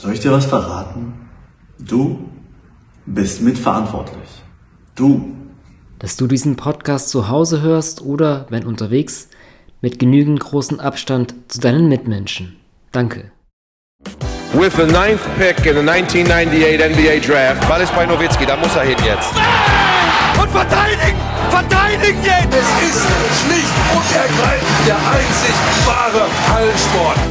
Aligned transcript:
Soll 0.00 0.14
ich 0.14 0.20
dir 0.20 0.32
was 0.32 0.46
verraten? 0.46 1.12
Du 1.78 2.26
bist 3.04 3.42
mitverantwortlich. 3.42 4.30
Du. 4.94 5.36
Dass 5.98 6.16
du 6.16 6.26
diesen 6.26 6.56
Podcast 6.56 7.10
zu 7.10 7.28
Hause 7.28 7.60
hörst 7.60 8.00
oder, 8.00 8.46
wenn 8.48 8.64
unterwegs, 8.64 9.28
mit 9.82 9.98
genügend 9.98 10.40
großem 10.40 10.80
Abstand 10.80 11.34
zu 11.48 11.60
deinen 11.60 11.90
Mitmenschen. 11.90 12.56
Danke. 12.92 13.30
With 14.54 14.72
the 14.76 14.86
ninth 14.86 15.20
pick 15.36 15.66
in 15.66 15.74
the 15.74 15.90
1998 15.90 16.80
NBA 16.80 17.16
Draft. 17.20 17.68
Ball 17.68 17.82
ist 17.82 17.94
bei 17.94 18.06
Nowitzki, 18.06 18.46
da 18.46 18.56
muss 18.56 18.74
er 18.74 18.84
hin 18.84 18.96
jetzt. 19.04 19.34
Und 20.40 20.48
verteidigen! 20.48 21.18
Verteidigen 21.50 22.24
jetzt! 22.24 22.56
Es 22.56 22.88
ist 22.88 23.06
schlicht 23.44 23.76
und 23.92 24.16
ergreifend 24.16 24.86
der 24.86 24.96
einzig 24.96 25.54
wahre 25.84 26.26
Hallensport. 26.54 27.29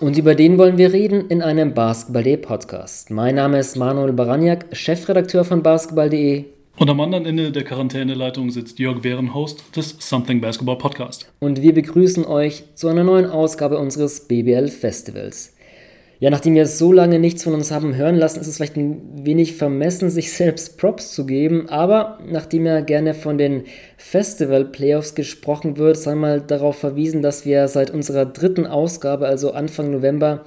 Und 0.00 0.16
über 0.16 0.34
den 0.34 0.56
wollen 0.56 0.78
wir 0.78 0.94
reden 0.94 1.28
in 1.28 1.42
einem 1.42 1.74
Basketball.de 1.74 2.38
Podcast. 2.38 3.10
Mein 3.10 3.34
Name 3.34 3.58
ist 3.58 3.76
Manuel 3.76 4.14
Baraniak, 4.14 4.64
Chefredakteur 4.72 5.44
von 5.44 5.62
Basketball.de 5.62 6.46
und 6.78 6.88
am 6.88 6.98
anderen 7.00 7.26
Ende 7.26 7.52
der 7.52 7.64
Quarantäneleitung 7.64 8.50
sitzt 8.50 8.78
Jörg 8.78 9.02
Behren, 9.02 9.34
Host 9.34 9.76
des 9.76 9.96
Something 9.98 10.40
Basketball 10.40 10.78
Podcast. 10.78 11.30
Und 11.38 11.60
wir 11.60 11.74
begrüßen 11.74 12.24
euch 12.24 12.64
zu 12.74 12.88
einer 12.88 13.04
neuen 13.04 13.26
Ausgabe 13.26 13.76
unseres 13.76 14.26
BBL 14.26 14.68
Festivals. 14.68 15.52
Ja, 16.20 16.28
nachdem 16.28 16.54
wir 16.54 16.66
so 16.66 16.92
lange 16.92 17.18
nichts 17.18 17.44
von 17.44 17.54
uns 17.54 17.70
haben 17.70 17.96
hören 17.96 18.16
lassen, 18.16 18.40
ist 18.40 18.46
es 18.46 18.56
vielleicht 18.56 18.76
ein 18.76 19.24
wenig 19.24 19.56
vermessen, 19.56 20.10
sich 20.10 20.34
selbst 20.34 20.76
Props 20.76 21.14
zu 21.14 21.24
geben. 21.24 21.70
Aber 21.70 22.18
nachdem 22.26 22.66
ja 22.66 22.80
gerne 22.80 23.14
von 23.14 23.38
den 23.38 23.64
Festival-Playoffs 23.96 25.14
gesprochen 25.14 25.78
wird, 25.78 25.96
sei 25.96 26.14
mal 26.14 26.42
darauf 26.42 26.76
verwiesen, 26.76 27.22
dass 27.22 27.46
wir 27.46 27.66
seit 27.68 27.90
unserer 27.90 28.26
dritten 28.26 28.66
Ausgabe, 28.66 29.26
also 29.26 29.52
Anfang 29.52 29.90
November, 29.90 30.44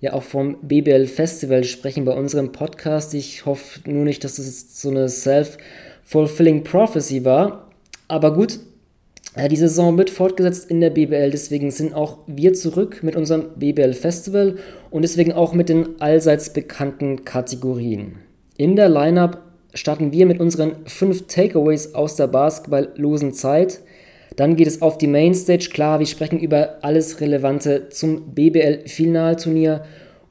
ja 0.00 0.14
auch 0.14 0.22
vom 0.22 0.56
BBL 0.62 1.06
Festival 1.06 1.64
sprechen 1.64 2.06
bei 2.06 2.14
unserem 2.14 2.52
Podcast. 2.52 3.12
Ich 3.12 3.44
hoffe 3.44 3.80
nur 3.90 4.04
nicht, 4.04 4.24
dass 4.24 4.36
das 4.36 4.46
jetzt 4.46 4.80
so 4.80 4.88
eine 4.88 5.10
self-fulfilling 5.10 6.64
prophecy 6.64 7.26
war. 7.26 7.68
Aber 8.08 8.32
gut, 8.32 8.58
die 9.36 9.56
Saison 9.56 9.96
wird 9.96 10.10
fortgesetzt 10.10 10.70
in 10.70 10.80
der 10.80 10.90
BBL, 10.90 11.30
deswegen 11.30 11.70
sind 11.70 11.94
auch 11.94 12.18
wir 12.26 12.52
zurück 12.52 13.02
mit 13.02 13.14
unserem 13.14 13.46
BBL 13.56 13.92
Festival 13.92 14.56
und 14.90 15.02
deswegen 15.02 15.32
auch 15.32 15.52
mit 15.54 15.68
den 15.68 16.00
allseits 16.00 16.52
bekannten 16.52 17.24
Kategorien. 17.24 18.16
In 18.56 18.74
der 18.74 18.88
Lineup 18.88 19.38
starten 19.72 20.12
wir 20.12 20.26
mit 20.26 20.40
unseren 20.40 20.72
fünf 20.86 21.26
Takeaways 21.28 21.94
aus 21.94 22.16
der 22.16 22.26
basketballlosen 22.26 23.32
Zeit. 23.32 23.80
Dann 24.36 24.56
geht 24.56 24.66
es 24.66 24.82
auf 24.82 24.98
die 24.98 25.06
Mainstage. 25.06 25.70
Klar, 25.72 26.00
wir 26.00 26.06
sprechen 26.06 26.40
über 26.40 26.78
alles 26.82 27.20
Relevante 27.20 27.88
zum 27.90 28.34
BBL-Finalturnier. 28.34 29.84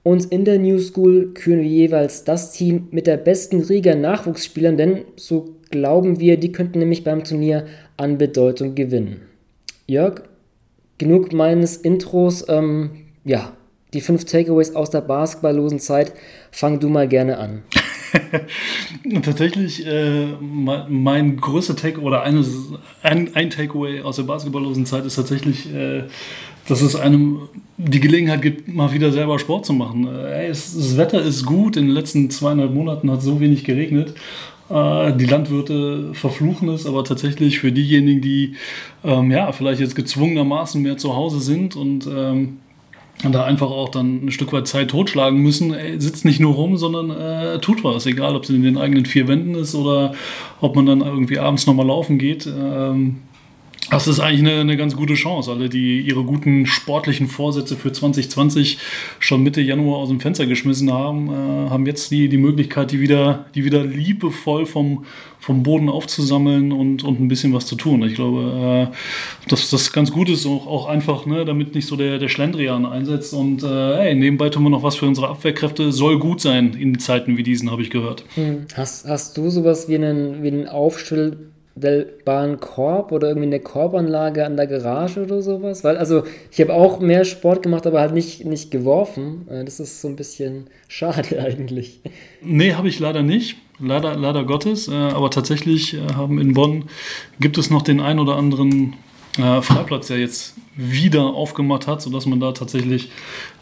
Und 0.03 0.25
in 0.25 0.45
der 0.45 0.59
New 0.59 0.79
School 0.79 1.33
küren 1.33 1.61
wir 1.61 1.69
jeweils 1.69 2.23
das 2.23 2.51
Team 2.51 2.87
mit 2.91 3.07
der 3.07 3.17
besten 3.17 3.61
Riga 3.61 3.95
Nachwuchsspielern, 3.95 4.77
denn 4.77 5.01
so 5.15 5.55
glauben 5.69 6.19
wir, 6.19 6.37
die 6.37 6.51
könnten 6.51 6.79
nämlich 6.79 7.03
beim 7.03 7.23
Turnier 7.23 7.65
an 7.99 8.17
Bedeutung 8.17 8.75
gewinnen. 8.75 9.21
Jörg, 9.87 10.23
genug 10.97 11.33
meines 11.33 11.77
Intros. 11.77 12.45
Ähm, 12.47 12.91
ja, 13.25 13.53
die 13.93 14.01
fünf 14.01 14.25
Takeaways 14.25 14.75
aus 14.75 14.89
der 14.89 15.01
basketballlosen 15.01 15.79
Zeit. 15.79 16.13
Fang 16.51 16.79
du 16.79 16.89
mal 16.89 17.07
gerne 17.07 17.37
an. 17.37 17.63
Tatsächlich, 19.23 19.85
äh, 19.85 20.27
mein, 20.39 21.37
größter 21.37 21.75
Take 21.75 22.01
oder 22.01 22.23
eines, 22.23 22.49
ein, 23.03 23.35
ein 23.35 23.49
Takeaway 23.49 24.01
aus 24.01 24.15
der 24.15 24.23
basketballlosen 24.23 24.85
Zeit 24.85 25.05
ist 25.05 25.15
tatsächlich, 25.15 25.73
äh, 25.73 26.03
dass 26.67 26.81
es 26.81 26.95
einem 26.95 27.49
die 27.77 27.99
Gelegenheit 27.99 28.41
gibt, 28.41 28.67
mal 28.67 28.91
wieder 28.93 29.11
selber 29.11 29.39
Sport 29.39 29.65
zu 29.65 29.73
machen. 29.73 30.07
Äh, 30.07 30.47
es, 30.47 30.75
das 30.75 30.97
Wetter 30.97 31.21
ist 31.21 31.45
gut, 31.45 31.77
in 31.77 31.85
den 31.85 31.93
letzten 31.93 32.29
zweieinhalb 32.29 32.73
Monaten 32.73 33.11
hat 33.11 33.21
so 33.21 33.39
wenig 33.39 33.63
geregnet. 33.63 34.13
Äh, 34.69 35.13
die 35.13 35.25
Landwirte 35.25 36.13
verfluchen 36.13 36.69
es, 36.69 36.85
aber 36.85 37.03
tatsächlich 37.03 37.59
für 37.59 37.71
diejenigen, 37.71 38.21
die 38.21 38.55
ähm, 39.03 39.31
ja, 39.31 39.51
vielleicht 39.51 39.81
jetzt 39.81 39.95
gezwungenermaßen 39.95 40.81
mehr 40.81 40.97
zu 40.97 41.15
Hause 41.15 41.39
sind 41.39 41.75
und 41.75 42.07
ähm, 42.07 42.59
da 43.23 43.43
einfach 43.43 43.69
auch 43.69 43.89
dann 43.89 44.25
ein 44.25 44.31
Stück 44.31 44.53
weit 44.53 44.67
Zeit 44.67 44.91
totschlagen 44.91 45.39
müssen, 45.41 45.73
ey, 45.73 45.99
sitzt 45.99 46.23
nicht 46.23 46.39
nur 46.39 46.53
rum, 46.53 46.77
sondern 46.77 47.09
äh, 47.09 47.59
tut 47.59 47.83
was, 47.83 48.05
egal 48.05 48.35
ob 48.35 48.43
es 48.43 48.49
in 48.49 48.63
den 48.63 48.77
eigenen 48.77 49.05
vier 49.05 49.27
Wänden 49.27 49.55
ist 49.55 49.75
oder 49.75 50.13
ob 50.61 50.75
man 50.75 50.85
dann 50.85 51.01
irgendwie 51.01 51.39
abends 51.39 51.67
nochmal 51.67 51.87
laufen 51.87 52.17
geht. 52.17 52.47
Ähm, 52.47 53.17
das 53.89 54.07
ist 54.07 54.19
eigentlich 54.19 54.41
eine, 54.41 54.61
eine, 54.61 54.77
ganz 54.77 54.95
gute 54.95 55.15
Chance. 55.15 55.51
Alle, 55.51 55.69
die 55.69 56.01
ihre 56.01 56.23
guten 56.23 56.65
sportlichen 56.65 57.27
Vorsätze 57.27 57.75
für 57.75 57.91
2020 57.91 58.77
schon 59.19 59.43
Mitte 59.43 59.61
Januar 59.61 59.97
aus 59.97 60.09
dem 60.09 60.19
Fenster 60.19 60.45
geschmissen 60.45 60.91
haben, 60.91 61.29
äh, 61.29 61.69
haben 61.69 61.85
jetzt 61.85 62.11
die, 62.11 62.29
die 62.29 62.37
Möglichkeit, 62.37 62.91
die 62.91 62.99
wieder, 62.99 63.45
die 63.55 63.65
wieder 63.65 63.83
liebevoll 63.83 64.65
vom, 64.65 65.05
vom 65.39 65.63
Boden 65.63 65.89
aufzusammeln 65.89 66.71
und, 66.71 67.03
und 67.03 67.19
ein 67.19 67.27
bisschen 67.27 67.53
was 67.53 67.65
zu 67.65 67.75
tun. 67.75 68.03
Ich 68.03 68.15
glaube, 68.15 68.91
äh, 68.91 69.49
dass 69.49 69.69
das 69.69 69.91
ganz 69.91 70.11
gut 70.11 70.29
ist, 70.29 70.45
auch, 70.45 70.67
auch 70.67 70.87
einfach, 70.87 71.25
ne, 71.25 71.45
damit 71.45 71.73
nicht 71.73 71.87
so 71.87 71.95
der, 71.95 72.19
der 72.19 72.29
Schlendrian 72.29 72.85
einsetzt. 72.85 73.33
Und 73.33 73.63
äh, 73.63 73.95
hey, 73.95 74.15
nebenbei 74.15 74.49
tun 74.49 74.63
wir 74.63 74.69
noch 74.69 74.83
was 74.83 74.97
für 74.97 75.07
unsere 75.07 75.29
Abwehrkräfte. 75.29 75.91
Soll 75.91 76.19
gut 76.19 76.41
sein 76.41 76.73
in 76.73 76.99
Zeiten 76.99 77.37
wie 77.37 77.43
diesen, 77.43 77.71
habe 77.71 77.81
ich 77.81 77.89
gehört. 77.89 78.23
Hm. 78.35 78.65
Hast, 78.75 79.07
hast 79.07 79.37
du 79.37 79.49
sowas 79.49 79.87
wie 79.87 79.95
einen, 79.95 80.43
wie 80.43 80.49
einen 80.49 80.67
Stellbaren 81.79 82.59
Korb 82.59 83.11
oder 83.11 83.29
irgendwie 83.29 83.47
eine 83.47 83.59
Korbanlage 83.59 84.45
an 84.45 84.57
der 84.57 84.67
Garage 84.67 85.23
oder 85.23 85.41
sowas? 85.41 85.83
Weil, 85.83 85.97
also, 85.97 86.23
ich 86.51 86.59
habe 86.59 86.73
auch 86.73 86.99
mehr 86.99 87.25
Sport 87.25 87.63
gemacht, 87.63 87.87
aber 87.87 88.01
halt 88.01 88.13
nicht, 88.13 88.45
nicht 88.45 88.69
geworfen. 88.69 89.47
Äh, 89.49 89.63
das 89.65 89.79
ist 89.79 90.01
so 90.01 90.07
ein 90.07 90.15
bisschen 90.15 90.67
schade 90.87 91.41
eigentlich. 91.41 92.01
Nee, 92.41 92.73
habe 92.73 92.87
ich 92.87 92.99
leider 92.99 93.23
nicht. 93.23 93.57
Leider, 93.79 94.15
leider 94.15 94.43
Gottes. 94.43 94.87
Äh, 94.87 94.93
aber 94.93 95.31
tatsächlich 95.31 95.93
äh, 95.93 96.13
haben 96.15 96.39
in 96.39 96.53
Bonn 96.53 96.85
gibt 97.39 97.57
es 97.57 97.69
noch 97.69 97.81
den 97.81 97.99
ein 97.99 98.19
oder 98.19 98.35
anderen 98.35 98.95
Freiplatz, 99.61 100.07
der 100.07 100.17
jetzt 100.17 100.55
wieder 100.75 101.27
aufgemacht 101.27 101.87
hat, 101.87 102.01
sodass 102.01 102.25
man 102.25 102.41
da 102.41 102.51
tatsächlich 102.51 103.09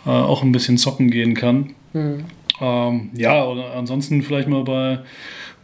auch 0.06 0.42
ein 0.42 0.52
bisschen 0.52 0.80
zocken 0.80 1.12
gehen 1.12 1.36
kann. 1.36 1.76
Hm. 1.92 2.24
Ähm, 2.60 3.10
ja, 3.14 3.46
oder 3.46 3.76
ansonsten 3.76 4.24
vielleicht 4.24 4.48
mal 4.48 4.64
bei 4.64 5.00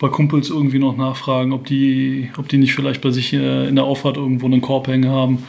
bei 0.03 0.09
Kumpels 0.09 0.49
irgendwie 0.49 0.79
noch 0.79 0.97
nachfragen, 0.97 1.53
ob 1.53 1.65
die, 1.65 2.29
ob 2.37 2.49
die 2.49 2.57
nicht 2.57 2.75
vielleicht 2.75 2.99
bei 2.99 3.09
sich 3.09 3.31
äh, 3.31 3.69
in 3.69 3.77
der 3.77 3.85
Auffahrt 3.85 4.17
irgendwo 4.17 4.47
einen 4.47 4.59
Korb 4.59 4.89
hängen 4.89 5.09
haben. 5.09 5.45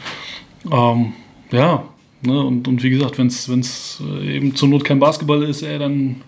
Ähm, 0.71 1.11
ja, 1.51 1.89
ne? 2.21 2.39
und, 2.41 2.65
und 2.65 2.81
wie 2.81 2.89
gesagt, 2.89 3.17
wenn 3.17 3.27
es 3.27 4.01
äh, 4.01 4.37
eben 4.37 4.55
zur 4.55 4.69
Not 4.69 4.85
kein 4.85 4.99
Basketball 4.99 5.43
ist, 5.43 5.61
ey, 5.61 5.77
dann 5.77 6.21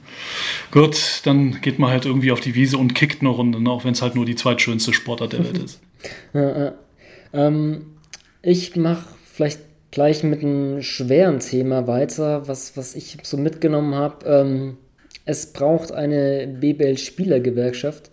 gut, 0.72 1.22
dann 1.24 1.62
geht 1.62 1.80
man 1.80 1.90
halt 1.90 2.06
irgendwie 2.06 2.34
auf 2.34 2.42
die 2.42 2.54
Wiese 2.54 2.78
und 2.78 2.96
kickt 2.96 3.22
eine 3.22 3.30
Runde, 3.30 3.62
ne? 3.62 3.70
auch 3.70 3.86
wenn 3.86 3.94
es 3.94 4.02
halt 4.02 4.16
nur 4.16 4.26
die 4.26 4.36
zweitschönste 4.36 4.92
Sportart 4.92 5.32
der 5.32 5.46
Welt 5.46 5.58
ist. 5.64 5.80
Ja, 6.34 6.74
ähm, 7.32 7.94
ich 8.42 8.76
mache 8.76 9.08
vielleicht 9.24 9.62
gleich 9.92 10.24
mit 10.24 10.44
einem 10.44 10.82
schweren 10.82 11.40
Thema 11.40 11.88
weiter, 11.88 12.46
was, 12.50 12.76
was 12.76 12.94
ich 12.94 13.20
so 13.24 13.38
mitgenommen 13.38 13.96
habe. 13.96 14.26
Ähm, 14.26 14.78
es 15.24 15.54
braucht 15.54 15.94
eine 15.94 16.46
BBL-Spielergewerkschaft. 16.60 18.12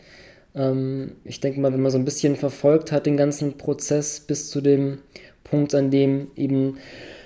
Ähm, 0.55 1.13
ich 1.25 1.41
denke 1.41 1.61
mal, 1.61 1.73
wenn 1.73 1.83
man 1.83 1.91
so 1.91 1.99
ein 1.99 2.05
bisschen 2.05 2.37
verfolgt 2.37 2.93
hat, 2.93 3.07
den 3.07 3.17
ganzen 3.17 3.59
Prozess 3.59 4.21
bis 4.21 4.51
zu 4.51 4.61
dem 4.61 4.99
Punkt, 5.43 5.75
an 5.75 5.91
dem 5.91 6.29
eben 6.37 6.79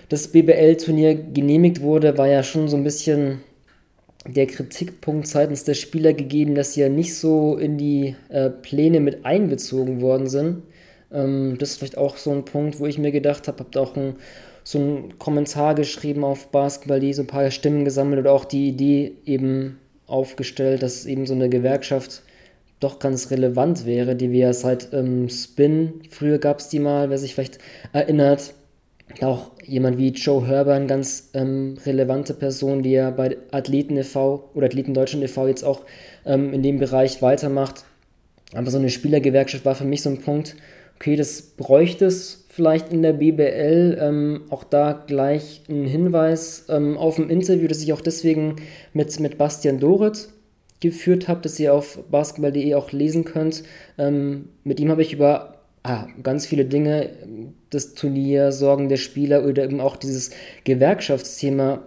das 0.09 0.28
BBL-Turnier 0.28 1.15
genehmigt 1.15 1.81
wurde, 1.81 2.17
war 2.17 2.28
ja 2.28 2.43
schon 2.43 2.69
so 2.69 2.77
ein 2.77 2.84
bisschen 2.84 3.41
der 4.27 4.47
Kritikpunkt 4.47 5.27
seitens 5.27 5.65
der 5.65 5.75
Spieler 5.75 6.12
gegeben, 6.12 6.55
dass 6.55 6.75
sie 6.75 6.81
ja 6.81 6.88
nicht 6.88 7.15
so 7.15 7.56
in 7.56 7.78
die 7.78 8.17
äh, 8.28 8.50
Pläne 8.50 9.00
mit 9.00 9.25
einbezogen 9.25 10.00
worden 10.00 10.28
sind. 10.28 10.62
Ähm, 11.12 11.56
das 11.59 11.71
ist 11.71 11.78
vielleicht 11.78 11.99
auch 11.99 12.17
so 12.17 12.33
ein 12.33 12.44
Punkt, 12.44 12.81
wo 12.81 12.87
ich 12.87 12.99
mir 12.99 13.12
gedacht 13.12 13.49
habe, 13.49 13.61
habt 13.61 13.77
auch 13.77 13.97
ein, 13.97 14.17
so 14.65 14.78
einen 14.78 15.19
Kommentar 15.19 15.75
geschrieben 15.75 16.25
auf 16.25 16.49
Basketball, 16.49 17.12
so 17.12 17.23
ein 17.23 17.26
paar 17.26 17.50
Stimmen 17.50 17.85
gesammelt 17.85 18.20
oder 18.20 18.32
auch 18.32 18.44
die 18.44 18.69
Idee 18.69 19.12
eben 19.25 19.79
aufgestellt, 20.06 20.82
dass 20.82 21.06
eben 21.06 21.26
so 21.26 21.35
eine 21.35 21.49
Gewerkschaft 21.49 22.23
doch 22.81 22.99
ganz 22.99 23.31
relevant 23.31 23.87
wäre, 23.87 24.15
die 24.15 24.31
wir 24.31 24.53
seit 24.55 24.93
ähm, 24.93 25.29
Spin, 25.29 26.03
früher 26.11 26.39
gab 26.39 26.61
es 26.61 26.69
die 26.69 26.79
mal, 26.79 27.11
wer 27.11 27.19
sich 27.19 27.35
vielleicht 27.35 27.59
erinnert, 27.93 28.55
auch 29.23 29.51
jemand 29.65 29.99
wie 29.99 30.11
Joe 30.11 30.47
Herber, 30.47 30.75
eine 30.75 30.87
ganz 30.87 31.31
ähm, 31.35 31.77
relevante 31.85 32.35
Person, 32.35 32.83
die 32.83 32.93
ja 32.93 33.11
bei 33.11 33.37
Athleten 33.51 33.97
e.V. 33.97 34.51
oder 34.55 34.67
Athleten 34.67 34.95
Deutschland 34.95 35.25
e.V. 35.25 35.49
jetzt 35.49 35.65
auch 35.65 35.81
ähm, 36.25 36.53
in 36.53 36.63
dem 36.63 36.79
Bereich 36.79 37.21
weitermacht. 37.23 37.85
Aber 38.55 38.71
so 38.71 38.79
eine 38.79 38.91
Spielergewerkschaft 38.91 39.65
war 39.65 39.75
für 39.75 39.85
mich 39.85 40.03
so 40.03 40.11
ein 40.11 40.21
Punkt, 40.21 40.57
okay, 40.97 41.17
das 41.17 41.43
bräuchte 41.43 42.07
es 42.07 42.47
vielleicht 42.49 42.93
in 42.93 43.03
der 43.03 43.13
BBL. 43.13 43.99
Ähm, 44.01 44.43
auch 44.51 44.65
da 44.65 44.93
gleich 44.93 45.63
ein 45.69 45.85
Hinweis 45.85 46.67
ähm, 46.69 46.97
auf 46.97 47.19
ein 47.19 47.31
Interview, 47.31 47.69
das 47.69 47.83
ich 47.83 47.93
auch 47.93 48.01
deswegen 48.01 48.57
mit, 48.93 49.19
mit 49.21 49.39
Bastian 49.39 49.81
Dorit 49.81 50.29
geführt 50.81 51.29
habe, 51.29 51.41
das 51.43 51.59
ihr 51.59 51.75
auf 51.75 51.99
basketball.de 52.11 52.75
auch 52.75 52.93
lesen 52.93 53.25
könnt. 53.25 53.65
Ähm, 53.99 54.49
mit 54.65 54.81
ihm 54.81 54.91
habe 54.91 55.03
ich 55.03 55.13
über 55.13 55.59
ah, 55.83 56.07
ganz 56.23 56.47
viele 56.47 56.65
Dinge, 56.65 57.11
das 57.71 57.95
Turnier, 57.95 58.53
Sorgen 58.53 58.89
der 58.89 58.97
Spieler 58.97 59.45
oder 59.45 59.65
eben 59.65 59.81
auch 59.81 59.97
dieses 59.97 60.31
Gewerkschaftsthema 60.65 61.83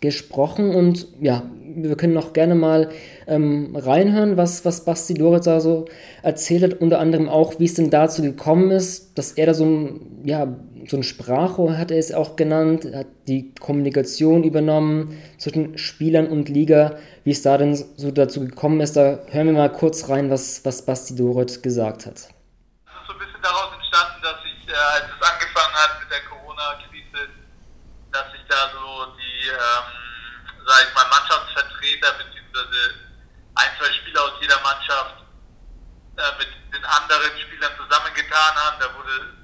gesprochen 0.00 0.74
und 0.74 1.08
ja, 1.20 1.42
wir 1.74 1.96
können 1.96 2.12
noch 2.12 2.32
gerne 2.32 2.54
mal 2.54 2.90
ähm, 3.26 3.74
reinhören, 3.74 4.36
was, 4.36 4.64
was 4.64 4.84
Basti 4.84 5.14
Doritz 5.14 5.44
da 5.44 5.60
so 5.60 5.86
erzählt 6.22 6.62
hat, 6.62 6.80
unter 6.80 6.98
anderem 6.98 7.28
auch, 7.28 7.58
wie 7.58 7.64
es 7.64 7.74
denn 7.74 7.90
dazu 7.90 8.22
gekommen 8.22 8.70
ist, 8.70 9.18
dass 9.18 9.32
er 9.32 9.46
da 9.46 9.54
so 9.54 9.64
ein, 9.64 10.00
ja, 10.24 10.54
so 10.90 10.96
ein 10.96 11.02
Sprachrohr 11.02 11.76
hat 11.78 11.90
er 11.90 11.98
es 11.98 12.12
auch 12.12 12.36
genannt, 12.36 12.86
hat 12.94 13.06
die 13.28 13.54
Kommunikation 13.54 14.44
übernommen 14.44 15.20
zwischen 15.38 15.78
Spielern 15.78 16.28
und 16.28 16.48
Liga, 16.48 16.98
wie 17.24 17.32
es 17.32 17.42
da 17.42 17.58
denn 17.58 17.74
so 17.74 18.10
dazu 18.10 18.40
gekommen 18.40 18.80
ist, 18.80 18.96
da 18.96 19.18
hören 19.30 19.46
wir 19.46 19.52
mal 19.52 19.72
kurz 19.72 20.08
rein, 20.08 20.30
was, 20.30 20.64
was 20.64 20.84
Basti 20.84 21.14
Doritz 21.16 21.62
gesagt 21.62 22.06
hat. 22.06 22.14
Das 22.14 22.24
ist 22.24 23.06
so 23.06 23.12
ein 23.12 23.18
bisschen 23.18 23.42
daraus 23.42 23.74
entstanden, 23.74 24.22
dass 24.22 24.38
ich, 24.44 24.68
äh, 24.68 24.74
als 24.74 25.06
es 25.10 25.22
angefangen 25.22 25.74
hat 25.74 26.00
mit 26.00 26.10
der 26.10 26.22
Corona-Krise, 26.30 27.22
dass 28.12 28.26
ich 28.34 28.44
da 28.48 28.70
so 28.72 29.12
die, 29.18 29.48
ähm, 29.50 29.86
sag 30.66 30.78
ich 30.86 30.94
mal, 30.94 31.06
Mannschaftsvertreter 31.10 32.10
beziehungsweise 32.18 32.80
ein, 33.54 33.70
zwei 33.78 33.90
Spieler 33.92 34.22
aus 34.22 34.36
jeder 34.40 34.60
Mannschaft 34.62 35.16
äh, 36.16 36.32
mit 36.38 36.48
den 36.72 36.84
anderen 36.84 37.32
Spielern 37.40 37.72
zusammengetan 37.76 38.52
haben. 38.54 38.76
Da 38.80 38.86
wurde 38.96 39.36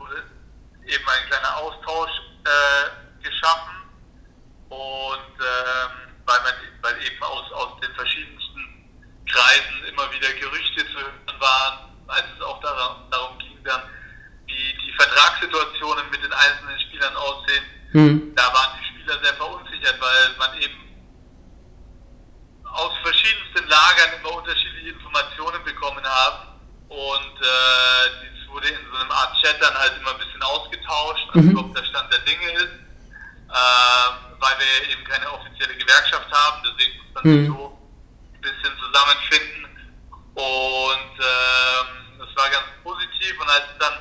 eben 0.87 1.09
ein 1.09 1.29
kleiner 1.29 1.57
Austausch 1.59 2.11
äh, 2.45 3.23
geschaffen 3.23 3.83
und 4.69 5.35
ähm, 5.39 5.91
weil, 6.27 6.41
man, 6.43 6.55
weil 6.81 7.05
eben 7.05 7.23
aus, 7.23 7.53
aus 7.53 7.81
den 7.81 7.95
verschiedensten 7.95 8.91
Kreisen 9.27 9.85
immer 9.89 10.11
wieder 10.13 10.33
Gerüchte 10.33 10.87
zu 10.87 10.99
hören 10.99 11.41
waren, 11.41 11.79
als 12.09 12.25
es 12.37 12.43
auch 12.43 12.61
darum, 12.61 13.11
darum 13.11 13.39
ging 13.39 13.59
dann, 13.65 13.83
wie 14.47 14.75
die 14.85 14.93
Vertragssituationen 14.93 16.11
mit 16.11 16.23
den 16.23 16.33
einzelnen 16.33 16.81
Spielern 16.81 17.17
aussehen. 17.17 17.65
Mhm. 17.93 18.35
Da 18.35 18.53
waren 18.53 18.79
die 18.81 18.87
Spieler 18.89 19.23
sehr 19.23 19.35
verunsichert, 19.35 20.01
weil 20.01 20.37
man 20.39 20.61
eben 20.61 20.83
aus 22.65 22.93
verschiedensten 23.03 23.69
Lagern 23.69 24.19
immer 24.19 24.37
unterschiedliche 24.37 24.91
Informationen 24.91 25.63
bekommen 25.65 26.05
haben. 26.05 26.49
Und 26.89 27.41
äh, 27.41 28.32
wurde 28.53 28.69
in 28.69 28.87
so 28.91 28.97
einer 28.97 29.15
Art 29.15 29.37
Chat 29.41 29.61
dann 29.61 29.75
halt 29.75 29.97
immer 29.99 30.11
ein 30.11 30.19
bisschen 30.19 30.43
ausgetauscht, 30.43 31.29
also 31.35 31.49
mhm. 31.49 31.59
ob 31.59 31.75
der 31.75 31.85
Stand 31.85 32.13
der 32.13 32.21
Dinge 32.21 32.51
ist. 32.53 32.73
Äh, 33.53 34.33
weil 34.43 34.59
wir 34.59 34.91
eben 34.91 35.05
keine 35.05 35.31
offizielle 35.31 35.77
Gewerkschaft 35.77 36.31
haben, 36.33 36.63
deswegen 36.67 36.99
muss 36.99 37.15
man 37.15 37.25
mhm. 37.25 37.47
so 37.47 37.79
ein 38.35 38.41
bisschen 38.41 38.75
zusammenfinden. 38.79 39.65
Und 40.35 41.15
ähm, 41.21 42.19
das 42.19 42.37
war 42.37 42.51
ganz 42.51 42.67
positiv. 42.83 43.41
Und 43.41 43.49
als 43.49 43.65
dann 43.79 43.95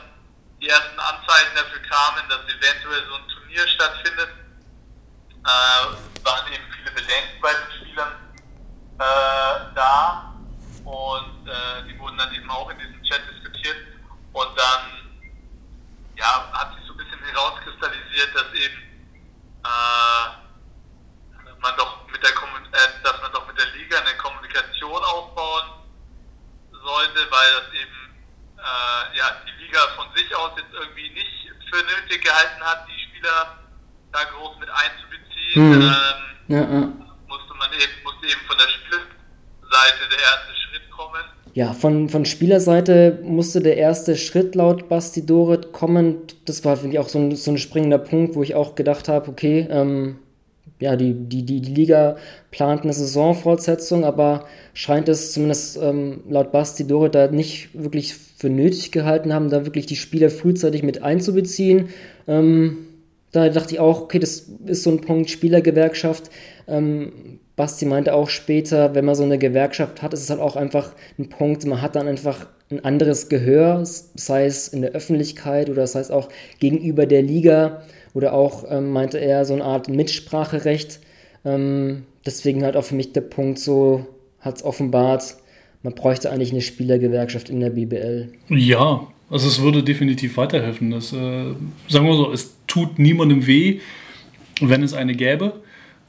die 0.61 0.67
ersten 0.67 0.99
Anzeichen 0.99 1.55
dafür 1.55 1.81
kamen, 1.83 2.27
dass 2.29 2.41
eventuell 2.47 3.05
so 3.07 3.15
ein 3.15 3.27
Turnier 3.27 3.67
stattfindet, 3.67 4.29
äh, 5.45 6.25
waren 6.25 6.53
eben 6.53 6.63
viele 6.77 6.91
Bedenken 6.91 7.41
bei 7.41 7.53
den 7.53 7.81
Spielern 7.81 8.13
äh, 8.97 9.75
da. 9.75 10.33
Und 10.83 11.47
äh, 11.47 11.87
die 11.87 11.99
wurden 11.99 12.17
dann 12.17 12.33
eben 12.33 12.49
auch 12.49 12.69
in 12.71 12.79
diesem 12.79 13.03
Chat 13.03 13.21
diskutiert. 13.29 13.77
Und 14.33 14.57
dann 14.57 15.01
ja, 16.15 16.49
hat 16.53 16.75
sich 16.75 16.85
so 16.87 16.93
ein 16.93 16.97
bisschen 16.97 17.19
herauskristallisiert, 17.23 18.35
dass 18.35 18.53
eben 18.53 18.81
äh, 19.63 20.41
man 21.59 21.75
doch 21.77 22.07
mit 22.11 22.21
der 22.23 22.31
äh, 22.31 23.03
dass 23.03 23.21
man 23.21 23.31
doch 23.33 23.47
mit 23.47 23.57
der 23.59 23.67
Liga 23.71 23.99
eine 23.99 24.17
Kommunikation 24.17 25.03
aufbauen 25.03 25.69
sollte, 26.71 27.31
weil 27.31 27.51
das 27.53 27.73
eben 27.73 28.01
äh, 28.57 29.17
ja, 29.17 29.41
die 29.45 29.63
Liga 29.63 29.79
von 29.95 30.07
sich 30.15 30.35
aus 30.35 30.51
jetzt 30.57 30.73
irgendwie 30.73 31.09
nicht 31.09 31.51
für 31.69 31.83
nötig 31.83 32.23
gehalten 32.23 32.61
hat, 32.63 32.87
die 32.87 32.99
Spieler 33.09 33.57
da 34.11 34.23
groß 34.23 34.57
mit 34.59 34.69
einzubeziehen. 34.69 35.69
Mhm. 35.69 35.81
Ähm, 35.81 36.21
ja, 36.47 36.61
ja. 36.61 36.87
Musste 37.27 37.53
man 37.55 37.71
eben, 37.73 38.03
musste 38.03 38.27
eben 38.27 38.45
von 38.47 38.57
der 38.57 38.67
Spielseite 38.67 40.09
der 40.09 40.19
erste 40.19 40.55
Schritt 40.55 40.91
kommen. 40.91 41.23
Ja, 41.53 41.73
von, 41.73 42.07
von 42.07 42.23
Spielerseite 42.23 43.19
musste 43.23 43.59
der 43.59 43.75
erste 43.75 44.15
Schritt 44.15 44.55
laut 44.55 44.87
Basti 44.87 45.25
Doret 45.25 45.73
kommen. 45.73 46.17
Das 46.45 46.63
war, 46.63 46.77
finde 46.77 46.95
ich, 46.95 46.99
auch 46.99 47.09
so 47.09 47.19
ein, 47.19 47.35
so 47.35 47.51
ein 47.51 47.57
springender 47.57 47.97
Punkt, 47.97 48.35
wo 48.35 48.43
ich 48.43 48.55
auch 48.55 48.75
gedacht 48.75 49.09
habe, 49.09 49.29
okay, 49.29 49.67
ähm, 49.69 50.15
ja, 50.79 50.95
die, 50.95 51.13
die, 51.13 51.43
die, 51.43 51.59
Liga 51.59 52.15
plant 52.49 52.83
eine 52.83 52.93
Saisonfortsetzung, 52.93 54.03
aber 54.03 54.45
scheint 54.73 55.09
es 55.09 55.33
zumindest 55.33 55.77
ähm, 55.81 56.21
laut 56.29 56.51
Basti 56.51 56.87
Doret 56.87 57.13
da 57.15 57.27
nicht 57.27 57.69
wirklich 57.73 58.15
für 58.15 58.49
nötig 58.49 58.91
gehalten 58.91 59.33
haben, 59.33 59.49
da 59.49 59.65
wirklich 59.65 59.85
die 59.85 59.95
Spieler 59.95 60.29
frühzeitig 60.29 60.83
mit 60.83 61.03
einzubeziehen. 61.03 61.89
Ähm, 62.27 62.87
da 63.31 63.47
dachte 63.49 63.75
ich 63.75 63.79
auch, 63.79 64.01
okay, 64.01 64.19
das 64.19 64.49
ist 64.65 64.83
so 64.83 64.89
ein 64.89 65.01
Punkt 65.01 65.29
Spielergewerkschaft. 65.29 66.31
Ähm, 66.67 67.39
Basti 67.55 67.85
meinte 67.85 68.13
auch 68.13 68.29
später, 68.29 68.95
wenn 68.95 69.05
man 69.05 69.15
so 69.15 69.23
eine 69.23 69.37
Gewerkschaft 69.37 70.01
hat, 70.01 70.13
ist 70.13 70.21
es 70.21 70.29
halt 70.29 70.39
auch 70.39 70.55
einfach 70.55 70.93
ein 71.19 71.29
Punkt, 71.29 71.65
man 71.65 71.81
hat 71.81 71.95
dann 71.95 72.07
einfach 72.07 72.47
ein 72.69 72.83
anderes 72.83 73.29
Gehör, 73.29 73.83
sei 73.83 74.45
es 74.45 74.69
in 74.69 74.81
der 74.81 74.91
Öffentlichkeit 74.91 75.69
oder 75.69 75.85
sei 75.87 75.99
es 75.99 76.11
auch 76.11 76.29
gegenüber 76.59 77.05
der 77.05 77.21
Liga 77.21 77.83
oder 78.13 78.33
auch, 78.33 78.65
ähm, 78.69 78.91
meinte 78.91 79.17
er, 79.17 79.45
so 79.45 79.53
eine 79.53 79.63
Art 79.63 79.89
Mitspracherecht. 79.89 80.99
Ähm, 81.43 82.03
deswegen 82.25 82.63
halt 82.63 82.75
auch 82.75 82.83
für 82.83 82.95
mich 82.95 83.13
der 83.13 83.21
Punkt 83.21 83.59
so, 83.59 84.05
hat 84.39 84.57
es 84.57 84.63
offenbart, 84.63 85.35
man 85.83 85.93
bräuchte 85.93 86.31
eigentlich 86.31 86.51
eine 86.51 86.61
Spielergewerkschaft 86.61 87.49
in 87.49 87.59
der 87.59 87.71
BBL. 87.71 88.29
Ja, 88.49 89.07
also 89.29 89.47
es 89.47 89.61
würde 89.61 89.83
definitiv 89.83 90.37
weiterhelfen. 90.37 90.91
Das, 90.91 91.11
äh, 91.13 91.53
sagen 91.87 92.05
wir 92.05 92.15
so, 92.15 92.31
es 92.31 92.55
tut 92.67 92.99
niemandem 92.99 93.47
weh, 93.47 93.79
wenn 94.61 94.83
es 94.83 94.93
eine 94.93 95.15
gäbe. 95.15 95.53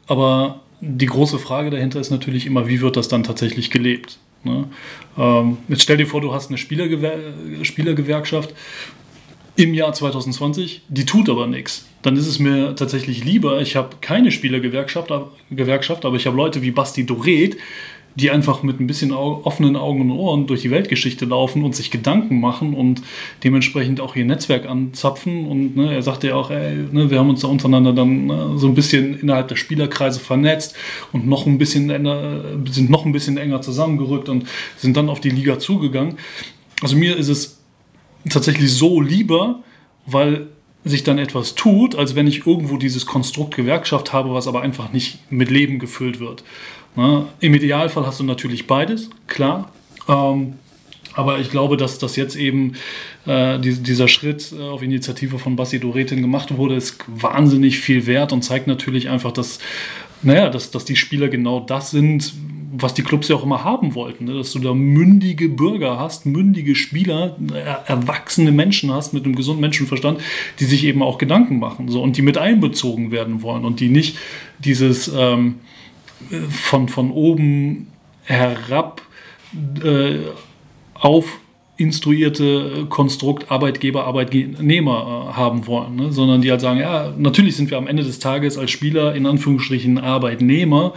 Aber 0.07 0.63
die 0.85 1.07
große 1.07 1.39
Frage 1.39 1.71
dahinter 1.71 2.01
ist 2.01 2.11
natürlich 2.11 2.45
immer, 2.45 2.67
wie 2.67 2.81
wird 2.81 2.97
das 2.97 3.07
dann 3.07 3.23
tatsächlich 3.23 3.71
gelebt? 3.71 4.19
Ne? 4.43 4.65
Ähm, 5.17 5.59
jetzt 5.69 5.83
stell 5.83 5.97
dir 5.97 6.07
vor, 6.07 6.21
du 6.21 6.35
hast 6.35 6.49
eine 6.49 6.59
Spielergewer 6.59 7.13
Spielergewerkschaft 7.63 8.53
im 9.55 9.75
Jahr 9.75 9.93
2020, 9.93 10.83
die 10.89 11.07
tut 11.07 11.29
aber 11.29 11.47
nichts. 11.47 11.87
Dann 12.03 12.17
ist 12.17 12.27
es 12.27 12.41
mir 12.41 12.75
tatsächlich 12.75 13.25
lieber, 13.25 13.61
ich 13.61 13.77
habe 13.77 13.91
keine 14.01 14.33
Spielergewerkschaft, 14.33 15.13
Gewerkschaft, 15.51 16.05
aber 16.05 16.17
ich 16.17 16.27
habe 16.27 16.37
Leute 16.37 16.63
wie 16.63 16.73
Basti 16.73 17.07
Doret, 17.07 17.57
die 18.15 18.31
einfach 18.31 18.63
mit 18.63 18.79
ein 18.79 18.87
bisschen 18.87 19.13
offenen 19.13 19.77
Augen 19.77 20.03
und 20.03 20.11
Ohren 20.11 20.47
durch 20.47 20.63
die 20.63 20.71
Weltgeschichte 20.71 21.25
laufen 21.25 21.65
und 21.65 21.75
sich 21.75 21.91
Gedanken 21.91 22.41
machen 22.41 22.75
und 22.75 23.03
dementsprechend 23.43 24.01
auch 24.01 24.17
ihr 24.17 24.25
Netzwerk 24.25 24.69
anzapfen. 24.69 25.47
Und 25.47 25.77
ne, 25.77 25.95
er 25.95 26.03
sagte 26.03 26.29
ja 26.29 26.35
auch, 26.35 26.51
ey, 26.51 26.77
ne, 26.93 27.11
wir 27.11 27.19
haben 27.19 27.31
uns 27.31 27.41
da 27.41 27.49
untereinander 27.49 27.93
dann 27.93 28.27
ne, 28.27 28.53
so 28.57 28.67
ein 28.67 28.75
bisschen 28.75 29.19
innerhalb 29.19 29.49
der 29.49 29.57
Spielerkreise 29.57 30.21
vernetzt 30.21 30.75
und 31.13 31.27
noch 31.27 31.47
ein 31.47 31.59
bisschen 31.59 31.89
sind 32.69 32.91
noch 32.91 33.07
ein 33.07 33.13
bisschen 33.13 33.37
enger 33.37 33.63
zusammengerückt 33.63 34.29
und 34.29 34.47
sind 34.77 34.97
dann 34.97 35.09
auf 35.09 35.21
die 35.21 35.31
Liga 35.31 35.59
zugegangen. 35.59 36.17
Also 36.83 36.97
mir 36.97 37.17
ist 37.17 37.29
es 37.29 37.61
tatsächlich 38.29 38.73
so 38.73 39.01
lieber, 39.01 39.61
weil 40.07 40.49
sich 40.85 41.05
dann 41.05 41.19
etwas 41.19 41.55
tut, 41.55 41.95
als 41.95 42.15
wenn 42.17 42.27
ich 42.27 42.47
irgendwo 42.47 42.77
dieses 42.77 43.07
Konstrukt 43.07 43.55
Gewerkschaft 43.55 44.13
habe, 44.13 44.35
was 44.35 44.49
aber 44.49 44.63
einfach 44.63 44.93
nicht 44.93 45.31
mit 45.31 45.51
Leben 45.51 45.79
gefüllt 45.79 46.19
wird. 46.19 46.43
Ne? 46.97 47.27
Im 47.41 47.55
Idealfall 47.55 48.07
hast 48.07 48.21
du 48.21 48.25
natürlich 48.25 48.67
beides, 48.67 49.11
klar. 49.27 49.71
Ähm, 50.09 50.55
aber 51.15 51.41
ich 51.41 51.51
glaube, 51.51 51.77
dass 51.77 51.99
das 51.99 52.17
jetzt 52.17 52.37
eben 52.37 52.73
äh, 53.27 53.59
die, 53.59 53.75
dieser 53.75 54.09
Schritt 54.09 54.53
äh, 54.53 54.63
auf 54.63 54.83
Initiative 54.83 55.39
von 55.39 55.57
Bassi 55.57 55.79
Doretin 55.79 56.23
gemacht 56.23 56.57
wurde, 56.57 56.75
ist 56.75 57.05
wahnsinnig 57.07 57.79
viel 57.79 58.07
wert 58.07 58.33
und 58.33 58.43
zeigt 58.43 58.67
natürlich 58.67 59.09
einfach, 59.09 59.33
dass, 59.33 59.59
naja, 60.23 60.49
dass, 60.49 60.71
dass 60.71 60.85
die 60.85 60.97
Spieler 60.97 61.29
genau 61.29 61.61
das 61.61 61.91
sind, 61.91 62.33
was 62.75 62.95
die 62.95 63.03
Clubs 63.03 63.29
ja 63.29 63.37
auch 63.37 63.45
immer 63.45 63.65
haben 63.65 63.95
wollten, 63.95 64.25
ne? 64.25 64.35
dass 64.35 64.53
du 64.53 64.59
da 64.59 64.73
mündige 64.73 65.51
Bürger 65.51 65.99
hast, 65.99 66.25
mündige 66.25 66.75
Spieler, 66.75 67.37
er, 67.53 67.85
erwachsene 67.87 68.51
Menschen 68.51 68.91
hast 68.91 69.13
mit 69.13 69.27
einem 69.27 69.37
gesunden 69.37 69.61
Menschenverstand, 69.61 70.21
die 70.59 70.65
sich 70.65 70.85
eben 70.85 71.03
auch 71.03 71.19
Gedanken 71.19 71.59
machen 71.59 71.89
so, 71.89 72.03
und 72.03 72.17
die 72.17 72.23
mit 72.23 72.39
einbezogen 72.39 73.11
werden 73.11 73.43
wollen 73.43 73.67
und 73.67 73.81
die 73.81 73.89
nicht 73.89 74.17
dieses 74.59 75.13
ähm, 75.15 75.57
von, 76.51 76.89
von 76.89 77.11
oben 77.11 77.89
herab 78.25 79.03
äh, 79.85 80.19
auf 80.95 81.39
instruierte 81.77 82.87
Konstrukt 82.89 83.51
Arbeitgeber, 83.51 84.05
Arbeitnehmer 84.05 85.31
äh, 85.31 85.37
haben 85.37 85.67
wollen, 85.67 85.97
ne? 85.97 86.13
sondern 86.13 86.43
die 86.43 86.51
halt 86.51 86.61
sagen, 86.61 86.81
ja, 86.81 87.13
natürlich 87.17 87.57
sind 87.57 87.71
wir 87.71 87.79
am 87.79 87.87
Ende 87.87 88.05
des 88.05 88.19
Tages 88.19 88.57
als 88.57 88.71
Spieler 88.71 89.15
in 89.15 89.27
Anführungsstrichen 89.27 89.99
Arbeitnehmer, 89.99 90.93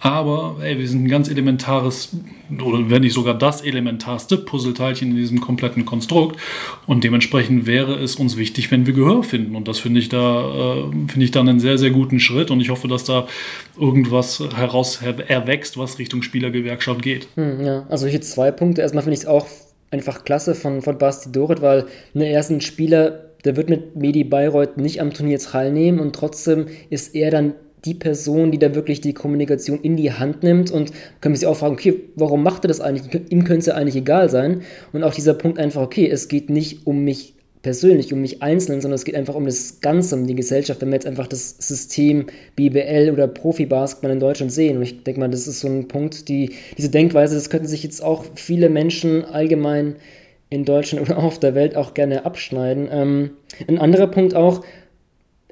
aber 0.00 0.56
ey, 0.62 0.78
wir 0.78 0.86
sind 0.86 1.04
ein 1.04 1.08
ganz 1.08 1.28
elementares, 1.28 2.16
oder 2.64 2.88
wenn 2.88 3.02
nicht 3.02 3.14
sogar 3.14 3.34
das 3.34 3.62
elementarste 3.62 4.36
Puzzleteilchen 4.36 5.10
in 5.10 5.16
diesem 5.16 5.40
kompletten 5.40 5.84
Konstrukt. 5.84 6.38
Und 6.86 7.04
dementsprechend 7.04 7.66
wäre 7.66 7.94
es 7.96 8.16
uns 8.16 8.36
wichtig, 8.36 8.70
wenn 8.70 8.86
wir 8.86 8.94
Gehör 8.94 9.22
finden. 9.22 9.56
Und 9.56 9.66
das 9.66 9.78
finde 9.78 10.00
ich 10.00 10.08
da, 10.08 10.40
äh, 10.40 10.82
finde 11.08 11.24
ich 11.24 11.30
dann 11.30 11.48
einen 11.48 11.60
sehr, 11.60 11.78
sehr 11.78 11.90
guten 11.90 12.20
Schritt. 12.20 12.50
Und 12.50 12.60
ich 12.60 12.70
hoffe, 12.70 12.86
dass 12.86 13.04
da 13.04 13.26
irgendwas 13.78 14.42
heraus 14.54 15.00
erwächst, 15.02 15.76
was 15.78 15.98
Richtung 15.98 16.22
Spielergewerkschaft 16.22 17.02
geht. 17.02 17.28
Hm, 17.34 17.64
ja, 17.64 17.86
also 17.88 18.06
hier 18.06 18.20
zwei 18.20 18.50
Punkte. 18.50 18.82
Erstmal 18.82 19.02
finde 19.02 19.14
ich 19.14 19.22
es 19.22 19.26
auch 19.26 19.46
einfach 19.90 20.24
klasse 20.24 20.54
von, 20.54 20.82
von 20.82 20.98
Basti 20.98 21.32
Doret, 21.32 21.62
weil 21.62 21.86
ne, 22.14 22.28
er 22.28 22.40
ist 22.40 22.50
ein 22.50 22.60
Spieler, 22.60 23.24
der 23.44 23.56
wird 23.56 23.70
mit 23.70 23.96
Medi 23.96 24.24
Bayreuth 24.24 24.76
nicht 24.76 25.00
am 25.00 25.12
Turnier 25.12 25.38
teilnehmen 25.38 25.98
und 25.98 26.14
trotzdem 26.14 26.66
ist 26.90 27.14
er 27.14 27.30
dann 27.30 27.54
die 27.84 27.94
Person, 27.94 28.50
die 28.50 28.58
da 28.58 28.74
wirklich 28.74 29.00
die 29.00 29.14
Kommunikation 29.14 29.80
in 29.80 29.96
die 29.96 30.12
Hand 30.12 30.42
nimmt 30.42 30.70
und 30.70 30.92
können 31.20 31.34
sich 31.36 31.46
auch 31.46 31.56
fragen, 31.56 31.74
okay, 31.74 32.00
warum 32.16 32.42
macht 32.42 32.64
er 32.64 32.68
das 32.68 32.80
eigentlich? 32.80 33.22
Ihm 33.30 33.44
könnte 33.44 33.60
es 33.60 33.66
ja 33.66 33.74
eigentlich 33.74 33.96
egal 33.96 34.28
sein. 34.30 34.62
Und 34.92 35.04
auch 35.04 35.14
dieser 35.14 35.34
Punkt 35.34 35.58
einfach, 35.58 35.82
okay, 35.82 36.08
es 36.08 36.28
geht 36.28 36.50
nicht 36.50 36.86
um 36.86 37.04
mich 37.04 37.34
persönlich, 37.62 38.12
um 38.12 38.20
mich 38.20 38.42
einzeln, 38.42 38.80
sondern 38.80 38.96
es 38.96 39.04
geht 39.04 39.14
einfach 39.14 39.34
um 39.34 39.44
das 39.44 39.80
Ganze, 39.80 40.14
um 40.14 40.26
die 40.26 40.34
Gesellschaft, 40.34 40.80
wenn 40.80 40.88
wir 40.88 40.94
jetzt 40.94 41.06
einfach 41.06 41.26
das 41.26 41.56
System 41.58 42.26
BBL 42.56 43.10
oder 43.12 43.26
Profibasketball 43.26 44.12
in 44.12 44.20
Deutschland 44.20 44.52
sehen. 44.52 44.76
Und 44.76 44.82
ich 44.82 45.02
denke 45.02 45.20
mal, 45.20 45.28
das 45.28 45.46
ist 45.46 45.60
so 45.60 45.68
ein 45.68 45.88
Punkt, 45.88 46.28
die, 46.28 46.52
diese 46.76 46.90
Denkweise, 46.90 47.34
das 47.34 47.50
könnten 47.50 47.66
sich 47.66 47.82
jetzt 47.82 48.02
auch 48.02 48.24
viele 48.34 48.68
Menschen 48.68 49.24
allgemein 49.24 49.96
in 50.50 50.64
Deutschland 50.64 51.08
oder 51.10 51.18
auf 51.18 51.38
der 51.38 51.54
Welt 51.54 51.76
auch 51.76 51.94
gerne 51.94 52.24
abschneiden. 52.24 52.88
Ähm, 52.90 53.30
ein 53.66 53.78
anderer 53.78 54.06
Punkt 54.06 54.34
auch, 54.34 54.64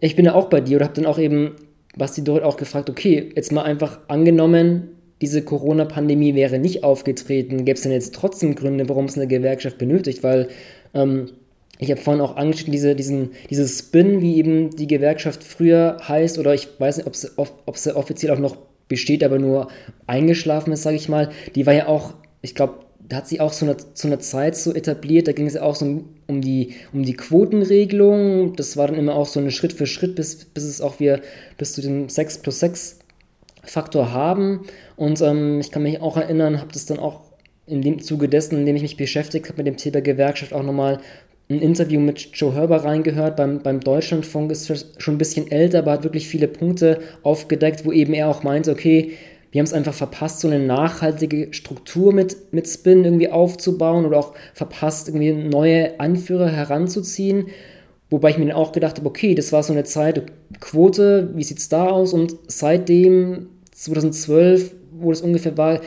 ich 0.01 0.15
bin 0.15 0.25
ja 0.25 0.35
auch 0.35 0.49
bei 0.49 0.61
dir 0.61 0.77
oder 0.77 0.87
habe 0.87 0.95
dann 0.95 1.07
auch 1.07 1.19
eben 1.19 1.57
Basti 1.97 2.23
Dorit 2.23 2.43
auch 2.43 2.57
gefragt, 2.57 2.91
okay, 2.91 3.31
jetzt 3.35 3.53
mal 3.53 3.63
einfach 3.63 4.01
angenommen, 4.09 4.89
diese 5.23 5.43
Corona-Pandemie 5.43 6.35
wäre 6.35 6.59
nicht 6.59 6.85
aufgetreten, 6.85 7.65
gäbe 7.65 7.77
es 7.77 7.83
denn 7.83 7.93
jetzt 7.93 8.15
trotzdem 8.15 8.55
Gründe, 8.55 8.89
warum 8.89 9.07
es 9.07 9.17
eine 9.17 9.27
Gewerkschaft 9.27 9.79
benötigt? 9.79 10.23
Weil 10.23 10.49
ähm, 10.93 11.31
ich 11.79 11.91
habe 11.91 12.01
vorhin 12.01 12.23
auch 12.23 12.37
angeschnitten, 12.37 12.73
diese, 12.73 12.95
diesen, 12.95 13.31
dieses 13.51 13.79
Spin, 13.79 14.21
wie 14.21 14.37
eben 14.37 14.71
die 14.71 14.87
Gewerkschaft 14.87 15.43
früher 15.43 15.97
heißt, 16.07 16.39
oder 16.39 16.55
ich 16.55 16.69
weiß 16.79 16.99
nicht, 16.99 17.07
ob 17.07 17.17
sie, 17.17 17.29
ob 17.37 17.77
sie 17.77 17.97
offiziell 17.97 18.33
auch 18.33 18.39
noch 18.39 18.57
besteht, 18.89 19.25
aber 19.25 19.39
nur 19.39 19.69
eingeschlafen 20.07 20.73
ist, 20.73 20.83
sage 20.83 20.97
ich 20.97 21.09
mal. 21.09 21.31
Die 21.55 21.67
war 21.67 21.75
ja 21.75 21.89
auch, 21.89 22.15
ich 22.43 22.55
glaube, 22.55 22.75
da 23.09 23.17
hat 23.17 23.29
sie 23.29 23.41
auch 23.41 23.53
so 23.53 23.67
eine, 23.67 23.77
zu 23.77 24.07
einer 24.07 24.19
Zeit 24.19 24.57
so 24.57 24.75
etabliert, 24.75 25.29
da 25.29 25.33
ging 25.33 25.47
es 25.47 25.55
ja 25.55 25.63
auch 25.63 25.77
so 25.77 26.05
um 26.27 26.41
die, 26.41 26.75
um 26.93 27.03
die 27.03 27.15
Quotenregelung. 27.15 28.55
Das 28.57 28.77
war 28.77 28.89
dann 28.89 28.97
immer 28.97 29.15
auch 29.15 29.27
so 29.27 29.41
ein 29.41 29.51
Schritt 29.51 29.73
für 29.73 29.87
Schritt, 29.87 30.15
bis, 30.15 30.45
bis 30.45 30.65
es 30.65 30.81
auch 30.81 31.01
wir 31.01 31.21
bis 31.59 31.73
zu 31.73 31.83
dem 31.83 32.09
6 32.09 32.39
plus 32.39 32.61
6 32.61 32.99
Faktor 33.65 34.13
haben. 34.13 34.61
Und 34.97 35.21
ähm, 35.21 35.61
ich 35.61 35.71
kann 35.71 35.83
mich 35.83 36.01
auch 36.01 36.17
erinnern, 36.17 36.61
habe 36.61 36.73
das 36.73 36.87
dann 36.87 36.99
auch 36.99 37.23
in 37.67 37.83
dem 37.83 38.01
Zuge 38.01 38.29
dessen, 38.29 38.59
in 38.59 38.67
dem 38.67 38.77
ich 38.77 38.83
mich 38.83 38.97
beschäftigt 38.97 39.49
habe 39.49 39.59
mit 39.59 39.67
dem 39.67 39.77
Thema 39.77 40.01
Gewerkschaft, 40.01 40.53
auch 40.53 40.63
nochmal 40.63 41.01
ein 41.49 41.61
Interview 41.61 42.01
mit 42.01 42.19
Joe 42.33 42.55
Herber 42.55 42.85
reingehört 42.85 43.37
beim, 43.37 43.63
beim 43.63 43.81
Deutschlandfunk, 43.81 44.51
ist 44.51 44.87
schon 44.99 45.15
ein 45.15 45.19
bisschen 45.19 45.51
älter, 45.51 45.81
aber 45.81 45.93
hat 45.93 46.05
wirklich 46.05 46.27
viele 46.27 46.49
Punkte 46.49 47.01
aufgedeckt, 47.23 47.85
wo 47.85 47.93
eben 47.93 48.15
er 48.15 48.29
auch 48.29 48.43
meinte, 48.43 48.73
okay, 48.73 49.13
wir 49.51 49.61
haben 49.61 49.67
es 49.67 49.73
einfach 49.73 49.95
verpasst, 49.95 50.41
so 50.41 50.49
eine 50.49 50.59
nachhaltige 50.59 51.49
Struktur 51.53 52.13
mit, 52.13 52.53
mit 52.53 52.69
Spin 52.69 53.05
irgendwie 53.05 53.31
aufzubauen 53.31 54.05
oder 54.05 54.19
auch 54.19 54.35
verpasst, 54.55 55.09
irgendwie 55.09 55.33
neue 55.33 55.99
Anführer 56.01 56.49
heranzuziehen. 56.49 57.47
Wobei 58.11 58.31
ich 58.31 58.39
mir 58.39 58.47
dann 58.47 58.57
auch 58.57 58.73
gedacht 58.73 58.99
habe, 58.99 59.09
okay, 59.09 59.35
das 59.35 59.53
war 59.53 59.63
so 59.63 59.73
eine 59.73 59.85
Zeit, 59.85 60.31
Quote, 60.61 61.31
wie 61.35 61.43
sieht 61.43 61.59
es 61.59 61.69
da 61.69 61.87
aus? 61.87 62.13
Und 62.13 62.37
seitdem 62.47 63.49
2012, 63.73 64.75
wo 64.93 65.11
das 65.11 65.23
ungefähr 65.23 65.57
war, 65.57 65.81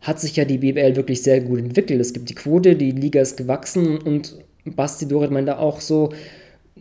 hat 0.00 0.18
sich 0.18 0.36
ja 0.36 0.44
die 0.44 0.58
BBL 0.58 0.96
wirklich 0.96 1.22
sehr 1.22 1.40
gut 1.40 1.58
entwickelt. 1.58 2.00
Es 2.00 2.12
gibt 2.12 2.30
die 2.30 2.34
Quote, 2.34 2.74
die 2.74 2.90
Liga 2.90 3.20
ist 3.20 3.36
gewachsen 3.36 3.98
und 3.98 4.36
Basti 4.64 5.06
Dorit 5.06 5.30
meint 5.30 5.48
da 5.48 5.58
auch 5.58 5.80
so, 5.80 6.10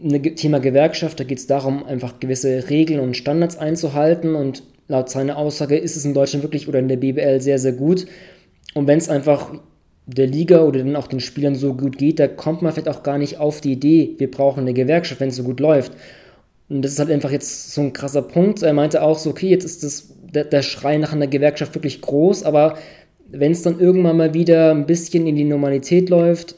ein 0.02 0.36
Thema 0.36 0.60
Gewerkschaft, 0.60 1.20
da 1.20 1.24
geht 1.24 1.40
es 1.40 1.48
darum, 1.48 1.84
einfach 1.84 2.20
gewisse 2.20 2.70
Regeln 2.70 3.00
und 3.00 3.18
Standards 3.18 3.58
einzuhalten 3.58 4.36
und 4.36 4.64
laut 4.90 5.10
seiner 5.10 5.38
Aussage 5.38 5.78
ist 5.78 5.96
es 5.96 6.04
in 6.04 6.14
Deutschland 6.14 6.44
wirklich 6.44 6.68
oder 6.68 6.80
in 6.80 6.90
der 6.90 6.98
BBL 6.98 7.40
sehr, 7.40 7.60
sehr 7.60 7.72
gut. 7.72 8.06
Und 8.74 8.88
wenn 8.88 8.98
es 8.98 9.08
einfach 9.08 9.54
der 10.06 10.28
Liga 10.28 10.64
oder 10.64 10.80
dann 10.80 10.96
auch 10.96 11.08
den 11.08 11.20
Spielern 11.20 11.56
so 11.56 11.76
gut 11.76 11.98
geht, 11.98 12.20
da 12.20 12.28
kommt 12.28 12.62
man 12.62 12.74
vielleicht 12.74 12.90
auch 12.90 13.04
gar 13.04 13.20
nicht 13.20 13.38
auf 13.38 13.62
die 13.62 13.74
Idee, 13.74 14.16
wir 14.18 14.30
brauchen 14.30 14.62
eine 14.62 14.74
Gewerkschaft, 14.74 15.22
wenn 15.22 15.30
es 15.30 15.36
so 15.36 15.44
gut 15.44 15.60
läuft. 15.60 15.94
Und 16.68 16.82
das 16.82 16.94
ist 16.94 17.00
halt 17.00 17.12
einfach 17.12 17.32
jetzt 17.32 17.72
so 17.74 17.82
ein 17.82 17.94
krasser 17.94 18.24
Punkt. 18.24 18.62
Er 18.64 18.74
meinte 18.74 19.02
auch 19.02 19.18
so, 19.18 19.30
okay, 19.30 19.48
jetzt 19.48 19.64
ist 19.64 19.84
das, 19.84 20.10
der, 20.34 20.44
der 20.46 20.64
Schrei 20.64 20.98
nach 20.98 21.14
einer 21.14 21.28
Gewerkschaft 21.28 21.76
wirklich 21.76 22.02
groß, 22.02 22.44
aber 22.44 22.78
wenn 23.32 23.52
es 23.52 23.62
dann 23.62 23.80
irgendwann 23.80 24.18
mal 24.18 24.34
wieder 24.34 24.72
ein 24.72 24.88
bisschen 24.88 25.28
in 25.28 25.36
die 25.36 25.44
Normalität 25.44 26.10
läuft, 26.10 26.56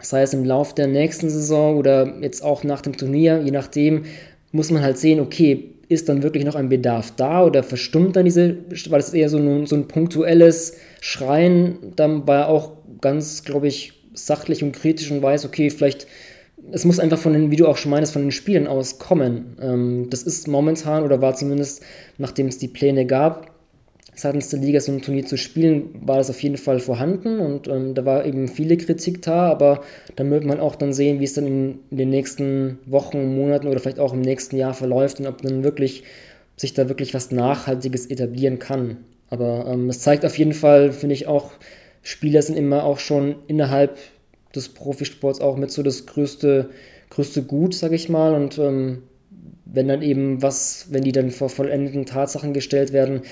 sei 0.00 0.22
es 0.22 0.34
im 0.34 0.44
Lauf 0.44 0.74
der 0.74 0.88
nächsten 0.88 1.30
Saison 1.30 1.78
oder 1.78 2.20
jetzt 2.20 2.44
auch 2.44 2.64
nach 2.64 2.82
dem 2.82 2.96
Turnier, 2.96 3.40
je 3.42 3.50
nachdem, 3.50 4.04
muss 4.52 4.70
man 4.70 4.82
halt 4.82 4.98
sehen, 4.98 5.20
okay, 5.20 5.75
ist 5.88 6.08
dann 6.08 6.22
wirklich 6.22 6.44
noch 6.44 6.54
ein 6.54 6.68
Bedarf 6.68 7.12
da 7.16 7.44
oder 7.44 7.62
verstummt 7.62 8.16
dann 8.16 8.24
diese, 8.24 8.56
weil 8.90 9.00
es 9.00 9.12
eher 9.12 9.28
so 9.28 9.38
ein, 9.38 9.66
so 9.66 9.76
ein 9.76 9.88
punktuelles 9.88 10.76
Schreien, 11.00 11.78
dann 11.96 12.26
war 12.26 12.48
auch 12.48 12.72
ganz, 13.00 13.44
glaube 13.44 13.68
ich, 13.68 13.92
sachlich 14.14 14.62
und 14.62 14.72
kritisch 14.72 15.10
und 15.10 15.22
weiß, 15.22 15.44
okay, 15.44 15.70
vielleicht, 15.70 16.06
es 16.72 16.84
muss 16.84 16.98
einfach 16.98 17.18
von 17.18 17.32
den, 17.32 17.50
wie 17.50 17.56
du 17.56 17.66
auch 17.66 17.76
schon 17.76 17.90
meinst, 17.90 18.12
von 18.12 18.22
den 18.22 18.32
Spielen 18.32 18.66
aus 18.66 18.98
kommen. 18.98 19.56
Ähm, 19.60 20.08
das 20.10 20.22
ist 20.22 20.48
momentan 20.48 21.04
oder 21.04 21.20
war 21.20 21.34
zumindest, 21.34 21.82
nachdem 22.18 22.48
es 22.48 22.58
die 22.58 22.68
Pläne 22.68 23.06
gab, 23.06 23.55
seitens 24.16 24.48
der 24.48 24.60
Liga 24.60 24.80
so 24.80 24.92
ein 24.92 25.02
Turnier 25.02 25.26
zu 25.26 25.36
spielen, 25.36 25.90
war 26.00 26.16
das 26.16 26.30
auf 26.30 26.42
jeden 26.42 26.56
Fall 26.56 26.80
vorhanden 26.80 27.38
und 27.38 27.68
ähm, 27.68 27.94
da 27.94 28.04
war 28.04 28.24
eben 28.24 28.48
viele 28.48 28.76
Kritik 28.76 29.22
da, 29.22 29.50
aber 29.50 29.82
da 30.16 30.28
wird 30.28 30.44
man 30.44 30.58
auch 30.58 30.74
dann 30.74 30.92
sehen, 30.92 31.20
wie 31.20 31.24
es 31.24 31.34
dann 31.34 31.46
in, 31.46 31.78
in, 31.90 31.98
den 31.98 32.10
nächsten 32.10 32.78
Wochen, 32.86 33.36
Monaten 33.36 33.68
oder 33.68 33.78
vielleicht 33.78 33.98
auch 33.98 34.14
im 34.14 34.22
nächsten 34.22 34.56
Jahr 34.56 34.74
verläuft 34.74 35.20
und 35.20 35.26
ob 35.26 35.42
dann 35.42 35.62
wirklich 35.62 36.02
sich 36.56 36.72
da 36.72 36.88
wirklich 36.88 37.12
was 37.12 37.30
Nachhaltiges 37.30 38.06
etablieren 38.06 38.58
kann. 38.58 38.96
Aber 39.28 39.66
ähm, 39.68 39.90
es 39.90 40.00
zeigt 40.00 40.24
auf 40.24 40.38
jeden 40.38 40.54
Fall, 40.54 40.92
finde 40.92 41.14
ich 41.14 41.26
auch, 41.26 41.52
Spieler 42.02 42.40
sind 42.40 42.56
immer 42.56 42.84
auch 42.84 42.98
schon 42.98 43.34
innerhalb 43.48 43.98
des 44.54 44.70
Profisports 44.70 45.40
auch 45.40 45.56
mit 45.56 45.70
so 45.70 45.82
das 45.82 46.06
größte, 46.06 46.70
größte 47.10 47.42
Gut, 47.42 47.74
sag 47.74 47.92
ich 47.92 48.08
mal. 48.08 48.34
Und 48.34 48.58
ähm, 48.58 49.02
wenn 49.64 49.88
dann 49.88 50.02
eben 50.02 50.40
was, 50.40 50.86
wenn 50.90 51.02
die 51.02 51.12
dann 51.12 51.30
vor 51.30 51.48
vollendeten 51.48 52.06
Tatsachen 52.06 52.54
gestellt 52.54 52.92
werden, 52.92 53.22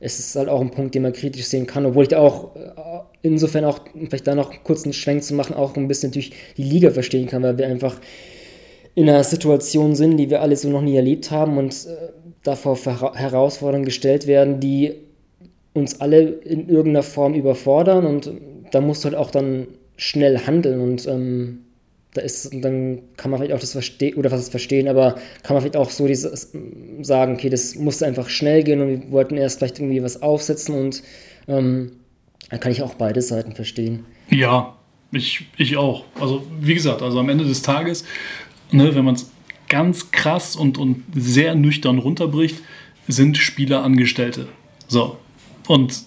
es 0.00 0.18
ist 0.18 0.36
halt 0.36 0.48
auch 0.48 0.60
ein 0.60 0.70
Punkt, 0.70 0.94
den 0.94 1.02
man 1.02 1.12
kritisch 1.12 1.46
sehen 1.46 1.66
kann, 1.66 1.86
obwohl 1.86 2.04
ich 2.04 2.08
da 2.08 2.20
auch 2.20 2.54
äh, 2.54 2.60
insofern 3.22 3.64
auch, 3.64 3.80
vielleicht 4.08 4.26
da 4.26 4.34
noch 4.34 4.52
kurz 4.62 4.84
einen 4.84 4.92
Schwenk 4.92 5.24
zu 5.24 5.34
machen, 5.34 5.54
auch 5.54 5.76
ein 5.76 5.88
bisschen 5.88 6.10
natürlich 6.10 6.32
die 6.56 6.62
Liga 6.62 6.90
verstehen 6.90 7.26
kann, 7.26 7.42
weil 7.42 7.58
wir 7.58 7.66
einfach 7.66 8.00
in 8.94 9.08
einer 9.08 9.24
Situation 9.24 9.94
sind, 9.94 10.16
die 10.16 10.30
wir 10.30 10.40
alle 10.40 10.56
so 10.56 10.68
noch 10.68 10.82
nie 10.82 10.96
erlebt 10.96 11.30
haben 11.30 11.58
und 11.58 11.72
äh, 11.72 12.12
davor 12.42 12.76
Herausforderungen 13.14 13.84
gestellt 13.84 14.26
werden, 14.26 14.60
die 14.60 14.94
uns 15.74 16.00
alle 16.00 16.20
in 16.20 16.68
irgendeiner 16.68 17.02
Form 17.02 17.34
überfordern 17.34 18.06
und 18.06 18.32
da 18.70 18.80
musst 18.80 19.04
du 19.04 19.08
halt 19.08 19.16
auch 19.16 19.30
dann 19.30 19.68
schnell 19.96 20.38
handeln 20.38 20.80
und 20.80 21.06
ähm, 21.06 21.64
da 22.18 22.24
ist, 22.24 22.50
dann 22.52 23.00
kann 23.16 23.30
man 23.30 23.38
vielleicht 23.38 23.54
auch 23.54 23.60
das 23.60 23.72
verstehen, 23.72 24.16
oder 24.16 24.30
was 24.30 24.48
verstehen, 24.48 24.88
aber 24.88 25.16
kann 25.42 25.54
man 25.54 25.62
vielleicht 25.62 25.76
auch 25.76 25.90
so 25.90 26.06
dieses, 26.06 26.52
sagen, 27.02 27.34
okay, 27.34 27.48
das 27.48 27.74
musste 27.76 28.06
einfach 28.06 28.28
schnell 28.28 28.62
gehen 28.62 28.80
und 28.80 28.88
wir 28.88 29.10
wollten 29.10 29.36
erst 29.36 29.58
vielleicht 29.58 29.78
irgendwie 29.78 30.02
was 30.02 30.22
aufsetzen 30.22 30.74
und 30.74 31.02
ähm, 31.46 31.92
da 32.50 32.58
kann 32.58 32.72
ich 32.72 32.82
auch 32.82 32.94
beide 32.94 33.22
Seiten 33.22 33.52
verstehen. 33.52 34.04
Ja, 34.30 34.76
ich, 35.12 35.46
ich 35.56 35.76
auch. 35.76 36.04
Also, 36.20 36.46
wie 36.60 36.74
gesagt, 36.74 37.02
also 37.02 37.18
am 37.18 37.28
Ende 37.28 37.44
des 37.44 37.62
Tages, 37.62 38.04
ne, 38.70 38.94
wenn 38.94 39.04
man 39.04 39.14
es 39.14 39.30
ganz 39.68 40.10
krass 40.10 40.56
und, 40.56 40.78
und 40.78 41.04
sehr 41.14 41.54
nüchtern 41.54 41.98
runterbricht, 41.98 42.62
sind 43.06 43.36
Spieler 43.38 43.84
Angestellte. 43.84 44.48
So. 44.86 45.18
Und 45.66 46.02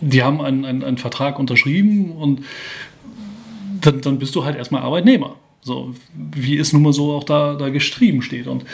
die 0.00 0.22
haben 0.22 0.40
einen, 0.40 0.64
einen, 0.64 0.82
einen 0.82 0.98
Vertrag 0.98 1.38
unterschrieben 1.38 2.12
und 2.12 2.42
dann, 3.80 4.00
dann 4.00 4.18
bist 4.18 4.34
du 4.34 4.44
halt 4.44 4.56
erstmal 4.56 4.82
Arbeitnehmer. 4.82 5.36
So, 5.62 5.94
wie 6.14 6.56
es 6.56 6.72
nun 6.72 6.82
mal 6.82 6.92
so 6.92 7.12
auch 7.12 7.24
da, 7.24 7.54
da 7.54 7.68
geschrieben 7.68 8.22
steht. 8.22 8.46
Und 8.46 8.64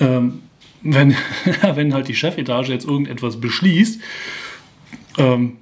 ähm, 0.00 0.40
wenn, 0.82 1.14
wenn 1.74 1.94
halt 1.94 2.08
die 2.08 2.14
Chefetage 2.14 2.68
jetzt 2.68 2.86
irgendetwas 2.86 3.40
beschließt, 3.40 4.00
ähm, 5.18 5.56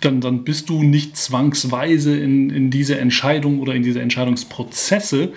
dann, 0.00 0.20
dann 0.20 0.44
bist 0.44 0.68
du 0.68 0.82
nicht 0.82 1.16
zwangsweise 1.16 2.18
in, 2.18 2.50
in 2.50 2.70
diese 2.70 2.98
Entscheidung 2.98 3.60
oder 3.60 3.74
in 3.74 3.82
diese 3.82 4.00
Entscheidungsprozesse 4.00 5.32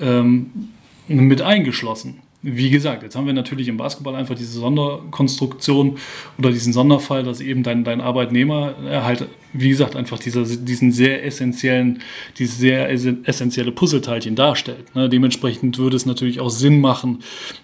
ähm, 0.00 0.70
mit 1.08 1.42
eingeschlossen 1.42 2.23
wie 2.46 2.68
gesagt, 2.68 3.02
jetzt 3.02 3.16
haben 3.16 3.26
wir 3.26 3.32
natürlich 3.32 3.68
im 3.68 3.78
Basketball 3.78 4.14
einfach 4.14 4.34
diese 4.34 4.58
Sonderkonstruktion 4.58 5.96
oder 6.36 6.50
diesen 6.50 6.74
Sonderfall, 6.74 7.22
dass 7.22 7.40
eben 7.40 7.62
dein, 7.62 7.84
dein 7.84 8.02
Arbeitnehmer 8.02 8.74
halt, 8.84 9.26
wie 9.54 9.70
gesagt, 9.70 9.96
einfach 9.96 10.18
dieser, 10.18 10.44
diesen 10.44 10.92
sehr 10.92 11.24
essentiellen, 11.24 12.02
dieses 12.38 12.58
sehr 12.58 12.90
essentielle 12.90 13.72
Puzzleteilchen 13.72 14.36
darstellt. 14.36 14.94
Ne? 14.94 15.08
Dementsprechend 15.08 15.78
würde 15.78 15.96
es 15.96 16.04
natürlich 16.04 16.40
auch 16.40 16.50
Sinn 16.50 16.82
machen, 16.82 17.20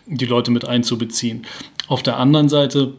die 0.06 0.24
Leute 0.26 0.50
mit 0.50 0.66
einzubeziehen. 0.66 1.46
Auf 1.86 2.02
der 2.02 2.16
anderen 2.16 2.48
Seite 2.48 2.94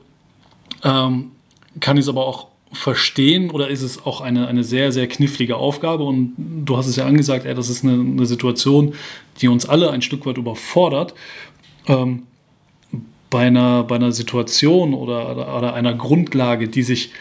ähm, 0.83 1.31
kann 1.79 1.97
ich 1.97 2.03
es 2.03 2.09
aber 2.09 2.27
auch 2.27 2.47
verstehen 2.73 3.49
oder 3.49 3.69
ist 3.69 3.81
es 3.81 4.05
auch 4.05 4.21
eine, 4.21 4.47
eine 4.47 4.63
sehr, 4.63 4.91
sehr 4.91 5.07
knifflige 5.07 5.57
Aufgabe? 5.57 6.03
Und 6.03 6.33
du 6.37 6.77
hast 6.77 6.87
es 6.87 6.95
ja 6.95 7.05
angesagt, 7.05 7.45
ey, 7.45 7.53
das 7.53 7.69
ist 7.69 7.83
eine, 7.83 7.93
eine 7.93 8.25
Situation, 8.25 8.93
die 9.41 9.47
uns 9.47 9.65
alle 9.65 9.91
ein 9.91 10.01
Stück 10.01 10.25
weit 10.25 10.37
überfordert 10.37 11.13
ähm, 11.87 12.23
bei, 13.29 13.47
einer, 13.47 13.83
bei 13.83 13.95
einer 13.95 14.11
Situation 14.11 14.93
oder, 14.93 15.57
oder, 15.57 15.73
einer 15.73 15.93
Grundlage, 15.93 16.67
die 16.67 16.83
sich 16.83 17.11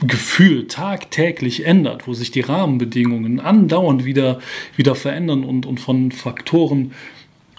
Gefühl 0.00 0.66
tagtäglich 0.66 1.64
ändert, 1.64 2.06
wo 2.06 2.12
sich 2.12 2.30
die 2.30 2.42
Rahmenbedingungen 2.42 3.40
andauernd 3.40 4.04
wieder, 4.04 4.40
wieder 4.76 4.94
verändern 4.94 5.42
und, 5.42 5.64
und 5.64 5.80
von 5.80 6.12
Faktoren 6.12 6.92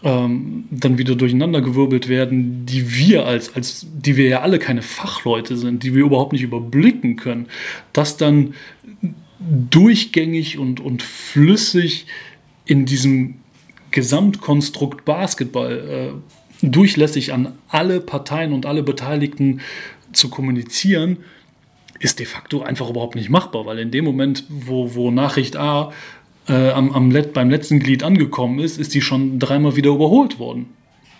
ähm, 0.04 0.66
dann 0.70 1.00
wieder 1.00 1.16
durcheinandergewirbelt 1.16 2.08
werden, 2.08 2.66
die 2.68 2.96
wir 2.96 3.26
als, 3.26 3.56
als, 3.56 3.88
die 3.92 4.16
wir 4.16 4.28
ja 4.28 4.42
alle 4.42 4.60
keine 4.60 4.84
Fachleute 4.84 5.58
sind, 5.58 5.82
die 5.82 5.96
wir 5.96 6.04
überhaupt 6.04 6.34
nicht 6.34 6.44
überblicken 6.44 7.16
können, 7.16 7.48
dass 7.94 8.18
dann 8.18 8.54
durchgängig 9.40 10.60
und, 10.60 10.80
und 10.80 11.02
flüssig 11.02 12.06
in 12.66 12.86
diesem 12.86 13.36
Gesamtkonstrukt 13.98 15.06
Basketball 15.06 16.14
äh, 16.62 16.68
durchlässig 16.68 17.34
an 17.34 17.54
alle 17.68 18.00
Parteien 18.00 18.54
und 18.54 18.68
alle 18.68 18.84
Beteiligten 18.84 19.62
zu 20.12 20.30
kommunizieren, 20.30 21.18
ist 22.00 22.20
de 22.20 22.28
facto 22.28 22.62
einfach 22.62 22.92
überhaupt 22.92 23.16
nicht 23.16 23.32
machbar, 23.32 23.66
weil 23.66 23.80
in 23.80 23.90
dem 23.90 24.06
Moment, 24.06 24.44
wo, 24.50 24.94
wo 24.94 25.10
Nachricht 25.10 25.58
A 25.58 25.92
äh, 26.48 26.70
am, 26.70 26.92
am 26.92 27.10
Let 27.10 27.34
beim 27.34 27.50
letzten 27.50 27.80
Glied 27.80 28.04
angekommen 28.04 28.60
ist, 28.60 28.78
ist 28.78 28.94
die 28.94 29.02
schon 29.02 29.40
dreimal 29.40 29.76
wieder 29.76 29.90
überholt 29.90 30.38
worden. 30.38 30.68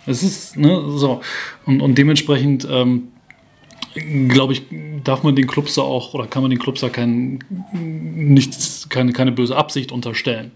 Es 0.06 0.22
ist, 0.22 0.56
ne, 0.56 0.80
so. 0.94 1.20
Und, 1.66 1.82
und 1.82 1.98
dementsprechend, 1.98 2.64
ähm, 2.70 3.08
glaube 4.28 4.52
ich, 4.52 4.62
darf 5.02 5.24
man 5.24 5.34
den 5.34 5.48
Clubs 5.48 5.76
auch, 5.78 6.14
oder 6.14 6.28
kann 6.28 6.42
man 6.42 6.50
den 6.50 6.60
Clubs 6.60 6.80
da 6.80 6.90
kein, 6.90 7.40
keine, 8.88 9.12
keine 9.12 9.32
böse 9.32 9.56
Absicht 9.56 9.90
unterstellen. 9.90 10.52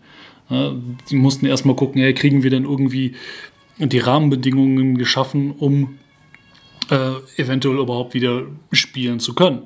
Die 0.51 1.17
mussten 1.17 1.47
erstmal 1.47 1.77
gucken, 1.77 2.01
hey, 2.03 2.13
kriegen 2.15 2.43
wir 2.43 2.51
denn 2.51 2.65
irgendwie 2.65 3.15
die 3.79 3.99
Rahmenbedingungen 3.99 4.99
geschaffen, 4.99 5.53
um 5.53 5.99
äh, 6.91 7.13
eventuell 7.37 7.79
überhaupt 7.79 8.15
wieder 8.15 8.43
spielen 8.73 9.19
zu 9.21 9.35
können. 9.35 9.63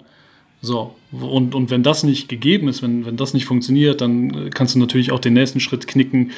So, 0.62 0.94
und, 1.12 1.54
und 1.54 1.70
wenn 1.70 1.82
das 1.82 2.02
nicht 2.02 2.28
gegeben 2.28 2.68
ist, 2.68 2.82
wenn, 2.82 3.04
wenn 3.04 3.16
das 3.16 3.34
nicht 3.34 3.44
funktioniert, 3.44 4.00
dann 4.00 4.50
kannst 4.50 4.74
du 4.74 4.78
natürlich 4.78 5.12
auch 5.12 5.20
den 5.20 5.34
nächsten 5.34 5.60
Schritt 5.60 5.86
knicken, 5.86 6.32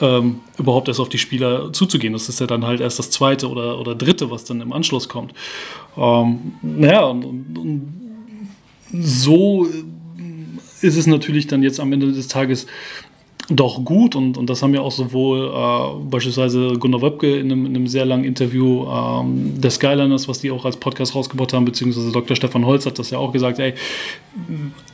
ähm, 0.00 0.40
überhaupt 0.58 0.88
erst 0.88 1.00
auf 1.00 1.08
die 1.08 1.18
Spieler 1.18 1.72
zuzugehen. 1.72 2.12
Das 2.12 2.28
ist 2.28 2.40
ja 2.40 2.46
dann 2.46 2.64
halt 2.64 2.80
erst 2.80 2.98
das 2.98 3.10
zweite 3.10 3.48
oder, 3.48 3.78
oder 3.80 3.94
dritte, 3.94 4.30
was 4.30 4.44
dann 4.44 4.60
im 4.60 4.72
Anschluss 4.72 5.08
kommt. 5.08 5.32
Ähm, 5.96 6.54
naja, 6.62 7.04
und, 7.04 7.24
und, 7.24 7.58
und 7.58 7.94
so 8.92 9.66
ist 10.80 10.96
es 10.96 11.06
natürlich 11.06 11.46
dann 11.46 11.62
jetzt 11.62 11.80
am 11.80 11.92
Ende 11.92 12.12
des 12.12 12.28
Tages 12.28 12.66
doch 13.50 13.84
gut 13.84 14.16
und, 14.16 14.38
und 14.38 14.48
das 14.48 14.62
haben 14.62 14.72
ja 14.72 14.80
auch 14.80 14.90
sowohl 14.90 15.52
äh, 15.52 16.04
beispielsweise 16.08 16.74
Gunnar 16.78 17.02
Wöbke 17.02 17.38
in 17.38 17.52
einem, 17.52 17.66
in 17.66 17.76
einem 17.76 17.86
sehr 17.86 18.06
langen 18.06 18.24
Interview 18.24 18.86
ähm, 18.88 19.60
der 19.60 19.70
Skyliners, 19.70 20.28
was 20.28 20.40
die 20.40 20.50
auch 20.50 20.64
als 20.64 20.78
Podcast 20.78 21.14
rausgebracht 21.14 21.52
haben, 21.52 21.66
beziehungsweise 21.66 22.10
Dr. 22.10 22.36
Stefan 22.36 22.64
Holz 22.64 22.86
hat 22.86 22.98
das 22.98 23.10
ja 23.10 23.18
auch 23.18 23.32
gesagt, 23.32 23.58
ey, 23.58 23.74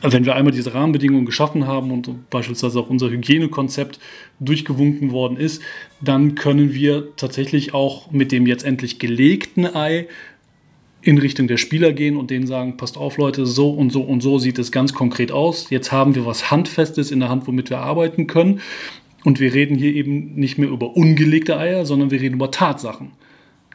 wenn 0.01 0.25
wir 0.25 0.35
einmal 0.35 0.51
diese 0.51 0.73
Rahmenbedingungen 0.73 1.25
geschaffen 1.25 1.65
haben 1.65 1.91
und 1.91 2.29
beispielsweise 2.29 2.79
auch 2.79 2.89
unser 2.89 3.09
Hygienekonzept 3.09 3.99
durchgewunken 4.41 5.11
worden 5.11 5.37
ist, 5.37 5.61
dann 6.01 6.35
können 6.35 6.73
wir 6.73 7.15
tatsächlich 7.15 7.73
auch 7.73 8.11
mit 8.11 8.31
dem 8.31 8.47
jetzt 8.47 8.65
endlich 8.65 8.99
gelegten 8.99 9.65
Ei 9.65 10.07
in 11.01 11.17
Richtung 11.17 11.47
der 11.47 11.57
Spieler 11.57 11.93
gehen 11.93 12.15
und 12.15 12.29
denen 12.29 12.45
sagen, 12.45 12.77
passt 12.77 12.97
auf 12.97 13.17
Leute, 13.17 13.45
so 13.45 13.71
und 13.71 13.91
so 13.91 14.01
und 14.01 14.21
so 14.21 14.37
sieht 14.37 14.59
es 14.59 14.71
ganz 14.71 14.93
konkret 14.93 15.31
aus. 15.31 15.69
Jetzt 15.69 15.91
haben 15.91 16.15
wir 16.15 16.25
was 16.25 16.51
Handfestes 16.51 17.11
in 17.11 17.19
der 17.19 17.29
Hand, 17.29 17.47
womit 17.47 17.69
wir 17.69 17.79
arbeiten 17.79 18.27
können. 18.27 18.61
Und 19.23 19.39
wir 19.39 19.53
reden 19.53 19.77
hier 19.77 19.93
eben 19.93 20.35
nicht 20.35 20.57
mehr 20.57 20.69
über 20.69 20.95
ungelegte 20.95 21.57
Eier, 21.57 21.85
sondern 21.85 22.11
wir 22.11 22.21
reden 22.21 22.35
über 22.35 22.51
Tatsachen. 22.51 23.11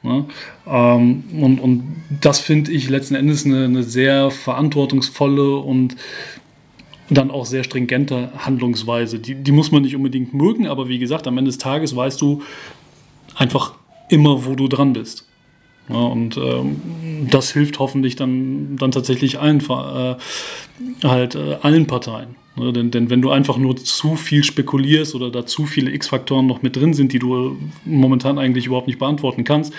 Ja, 0.03 0.25
ähm, 0.67 1.25
und, 1.41 1.59
und 1.59 1.83
das 2.21 2.39
finde 2.39 2.71
ich 2.71 2.89
letzten 2.89 3.15
Endes 3.15 3.45
eine, 3.45 3.65
eine 3.65 3.83
sehr 3.83 4.31
verantwortungsvolle 4.31 5.57
und 5.57 5.97
dann 7.09 7.31
auch 7.31 7.47
sehr 7.47 7.65
stringente 7.65 8.31
Handlungsweise. 8.39 9.19
Die, 9.19 9.35
die 9.35 9.53
muss 9.53 9.73
man 9.73 9.83
nicht 9.83 9.97
unbedingt 9.97 10.35
mögen, 10.35 10.67
aber 10.67 10.89
wie 10.89 10.99
gesagt, 10.99 11.27
am 11.27 11.39
Ende 11.39 11.49
des 11.49 11.59
Tages 11.59 11.95
weißt 11.95 12.21
du 12.21 12.43
einfach 13.35 13.75
immer, 14.09 14.45
wo 14.45 14.55
du 14.55 14.69
dran 14.69 14.93
bist. 14.93 15.27
Ja, 15.89 15.97
und 15.97 16.37
ähm, 16.37 16.81
das 17.31 17.53
hilft 17.53 17.79
hoffentlich 17.79 18.17
dann, 18.17 18.77
dann 18.77 18.91
tatsächlich 18.91 19.39
allen, 19.39 19.61
äh, 19.61 20.17
halt, 21.05 21.35
äh, 21.35 21.59
allen 21.63 21.87
Parteien. 21.87 22.37
Ne? 22.57 22.73
Denn, 22.73 22.91
denn 22.91 23.11
wenn 23.11 23.23
du 23.23 23.31
einfach 23.31 23.57
nur 23.57 23.77
zu 23.77 24.17
viel 24.17 24.43
spekulierst 24.43 25.15
oder 25.15 25.31
da 25.31 25.47
zu 25.47 25.67
viele 25.67 25.93
X-Faktoren 25.93 26.47
noch 26.47 26.63
mit 26.63 26.77
drin 26.77 26.95
sind, 26.95 27.13
die 27.13 27.19
du 27.19 27.57
momentan 27.85 28.39
eigentlich 28.39 28.67
überhaupt 28.67 28.89
nicht 28.89 28.99
beantworten 28.99 29.45
kannst, 29.45 29.73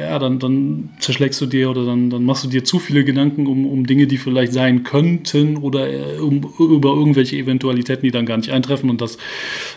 ja, 0.00 0.18
dann, 0.18 0.38
dann 0.38 0.90
zerschlägst 0.98 1.40
du 1.42 1.46
dir 1.46 1.68
oder 1.68 1.84
dann, 1.84 2.08
dann 2.08 2.24
machst 2.24 2.42
du 2.42 2.48
dir 2.48 2.64
zu 2.64 2.78
viele 2.78 3.04
Gedanken 3.04 3.46
um, 3.46 3.66
um 3.66 3.86
Dinge, 3.86 4.06
die 4.06 4.16
vielleicht 4.16 4.54
sein 4.54 4.82
könnten 4.82 5.58
oder 5.58 5.92
äh, 5.92 6.18
um, 6.20 6.54
über 6.58 6.94
irgendwelche 6.94 7.36
Eventualitäten, 7.36 8.02
die 8.02 8.10
dann 8.10 8.24
gar 8.24 8.38
nicht 8.38 8.50
eintreffen 8.50 8.88
und 8.88 9.02
das 9.02 9.16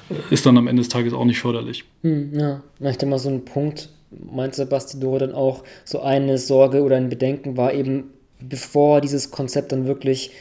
äh, 0.09 0.33
ist 0.33 0.45
dann 0.45 0.57
am 0.57 0.67
Ende 0.67 0.81
des 0.81 0.87
Tages 0.87 1.11
auch 1.13 1.25
nicht 1.25 1.39
förderlich. 1.39 1.83
Hm, 2.03 2.31
ja, 2.39 2.63
ich 2.79 2.97
denke 2.97 3.07
mal 3.07 3.19
so 3.19 3.29
ein 3.29 3.43
Punkt, 3.43 3.89
meint 4.11 4.55
Sebastidore 4.55 5.19
dann 5.19 5.33
auch, 5.33 5.63
so 5.85 5.99
eine 5.99 6.37
Sorge 6.37 6.83
oder 6.83 6.95
ein 6.95 7.09
Bedenken 7.09 7.57
war 7.57 7.73
eben, 7.73 8.13
bevor 8.39 9.01
dieses 9.01 9.31
Konzept 9.31 9.71
dann 9.71 9.87
wirklich 9.87 10.31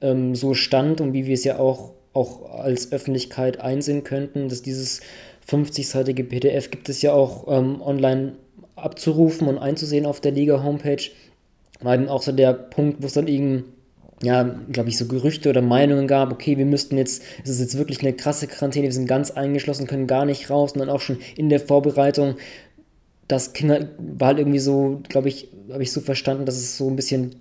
ähm, 0.00 0.34
so 0.34 0.54
stand 0.54 1.00
und 1.00 1.12
wie 1.12 1.26
wir 1.26 1.34
es 1.34 1.44
ja 1.44 1.58
auch, 1.58 1.92
auch 2.12 2.50
als 2.60 2.92
Öffentlichkeit 2.92 3.60
einsehen 3.60 4.04
könnten, 4.04 4.48
dass 4.48 4.62
dieses 4.62 5.00
50-seitige 5.48 6.24
PDF 6.24 6.70
gibt 6.70 6.88
es 6.88 7.02
ja 7.02 7.12
auch 7.12 7.46
ähm, 7.48 7.80
online 7.80 8.34
abzurufen 8.76 9.48
und 9.48 9.58
einzusehen 9.58 10.06
auf 10.06 10.20
der 10.20 10.32
Liga-Homepage. 10.32 11.10
War 11.80 11.94
eben 11.94 12.08
auch 12.08 12.22
so 12.22 12.32
der 12.32 12.52
Punkt, 12.52 13.02
wo 13.02 13.06
es 13.06 13.12
dann 13.12 13.28
eben 13.28 13.64
ja, 14.22 14.42
glaube 14.42 14.88
ich, 14.88 14.98
so 14.98 15.06
Gerüchte 15.06 15.48
oder 15.48 15.62
Meinungen 15.62 16.08
gab, 16.08 16.32
okay, 16.32 16.58
wir 16.58 16.66
müssten 16.66 16.96
jetzt, 16.96 17.22
es 17.44 17.50
ist 17.50 17.60
jetzt 17.60 17.78
wirklich 17.78 18.00
eine 18.00 18.12
krasse 18.12 18.48
Quarantäne, 18.48 18.86
wir 18.86 18.92
sind 18.92 19.06
ganz 19.06 19.30
eingeschlossen, 19.30 19.86
können 19.86 20.08
gar 20.08 20.24
nicht 20.24 20.50
raus 20.50 20.72
und 20.72 20.80
dann 20.80 20.90
auch 20.90 21.00
schon 21.00 21.18
in 21.36 21.48
der 21.48 21.60
Vorbereitung 21.60 22.36
das 23.28 23.52
Kinder 23.52 23.88
war 23.98 24.28
halt 24.28 24.38
irgendwie 24.38 24.58
so, 24.58 25.00
glaube 25.08 25.28
ich, 25.28 25.48
habe 25.70 25.82
ich 25.82 25.92
so 25.92 26.00
verstanden, 26.00 26.46
dass 26.46 26.56
es 26.56 26.76
so 26.76 26.88
ein 26.88 26.96
bisschen 26.96 27.36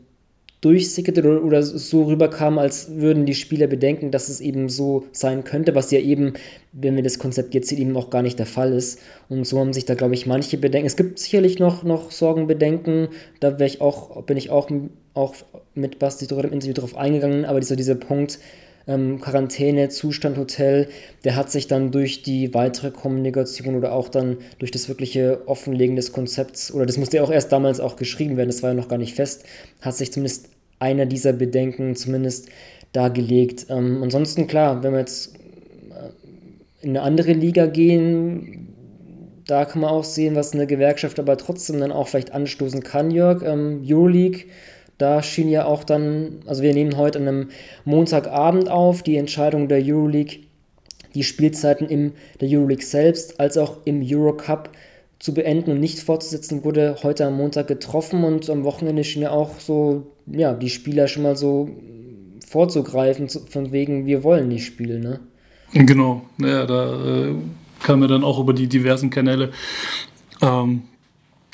durchsickerte 0.62 1.21
oder, 1.21 1.43
oder 1.43 1.63
so 1.63 2.04
rüberkam, 2.04 2.58
als 2.58 2.95
würden 2.95 3.26
die 3.26 3.36
Spieler 3.36 3.67
bedenken, 3.67 4.12
dass 4.12 4.28
es 4.28 4.41
eben 4.41 4.69
so 4.69 5.06
sein 5.12 5.43
könnte, 5.43 5.76
was 5.76 5.91
ja 5.91 6.00
eben, 6.00 6.34
wenn 6.73 6.95
wir 6.95 7.04
das 7.04 7.19
Konzept 7.19 7.54
jetzt 7.54 7.69
sehen, 7.69 7.80
eben 7.80 7.95
auch 7.95 8.10
gar 8.10 8.23
nicht 8.23 8.39
der 8.39 8.47
Fall 8.47 8.73
ist. 8.73 9.00
Und 9.30 9.45
so 9.45 9.60
haben 9.60 9.71
sich 9.71 9.86
da, 9.86 9.93
glaube 9.93 10.15
ich, 10.15 10.26
manche 10.26 10.58
Bedenken. 10.58 10.88
Es 10.88 10.95
gibt 10.95 11.19
sicherlich 11.19 11.60
noch, 11.60 11.84
noch 11.84 12.12
Sorgen, 12.12 12.47
Bedenken, 12.47 13.10
da 13.39 13.58
ich 13.60 13.82
auch, 13.82 14.23
bin 14.23 14.36
ich 14.36 14.50
auch, 14.50 14.69
auch 15.13 15.36
mit 15.76 16.00
Basti 16.00 16.26
im 16.26 16.52
Interview 16.52 16.73
drauf 16.73 16.97
eingegangen, 16.97 17.45
aber 17.45 17.60
dieser, 17.60 17.76
dieser 17.76 17.95
Punkt, 17.95 18.39
ähm, 18.88 19.19
Quarantäne, 19.19 19.89
Zustand, 19.89 20.38
Hotel, 20.38 20.88
der 21.23 21.36
hat 21.36 21.52
sich 21.52 21.67
dann 21.67 21.91
durch 21.91 22.23
die 22.23 22.54
weitere 22.54 22.91
Kommunikation 22.91 23.76
oder 23.76 23.91
auch 23.91 24.10
dann 24.10 24.38
durch 24.60 24.71
das 24.71 24.88
wirkliche 24.88 25.47
Offenlegen 25.47 25.95
des 25.95 26.12
Konzepts, 26.12 26.73
oder 26.73 26.86
das 26.86 26.97
musste 26.97 27.17
ja 27.17 27.23
auch 27.23 27.32
erst 27.32 27.52
damals 27.52 27.80
auch 27.80 27.95
geschrieben 27.95 28.38
werden, 28.38 28.50
das 28.50 28.63
war 28.63 28.71
ja 28.71 28.76
noch 28.76 28.88
gar 28.88 28.97
nicht 28.97 29.15
fest, 29.15 29.45
hat 29.82 29.95
sich 29.95 30.12
zumindest 30.12 30.50
einer 30.80 31.06
dieser 31.06 31.34
Bedenken 31.34 31.95
zumindest 31.95 32.50
dargelegt. 32.93 33.67
Ähm, 33.69 34.02
ansonsten 34.04 34.47
klar, 34.47 34.84
wenn 34.84 34.93
wir 34.93 35.00
jetzt 35.00 35.36
äh, 35.36 36.86
in 36.86 36.91
eine 36.91 37.02
andere 37.02 37.34
Liga 37.34 37.65
gehen, 37.65 38.67
da 39.45 39.65
kann 39.65 39.82
man 39.82 39.89
auch 39.89 40.04
sehen, 40.04 40.36
was 40.36 40.54
eine 40.54 40.67
Gewerkschaft 40.67 41.19
aber 41.19 41.38
trotzdem 41.38 41.80
dann 41.80 41.91
auch 41.91 42.08
vielleicht 42.10 42.34
anstoßen 42.34 42.84
kann, 42.84 43.12
Jörg. 43.12 43.41
Ähm, 43.43 43.82
Euroleague 43.86 44.45
da 44.98 45.22
schien 45.22 45.50
ja 45.50 45.66
auch 45.66 45.84
dann, 45.84 46.40
also 46.46 46.64
wir 46.64 46.74
nehmen 46.74 46.98
heute 46.98 47.20
an 47.20 47.28
einem 47.28 47.50
Montagabend 47.86 48.70
auf, 48.70 49.04
die 49.04 49.18
Entscheidung 49.18 49.68
der 49.68 49.82
Euroleague, 49.84 50.40
die 51.14 51.24
Spielzeiten 51.24 51.88
in 51.88 52.14
der 52.42 52.50
Euroleague 52.50 52.86
selbst 52.86 53.40
als 53.40 53.58
auch 53.58 53.78
im 53.86 54.02
Eurocup 54.04 54.70
zu 55.20 55.34
beenden 55.34 55.72
und 55.72 55.80
nicht 55.80 56.00
fortzusetzen, 56.00 56.64
wurde 56.64 56.98
heute 57.04 57.26
am 57.26 57.38
Montag 57.38 57.68
getroffen 57.68 58.24
und 58.24 58.50
am 58.50 58.64
Wochenende 58.64 59.04
schien 59.04 59.24
ja 59.24 59.32
auch 59.32 59.60
so, 59.60 60.08
ja, 60.28 60.54
die 60.54 60.70
Spieler 60.70 61.08
schon 61.08 61.24
mal 61.24 61.36
so 61.36 61.70
vorzugreifen, 62.48 63.30
von 63.30 63.72
wegen, 63.72 64.06
wir 64.06 64.24
wollen 64.24 64.48
nicht 64.48 64.66
spielen, 64.66 65.02
ne? 65.02 65.20
Genau, 65.74 66.24
ja, 66.38 66.66
da 66.66 67.28
äh, 67.28 67.36
kam 67.84 68.02
ja 68.02 68.08
dann 68.08 68.24
auch 68.24 68.40
über 68.40 68.54
die 68.54 68.68
diversen 68.68 69.10
Kanäle 69.10 69.52
ähm, 70.42 70.84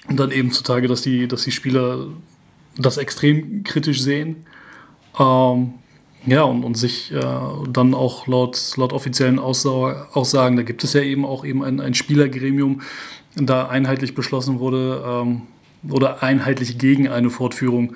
dann 0.10 0.32
eben 0.32 0.51
zutage, 0.51 0.88
dass 0.88 1.01
die, 1.01 1.27
dass 1.27 1.43
die 1.43 1.51
Spieler 1.51 2.08
das 2.77 2.97
extrem 2.97 3.63
kritisch 3.63 4.01
sehen. 4.01 4.45
Ähm, 5.19 5.73
ja, 6.25 6.43
und, 6.43 6.63
und 6.63 6.75
sich 6.75 7.12
äh, 7.12 7.21
dann 7.69 7.93
auch 7.93 8.27
laut, 8.27 8.77
laut 8.77 8.93
offiziellen 8.93 9.39
Aussag 9.39 10.15
Aussagen, 10.15 10.55
da 10.55 10.63
gibt 10.63 10.83
es 10.83 10.93
ja 10.93 11.01
eben 11.01 11.25
auch 11.25 11.43
eben 11.43 11.63
ein, 11.63 11.81
ein 11.81 11.93
Spielergremium, 11.93 12.81
da 13.36 13.67
einheitlich 13.67 14.15
beschlossen 14.15 14.59
wurde 14.59 15.03
ähm, 15.05 15.41
oder 15.89 16.23
einheitlich 16.23 16.77
gegen 16.77 17.09
eine 17.09 17.29
Fortführung 17.29 17.95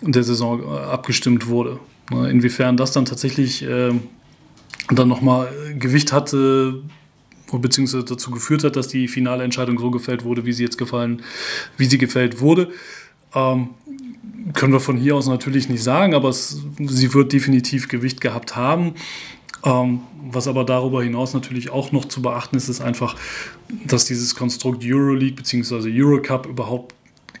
der 0.00 0.22
Saison 0.22 0.62
äh, 0.62 0.78
abgestimmt 0.78 1.48
wurde. 1.48 1.80
Ne, 2.10 2.30
inwiefern 2.30 2.76
das 2.76 2.92
dann 2.92 3.04
tatsächlich 3.04 3.64
äh, 3.64 3.92
dann 4.90 5.08
nochmal 5.08 5.52
Gewicht 5.78 6.12
hatte, 6.12 6.82
beziehungsweise 7.50 8.04
dazu 8.04 8.30
geführt 8.30 8.62
hat, 8.62 8.76
dass 8.76 8.88
die 8.88 9.08
finale 9.08 9.42
Entscheidung 9.42 9.78
so 9.78 9.90
gefällt 9.90 10.24
wurde, 10.24 10.44
wie 10.44 10.52
sie 10.52 10.62
jetzt 10.62 10.78
gefallen, 10.78 11.22
wie 11.76 11.86
sie 11.86 11.98
gefällt 11.98 12.40
wurde. 12.40 12.70
Ähm, 13.36 13.68
können 14.54 14.72
wir 14.72 14.80
von 14.80 14.96
hier 14.96 15.14
aus 15.16 15.28
natürlich 15.28 15.68
nicht 15.68 15.82
sagen, 15.82 16.14
aber 16.14 16.28
es, 16.28 16.62
sie 16.78 17.14
wird 17.14 17.32
definitiv 17.32 17.88
Gewicht 17.88 18.20
gehabt 18.20 18.56
haben. 18.56 18.94
Ähm, 19.64 20.00
was 20.30 20.48
aber 20.48 20.64
darüber 20.64 21.02
hinaus 21.02 21.34
natürlich 21.34 21.70
auch 21.70 21.92
noch 21.92 22.04
zu 22.04 22.22
beachten 22.22 22.56
ist, 22.56 22.68
ist 22.68 22.80
einfach, 22.80 23.16
dass 23.84 24.06
dieses 24.06 24.34
Konstrukt 24.34 24.82
Euroleague 24.84 25.36
bzw. 25.36 25.90
Eurocup 25.92 26.46
überhaupt 26.46 26.94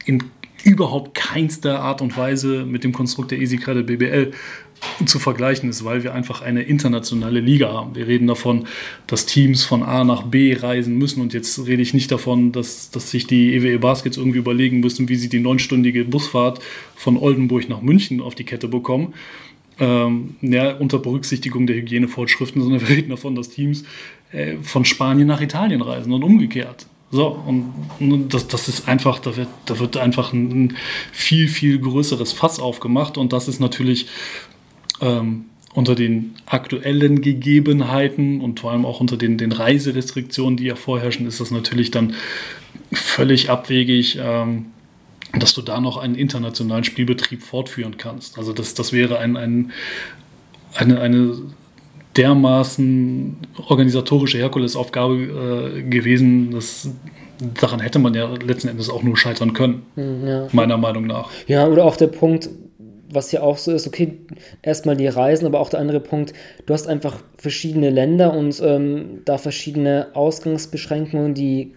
in 0.04 0.22
überhaupt 0.64 1.14
keinster 1.14 1.80
Art 1.80 2.02
und 2.02 2.16
Weise 2.16 2.64
mit 2.64 2.82
dem 2.82 2.92
Konstrukt 2.92 3.30
der 3.30 3.38
EasyCard 3.38 3.76
der 3.76 3.82
BBL 3.82 4.32
zu 5.04 5.18
vergleichen 5.18 5.68
ist, 5.68 5.84
weil 5.84 6.02
wir 6.02 6.14
einfach 6.14 6.42
eine 6.42 6.62
internationale 6.62 7.40
Liga 7.40 7.72
haben. 7.72 7.94
Wir 7.94 8.06
reden 8.06 8.26
davon, 8.26 8.66
dass 9.06 9.26
Teams 9.26 9.64
von 9.64 9.82
A 9.82 10.04
nach 10.04 10.22
B 10.22 10.54
reisen 10.54 10.96
müssen 10.96 11.20
und 11.20 11.34
jetzt 11.34 11.66
rede 11.66 11.82
ich 11.82 11.92
nicht 11.92 12.10
davon, 12.10 12.52
dass, 12.52 12.90
dass 12.90 13.10
sich 13.10 13.26
die 13.26 13.54
EWE 13.54 13.78
Baskets 13.78 14.16
irgendwie 14.16 14.38
überlegen 14.38 14.80
müssen, 14.80 15.08
wie 15.08 15.16
sie 15.16 15.28
die 15.28 15.40
neunstündige 15.40 16.04
Busfahrt 16.04 16.60
von 16.94 17.16
Oldenburg 17.16 17.68
nach 17.68 17.82
München 17.82 18.20
auf 18.20 18.34
die 18.34 18.44
Kette 18.44 18.68
bekommen. 18.68 19.14
Ähm, 19.78 20.36
ja, 20.40 20.74
unter 20.74 20.98
Berücksichtigung 20.98 21.66
der 21.66 21.76
Hygienevorschriften, 21.76 22.62
sondern 22.62 22.80
wir 22.80 22.88
reden 22.88 23.10
davon, 23.10 23.34
dass 23.34 23.50
Teams 23.50 23.84
äh, 24.32 24.56
von 24.62 24.86
Spanien 24.86 25.28
nach 25.28 25.42
Italien 25.42 25.82
reisen 25.82 26.12
und 26.12 26.22
umgekehrt. 26.22 26.86
So, 27.12 27.40
und 27.46 28.34
das, 28.34 28.48
das 28.48 28.66
ist 28.66 28.88
einfach, 28.88 29.20
da 29.20 29.36
wird, 29.36 29.48
da 29.66 29.78
wird 29.78 29.96
einfach 29.96 30.32
ein 30.32 30.76
viel, 31.12 31.46
viel 31.46 31.78
größeres 31.78 32.32
Fass 32.32 32.58
aufgemacht 32.58 33.16
und 33.16 33.32
das 33.32 33.46
ist 33.46 33.60
natürlich 33.60 34.08
ähm, 35.00 35.46
unter 35.74 35.94
den 35.94 36.34
aktuellen 36.46 37.20
Gegebenheiten 37.20 38.40
und 38.40 38.60
vor 38.60 38.72
allem 38.72 38.86
auch 38.86 39.00
unter 39.00 39.16
den, 39.16 39.36
den 39.36 39.52
Reiserestriktionen, 39.52 40.56
die 40.56 40.64
ja 40.64 40.74
vorherrschen, 40.74 41.26
ist 41.26 41.40
das 41.40 41.50
natürlich 41.50 41.90
dann 41.90 42.14
völlig 42.92 43.50
abwegig, 43.50 44.18
ähm, 44.20 44.66
dass 45.38 45.54
du 45.54 45.60
da 45.60 45.80
noch 45.80 45.98
einen 45.98 46.14
internationalen 46.14 46.84
Spielbetrieb 46.84 47.42
fortführen 47.42 47.98
kannst. 47.98 48.38
Also 48.38 48.52
das, 48.52 48.74
das 48.74 48.92
wäre 48.92 49.18
ein, 49.18 49.36
ein, 49.36 49.72
eine, 50.74 51.00
eine 51.00 51.36
dermaßen 52.16 53.36
organisatorische 53.68 54.38
Herkulesaufgabe 54.38 55.74
äh, 55.76 55.82
gewesen, 55.82 56.52
dass 56.52 56.88
daran 57.60 57.80
hätte 57.80 57.98
man 57.98 58.14
ja 58.14 58.32
letzten 58.34 58.68
Endes 58.68 58.88
auch 58.88 59.02
nur 59.02 59.16
scheitern 59.16 59.52
können, 59.52 59.82
hm, 59.94 60.26
ja. 60.26 60.48
meiner 60.52 60.78
Meinung 60.78 61.06
nach. 61.06 61.28
Ja, 61.46 61.66
oder 61.66 61.84
auch 61.84 61.96
der 61.96 62.06
Punkt, 62.06 62.48
was 63.10 63.32
ja 63.32 63.42
auch 63.42 63.58
so 63.58 63.72
ist, 63.72 63.86
okay, 63.86 64.18
erstmal 64.62 64.96
die 64.96 65.06
Reisen, 65.06 65.46
aber 65.46 65.60
auch 65.60 65.70
der 65.70 65.80
andere 65.80 66.00
Punkt, 66.00 66.32
du 66.66 66.74
hast 66.74 66.88
einfach 66.88 67.22
verschiedene 67.36 67.90
Länder 67.90 68.34
und 68.34 68.60
ähm, 68.64 69.22
da 69.24 69.38
verschiedene 69.38 70.08
Ausgangsbeschränkungen, 70.14 71.34
die 71.34 71.72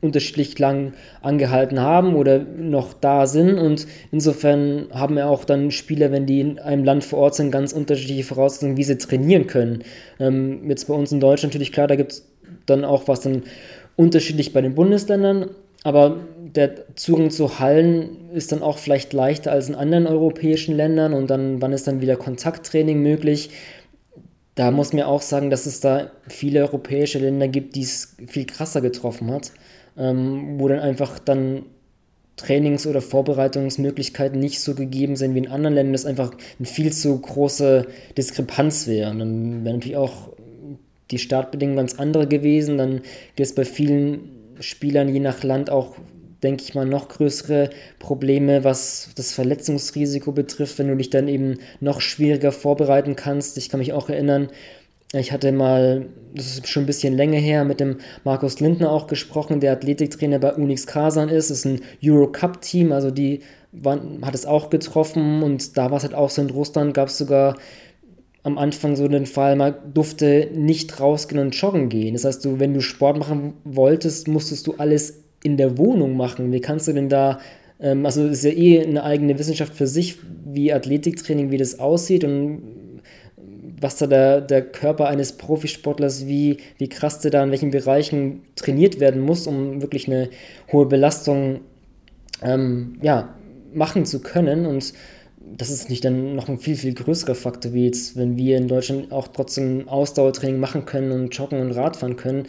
unterschiedlich 0.00 0.58
lang 0.58 0.92
angehalten 1.22 1.80
haben 1.80 2.14
oder 2.14 2.38
noch 2.38 2.92
da 2.92 3.26
sind. 3.26 3.58
Und 3.58 3.86
insofern 4.12 4.86
haben 4.92 5.16
ja 5.16 5.26
auch 5.26 5.44
dann 5.44 5.70
Spieler, 5.70 6.12
wenn 6.12 6.26
die 6.26 6.40
in 6.40 6.58
einem 6.58 6.84
Land 6.84 7.04
vor 7.04 7.20
Ort 7.20 7.34
sind, 7.34 7.50
ganz 7.50 7.72
unterschiedliche 7.72 8.24
Voraussetzungen, 8.24 8.76
wie 8.76 8.84
sie 8.84 8.98
trainieren 8.98 9.46
können. 9.46 9.82
Ähm, 10.20 10.68
jetzt 10.68 10.86
bei 10.88 10.94
uns 10.94 11.12
in 11.12 11.20
Deutschland 11.20 11.54
natürlich 11.54 11.72
klar, 11.72 11.86
da 11.86 11.96
gibt 11.96 12.12
es 12.12 12.28
dann 12.66 12.84
auch 12.84 13.08
was 13.08 13.20
dann 13.20 13.42
unterschiedlich 13.96 14.52
bei 14.52 14.60
den 14.60 14.74
Bundesländern. 14.74 15.50
Aber 15.86 16.16
der 16.36 16.96
Zugang 16.96 17.30
zu 17.30 17.58
Hallen 17.58 18.30
ist 18.32 18.52
dann 18.52 18.62
auch 18.62 18.78
vielleicht 18.78 19.12
leichter 19.12 19.52
als 19.52 19.68
in 19.68 19.74
anderen 19.74 20.06
europäischen 20.06 20.74
Ländern 20.74 21.12
und 21.12 21.28
dann, 21.28 21.62
wann 21.62 21.72
ist 21.72 21.86
dann 21.86 22.00
wieder 22.00 22.16
Kontakttraining 22.16 23.02
möglich? 23.02 23.50
Da 24.54 24.70
muss 24.70 24.92
man 24.92 25.04
auch 25.04 25.22
sagen, 25.22 25.50
dass 25.50 25.66
es 25.66 25.80
da 25.80 26.10
viele 26.28 26.60
europäische 26.60 27.18
Länder 27.18 27.46
gibt, 27.46 27.76
die 27.76 27.82
es 27.82 28.16
viel 28.26 28.46
krasser 28.46 28.80
getroffen 28.80 29.30
hat 29.30 29.52
ähm, 29.96 30.58
wo 30.58 30.68
dann 30.68 30.80
einfach 30.80 31.18
dann 31.18 31.64
Trainings- 32.36 32.86
oder 32.86 33.00
Vorbereitungsmöglichkeiten 33.00 34.38
nicht 34.38 34.60
so 34.60 34.74
gegeben 34.74 35.16
sind 35.16 35.34
wie 35.34 35.38
in 35.38 35.48
anderen 35.48 35.74
Ländern, 35.74 35.94
das 35.94 36.04
einfach 36.04 36.32
eine 36.58 36.66
viel 36.66 36.92
zu 36.92 37.18
große 37.18 37.86
Diskrepanz 38.16 38.86
wäre. 38.86 39.10
Und 39.10 39.20
dann 39.20 39.64
wären 39.64 39.76
natürlich 39.76 39.96
auch 39.96 40.30
die 41.10 41.18
Startbedingungen 41.18 41.78
ganz 41.78 41.94
andere 41.98 42.26
gewesen. 42.26 42.76
Dann 42.76 42.96
gibt 43.36 43.48
es 43.48 43.54
bei 43.54 43.64
vielen 43.64 44.35
Spielern 44.60 45.08
je 45.08 45.20
nach 45.20 45.42
Land 45.42 45.70
auch, 45.70 45.96
denke 46.42 46.62
ich 46.62 46.74
mal, 46.74 46.86
noch 46.86 47.08
größere 47.08 47.70
Probleme, 47.98 48.64
was 48.64 49.10
das 49.16 49.32
Verletzungsrisiko 49.32 50.32
betrifft, 50.32 50.78
wenn 50.78 50.88
du 50.88 50.96
dich 50.96 51.10
dann 51.10 51.28
eben 51.28 51.58
noch 51.80 52.00
schwieriger 52.00 52.52
vorbereiten 52.52 53.16
kannst. 53.16 53.58
Ich 53.58 53.68
kann 53.68 53.80
mich 53.80 53.92
auch 53.92 54.08
erinnern, 54.08 54.48
ich 55.12 55.30
hatte 55.32 55.52
mal, 55.52 56.06
das 56.34 56.46
ist 56.46 56.68
schon 56.68 56.82
ein 56.82 56.86
bisschen 56.86 57.16
länger 57.16 57.38
her, 57.38 57.64
mit 57.64 57.80
dem 57.80 57.98
Markus 58.24 58.60
Lindner 58.60 58.90
auch 58.90 59.06
gesprochen, 59.06 59.60
der 59.60 59.72
Athletiktrainer 59.72 60.38
bei 60.38 60.54
Unix 60.54 60.86
Kasan 60.86 61.28
ist. 61.28 61.50
Das 61.50 61.58
ist 61.58 61.64
ein 61.64 61.80
Eurocup-Team, 62.04 62.92
also 62.92 63.10
die 63.10 63.40
waren, 63.72 64.24
hat 64.24 64.34
es 64.34 64.46
auch 64.46 64.68
getroffen 64.70 65.42
und 65.42 65.76
da 65.76 65.90
war 65.90 65.98
es 65.98 66.02
halt 66.02 66.14
auch 66.14 66.30
so 66.30 66.42
in 66.42 66.50
Russland, 66.50 66.94
gab 66.94 67.08
es 67.08 67.18
sogar 67.18 67.56
am 68.46 68.58
Anfang 68.58 68.94
so 68.94 69.08
den 69.08 69.26
Fall, 69.26 69.56
man 69.56 69.74
durfte 69.92 70.48
nicht 70.54 71.00
rausgehen 71.00 71.40
und 71.40 71.60
joggen 71.60 71.88
gehen. 71.88 72.14
Das 72.14 72.24
heißt, 72.24 72.44
du, 72.44 72.60
wenn 72.60 72.74
du 72.74 72.80
Sport 72.80 73.18
machen 73.18 73.54
wolltest, 73.64 74.28
musstest 74.28 74.68
du 74.68 74.74
alles 74.78 75.24
in 75.42 75.56
der 75.56 75.76
Wohnung 75.78 76.16
machen. 76.16 76.52
Wie 76.52 76.60
kannst 76.60 76.86
du 76.86 76.92
denn 76.92 77.08
da, 77.08 77.40
ähm, 77.80 78.06
also 78.06 78.24
es 78.24 78.44
ist 78.44 78.44
ja 78.44 78.50
eh 78.52 78.86
eine 78.86 79.02
eigene 79.02 79.36
Wissenschaft 79.36 79.74
für 79.74 79.88
sich, 79.88 80.18
wie 80.44 80.72
Athletiktraining, 80.72 81.50
wie 81.50 81.56
das 81.56 81.80
aussieht 81.80 82.22
und 82.22 82.62
was 83.80 83.96
da 83.96 84.06
der, 84.06 84.42
der 84.42 84.62
Körper 84.62 85.08
eines 85.08 85.32
Profisportlers, 85.32 86.28
wie, 86.28 86.58
wie 86.78 86.88
krass 86.88 87.18
der 87.18 87.32
da 87.32 87.42
in 87.42 87.50
welchen 87.50 87.72
Bereichen 87.72 88.42
trainiert 88.54 89.00
werden 89.00 89.22
muss, 89.22 89.48
um 89.48 89.82
wirklich 89.82 90.06
eine 90.06 90.30
hohe 90.70 90.86
Belastung 90.86 91.62
ähm, 92.42 92.96
ja, 93.02 93.34
machen 93.74 94.04
zu 94.04 94.20
können. 94.20 94.66
Und 94.66 94.92
das 95.56 95.70
ist 95.70 95.90
nicht 95.90 96.04
dann 96.04 96.34
noch 96.34 96.48
ein 96.48 96.58
viel, 96.58 96.76
viel 96.76 96.94
größerer 96.94 97.34
Faktor, 97.34 97.72
wie 97.72 97.86
jetzt, 97.86 98.16
wenn 98.16 98.36
wir 98.36 98.56
in 98.56 98.68
Deutschland 98.68 99.12
auch 99.12 99.28
trotzdem 99.28 99.88
Ausdauertraining 99.88 100.58
machen 100.60 100.84
können 100.84 101.12
und 101.12 101.36
joggen 101.36 101.60
und 101.60 101.72
Radfahren 101.72 102.16
können 102.16 102.46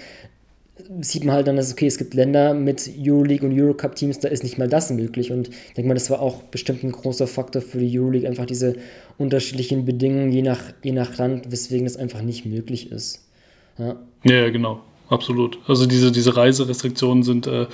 sieht 1.01 1.23
man 1.23 1.36
halt 1.36 1.47
dann, 1.47 1.55
dass 1.55 1.71
okay, 1.71 1.88
es 1.88 1.97
gibt 1.97 2.13
Länder 2.13 2.53
mit 2.53 2.89
Euroleague 2.99 3.47
und 3.47 3.60
Eurocup-Teams, 3.60 4.19
da 4.19 4.27
ist 4.27 4.43
nicht 4.43 4.57
mal 4.57 4.67
das 4.67 4.89
möglich. 4.89 5.31
Und 5.31 5.49
ich 5.49 5.73
denke 5.75 5.88
mal, 5.88 5.93
das 5.93 6.10
war 6.10 6.21
auch 6.21 6.43
bestimmt 6.43 6.83
ein 6.83 6.91
großer 6.91 7.27
Faktor 7.27 7.62
für 7.62 7.79
die 7.79 7.99
Euroleague, 7.99 8.27
einfach 8.27 8.45
diese 8.45 8.75
unterschiedlichen 9.17 9.86
Bedingungen 9.86 10.31
je 10.31 10.41
nach, 10.41 10.60
je 10.83 10.91
nach 10.91 11.17
Land, 11.17 11.51
weswegen 11.51 11.86
das 11.86 11.97
einfach 11.97 12.21
nicht 12.21 12.45
möglich 12.45 12.91
ist. 12.91 13.27
Ja, 13.77 13.95
ja 14.23 14.49
genau, 14.49 14.81
absolut. 15.10 15.57
Also 15.67 15.86
diese, 15.86 16.12
diese 16.12 16.36
Reiserestriktionen 16.36 17.23
sind 17.23 17.47
äh, 17.47 17.67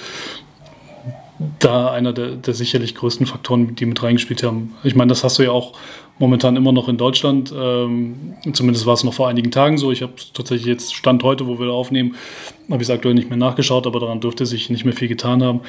da 1.60 1.92
einer 1.92 2.14
der, 2.14 2.36
der 2.36 2.54
sicherlich 2.54 2.96
größten 2.96 3.26
Faktoren, 3.26 3.76
die 3.76 3.86
mit 3.86 4.02
reingespielt 4.02 4.44
haben. 4.44 4.74
Ich 4.84 4.96
meine, 4.96 5.10
das 5.10 5.24
hast 5.24 5.40
du 5.40 5.44
ja 5.44 5.52
auch 5.52 5.74
momentan 6.20 6.56
immer 6.56 6.72
noch 6.72 6.88
in 6.88 6.98
Deutschland. 6.98 7.54
Ähm, 7.56 8.36
zumindest 8.54 8.86
war 8.86 8.94
es 8.94 9.04
noch 9.04 9.14
vor 9.14 9.28
einigen 9.28 9.52
Tagen 9.52 9.78
so. 9.78 9.92
Ich 9.92 10.02
habe 10.02 10.14
tatsächlich 10.34 10.68
jetzt 10.68 10.96
Stand 10.96 11.24
heute, 11.24 11.48
wo 11.48 11.60
wir 11.60 11.72
aufnehmen, 11.72 12.16
habe 12.70 12.82
ich 12.82 12.90
es 12.90 12.94
aktuell 12.94 13.16
nicht 13.16 13.30
mehr 13.30 13.38
nachgeschaut, 13.38 13.88
aber 13.88 14.00
daran 14.00 14.22
dürfte 14.22 14.46
sich 14.46 14.70
nicht 14.70 14.86
mehr 14.86 14.94
viel 14.94 15.08
getan 15.08 15.44
haben, 15.44 15.62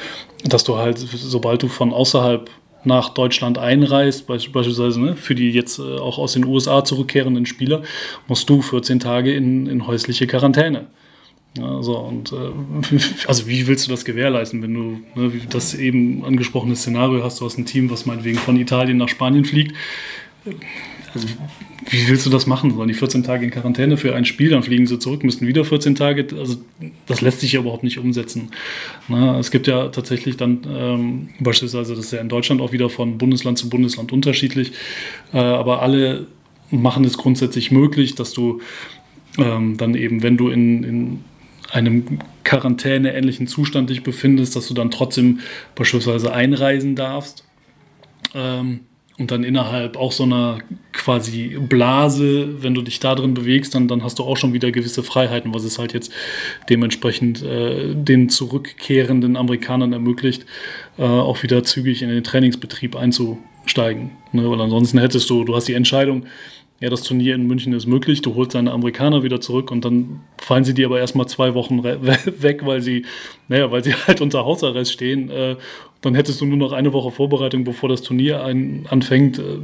dass 0.44 0.64
du 0.64 0.76
halt, 0.76 0.98
sobald 0.98 1.62
du 1.62 1.68
von 1.68 1.92
außerhalb 1.92 2.50
nach 2.84 3.10
Deutschland 3.10 3.58
einreist, 3.58 4.26
beispielsweise 4.26 5.00
ne, 5.00 5.16
für 5.16 5.34
die 5.34 5.50
jetzt 5.50 5.78
äh, 5.78 5.98
auch 5.98 6.18
aus 6.18 6.34
den 6.34 6.44
USA 6.44 6.84
zurückkehrenden 6.84 7.46
Spieler, 7.46 7.82
musst 8.28 8.48
du 8.50 8.60
14 8.62 9.00
Tage 9.00 9.34
in, 9.34 9.66
in 9.66 9.87
häusliche 9.87 10.26
Quarantäne. 10.26 10.87
Ja, 11.56 11.82
so, 11.82 11.98
und 11.98 12.32
äh, 12.32 12.98
also 13.28 13.46
wie 13.46 13.66
willst 13.66 13.86
du 13.86 13.90
das 13.90 14.04
gewährleisten, 14.04 14.62
wenn 14.62 14.74
du 14.74 15.00
ne, 15.14 15.32
das 15.50 15.74
eben 15.74 16.24
angesprochene 16.24 16.74
Szenario 16.74 17.22
hast, 17.22 17.40
du 17.40 17.44
hast 17.44 17.58
ein 17.58 17.66
Team, 17.66 17.90
was 17.90 18.06
meinetwegen 18.06 18.38
von 18.38 18.56
Italien 18.56 18.96
nach 18.96 19.08
Spanien 19.08 19.44
fliegt, 19.44 19.74
also, 21.14 21.28
wie 21.90 22.08
willst 22.08 22.26
du 22.26 22.30
das 22.30 22.46
machen? 22.46 22.74
Sollen 22.74 22.88
die 22.88 22.94
14 22.94 23.22
Tage 23.22 23.44
in 23.44 23.52
Quarantäne 23.52 23.96
für 23.96 24.16
ein 24.16 24.24
Spiel, 24.24 24.50
dann 24.50 24.64
fliegen 24.64 24.86
sie 24.86 24.98
zurück, 24.98 25.22
müssten 25.22 25.46
wieder 25.46 25.64
14 25.64 25.94
Tage. 25.94 26.26
Also, 26.36 26.56
das 27.06 27.20
lässt 27.20 27.40
sich 27.40 27.52
ja 27.52 27.60
überhaupt 27.60 27.84
nicht 27.84 27.98
umsetzen. 27.98 28.50
Na, 29.06 29.38
es 29.38 29.52
gibt 29.52 29.68
ja 29.68 29.88
tatsächlich 29.88 30.36
dann 30.36 30.66
ähm, 30.68 31.28
beispielsweise, 31.38 31.94
das 31.94 32.06
ist 32.06 32.12
ja 32.12 32.20
in 32.20 32.28
Deutschland 32.28 32.60
auch 32.60 32.72
wieder 32.72 32.90
von 32.90 33.16
Bundesland 33.16 33.58
zu 33.58 33.68
Bundesland 33.68 34.12
unterschiedlich, 34.12 34.72
äh, 35.32 35.38
aber 35.38 35.82
alle 35.82 36.26
machen 36.70 37.04
es 37.04 37.16
grundsätzlich 37.16 37.70
möglich, 37.70 38.16
dass 38.16 38.32
du 38.32 38.60
ähm, 39.38 39.76
dann 39.76 39.94
eben, 39.94 40.22
wenn 40.24 40.36
du 40.36 40.48
in, 40.48 40.82
in 40.82 41.24
einem 41.74 42.20
Quarantäne-ähnlichen 42.44 43.46
Zustand 43.46 43.90
dich 43.90 44.04
befindest, 44.04 44.54
dass 44.54 44.68
du 44.68 44.74
dann 44.74 44.90
trotzdem 44.90 45.40
beispielsweise 45.74 46.32
einreisen 46.32 46.94
darfst. 46.94 47.44
Ähm, 48.34 48.80
und 49.16 49.30
dann 49.30 49.44
innerhalb 49.44 49.96
auch 49.96 50.10
so 50.10 50.24
einer 50.24 50.58
quasi 50.92 51.56
Blase, 51.68 52.62
wenn 52.62 52.74
du 52.74 52.82
dich 52.82 52.98
da 52.98 53.14
drin 53.14 53.34
bewegst, 53.34 53.74
dann, 53.74 53.87
dann 53.87 54.02
hast 54.02 54.18
du 54.18 54.24
auch 54.24 54.37
schon 54.37 54.52
wieder 54.52 54.72
gewisse 54.72 55.04
Freiheiten, 55.04 55.54
was 55.54 55.62
es 55.62 55.78
halt 55.78 55.92
jetzt 55.92 56.12
dementsprechend 56.68 57.40
äh, 57.42 57.94
den 57.94 58.28
zurückkehrenden 58.28 59.37
Amerikanern 59.37 59.92
ermöglicht, 59.92 60.46
äh, 60.98 61.02
auch 61.02 61.44
wieder 61.44 61.62
zügig 61.62 62.02
in 62.02 62.08
den 62.08 62.24
Trainingsbetrieb 62.24 62.96
einzusteigen. 62.96 64.10
Ne? 64.32 64.50
Weil 64.50 64.60
ansonsten 64.60 64.98
hättest 64.98 65.30
du, 65.30 65.44
du 65.44 65.54
hast 65.54 65.68
die 65.68 65.74
Entscheidung, 65.74 66.26
ja, 66.80 66.90
das 66.90 67.02
Turnier 67.02 67.34
in 67.34 67.46
München 67.46 67.72
ist 67.72 67.87
möglich, 67.87 68.20
du 68.20 68.34
holst 68.34 68.54
deine 68.54 68.72
Amerikaner 68.72 69.22
wieder 69.22 69.40
zurück 69.40 69.70
und 69.70 69.84
dann 69.84 70.20
fallen 70.38 70.64
sie 70.64 70.74
dir 70.74 70.87
aber 70.87 70.98
erstmal 70.98 71.26
zwei 71.26 71.54
Wochen 71.54 71.84
weg, 71.84 72.66
weil 72.66 72.80
sie, 72.82 73.04
naja, 73.48 73.70
weil 73.70 73.84
sie 73.84 73.94
halt 73.94 74.20
unter 74.20 74.44
Hausarrest 74.44 74.92
stehen. 74.92 75.30
Äh, 75.30 75.56
dann 76.00 76.14
hättest 76.14 76.40
du 76.40 76.46
nur 76.46 76.58
noch 76.58 76.72
eine 76.72 76.92
Woche 76.92 77.10
Vorbereitung, 77.10 77.64
bevor 77.64 77.88
das 77.88 78.02
Turnier 78.02 78.44
ein, 78.44 78.87
anfängt, 78.90 79.38
äh, 79.38 79.60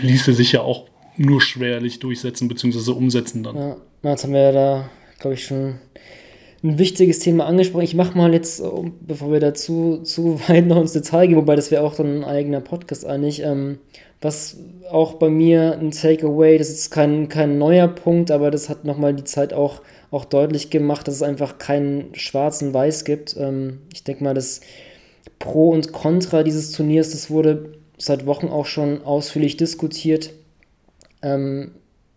ließe 0.00 0.32
sich 0.32 0.52
ja 0.52 0.62
auch 0.62 0.86
nur 1.16 1.40
schwerlich 1.40 2.00
durchsetzen 2.00 2.48
bzw. 2.48 2.90
umsetzen 2.92 3.42
dann. 3.42 3.56
Ja, 3.56 3.76
jetzt 4.02 4.24
haben 4.24 4.32
wir 4.32 4.42
ja 4.42 4.52
da, 4.52 4.90
glaube 5.20 5.34
ich, 5.34 5.44
schon 5.44 5.76
ein 6.64 6.78
wichtiges 6.78 7.18
Thema 7.18 7.46
angesprochen. 7.46 7.84
Ich 7.84 7.94
mache 7.94 8.16
mal 8.16 8.32
jetzt, 8.32 8.62
bevor 9.06 9.30
wir 9.32 9.40
dazu 9.40 9.98
zu 10.02 10.40
weit 10.48 10.66
noch 10.66 10.80
ins 10.80 10.92
Detail 10.92 11.26
gehen, 11.26 11.36
wobei 11.36 11.56
das 11.56 11.70
wäre 11.70 11.82
auch 11.82 11.94
dann 11.94 12.22
ein 12.22 12.24
eigener 12.24 12.60
Podcast 12.60 13.06
eigentlich, 13.06 13.42
ähm, 13.42 13.78
was 14.24 14.56
auch 14.90 15.14
bei 15.14 15.28
mir 15.28 15.78
ein 15.78 15.90
Takeaway, 15.90 16.58
das 16.58 16.70
ist 16.70 16.90
kein, 16.90 17.28
kein 17.28 17.58
neuer 17.58 17.88
Punkt, 17.88 18.30
aber 18.30 18.50
das 18.50 18.68
hat 18.68 18.84
nochmal 18.84 19.14
die 19.14 19.24
Zeit 19.24 19.52
auch, 19.52 19.82
auch 20.10 20.24
deutlich 20.24 20.70
gemacht, 20.70 21.06
dass 21.06 21.16
es 21.16 21.22
einfach 21.22 21.58
keinen 21.58 22.14
schwarzen 22.14 22.72
Weiß 22.72 23.04
gibt. 23.04 23.36
Ähm, 23.38 23.80
ich 23.92 24.02
denke 24.02 24.24
mal, 24.24 24.34
das 24.34 24.60
Pro 25.38 25.70
und 25.70 25.92
Contra 25.92 26.42
dieses 26.42 26.72
Turniers, 26.72 27.10
das 27.10 27.30
wurde 27.30 27.74
seit 27.98 28.26
Wochen 28.26 28.48
auch 28.48 28.66
schon 28.66 29.02
ausführlich 29.02 29.56
diskutiert. 29.56 30.32
Ähm, 31.22 31.72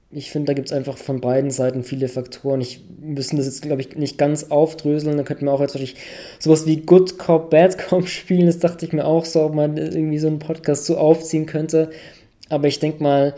ich 0.09 0.31
finde, 0.31 0.47
da 0.47 0.53
gibt 0.53 0.69
es 0.69 0.73
einfach 0.73 0.97
von 0.97 1.19
beiden 1.19 1.51
Seiten 1.51 1.83
viele 1.83 2.07
Faktoren. 2.07 2.61
Ich 2.61 2.81
müssen 3.01 3.35
das 3.35 3.45
jetzt, 3.45 3.61
glaube 3.61 3.81
ich, 3.81 3.97
nicht 3.97 4.17
ganz 4.17 4.45
aufdröseln. 4.51 5.17
Da 5.17 5.23
könnten 5.23 5.45
wir 5.45 5.51
auch 5.51 5.59
jetzt 5.59 5.73
natürlich 5.73 5.95
sowas 6.39 6.65
wie 6.65 6.77
Good 6.77 7.17
Cop, 7.17 7.49
Bad 7.49 7.77
Cop 7.77 8.07
spielen. 8.07 8.45
Das 8.45 8.59
dachte 8.59 8.85
ich 8.85 8.93
mir 8.93 9.05
auch 9.05 9.25
so, 9.25 9.43
ob 9.43 9.53
man 9.53 9.75
irgendwie 9.75 10.19
so 10.19 10.27
einen 10.27 10.39
Podcast 10.39 10.85
so 10.85 10.97
aufziehen 10.97 11.45
könnte. 11.45 11.89
Aber 12.49 12.67
ich 12.67 12.79
denke 12.79 13.03
mal, 13.03 13.35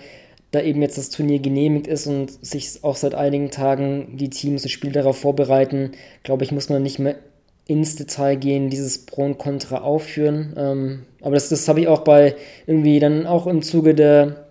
da 0.51 0.61
eben 0.61 0.81
jetzt 0.81 0.97
das 0.97 1.09
Turnier 1.09 1.39
genehmigt 1.39 1.87
ist 1.87 2.07
und 2.07 2.45
sich 2.45 2.83
auch 2.83 2.95
seit 2.95 3.15
einigen 3.15 3.49
Tagen 3.49 4.17
die 4.17 4.29
Teams 4.29 4.63
das 4.63 4.71
Spiel 4.71 4.91
darauf 4.91 5.17
vorbereiten, 5.17 5.91
glaube 6.23 6.43
ich, 6.43 6.51
muss 6.51 6.69
man 6.69 6.83
nicht 6.83 6.99
mehr 6.99 7.15
ins 7.67 7.95
Detail 7.95 8.35
gehen, 8.35 8.71
dieses 8.71 9.05
Pro 9.05 9.23
und 9.25 9.37
Contra 9.37 9.81
aufführen. 9.81 10.53
Ähm, 10.57 11.05
aber 11.21 11.35
das, 11.35 11.49
das 11.49 11.67
habe 11.67 11.81
ich 11.81 11.87
auch 11.87 12.03
bei 12.03 12.35
irgendwie 12.65 12.99
dann 12.99 13.27
auch 13.27 13.45
im 13.45 13.61
Zuge 13.61 13.93
der 13.93 14.48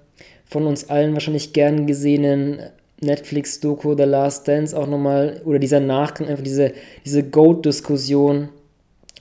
von 0.48 0.66
uns 0.66 0.88
allen 0.88 1.12
wahrscheinlich 1.12 1.52
gern 1.52 1.86
gesehenen 1.86 2.60
Netflix-Doku 3.00 3.96
The 3.96 4.04
Last 4.04 4.48
Dance 4.48 4.76
auch 4.76 4.86
nochmal, 4.86 5.40
oder 5.44 5.58
dieser 5.58 5.80
Nachgang, 5.80 6.28
einfach 6.28 6.42
diese, 6.42 6.72
diese 7.04 7.22
Goat-Diskussion, 7.22 8.48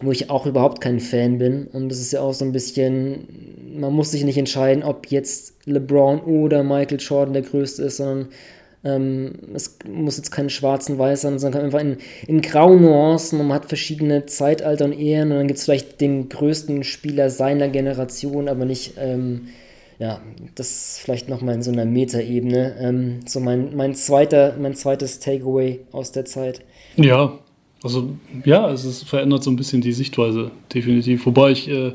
wo 0.01 0.11
ich 0.11 0.29
auch 0.29 0.45
überhaupt 0.45 0.81
kein 0.81 0.99
Fan 0.99 1.37
bin. 1.37 1.67
Und 1.67 1.89
das 1.89 1.99
ist 1.99 2.11
ja 2.11 2.21
auch 2.21 2.33
so 2.33 2.45
ein 2.45 2.51
bisschen, 2.51 3.27
man 3.79 3.93
muss 3.93 4.11
sich 4.11 4.23
nicht 4.23 4.37
entscheiden, 4.37 4.83
ob 4.83 5.07
jetzt 5.07 5.53
LeBron 5.65 6.21
oder 6.21 6.63
Michael 6.63 6.99
Jordan 6.99 7.33
der 7.33 7.43
Größte 7.43 7.83
ist, 7.83 7.97
sondern 7.97 8.29
ähm, 8.83 9.33
es 9.53 9.77
muss 9.87 10.17
jetzt 10.17 10.31
kein 10.31 10.49
schwarzen 10.49 10.97
Weiß 10.97 11.21
sein, 11.21 11.39
sondern 11.39 11.65
einfach 11.65 11.79
in, 11.79 11.97
in 12.27 12.41
grauen 12.41 12.81
Nuancen 12.81 13.39
und 13.39 13.47
man 13.47 13.55
hat 13.55 13.65
verschiedene 13.65 14.25
Zeitalter 14.27 14.85
und 14.85 14.97
Ehren 14.97 15.31
und 15.31 15.37
dann 15.37 15.47
gibt 15.47 15.59
es 15.59 15.65
vielleicht 15.65 15.99
den 15.99 16.29
größten 16.29 16.83
Spieler 16.83 17.29
seiner 17.29 17.69
Generation, 17.69 18.47
aber 18.47 18.65
nicht 18.65 18.93
ähm, 18.99 19.47
ja, 19.99 20.21
das 20.55 20.99
vielleicht 21.01 21.27
nochmal 21.27 21.55
in 21.55 21.63
so 21.63 21.71
einer 21.71 21.85
Metaebene. 21.85 22.75
Ähm, 22.79 23.19
so 23.25 23.39
mein, 23.39 23.75
mein, 23.75 23.95
zweiter, 23.95 24.55
mein 24.59 24.75
zweites 24.75 25.19
Takeaway 25.19 25.79
aus 25.91 26.11
der 26.11 26.25
Zeit. 26.25 26.61
Ja, 26.97 27.39
also 27.83 28.15
ja, 28.45 28.69
es 28.71 28.85
ist, 28.85 29.03
verändert 29.03 29.43
so 29.43 29.51
ein 29.51 29.55
bisschen 29.55 29.81
die 29.81 29.93
Sichtweise, 29.93 30.51
definitiv. 30.73 31.25
Wobei 31.25 31.51
ich 31.51 31.67
äh, 31.69 31.93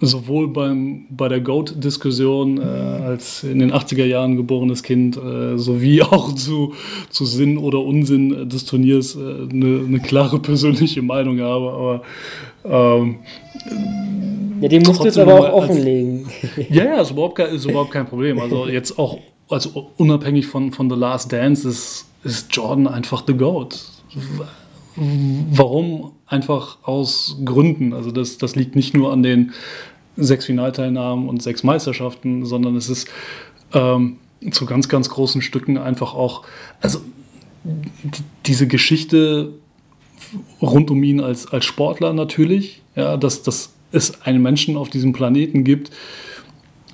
sowohl 0.00 0.48
beim, 0.48 1.06
bei 1.10 1.28
der 1.28 1.40
GOAT-Diskussion 1.40 2.58
äh, 2.58 2.62
als 2.62 3.44
in 3.44 3.58
den 3.58 3.72
80er 3.72 4.04
Jahren 4.04 4.36
geborenes 4.36 4.82
Kind 4.82 5.16
äh, 5.16 5.56
sowie 5.56 6.02
auch 6.02 6.34
zu, 6.34 6.74
zu 7.08 7.24
Sinn 7.24 7.56
oder 7.58 7.80
Unsinn 7.80 8.48
des 8.48 8.64
Turniers 8.66 9.16
eine, 9.16 9.66
äh, 9.66 9.84
eine 9.86 10.00
klare 10.00 10.38
persönliche 10.38 11.02
Meinung 11.02 11.40
habe. 11.40 11.70
Aber 11.70 12.02
ähm, 12.68 13.16
ja, 14.60 14.68
den 14.68 14.82
musst 14.82 15.00
du 15.00 15.04
jetzt 15.04 15.18
aber 15.18 15.34
auch 15.34 15.52
offenlegen. 15.52 16.28
ja, 16.70 16.84
ja, 16.84 17.00
ist 17.00 17.10
überhaupt, 17.10 17.36
kein, 17.36 17.54
ist 17.54 17.64
überhaupt 17.64 17.90
kein 17.90 18.06
Problem. 18.06 18.40
Also 18.40 18.66
jetzt 18.66 18.98
auch, 18.98 19.18
also 19.48 19.90
unabhängig 19.96 20.46
von, 20.46 20.72
von 20.72 20.88
The 20.88 20.96
Last 20.96 21.32
Dance 21.32 21.68
ist, 21.68 22.06
ist 22.24 22.54
Jordan 22.54 22.86
einfach 22.86 23.24
the 23.26 23.34
GOAT. 23.34 23.78
Warum? 24.96 26.12
Einfach 26.26 26.78
aus 26.82 27.36
Gründen. 27.44 27.92
Also 27.92 28.10
das, 28.10 28.38
das 28.38 28.56
liegt 28.56 28.76
nicht 28.76 28.94
nur 28.94 29.12
an 29.12 29.22
den 29.22 29.52
sechs 30.16 30.46
Finalteilnahmen 30.46 31.28
und 31.28 31.42
sechs 31.42 31.62
Meisterschaften, 31.62 32.46
sondern 32.46 32.76
es 32.76 32.88
ist 32.88 33.08
ähm, 33.74 34.18
zu 34.50 34.64
ganz, 34.64 34.88
ganz 34.88 35.10
großen 35.10 35.42
Stücken 35.42 35.76
einfach 35.76 36.14
auch, 36.14 36.44
also 36.80 37.00
diese 38.46 38.66
Geschichte 38.66 39.52
rund 40.60 40.90
um 40.90 41.02
ihn 41.02 41.20
als, 41.20 41.46
als 41.46 41.64
Sportler 41.64 42.12
natürlich, 42.12 42.82
ja, 42.94 43.16
dass, 43.16 43.42
dass 43.42 43.72
es 43.92 44.22
einen 44.22 44.42
Menschen 44.42 44.76
auf 44.76 44.90
diesem 44.90 45.12
Planeten 45.12 45.64
gibt, 45.64 45.90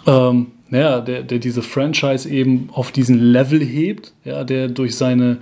ähm, 0.06 0.48
ja, 0.70 1.00
der, 1.00 1.22
der 1.22 1.38
diese 1.38 1.62
Franchise 1.62 2.28
eben 2.28 2.70
auf 2.72 2.92
diesen 2.92 3.18
Level 3.18 3.60
hebt, 3.60 4.12
ja, 4.24 4.44
der 4.44 4.68
durch 4.68 4.96
seine, 4.96 5.38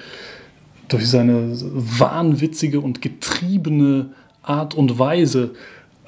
durch 0.88 1.08
seine 1.08 1.52
wahnwitzige 1.52 2.80
und 2.80 3.00
getriebene 3.00 4.10
Art 4.42 4.74
und 4.74 4.98
Weise 4.98 5.52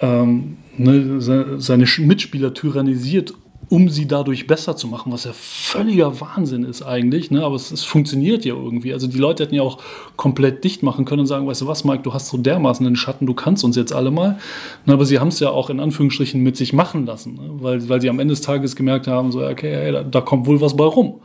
ähm, 0.00 0.56
ne, 0.76 1.20
seine 1.20 1.86
Mitspieler 1.98 2.52
tyrannisiert 2.54 3.34
um 3.72 3.88
sie 3.88 4.06
dadurch 4.06 4.46
besser 4.46 4.76
zu 4.76 4.86
machen, 4.86 5.10
was 5.12 5.24
ja 5.24 5.30
völliger 5.32 6.20
Wahnsinn 6.20 6.62
ist 6.62 6.82
eigentlich, 6.82 7.30
ne? 7.30 7.42
aber 7.42 7.54
es, 7.54 7.70
es, 7.70 7.84
funktioniert 7.84 8.44
ja 8.44 8.52
irgendwie. 8.52 8.92
Also 8.92 9.06
die 9.06 9.16
Leute 9.16 9.44
hätten 9.44 9.54
ja 9.54 9.62
auch 9.62 9.78
komplett 10.16 10.62
dicht 10.62 10.82
machen 10.82 11.06
können 11.06 11.20
und 11.20 11.26
sagen, 11.26 11.46
weißt 11.46 11.62
du 11.62 11.66
was, 11.66 11.82
Mike, 11.82 12.02
du 12.02 12.12
hast 12.12 12.28
so 12.28 12.36
dermaßen 12.36 12.86
einen 12.86 12.96
Schatten, 12.96 13.24
du 13.24 13.32
kannst 13.32 13.64
uns 13.64 13.74
jetzt 13.74 13.94
alle 13.94 14.10
mal. 14.10 14.38
Ne? 14.84 14.92
Aber 14.92 15.06
sie 15.06 15.20
haben 15.20 15.28
es 15.28 15.40
ja 15.40 15.48
auch 15.48 15.70
in 15.70 15.80
Anführungsstrichen 15.80 16.42
mit 16.42 16.58
sich 16.58 16.74
machen 16.74 17.06
lassen, 17.06 17.36
ne? 17.36 17.48
weil, 17.60 17.88
weil 17.88 18.02
sie 18.02 18.10
am 18.10 18.18
Ende 18.18 18.32
des 18.32 18.42
Tages 18.42 18.76
gemerkt 18.76 19.06
haben, 19.06 19.32
so, 19.32 19.42
okay, 19.42 19.74
hey, 19.74 19.92
da, 19.92 20.02
da, 20.02 20.20
kommt 20.20 20.46
wohl 20.46 20.60
was 20.60 20.76
bei 20.76 20.84
rum. 20.84 21.20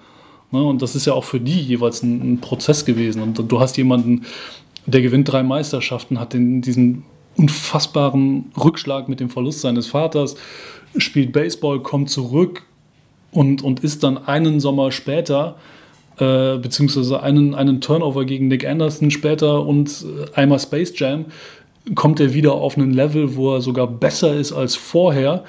Ne? 0.52 0.64
Und 0.64 0.82
das 0.82 0.96
ist 0.96 1.06
ja 1.06 1.12
auch 1.12 1.26
für 1.26 1.42
die 1.42 1.60
jeweils 1.60 2.02
ein, 2.02 2.36
ein 2.36 2.40
Prozess 2.40 2.86
gewesen. 2.86 3.22
Und 3.22 3.52
du 3.52 3.60
hast 3.60 3.76
jemanden, 3.76 4.24
der 4.86 5.02
gewinnt 5.02 5.30
drei 5.30 5.44
Meisterschaften, 5.44 6.18
hat 6.18 6.32
den, 6.32 6.62
diesen 6.62 7.04
unfassbaren 7.38 8.52
Rückschlag 8.58 9.08
mit 9.10 9.19
dem 9.19 9.30
Verlust 9.30 9.62
seines 9.62 9.88
Vaters, 9.88 10.36
spielt 10.97 11.32
Baseball, 11.32 11.82
kommt 11.82 12.10
zurück 12.10 12.63
und, 13.32 13.62
und 13.62 13.82
ist 13.82 14.04
dann 14.04 14.17
einen 14.17 14.60
Sommer 14.60 14.91
später, 14.91 15.56
äh, 16.17 16.58
beziehungsweise 16.58 17.21
einen, 17.21 17.54
einen 17.54 17.82
Turnover 17.82 18.26
gegen 18.26 18.47
Nick 18.47 18.67
Anderson 18.67 19.12
später 19.12 19.65
und 19.65 20.04
äh, 20.04 20.36
einmal 20.36 20.60
Space 20.60 20.93
Jam, 20.95 21.26
kommt 21.95 22.19
er 22.19 22.34
wieder 22.34 22.54
auf 22.54 22.78
einen 22.78 22.93
Level, 22.93 23.36
wo 23.36 23.56
er 23.56 23.62
sogar 23.62 23.88
besser 23.88 24.34
ist 24.36 24.52
als 24.52 24.76
vorher. 24.76 25.43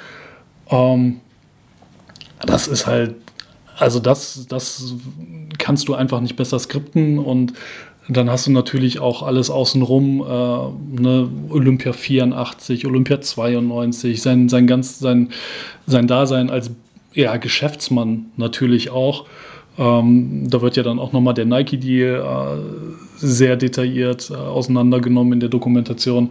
Ähm, 0.71 1.21
das 2.47 2.69
ist 2.69 2.87
halt, 2.87 3.17
also 3.79 3.99
das, 3.99 4.47
das 4.49 4.95
kannst 5.59 5.89
du 5.89 5.95
einfach 5.95 6.21
nicht 6.21 6.37
besser 6.37 6.59
skripten 6.59 7.19
und 7.19 7.55
dann 8.09 8.31
hast 8.31 8.47
du 8.47 8.53
natürlich 8.53 9.01
auch 9.01 9.23
alles 9.23 9.51
außenrum, 9.51 10.23
äh, 10.23 11.01
ne, 11.03 11.29
Olympia 11.51 11.93
84, 11.93 12.87
Olympia 12.87 13.21
92, 13.21 14.23
sein, 14.23 14.49
sein, 14.49 14.67
ganz, 14.67 14.99
sein, 14.99 15.29
sein 15.87 16.09
Dasein 16.09 16.49
als 16.49 16.71
ja, 17.13 17.37
Geschäftsmann 17.37 18.27
natürlich 18.37 18.91
auch. 18.91 19.27
Ähm, 19.79 20.49
da 20.49 20.63
wird 20.63 20.77
ja 20.77 20.83
dann 20.83 20.99
auch 20.99 21.13
nochmal 21.13 21.35
der 21.35 21.45
Nike-Deal 21.45 22.21
äh, 22.21 22.97
sehr 23.17 23.57
detailliert 23.57 24.31
äh, 24.31 24.35
auseinandergenommen 24.35 25.35
in 25.35 25.41
der 25.41 25.51
Dokumentation. 25.51 26.31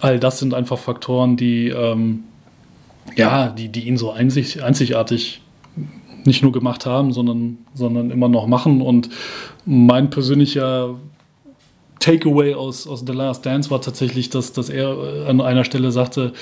All 0.00 0.18
das 0.18 0.38
sind 0.38 0.54
einfach 0.54 0.78
Faktoren, 0.78 1.36
die, 1.36 1.68
ähm, 1.68 2.24
ja, 3.16 3.50
die, 3.50 3.68
die 3.68 3.86
ihn 3.86 3.98
so 3.98 4.10
einzig, 4.10 4.64
einzigartig 4.64 5.41
nicht 6.26 6.42
nur 6.42 6.52
gemacht 6.52 6.86
haben, 6.86 7.12
sondern, 7.12 7.58
sondern 7.74 8.10
immer 8.10 8.28
noch 8.28 8.46
machen. 8.46 8.82
Und 8.82 9.08
mein 9.64 10.10
persönlicher 10.10 10.96
Takeaway 12.00 12.54
aus, 12.54 12.86
aus 12.86 13.04
The 13.06 13.12
Last 13.12 13.46
Dance 13.46 13.70
war 13.70 13.80
tatsächlich, 13.80 14.28
dass, 14.28 14.52
dass 14.52 14.68
er 14.68 15.26
an 15.28 15.40
einer 15.40 15.64
Stelle 15.64 15.92
sagte, 15.92 16.32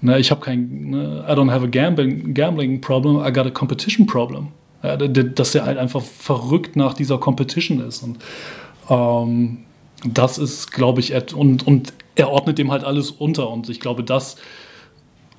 na, 0.00 0.18
ich 0.18 0.30
habe 0.30 0.40
kein, 0.40 0.90
ne, 0.90 1.24
I 1.28 1.32
don't 1.32 1.50
have 1.50 1.64
a 1.64 1.68
gambling, 1.68 2.34
gambling 2.34 2.80
problem, 2.80 3.16
I 3.24 3.32
got 3.32 3.46
a 3.46 3.50
competition 3.50 4.06
problem. 4.06 4.48
Ja, 4.82 4.96
dass 4.96 5.54
er 5.54 5.64
halt 5.64 5.78
einfach 5.78 6.02
verrückt 6.02 6.76
nach 6.76 6.92
dieser 6.92 7.16
Competition 7.16 7.80
ist. 7.80 8.02
Und 8.02 8.18
ähm, 8.90 9.58
das 10.04 10.36
ist, 10.36 10.72
glaube 10.72 11.00
ich, 11.00 11.14
und, 11.34 11.66
und 11.66 11.94
er 12.16 12.30
ordnet 12.30 12.58
dem 12.58 12.70
halt 12.70 12.84
alles 12.84 13.10
unter. 13.10 13.48
Und 13.50 13.70
ich 13.70 13.80
glaube, 13.80 14.04
das, 14.04 14.36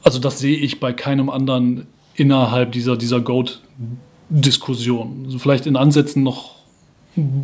also 0.04 0.20
das 0.20 0.40
sehe 0.40 0.58
ich 0.58 0.80
bei 0.80 0.94
keinem 0.94 1.30
anderen 1.30 1.86
innerhalb 2.16 2.72
dieser, 2.72 2.98
dieser 2.98 3.22
Goat-Diskussion. 3.22 5.24
Also 5.26 5.40
vielleicht 5.40 5.66
in 5.66 5.76
Ansätzen 5.76 6.24
noch 6.24 6.56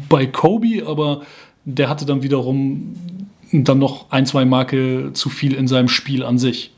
bei 0.10 0.25
Kobe, 0.25 0.84
aber 0.86 1.21
der 1.65 1.89
hatte 1.89 2.05
dann 2.05 2.23
wiederum 2.23 2.95
dann 3.51 3.79
noch 3.79 4.12
ein, 4.12 4.25
zwei 4.25 4.45
Marke 4.45 5.12
zu 5.13 5.29
viel 5.29 5.53
in 5.53 5.67
seinem 5.67 5.89
Spiel 5.89 6.23
an 6.23 6.38
sich. 6.38 6.71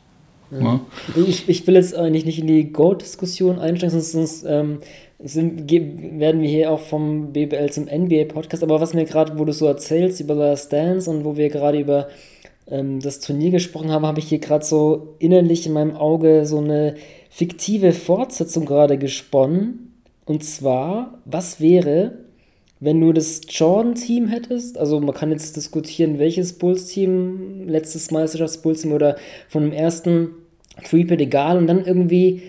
Ja. 0.52 0.80
Ich, 1.16 1.50
ich 1.50 1.66
will 1.66 1.76
jetzt 1.76 1.96
eigentlich 1.96 2.26
nicht 2.26 2.40
in 2.40 2.48
die 2.48 2.72
Goat-Diskussion 2.72 3.60
einsteigen, 3.60 4.00
sonst, 4.00 4.46
ähm, 4.48 4.80
sind, 5.24 5.72
werden 5.72 6.42
wir 6.42 6.50
hier 6.50 6.72
auch 6.72 6.80
vom 6.80 7.32
BBL 7.32 7.72
zum 7.72 7.86
NBA-Podcast. 7.86 8.62
Aber 8.62 8.82
was 8.82 8.94
mir 8.94 9.06
gerade, 9.06 9.40
wo 9.40 9.46
du 9.46 9.54
so 9.54 9.66
erzählst 9.66 10.20
über 10.20 10.36
das 10.36 10.70
Dance 10.70 11.10
und 11.10 11.24
wo 11.24 11.38
wir 11.38 11.50
gerade 11.50 11.80
über 11.80 12.08
ähm, 12.68 13.00
das 13.00 13.20
Turnier 13.20 13.52
gesprochen 13.52 13.90
haben, 13.90 14.06
habe 14.06 14.20
ich 14.20 14.28
hier 14.28 14.40
gerade 14.40 14.66
so 14.66 15.16
innerlich 15.20 15.66
in 15.66 15.74
meinem 15.74 15.96
Auge 15.96 16.46
so 16.46 16.60
eine 16.60 16.96
fiktive 17.34 17.94
Fortsetzung 17.94 18.66
gerade 18.66 19.00
gesponnen. 19.00 19.92
Und 20.26 20.44
zwar, 20.44 21.20
was 21.26 21.60
wäre, 21.60 22.20
wenn 22.80 23.02
du 23.02 23.12
das 23.12 23.42
Jordan-Team 23.50 24.28
hättest? 24.28 24.78
Also 24.78 25.00
man 25.00 25.16
kann 25.16 25.32
jetzt 25.32 25.58
diskutieren, 25.58 26.20
welches 26.20 26.54
Bulls-Team, 26.54 27.68
letztes 27.68 28.12
Meisterschafts-Bulls-Team 28.12 28.92
oder 28.92 29.16
von 29.50 29.64
dem 29.64 29.74
ersten 29.74 30.30
Three-Pit 30.88 31.22
egal. 31.22 31.58
Und 31.58 31.66
dann 31.66 31.84
irgendwie 31.84 32.44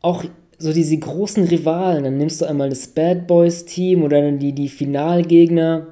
auch 0.00 0.24
so 0.56 0.72
diese 0.72 0.96
großen 0.96 1.44
Rivalen. 1.44 2.04
Dann 2.04 2.16
nimmst 2.16 2.40
du 2.40 2.46
einmal 2.46 2.70
das 2.70 2.86
Bad 2.86 3.26
Boys-Team 3.26 4.02
oder 4.02 4.22
dann 4.22 4.38
die, 4.38 4.54
die 4.54 4.70
Finalgegner 4.70 5.88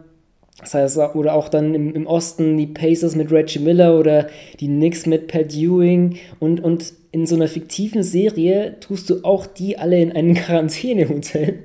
das 0.61 0.75
heißt, 0.75 0.99
oder 1.15 1.35
auch 1.35 1.49
dann 1.49 1.75
im, 1.75 1.95
im 1.95 2.07
Osten 2.07 2.57
die 2.57 2.67
Pacers 2.67 3.17
mit 3.17 3.31
Reggie 3.31 3.59
Miller 3.59 3.99
oder 3.99 4.29
die 4.61 4.67
Knicks 4.67 5.07
mit 5.07 5.29
Pat 5.29 5.55
Ewing 5.55 6.17
und, 6.39 6.63
und 6.63 6.93
in 7.13 7.27
so 7.27 7.35
einer 7.35 7.49
fiktiven 7.49 8.03
Serie 8.03 8.79
tust 8.81 9.11
du 9.11 9.25
auch 9.25 9.47
die 9.47 9.79
alle 9.79 10.01
in 10.01 10.13
ein 10.13 10.35
Quarantänehotel. 10.35 11.61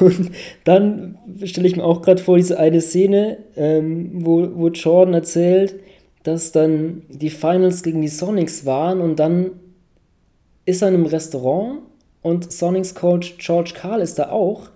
Und 0.00 0.32
dann 0.64 1.18
stelle 1.44 1.68
ich 1.68 1.76
mir 1.76 1.84
auch 1.84 2.02
gerade 2.02 2.22
vor, 2.22 2.36
diese 2.36 2.58
eine 2.58 2.80
Szene, 2.80 3.38
ähm, 3.56 4.10
wo, 4.24 4.48
wo 4.54 4.68
Jordan 4.68 5.14
erzählt, 5.14 5.76
dass 6.24 6.52
dann 6.52 7.02
die 7.08 7.30
Finals 7.30 7.82
gegen 7.82 8.02
die 8.02 8.08
Sonics 8.08 8.66
waren 8.66 9.00
und 9.00 9.20
dann 9.20 9.52
ist 10.66 10.82
er 10.82 10.88
in 10.88 10.94
einem 10.94 11.06
Restaurant 11.06 11.80
und 12.22 12.52
Sonics 12.52 12.94
Coach 12.94 13.36
George 13.38 13.72
Carl 13.74 14.00
ist 14.00 14.18
da 14.18 14.30
auch 14.30 14.68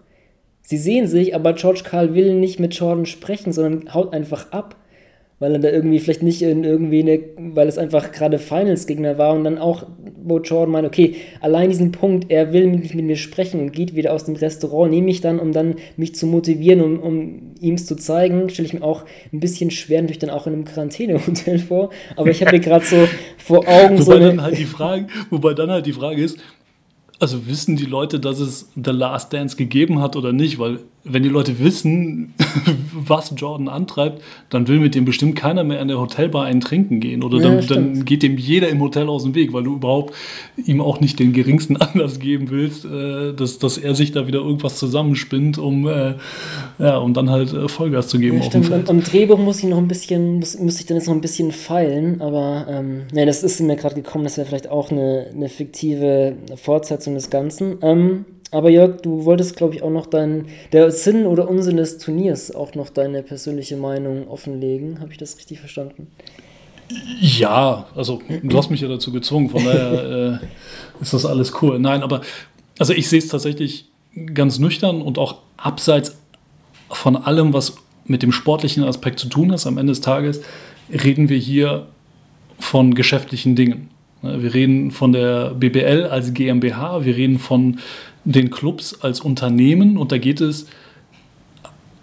Sie 0.73 0.79
sehen 0.79 1.07
sich, 1.07 1.35
aber 1.35 1.53
George 1.53 1.83
Carl 1.85 2.15
will 2.15 2.35
nicht 2.35 2.59
mit 2.59 2.73
Jordan 2.73 3.05
sprechen, 3.05 3.53
sondern 3.53 3.93
haut 3.93 4.15
einfach 4.15 4.53
ab, 4.53 4.77
weil 5.39 5.53
er 5.53 5.59
da 5.59 5.69
irgendwie 5.69 5.99
vielleicht 5.99 6.23
nicht 6.23 6.41
in 6.41 6.65
irgendwie 6.65 7.01
eine, 7.01 7.21
weil 7.55 7.69
es 7.69 7.77
einfach 7.77 8.11
gerade 8.11 8.39
Finals-Gegner 8.39 9.19
war 9.19 9.35
und 9.35 9.45
dann 9.45 9.59
auch, 9.59 9.87
wo 10.25 10.39
Jordan 10.39 10.73
meint, 10.73 10.87
okay, 10.87 11.17
allein 11.43 11.69
diesen 11.69 11.93
Punkt, 11.93 12.31
er 12.31 12.55
will 12.55 12.69
nicht 12.69 12.95
mit 12.95 13.05
mir 13.05 13.17
sprechen 13.17 13.61
und 13.61 13.75
geht 13.75 13.95
wieder 13.95 14.15
aus 14.15 14.25
dem 14.25 14.35
Restaurant, 14.35 14.91
nehme 14.91 15.11
ich 15.11 15.21
dann, 15.21 15.41
um 15.41 15.53
dann 15.53 15.75
mich 15.99 16.15
zu 16.15 16.27
motivieren, 16.27 16.81
um, 16.81 17.01
um 17.01 17.55
ihm 17.61 17.75
es 17.75 17.85
zu 17.85 17.95
zeigen, 17.95 18.49
stelle 18.49 18.67
ich 18.67 18.73
mir 18.73 18.83
auch 18.83 19.05
ein 19.31 19.41
bisschen 19.41 19.71
schwer 19.71 20.01
natürlich 20.01 20.21
dann 20.21 20.31
auch 20.31 20.47
in 20.47 20.55
einem 20.55 20.65
Quarantänehotel 20.65 21.59
vor, 21.69 21.91
aber 22.17 22.31
ich 22.31 22.41
habe 22.41 22.57
mir 22.57 22.61
gerade 22.65 22.87
so 22.87 23.07
vor 23.37 23.69
Augen 23.69 23.99
wobei 23.99 24.03
so 24.05 24.13
eine, 24.13 24.27
dann 24.29 24.43
halt 24.43 24.57
die 24.57 24.65
Frage, 24.65 25.09
wobei 25.29 25.53
dann 25.53 25.71
halt 25.71 25.85
die 25.85 25.93
Frage 25.93 26.25
ist, 26.25 26.39
also 27.23 27.47
wissen 27.47 27.77
die 27.77 27.87
Leute, 27.87 28.19
dass 28.19 28.41
es 28.41 28.69
The 28.75 28.91
Last 28.91 29.33
Dance 29.33 29.57
gegeben 29.57 30.01
hat 30.01 30.17
oder 30.17 30.33
nicht? 30.33 30.59
Weil 30.59 30.81
wenn 31.05 31.23
die 31.25 31.29
Leute 31.29 31.59
wissen, 31.59 32.35
was 32.95 33.33
Jordan 33.37 33.69
antreibt, 33.69 34.23
dann 34.51 34.69
will 34.69 34.79
mit 34.79 34.95
dem 34.95 35.05
bestimmt 35.05 35.35
keiner 35.35 35.65
mehr 35.65 35.81
in 35.81 35.89
der 35.89 35.99
Hotelbar 35.99 36.45
einen 36.45 36.61
trinken 36.61 37.01
gehen. 37.01 37.23
Oder 37.25 37.39
Ja, 37.39 37.49
dann, 37.49 37.63
stimmt. 37.63 37.97
dann 37.97 38.05
geht 38.05 38.23
dem 38.23 38.39
jeder 38.39 38.69
im 38.69 38.81
Hotel 38.81 39.09
aus 39.09 39.25
dem 39.25 39.35
Weg, 39.35 39.53
weil 39.53 39.65
du 39.65 39.75
überhaupt 39.75 40.15
ihm 40.65 40.81
auch 40.81 41.01
nicht 41.01 41.19
den 41.19 41.33
geringsten 41.33 41.77
Anlass 41.81 42.21
geben 42.21 42.51
willst, 42.51 42.85
äh, 42.85 43.33
dass, 43.35 43.59
dass 43.59 43.79
er 43.79 43.95
sich 43.95 44.13
da 44.13 44.27
wieder 44.27 44.41
irgendwas 44.41 44.79
zusammenspinnt, 44.79 45.59
um, 45.59 45.89
äh, 45.89 46.15
ja, 46.79 46.99
um 46.99 47.15
dann 47.15 47.31
halt 47.31 47.53
äh, 47.53 47.69
Vollgas 47.69 48.09
zu 48.09 48.19
geben 48.19 48.37
Ja, 48.39 48.43
auf 48.45 48.49
dem. 48.51 48.63
Feld. 48.63 48.89
Am, 48.89 48.99
am 48.99 49.03
Drehbuch 49.03 49.39
muss 49.39 49.59
ich 49.59 49.69
noch 49.69 49.79
ein 49.79 49.89
bisschen, 49.89 50.39
muss, 50.39 50.59
muss 50.59 50.79
ich 50.79 50.87
dann 50.87 50.97
jetzt 50.97 51.07
noch 51.09 51.15
ein 51.15 51.21
bisschen 51.21 51.51
feilen, 51.51 52.21
aber 52.21 52.67
ähm, 52.69 53.03
ja, 53.13 53.25
das 53.27 53.43
ist 53.43 53.61
mir 53.61 53.77
gerade 53.77 53.97
gekommen, 53.97 54.25
das 54.25 54.37
wäre 54.37 54.47
vielleicht 54.47 54.71
auch 54.71 54.91
eine, 54.93 55.27
eine 55.35 55.49
fiktive 55.49 56.37
Fortsetzung 56.57 57.15
des 57.15 57.29
Ganzen. 57.31 57.79
Ähm, 57.83 58.25
aber 58.53 58.71
Jörg, 58.71 59.01
du 59.01 59.25
wolltest, 59.25 59.57
glaube 59.57 59.75
ich, 59.75 59.83
auch 59.83 59.91
noch 59.91 60.07
deinen, 60.07 60.47
der 60.73 60.91
Sinn 60.91 61.27
oder 61.27 61.49
Unsinn 61.49 61.79
des 61.79 61.99
Turniers 61.99 62.55
auch 62.55 62.75
noch 62.75 62.91
deine 62.91 63.23
persönliche 63.23 63.77
Meinung 63.77 64.29
offenlegen. 64.29 65.01
Habe 65.01 65.11
ich 65.11 65.19
das 65.19 65.39
richtig 65.39 65.59
verstanden? 65.59 66.09
Ja, 67.21 67.87
also 67.95 68.21
du 68.43 68.59
hast 68.59 68.71
mich 68.71 68.83
ja 68.83 68.89
dazu 68.89 69.11
gezwungen, 69.11 69.49
von 69.49 69.65
daher 69.65 70.41
äh, 70.43 71.03
ist 71.03 71.15
das 71.15 71.25
alles 71.25 71.55
cool. 71.63 71.79
Nein, 71.79 72.03
aber 72.03 72.21
also 72.79 72.93
ich 72.93 73.09
sehe 73.09 73.19
es 73.19 73.29
tatsächlich 73.29 73.87
ganz 74.35 74.59
nüchtern 74.59 75.01
und 75.01 75.17
auch 75.17 75.37
abseits 75.57 76.19
von 76.91 77.17
allem, 77.17 77.55
was 77.55 77.77
mit 78.05 78.23
dem 78.23 78.33
sportlichen 78.33 78.85
Aspekt 78.85 79.19
zu 79.19 79.29
tun 79.29 79.53
hat. 79.53 79.67
Am 79.67 79.79
Ende 79.79 79.93
des 79.93 80.03
Tages 80.03 80.43
reden 80.91 81.29
wir 81.31 81.39
hier 81.39 81.87
von 82.59 82.95
geschäftlichen 82.95 83.57
Dingen. 83.57 83.89
Wir 84.23 84.55
reden 84.55 84.91
von 84.91 85.13
der 85.13 85.55
BBL 85.55 86.07
als 86.11 86.33
GmbH, 86.33 87.05
wir 87.05 87.17
reden 87.17 87.39
von 87.39 87.79
den 88.25 88.51
Clubs 88.51 89.01
als 89.03 89.21
Unternehmen 89.21 89.97
und 89.97 90.13
da 90.13 90.19
geht 90.19 90.41
es 90.41 90.67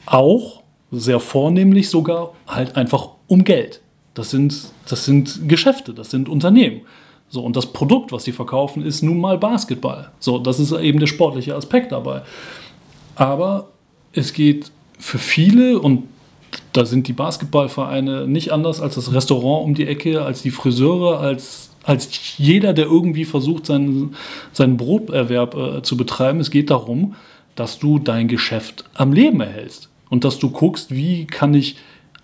auch, 0.05 0.63
sehr 0.91 1.19
vornehmlich 1.19 1.89
sogar, 1.89 2.33
halt 2.47 2.75
einfach 2.75 3.09
um 3.27 3.43
Geld. 3.43 3.81
Das 4.15 4.31
sind, 4.31 4.71
das 4.87 5.05
sind 5.05 5.47
Geschäfte, 5.47 5.93
das 5.93 6.09
sind 6.09 6.27
Unternehmen. 6.27 6.81
So, 7.29 7.43
und 7.43 7.55
das 7.55 7.67
Produkt, 7.67 8.11
was 8.11 8.23
sie 8.23 8.31
verkaufen, 8.31 8.83
ist 8.83 9.03
nun 9.03 9.19
mal 9.19 9.37
Basketball. 9.37 10.11
So, 10.19 10.39
das 10.39 10.59
ist 10.59 10.71
eben 10.71 10.99
der 10.99 11.07
sportliche 11.07 11.55
Aspekt 11.55 11.91
dabei. 11.91 12.23
Aber 13.15 13.67
es 14.13 14.33
geht 14.33 14.71
für 14.97 15.19
viele, 15.19 15.79
und 15.79 16.03
da 16.73 16.85
sind 16.85 17.07
die 17.07 17.13
Basketballvereine 17.13 18.27
nicht 18.27 18.51
anders 18.51 18.81
als 18.81 18.95
das 18.95 19.13
Restaurant 19.13 19.65
um 19.65 19.75
die 19.75 19.85
Ecke, 19.85 20.23
als 20.23 20.41
die 20.41 20.49
Friseure, 20.49 21.19
als, 21.19 21.68
als 21.83 22.37
jeder, 22.37 22.73
der 22.73 22.85
irgendwie 22.85 23.25
versucht, 23.25 23.65
seinen, 23.65 24.15
seinen 24.51 24.77
Broterwerb 24.77 25.55
äh, 25.55 25.81
zu 25.81 25.97
betreiben. 25.97 26.39
Es 26.39 26.51
geht 26.51 26.69
darum, 26.69 27.15
dass 27.55 27.79
du 27.79 27.99
dein 27.99 28.27
Geschäft 28.27 28.85
am 28.93 29.13
Leben 29.13 29.41
erhältst 29.41 29.89
und 30.09 30.23
dass 30.23 30.39
du 30.39 30.49
guckst, 30.49 30.93
wie 30.95 31.25
kann 31.25 31.53
ich 31.53 31.77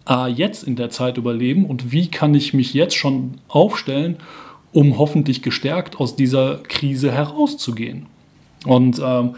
A, 0.05 0.27
jetzt 0.27 0.63
in 0.63 0.75
der 0.75 0.91
Zeit 0.91 1.17
überleben 1.17 1.65
und 1.65 1.91
wie 1.91 2.07
kann 2.07 2.35
ich 2.35 2.53
mich 2.53 2.73
jetzt 2.73 2.95
schon 2.95 3.35
aufstellen, 3.47 4.17
um 4.71 4.99
hoffentlich 4.99 5.41
gestärkt 5.41 5.99
aus 5.99 6.15
dieser 6.15 6.57
Krise 6.57 7.11
herauszugehen. 7.11 8.05
Und 8.65 9.01
ähm, 9.03 9.35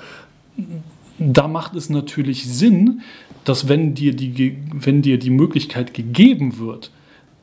da 1.20 1.48
macht 1.48 1.76
es 1.76 1.90
natürlich 1.90 2.46
Sinn, 2.46 3.02
dass 3.46 3.70
wenn 3.70 3.94
dir 3.94 4.14
die, 4.14 4.58
wenn 4.74 5.02
dir 5.02 5.18
die 5.18 5.30
Möglichkeit 5.30 5.94
gegeben 5.94 6.60
wird, 6.60 6.92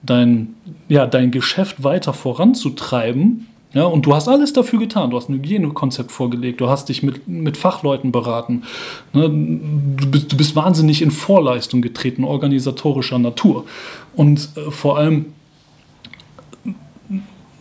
dein, 0.05 0.55
ja, 0.89 1.07
dein 1.07 1.31
Geschäft 1.31 1.83
weiter 1.83 2.13
voranzutreiben, 2.13 3.47
ja, 3.75 3.83
und 3.85 4.07
du 4.07 4.15
hast 4.15 4.29
alles 4.29 4.53
dafür 4.53 4.79
getan, 4.79 5.11
du 5.11 5.17
hast 5.17 5.29
ein 5.29 5.35
Hygienekonzept 5.35 6.13
vorgelegt, 6.13 6.61
du 6.61 6.69
hast 6.69 6.89
dich 6.89 7.03
mit, 7.03 7.27
mit 7.27 7.57
Fachleuten 7.57 8.13
beraten, 8.13 8.63
ne, 9.13 9.29
du, 9.29 10.11
bist, 10.11 10.31
du 10.33 10.37
bist 10.37 10.55
wahnsinnig 10.55 11.03
in 11.03 11.11
Vorleistung 11.11 11.83
getreten, 11.83 12.23
organisatorischer 12.23 13.19
Natur. 13.19 13.65
Und 14.15 14.49
äh, 14.57 14.71
vor 14.71 14.97
allem 14.97 15.27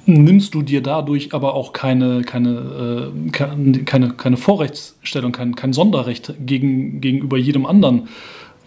nimmst 0.06 0.54
du 0.54 0.62
dir 0.62 0.82
dadurch 0.82 1.34
aber 1.34 1.56
auch 1.56 1.74
keine, 1.74 2.22
keine, 2.22 3.12
äh, 3.12 3.30
keine, 3.32 4.12
keine, 4.12 4.38
Vorrechtsstellung, 4.38 5.32
kein, 5.32 5.56
kein 5.56 5.74
Sonderrecht 5.74 6.36
gegen, 6.46 7.02
gegenüber 7.02 7.38
jedem 7.38 7.66
anderen 7.66 8.08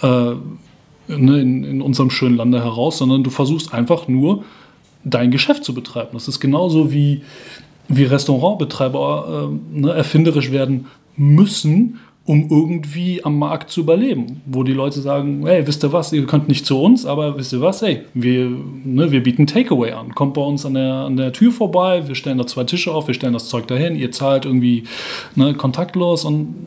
äh, 0.03 0.33
ne, 1.09 1.41
in, 1.41 1.65
in 1.65 1.83
unserem 1.83 2.11
schönen 2.11 2.37
Lande 2.37 2.63
heraus, 2.63 2.99
sondern 2.99 3.23
du 3.23 3.31
versuchst 3.31 3.73
einfach 3.73 4.09
nur 4.09 4.45
dein 5.05 5.31
Geschäft 5.31 5.65
zu 5.65 5.75
betreiben. 5.75 6.11
Das 6.13 6.29
ist 6.29 6.41
genauso 6.41 6.93
wie, 6.93 7.23
wie 7.89 8.05
Restaurantbetreiber 8.05 9.51
äh, 9.51 9.79
ne, 9.81 9.93
erfinderisch 9.93 10.51
werden 10.51 10.87
müssen, 11.17 12.01
um 12.25 12.49
irgendwie 12.51 13.25
am 13.25 13.39
Markt 13.39 13.71
zu 13.71 13.81
überleben. 13.81 14.43
Wo 14.47 14.65
die 14.65 14.73
Leute 14.73 15.01
sagen, 15.01 15.47
hey, 15.47 15.65
wisst 15.67 15.85
ihr 15.85 15.93
was, 15.93 16.13
ihr 16.13 16.27
könnt 16.27 16.49
nicht 16.49 16.67
zu 16.67 16.81
uns, 16.81 17.07
aber 17.07 17.39
wisst 17.39 17.53
ihr 17.53 17.61
was, 17.61 17.83
hey, 17.83 18.03
wir, 18.15 18.51
ne, 18.85 19.13
wir 19.13 19.23
bieten 19.23 19.47
Takeaway 19.47 19.93
an. 19.93 20.15
Kommt 20.15 20.35
bei 20.35 20.43
uns 20.43 20.67
an 20.67 20.75
der, 20.75 20.93
an 20.93 21.17
der 21.17 21.33
Tür 21.33 21.53
vorbei, 21.53 22.09
wir 22.09 22.17
stellen 22.17 22.39
da 22.39 22.47
zwei 22.47 22.65
Tische 22.65 22.93
auf, 22.93 23.07
wir 23.07 23.15
stellen 23.15 23.33
das 23.33 23.49
Zeug 23.49 23.69
dahin, 23.69 23.95
ihr 23.95 24.11
zahlt 24.11 24.45
irgendwie 24.45 24.85
ne, 25.37 25.55
kontaktlos 25.55 26.25
und 26.25 26.67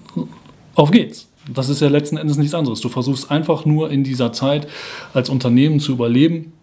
auf 0.76 0.92
geht's. 0.92 1.29
Das 1.54 1.70
ist 1.70 1.82
ja 1.82 1.88
letzten 1.88 2.18
Endes 2.18 2.38
nichts 2.38 2.54
anderes. 2.54 2.82
Du 2.82 2.90
versuchst 2.90 3.32
einfach 3.32 3.66
nur 3.66 3.90
in 3.90 4.04
dieser 4.04 4.34
Zeit 4.34 4.68
als 5.14 5.30
Unternehmen 5.30 5.80
zu 5.80 5.94
überleben 5.94 6.54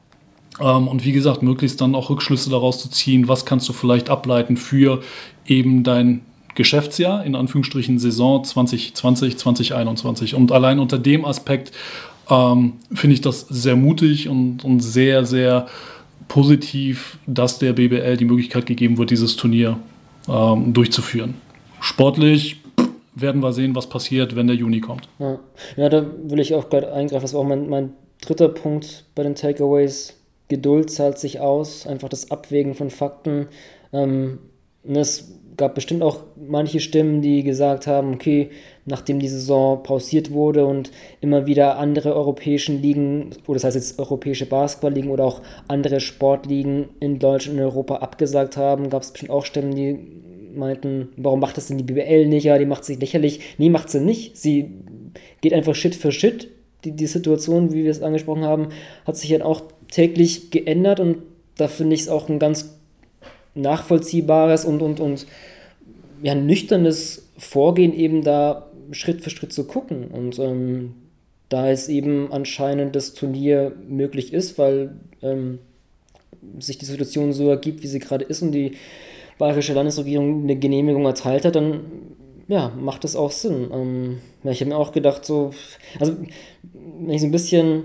ähm, 0.60 0.88
und 0.88 1.04
wie 1.04 1.12
gesagt, 1.12 1.42
möglichst 1.42 1.80
dann 1.80 1.94
auch 1.94 2.10
Rückschlüsse 2.10 2.50
daraus 2.50 2.80
zu 2.80 2.88
ziehen, 2.88 3.28
was 3.28 3.44
kannst 3.44 3.68
du 3.68 3.72
vielleicht 3.72 4.10
ableiten 4.10 4.56
für 4.56 5.02
eben 5.46 5.82
dein 5.82 6.22
Geschäftsjahr, 6.54 7.24
in 7.24 7.34
Anführungsstrichen 7.34 7.98
Saison 7.98 8.42
2020, 8.42 9.36
2021. 9.36 10.34
Und 10.34 10.52
allein 10.52 10.78
unter 10.78 10.98
dem 10.98 11.24
Aspekt 11.24 11.72
ähm, 12.30 12.74
finde 12.92 13.14
ich 13.14 13.20
das 13.20 13.40
sehr 13.48 13.76
mutig 13.76 14.28
und, 14.28 14.64
und 14.64 14.80
sehr, 14.80 15.24
sehr 15.24 15.66
positiv, 16.28 17.18
dass 17.26 17.58
der 17.58 17.74
BBL 17.74 18.16
die 18.16 18.24
Möglichkeit 18.24 18.66
gegeben 18.66 18.98
wird, 18.98 19.10
dieses 19.10 19.36
Turnier 19.36 19.78
ähm, 20.28 20.72
durchzuführen. 20.72 21.34
Sportlich 21.80 22.56
werden 23.16 23.42
wir 23.42 23.52
sehen, 23.52 23.74
was 23.74 23.88
passiert, 23.88 24.36
wenn 24.36 24.46
der 24.46 24.56
Juni 24.56 24.80
kommt. 24.80 25.08
Ja, 25.18 25.40
ja 25.76 25.88
da 25.88 26.06
will 26.24 26.38
ich 26.38 26.54
auch 26.54 26.68
gerade 26.68 26.92
eingreifen. 26.92 27.22
Das 27.22 27.34
war 27.34 27.40
auch 27.40 27.46
mein, 27.46 27.68
mein 27.68 27.94
dritter 28.20 28.48
Punkt 28.48 29.06
bei 29.14 29.22
den 29.22 29.34
Takeaways. 29.34 30.14
Geduld 30.48 30.90
zahlt 30.90 31.18
sich 31.18 31.40
aus, 31.40 31.86
einfach 31.86 32.08
das 32.08 32.30
Abwägen 32.30 32.74
von 32.74 32.90
Fakten. 32.90 33.48
Ähm, 33.92 34.38
es 34.84 35.32
gab 35.56 35.74
bestimmt 35.74 36.02
auch 36.02 36.24
manche 36.36 36.80
Stimmen, 36.80 37.22
die 37.22 37.42
gesagt 37.42 37.86
haben, 37.86 38.14
okay, 38.14 38.50
nachdem 38.84 39.18
die 39.18 39.28
Saison 39.28 39.82
pausiert 39.82 40.30
wurde 40.30 40.66
und 40.66 40.92
immer 41.20 41.46
wieder 41.46 41.78
andere 41.78 42.14
europäischen 42.14 42.80
Ligen, 42.82 43.30
oder 43.46 43.54
das 43.54 43.64
heißt 43.64 43.76
jetzt 43.76 43.98
europäische 43.98 44.46
Basketballligen 44.46 45.10
oder 45.10 45.24
auch 45.24 45.40
andere 45.66 46.00
Sportligen 46.00 46.90
in 47.00 47.18
Deutschland 47.18 47.58
und 47.58 47.64
Europa 47.64 47.96
abgesagt 47.96 48.56
haben, 48.56 48.90
gab 48.90 49.02
es 49.02 49.10
bestimmt 49.10 49.30
auch 49.30 49.44
Stimmen, 49.44 49.74
die 49.74 49.98
meinten, 50.56 51.08
warum 51.16 51.40
macht 51.40 51.56
das 51.56 51.66
denn 51.66 51.78
die 51.78 51.84
BBL 51.84 52.26
nicht? 52.26 52.44
Ja, 52.44 52.58
die 52.58 52.66
macht 52.66 52.84
sich 52.84 52.98
lächerlich. 52.98 53.40
Nee, 53.58 53.70
macht 53.70 53.90
sie 53.90 54.00
nicht. 54.00 54.36
Sie 54.36 54.70
geht 55.40 55.52
einfach 55.52 55.74
Schritt 55.74 55.94
für 55.94 56.12
Schritt. 56.12 56.48
Die, 56.84 56.92
die 56.92 57.06
Situation, 57.06 57.72
wie 57.72 57.84
wir 57.84 57.90
es 57.90 58.02
angesprochen 58.02 58.44
haben, 58.44 58.68
hat 59.06 59.16
sich 59.16 59.30
dann 59.30 59.42
auch 59.42 59.62
täglich 59.90 60.50
geändert 60.50 61.00
und 61.00 61.18
da 61.56 61.68
finde 61.68 61.94
ich 61.94 62.02
es 62.02 62.08
auch 62.08 62.28
ein 62.28 62.38
ganz 62.38 62.76
nachvollziehbares 63.54 64.64
und, 64.64 64.82
und, 64.82 65.00
und 65.00 65.26
ja, 66.22 66.34
nüchternes 66.34 67.28
Vorgehen, 67.38 67.94
eben 67.94 68.22
da 68.22 68.70
Schritt 68.92 69.22
für 69.22 69.30
Schritt 69.30 69.52
zu 69.52 69.64
gucken. 69.64 70.08
Und 70.08 70.38
ähm, 70.38 70.94
da 71.48 71.70
es 71.70 71.88
eben 71.88 72.32
anscheinend 72.32 72.96
das 72.96 73.14
Turnier 73.14 73.72
möglich 73.88 74.32
ist, 74.32 74.58
weil 74.58 74.96
ähm, 75.22 75.58
sich 76.58 76.78
die 76.78 76.84
Situation 76.84 77.32
so 77.32 77.48
ergibt, 77.48 77.82
wie 77.82 77.88
sie 77.88 77.98
gerade 77.98 78.24
ist 78.24 78.42
und 78.42 78.52
die 78.52 78.72
bayerische 79.38 79.74
Landesregierung 79.74 80.42
eine 80.42 80.56
Genehmigung 80.56 81.04
erteilt 81.04 81.44
hat, 81.44 81.56
dann 81.56 81.80
ja, 82.48 82.72
macht 82.78 83.04
das 83.04 83.16
auch 83.16 83.30
Sinn. 83.30 83.70
Ähm, 83.72 84.18
ich 84.44 84.60
habe 84.60 84.70
mir 84.70 84.76
auch 84.76 84.92
gedacht, 84.92 85.24
so, 85.24 85.50
also 85.98 86.16
wenn 86.72 87.10
ich 87.10 87.20
so 87.20 87.26
ein 87.26 87.32
bisschen 87.32 87.84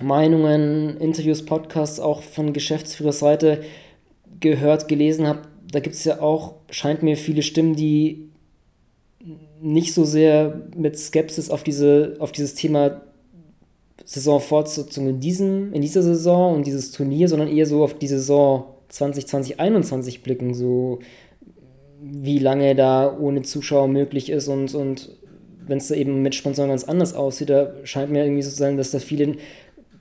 Meinungen, 0.00 0.96
Interviews, 0.98 1.44
Podcasts 1.44 2.00
auch 2.00 2.22
von 2.22 2.52
Geschäftsführerseite 2.52 3.62
gehört, 4.40 4.88
gelesen 4.88 5.26
habe, 5.26 5.42
da 5.70 5.80
gibt 5.80 5.94
es 5.94 6.04
ja 6.04 6.20
auch, 6.20 6.54
scheint 6.70 7.02
mir 7.02 7.16
viele 7.16 7.42
Stimmen, 7.42 7.76
die 7.76 8.30
nicht 9.60 9.94
so 9.94 10.04
sehr 10.04 10.62
mit 10.76 10.98
Skepsis 10.98 11.50
auf, 11.50 11.62
diese, 11.62 12.16
auf 12.18 12.32
dieses 12.32 12.54
Thema 12.54 13.02
Saisonfortsetzung 14.04 15.08
in, 15.08 15.20
diesem, 15.20 15.72
in 15.72 15.82
dieser 15.82 16.02
Saison 16.02 16.56
und 16.56 16.66
dieses 16.66 16.90
Turnier, 16.90 17.28
sondern 17.28 17.48
eher 17.48 17.66
so 17.66 17.84
auf 17.84 17.94
die 17.94 18.08
Saison 18.08 18.64
2020, 18.92 19.56
2021 19.56 20.22
blicken, 20.22 20.54
so 20.54 21.00
wie 22.00 22.38
lange 22.38 22.74
da 22.74 23.16
ohne 23.16 23.42
Zuschauer 23.42 23.88
möglich 23.88 24.30
ist 24.30 24.48
und, 24.48 24.74
und 24.74 25.10
wenn 25.66 25.78
es 25.78 25.88
da 25.88 25.94
eben 25.94 26.22
mit 26.22 26.34
Sponsoren 26.34 26.70
ganz 26.70 26.84
anders 26.84 27.14
aussieht, 27.14 27.50
da 27.50 27.72
scheint 27.84 28.10
mir 28.10 28.24
irgendwie 28.24 28.42
so 28.42 28.50
zu 28.50 28.56
sein, 28.56 28.76
dass 28.76 28.90
da 28.90 28.98
viele 28.98 29.36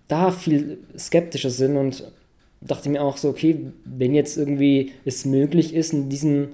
da 0.07 0.31
viel 0.31 0.79
skeptischer 0.97 1.49
sind 1.49 1.77
und 1.77 2.11
dachte 2.59 2.89
mir 2.89 3.01
auch 3.01 3.17
so, 3.17 3.29
okay, 3.29 3.71
wenn 3.85 4.13
jetzt 4.13 4.37
irgendwie 4.37 4.91
es 5.05 5.25
möglich 5.25 5.73
ist, 5.73 5.93
in 5.93 6.09
diesen 6.09 6.49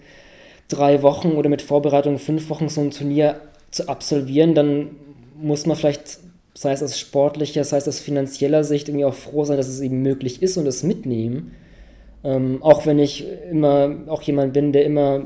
drei 0.68 1.02
Wochen 1.02 1.32
oder 1.32 1.50
mit 1.50 1.62
Vorbereitung 1.62 2.20
fünf 2.20 2.50
Wochen 2.50 2.70
so 2.70 2.82
ein 2.82 2.92
Turnier 2.92 3.42
zu 3.72 3.90
absolvieren, 3.90 4.54
dann 4.54 4.92
muss 5.40 5.66
man 5.66 5.76
vielleicht, 5.76 6.20
sei 6.54 6.72
es 6.72 6.84
aus 6.84 7.00
sportlicher, 7.00 7.64
sei 7.64 7.78
es 7.78 7.88
aus 7.88 8.00
finanzieller 8.00 8.64
Sicht, 8.64 8.90
irgendwie 8.90 9.06
auch 9.06 9.14
froh 9.14 9.44
sein, 9.44 9.58
dass 9.58 9.68
es 9.68 9.82
eben 9.82 10.02
möglich 10.02 10.42
ist 10.44 10.58
und 10.58 10.68
es 10.68 10.84
mitnehmen. 10.84 11.54
Ähm, 12.24 12.62
auch 12.62 12.86
wenn 12.86 13.00
ich 13.00 13.26
immer 13.50 13.96
auch 14.08 14.22
jemand 14.22 14.54
bin, 14.54 14.72
der 14.74 14.86
immer, 14.86 15.26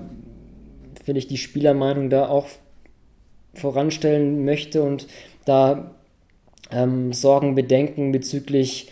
finde 1.04 1.20
ich, 1.20 1.28
die 1.28 1.38
Spielermeinung 1.38 2.10
da 2.10 2.28
auch 2.28 2.48
voranstellen 3.54 4.46
möchte 4.46 4.82
und 4.84 5.08
da 5.46 5.96
ähm, 6.72 7.14
Sorgen, 7.14 7.56
Bedenken 7.56 8.12
bezüglich 8.12 8.92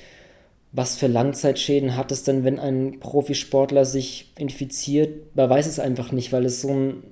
was 0.72 0.98
für 0.98 1.08
Langzeitschäden 1.08 1.96
hat 1.96 2.12
es 2.12 2.24
denn, 2.24 2.44
wenn 2.44 2.60
ein 2.60 3.00
Profisportler 3.00 3.86
sich 3.86 4.32
infiziert? 4.38 5.36
Man 5.36 5.50
weiß 5.50 5.66
es 5.66 5.80
einfach 5.80 6.12
nicht, 6.12 6.32
weil 6.32 6.46
es 6.46 6.62
so 6.62 6.70
ein, 6.70 7.04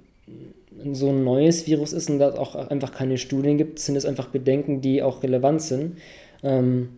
so 0.94 1.10
ein 1.10 1.24
neues 1.24 1.66
Virus 1.66 1.92
ist 1.92 2.10
und 2.10 2.20
da 2.20 2.36
auch 2.36 2.56
einfach 2.56 2.92
keine 2.92 3.18
Studien 3.18 3.58
gibt, 3.58 3.80
sind 3.80 3.96
es 3.96 4.06
einfach 4.06 4.28
Bedenken, 4.28 4.82
die 4.82 5.02
auch 5.02 5.24
relevant 5.24 5.62
sind. 5.64 5.98
Ähm, 6.44 6.90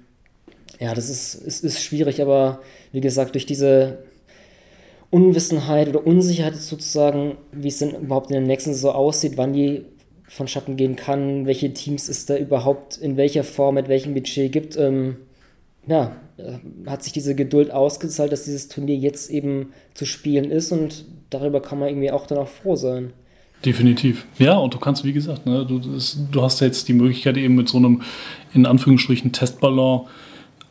ja, 0.80 0.94
das 0.94 1.10
ist, 1.10 1.36
ist, 1.36 1.64
ist 1.64 1.84
schwierig, 1.84 2.22
aber 2.22 2.62
wie 2.92 3.02
gesagt, 3.02 3.36
durch 3.36 3.46
diese 3.46 4.00
Unwissenheit 5.12 5.90
oder 5.90 6.06
Unsicherheit 6.06 6.56
sozusagen, 6.56 7.38
wie 7.52 7.68
es 7.68 7.80
denn 7.80 7.92
überhaupt 7.92 8.30
in 8.30 8.36
der 8.36 8.46
nächsten 8.46 8.74
Saison 8.74 8.96
aussieht, 8.96 9.34
wann 9.36 9.54
die 9.54 9.84
vonstatten 10.28 10.78
gehen 10.78 10.96
kann, 10.96 11.48
welche 11.48 11.74
Teams 11.74 12.08
es 12.08 12.26
da 12.26 12.38
überhaupt 12.38 12.98
in 12.98 13.18
welcher 13.18 13.44
Form, 13.44 13.76
mit 13.76 13.88
welchem 13.88 14.14
Budget 14.14 14.52
gibt, 14.52 14.78
ähm, 14.78 15.18
ja, 15.88 16.16
äh, 16.38 16.60
hat 16.88 17.04
sich 17.04 17.14
diese 17.14 17.36
Geduld 17.36 17.72
ausgezahlt, 17.72 18.32
dass 18.32 18.44
dieses 18.44 18.68
Turnier 18.68 18.96
jetzt 18.96 19.32
eben 19.32 19.74
zu 19.96 20.06
spielen 20.06 20.52
ist 20.52 20.72
und 20.72 21.06
darüber 21.30 21.62
kann 21.62 21.80
man 21.80 21.90
irgendwie 21.90 22.12
auch 22.12 22.28
dann 22.28 22.38
auch 22.38 22.48
froh 22.48 22.76
sein. 22.76 23.12
Definitiv. 23.66 24.26
Ja, 24.38 24.58
und 24.58 24.74
du 24.74 24.78
kannst, 24.78 25.04
wie 25.04 25.12
gesagt, 25.12 25.46
ne, 25.46 25.66
du, 25.66 25.80
das, 25.80 26.18
du 26.32 26.42
hast 26.42 26.62
jetzt 26.62 26.88
die 26.88 26.94
Möglichkeit 26.94 27.36
eben 27.36 27.56
mit 27.56 27.68
so 27.68 27.78
einem, 27.78 28.04
in 28.54 28.66
Anführungsstrichen, 28.66 29.34
Testballon, 29.34 30.08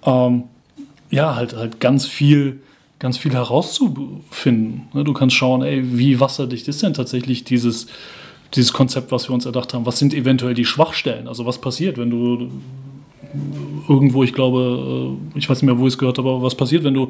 ähm, 0.04 0.44
ja, 1.10 1.34
halt, 1.34 1.56
halt 1.56 1.80
ganz 1.80 2.06
viel, 2.06 2.60
ganz 2.98 3.16
viel 3.16 3.32
herauszufinden. 3.32 4.88
Ne? 4.92 5.04
Du 5.04 5.12
kannst 5.12 5.36
schauen, 5.36 5.62
ey, 5.62 5.98
wie 5.98 6.20
wasserdicht 6.20 6.68
ist 6.68 6.82
denn 6.82 6.94
tatsächlich 6.94 7.44
dieses, 7.44 7.86
dieses 8.54 8.72
Konzept, 8.72 9.12
was 9.12 9.28
wir 9.28 9.34
uns 9.34 9.46
erdacht 9.46 9.74
haben? 9.74 9.86
Was 9.86 9.98
sind 9.98 10.14
eventuell 10.14 10.54
die 10.54 10.64
Schwachstellen? 10.64 11.28
Also 11.28 11.46
was 11.46 11.60
passiert, 11.60 11.98
wenn 11.98 12.10
du 12.10 12.50
irgendwo, 13.88 14.22
ich 14.22 14.32
glaube, 14.32 15.16
äh, 15.34 15.38
ich 15.38 15.48
weiß 15.48 15.62
nicht 15.62 15.66
mehr, 15.66 15.78
wo 15.78 15.86
ich 15.86 15.94
es 15.94 15.98
gehört 15.98 16.18
habe, 16.18 16.28
aber 16.28 16.42
was 16.42 16.54
passiert, 16.54 16.84
wenn 16.84 16.94
du, 16.94 17.08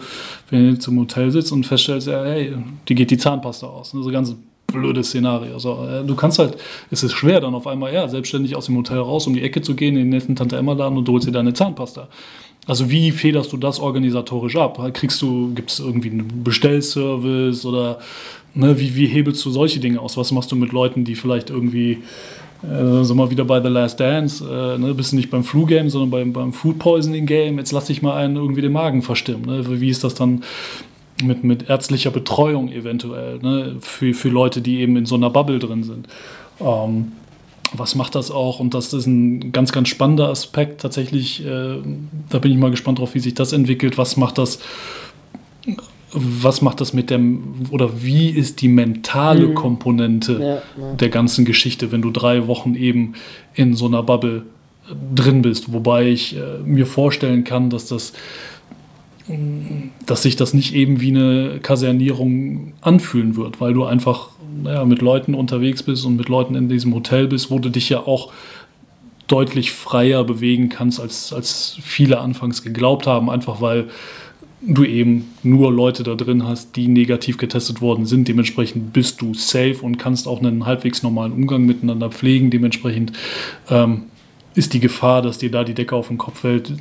wenn 0.51 0.75
du 0.75 0.79
zum 0.79 0.99
Hotel 0.99 1.31
sitzt 1.31 1.53
und 1.53 1.65
feststellst, 1.65 2.09
hey, 2.09 2.55
die 2.89 2.95
geht 2.95 3.11
die 3.11 3.19
Zahnpasta 3.19 3.67
aus. 3.67 3.93
Das 3.93 4.01
ist 4.01 4.07
ein 4.07 4.13
ganz 4.13 4.35
blödes 4.67 5.09
Szenario. 5.09 5.55
Also, 5.55 5.79
du 6.07 6.15
kannst 6.15 6.39
halt, 6.39 6.57
es 6.91 7.03
ist 7.03 7.13
schwer, 7.13 7.41
dann 7.41 7.55
auf 7.55 7.67
einmal, 7.67 7.93
ja, 7.93 8.09
selbstständig 8.09 8.55
aus 8.55 8.67
dem 8.67 8.77
Hotel 8.77 8.99
raus, 8.99 9.27
um 9.27 9.35
die 9.35 9.43
Ecke 9.43 9.63
zu 9.63 9.75
gehen, 9.75 9.97
in 9.97 10.03
den 10.03 10.09
nächsten 10.11 10.37
Tante 10.37 10.57
Emma-Laden 10.57 10.99
und 10.99 11.07
du 11.07 11.13
holst 11.13 11.27
dir 11.27 11.33
deine 11.33 11.55
Zahnpasta. 11.55 12.09
Also 12.69 12.91
wie 12.91 13.11
federst 13.11 13.53
du 13.53 13.57
das 13.57 13.81
organisatorisch 13.81 14.55
ab? 14.57 14.79
Kriegst 14.93 15.21
du, 15.23 15.53
gibt 15.55 15.71
es 15.71 15.81
irgendwie 15.81 16.11
einen 16.11 16.45
Bestellservice 16.45 17.65
oder 17.65 17.99
ne, 18.55 18.79
wie, 18.79 18.95
wie 18.95 19.07
hebelst 19.07 19.45
du 19.45 19.51
solche 19.51 19.81
Dinge 19.81 20.01
aus? 20.01 20.19
Was 20.19 20.31
machst 20.33 20.53
du 20.53 20.57
mit 20.57 20.71
Leuten, 20.71 21.05
die 21.05 21.15
vielleicht 21.15 21.49
irgendwie 21.49 21.99
äh, 22.63 23.05
sind 23.05 23.17
wir 23.17 23.31
wieder 23.31 23.47
bei 23.47 23.63
The 23.63 23.69
Last 23.69 24.01
Dance, 24.01 24.45
äh, 24.45 24.79
ne, 24.79 24.93
bist 24.93 25.13
du 25.13 25.17
nicht 25.17 25.31
beim 25.31 25.45
Flu-Game, 25.45 25.89
sondern 25.89 26.11
beim, 26.11 26.33
beim 26.33 26.53
Food 26.53 26.79
Poisoning-Game, 26.79 27.57
jetzt 27.57 27.73
lass 27.73 27.87
dich 27.87 28.03
mal 28.03 28.17
einen 28.17 28.37
irgendwie 28.37 28.63
den 28.63 28.73
Magen 28.73 29.01
verstimmen. 29.01 29.47
Ne? 29.47 29.81
Wie 29.81 29.89
ist 29.89 30.05
das 30.05 30.15
dann 30.15 30.43
mit, 31.23 31.45
mit 31.45 31.71
ärztlicher 31.71 32.11
Betreuung 32.11 32.71
eventuell, 32.71 33.39
ne? 33.39 33.77
für, 33.81 34.13
für 34.13 34.29
Leute, 34.29 34.61
die 34.61 34.81
eben 34.81 34.97
in 34.97 35.07
so 35.07 35.15
einer 35.15 35.31
Bubble 35.31 35.59
drin 35.59 35.85
sind? 35.85 36.07
Ähm, 36.61 37.13
was 37.73 37.95
macht 37.95 38.15
das 38.15 38.31
auch? 38.31 38.61
Und 38.61 38.75
das 38.75 38.93
ist 38.93 39.07
ein 39.07 39.53
ganz, 39.53 39.73
ganz 39.73 39.89
spannender 39.89 40.29
Aspekt 40.29 40.81
tatsächlich. 40.81 41.45
Äh, 41.45 41.77
da 42.31 42.39
bin 42.39 42.53
ich 42.53 42.59
mal 42.59 42.71
gespannt 42.71 42.99
drauf, 42.99 43.15
wie 43.15 43.21
sich 43.21 43.35
das 43.35 43.53
entwickelt. 43.53 43.99
Was 43.99 44.17
macht 44.17 44.39
das 44.39 44.59
was 46.13 46.63
macht 46.63 46.81
das 46.81 46.93
mit 46.93 47.11
dem, 47.11 47.67
oder 47.71 48.03
wie 48.03 48.31
ist 48.31 48.63
die 48.63 48.69
mentale 48.69 49.49
mhm. 49.49 49.55
Komponente 49.55 50.33
ja, 50.33 50.83
ja. 50.83 50.95
der 50.95 51.09
ganzen 51.11 51.45
Geschichte, 51.45 51.93
wenn 51.93 52.03
du 52.03 52.11
drei 52.11 52.47
Wochen 52.47 52.75
eben 52.75 53.15
in 53.55 53.75
so 53.75 53.87
einer 53.87 54.03
Bubble 54.03 54.45
drin 55.15 55.43
bist? 55.43 55.73
Wobei 55.73 56.09
ich 56.09 56.37
äh, 56.37 56.59
mir 56.65 56.87
vorstellen 56.87 57.45
kann, 57.45 57.71
dass 57.71 57.87
das 57.87 58.13
dass 60.07 60.23
sich 60.23 60.37
das 60.37 60.55
nicht 60.55 60.75
eben 60.75 61.03
wie 61.03 61.11
eine 61.11 61.59
Kasernierung 61.61 62.73
anfühlen 62.81 63.37
wird, 63.37 63.61
weil 63.61 63.75
du 63.75 63.85
einfach 63.85 64.31
naja, 64.63 64.85
mit 64.85 65.03
Leuten 65.03 65.35
unterwegs 65.35 65.83
bist 65.83 66.05
und 66.05 66.17
mit 66.17 66.29
Leuten 66.29 66.55
in 66.55 66.69
diesem 66.69 66.95
Hotel 66.95 67.27
bist, 67.27 67.51
wo 67.51 67.59
du 67.59 67.69
dich 67.69 67.89
ja 67.89 68.01
auch 68.01 68.33
deutlich 69.27 69.73
freier 69.73 70.25
bewegen 70.25 70.69
kannst, 70.69 71.01
als, 71.01 71.33
als 71.33 71.77
viele 71.83 72.19
anfangs 72.19 72.63
geglaubt 72.63 73.07
haben, 73.07 73.31
einfach 73.31 73.61
weil 73.61 73.89
du 74.61 74.85
eben 74.85 75.31
nur 75.43 75.73
Leute 75.73 76.03
da 76.03 76.15
drin 76.15 76.45
hast, 76.45 76.75
die 76.77 76.89
negativ 76.89 77.39
getestet 77.39 77.81
worden 77.81 78.07
sind. 78.07 78.27
Dementsprechend 78.27 78.93
bist 78.93 79.21
du 79.21 79.35
safe 79.35 79.79
und 79.83 79.99
kannst 79.99 80.27
auch 80.27 80.41
einen 80.41 80.67
halbwegs 80.67 81.03
normalen 81.03 81.33
Umgang 81.33 81.65
miteinander 81.65 82.11
pflegen. 82.11 82.51
Dementsprechend 82.51 83.13
ähm, 83.71 84.05
ist 84.55 84.75
die 84.75 84.81
Gefahr, 84.81 85.23
dass 85.23 85.39
dir 85.39 85.51
da 85.51 85.63
die 85.63 85.75
Decke 85.75 85.95
auf 85.95 86.09
den 86.09 86.19
Kopf 86.19 86.41
fällt, 86.41 86.73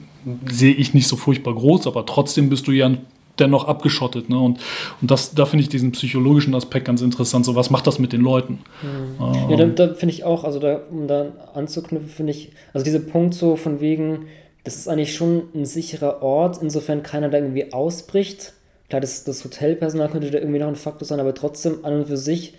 sehe 0.49 0.73
ich 0.73 0.93
nicht 0.93 1.07
so 1.07 1.15
furchtbar 1.15 1.53
groß, 1.53 1.85
aber 1.85 2.05
trotzdem 2.05 2.49
bist 2.49 2.67
du 2.67 2.71
ja 2.71 2.91
dennoch 3.39 3.65
abgeschottet. 3.65 4.29
Ne? 4.29 4.39
Und, 4.39 4.59
und 5.01 5.11
das, 5.11 5.33
da 5.33 5.45
finde 5.45 5.63
ich 5.63 5.69
diesen 5.69 5.91
psychologischen 5.91 6.55
Aspekt 6.55 6.85
ganz 6.85 7.01
interessant. 7.01 7.45
So, 7.45 7.55
was 7.55 7.69
macht 7.69 7.87
das 7.87 7.99
mit 7.99 8.13
den 8.13 8.21
Leuten? 8.21 8.59
Mhm. 8.81 9.23
Ähm, 9.23 9.49
ja, 9.49 9.57
da, 9.57 9.87
da 9.87 9.93
finde 9.93 10.13
ich 10.13 10.23
auch, 10.23 10.43
also 10.43 10.59
da, 10.59 10.81
um 10.89 11.07
da 11.07 11.31
anzuknüpfen, 11.53 12.09
finde 12.09 12.31
ich, 12.31 12.51
also 12.73 12.83
dieser 12.83 12.99
Punkt 12.99 13.33
so 13.33 13.55
von 13.55 13.79
wegen, 13.79 14.25
das 14.63 14.75
ist 14.75 14.87
eigentlich 14.87 15.15
schon 15.15 15.43
ein 15.55 15.65
sicherer 15.65 16.21
Ort, 16.21 16.61
insofern 16.61 17.03
keiner 17.03 17.29
da 17.29 17.37
irgendwie 17.37 17.71
ausbricht. 17.71 18.53
Klar, 18.89 19.01
das, 19.01 19.23
das 19.23 19.43
Hotelpersonal 19.43 20.09
könnte 20.09 20.31
da 20.31 20.39
irgendwie 20.39 20.59
noch 20.59 20.67
ein 20.67 20.75
Faktor 20.75 21.05
sein, 21.05 21.19
aber 21.19 21.33
trotzdem 21.33 21.83
an 21.83 21.93
und 21.93 22.07
für 22.07 22.17
sich 22.17 22.53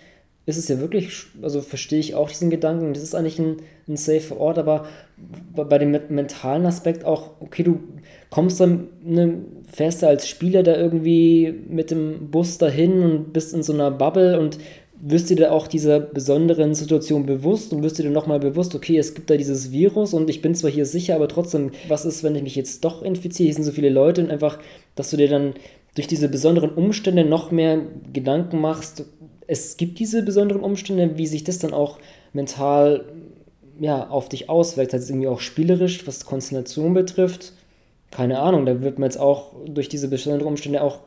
ist 0.49 0.57
es 0.57 0.67
ja 0.67 0.79
wirklich, 0.79 1.25
also 1.41 1.61
verstehe 1.61 1.99
ich 1.99 2.15
auch 2.15 2.29
diesen 2.29 2.49
Gedanken, 2.49 2.93
das 2.93 3.03
ist 3.03 3.15
eigentlich 3.15 3.39
ein, 3.39 3.57
ein 3.87 3.97
safer 3.97 4.37
Ort, 4.37 4.57
aber 4.57 4.85
bei 5.55 5.77
dem 5.77 5.91
mentalen 6.09 6.65
Aspekt 6.65 7.05
auch, 7.05 7.31
okay, 7.39 7.63
du 7.63 7.79
kommst 8.29 8.59
dann, 8.59 8.87
ne, 9.03 9.39
fährst 9.71 10.01
du 10.01 10.07
als 10.07 10.27
Spieler 10.27 10.63
da 10.63 10.75
irgendwie 10.75 11.53
mit 11.69 11.91
dem 11.91 12.31
Bus 12.31 12.57
dahin 12.57 13.01
und 13.03 13.33
bist 13.33 13.53
in 13.53 13.63
so 13.63 13.73
einer 13.73 13.91
Bubble 13.91 14.39
und 14.39 14.57
wirst 15.01 15.29
dir 15.29 15.37
da 15.37 15.51
auch 15.51 15.67
dieser 15.67 15.99
besonderen 15.99 16.75
Situation 16.75 17.25
bewusst 17.25 17.71
und 17.71 17.83
wirst 17.83 17.99
dir 17.99 18.03
dann 18.03 18.13
nochmal 18.13 18.39
bewusst, 18.39 18.75
okay, 18.75 18.97
es 18.97 19.13
gibt 19.13 19.29
da 19.29 19.37
dieses 19.37 19.71
Virus 19.71 20.13
und 20.13 20.29
ich 20.29 20.41
bin 20.41 20.55
zwar 20.55 20.69
hier 20.71 20.85
sicher, 20.85 21.15
aber 21.15 21.27
trotzdem, 21.27 21.71
was 21.87 22.05
ist, 22.05 22.23
wenn 22.23 22.35
ich 22.35 22.43
mich 22.43 22.55
jetzt 22.55 22.83
doch 22.83 23.01
infiziere? 23.01 23.45
Hier 23.45 23.53
sind 23.53 23.63
so 23.63 23.71
viele 23.71 23.89
Leute 23.89 24.21
und 24.21 24.31
einfach, 24.31 24.59
dass 24.95 25.09
du 25.09 25.17
dir 25.17 25.29
dann 25.29 25.53
durch 25.95 26.07
diese 26.07 26.29
besonderen 26.29 26.71
Umstände 26.71 27.25
noch 27.25 27.51
mehr 27.51 27.81
Gedanken 28.13 28.59
machst. 28.59 29.05
Es 29.51 29.77
gibt 29.77 29.97
diese 29.97 30.21
besonderen 30.21 30.61
Umstände, 30.61 31.17
wie 31.17 31.25
sich 31.25 31.43
das 31.43 31.57
dann 31.57 31.73
auch 31.73 31.97
mental 32.33 33.05
ja, 33.79 34.07
auf 34.07 34.29
dich 34.29 34.47
auswirkt, 34.47 34.93
also 34.93 35.11
irgendwie 35.11 35.27
auch 35.27 35.39
spielerisch, 35.39 36.05
was 36.05 36.25
Konzentration 36.25 36.93
betrifft. 36.93 37.53
Keine 38.11 38.39
Ahnung, 38.39 38.67
da 38.67 38.81
wird 38.81 38.99
man 38.99 39.09
jetzt 39.09 39.19
auch 39.19 39.53
durch 39.65 39.89
diese 39.89 40.07
besonderen 40.07 40.47
Umstände 40.47 40.83
auch 40.83 40.99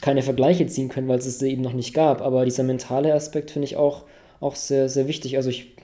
keine 0.00 0.22
Vergleiche 0.22 0.66
ziehen 0.68 0.88
können, 0.88 1.08
weil 1.08 1.18
es 1.18 1.26
es 1.26 1.42
eben 1.42 1.62
noch 1.62 1.72
nicht 1.72 1.92
gab. 1.92 2.20
Aber 2.20 2.44
dieser 2.44 2.62
mentale 2.62 3.12
Aspekt 3.14 3.50
finde 3.50 3.66
ich 3.66 3.76
auch, 3.76 4.04
auch 4.40 4.54
sehr, 4.54 4.88
sehr 4.88 5.08
wichtig. 5.08 5.36
Also 5.36 5.50
ich, 5.50 5.74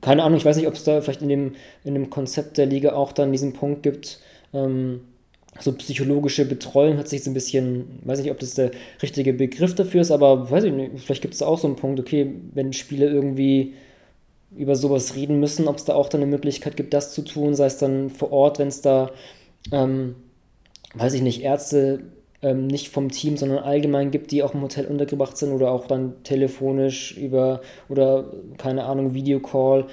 keine 0.00 0.24
Ahnung, 0.24 0.38
ich 0.38 0.44
weiß 0.44 0.56
nicht, 0.56 0.66
ob 0.66 0.74
es 0.74 0.82
da 0.82 1.00
vielleicht 1.00 1.22
in 1.22 1.28
dem, 1.28 1.54
in 1.84 1.94
dem 1.94 2.10
Konzept 2.10 2.58
der 2.58 2.66
Liga 2.66 2.94
auch 2.94 3.12
dann 3.12 3.30
diesen 3.30 3.52
Punkt 3.52 3.84
gibt, 3.84 4.20
ähm, 4.52 5.02
so 5.60 5.72
psychologische 5.72 6.44
Betreuung 6.44 6.98
hat 6.98 7.08
sich 7.08 7.24
so 7.24 7.30
ein 7.30 7.34
bisschen, 7.34 8.00
weiß 8.04 8.20
nicht, 8.20 8.30
ob 8.30 8.38
das 8.38 8.54
der 8.54 8.70
richtige 9.02 9.32
Begriff 9.32 9.74
dafür 9.74 10.02
ist, 10.02 10.10
aber 10.10 10.50
weiß 10.50 10.64
ich 10.64 10.72
nicht, 10.72 11.00
vielleicht 11.00 11.22
gibt 11.22 11.34
es 11.34 11.42
auch 11.42 11.58
so 11.58 11.66
einen 11.66 11.76
Punkt, 11.76 12.00
okay, 12.00 12.32
wenn 12.54 12.72
Spieler 12.72 13.10
irgendwie 13.10 13.74
über 14.56 14.76
sowas 14.76 15.14
reden 15.14 15.40
müssen, 15.40 15.68
ob 15.68 15.76
es 15.76 15.84
da 15.84 15.94
auch 15.94 16.08
dann 16.08 16.22
eine 16.22 16.30
Möglichkeit 16.30 16.76
gibt, 16.76 16.94
das 16.94 17.12
zu 17.12 17.22
tun, 17.22 17.54
sei 17.54 17.66
es 17.66 17.78
dann 17.78 18.10
vor 18.10 18.32
Ort, 18.32 18.58
wenn 18.58 18.68
es 18.68 18.80
da, 18.80 19.10
ähm, 19.72 20.14
weiß 20.94 21.14
ich 21.14 21.22
nicht, 21.22 21.42
Ärzte 21.42 22.00
ähm, 22.40 22.66
nicht 22.66 22.88
vom 22.88 23.10
Team, 23.10 23.36
sondern 23.36 23.58
allgemein 23.58 24.10
gibt, 24.10 24.30
die 24.30 24.42
auch 24.42 24.54
im 24.54 24.62
Hotel 24.62 24.86
untergebracht 24.86 25.36
sind 25.36 25.52
oder 25.52 25.70
auch 25.70 25.86
dann 25.86 26.22
telefonisch 26.22 27.16
über 27.16 27.60
oder 27.88 28.32
keine 28.58 28.84
Ahnung, 28.84 29.12
Videocall, 29.14 29.86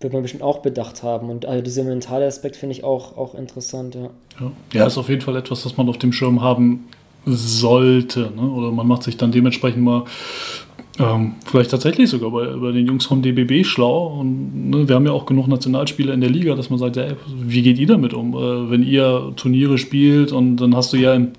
wird 0.00 0.12
man 0.12 0.22
bestimmt 0.22 0.42
auch 0.42 0.58
bedacht 0.58 1.02
haben. 1.02 1.30
Und 1.30 1.46
also 1.46 1.62
dieser 1.62 1.84
mentale 1.84 2.26
Aspekt 2.26 2.56
finde 2.56 2.74
ich 2.74 2.84
auch, 2.84 3.16
auch 3.16 3.34
interessant, 3.34 3.94
ja. 3.94 4.10
ja. 4.40 4.52
Ja, 4.72 4.86
ist 4.86 4.98
auf 4.98 5.08
jeden 5.08 5.22
Fall 5.22 5.36
etwas, 5.36 5.62
das 5.62 5.76
man 5.76 5.88
auf 5.88 5.98
dem 5.98 6.12
Schirm 6.12 6.42
haben 6.42 6.88
sollte. 7.24 8.32
Ne? 8.36 8.42
Oder 8.42 8.70
man 8.70 8.86
macht 8.86 9.02
sich 9.02 9.16
dann 9.16 9.32
dementsprechend 9.32 9.82
mal 9.82 10.04
ähm, 10.98 11.34
vielleicht 11.44 11.70
tatsächlich 11.70 12.08
sogar 12.08 12.30
bei, 12.30 12.46
bei 12.46 12.72
den 12.72 12.86
Jungs 12.86 13.04
vom 13.04 13.20
DBB 13.20 13.66
schlau. 13.66 14.18
Und 14.18 14.70
ne, 14.70 14.88
wir 14.88 14.94
haben 14.94 15.04
ja 15.04 15.12
auch 15.12 15.26
genug 15.26 15.46
Nationalspieler 15.46 16.14
in 16.14 16.22
der 16.22 16.30
Liga, 16.30 16.54
dass 16.54 16.70
man 16.70 16.78
sagt, 16.78 16.96
ey, 16.96 17.16
wie 17.26 17.62
geht 17.62 17.78
ihr 17.78 17.86
damit 17.86 18.14
um? 18.14 18.34
Äh, 18.34 18.70
wenn 18.70 18.82
ihr 18.82 19.32
Turniere 19.36 19.76
spielt 19.76 20.32
und 20.32 20.56
dann 20.56 20.74
hast 20.74 20.92
du 20.92 20.96
ja, 20.96 21.12
im, 21.14 21.32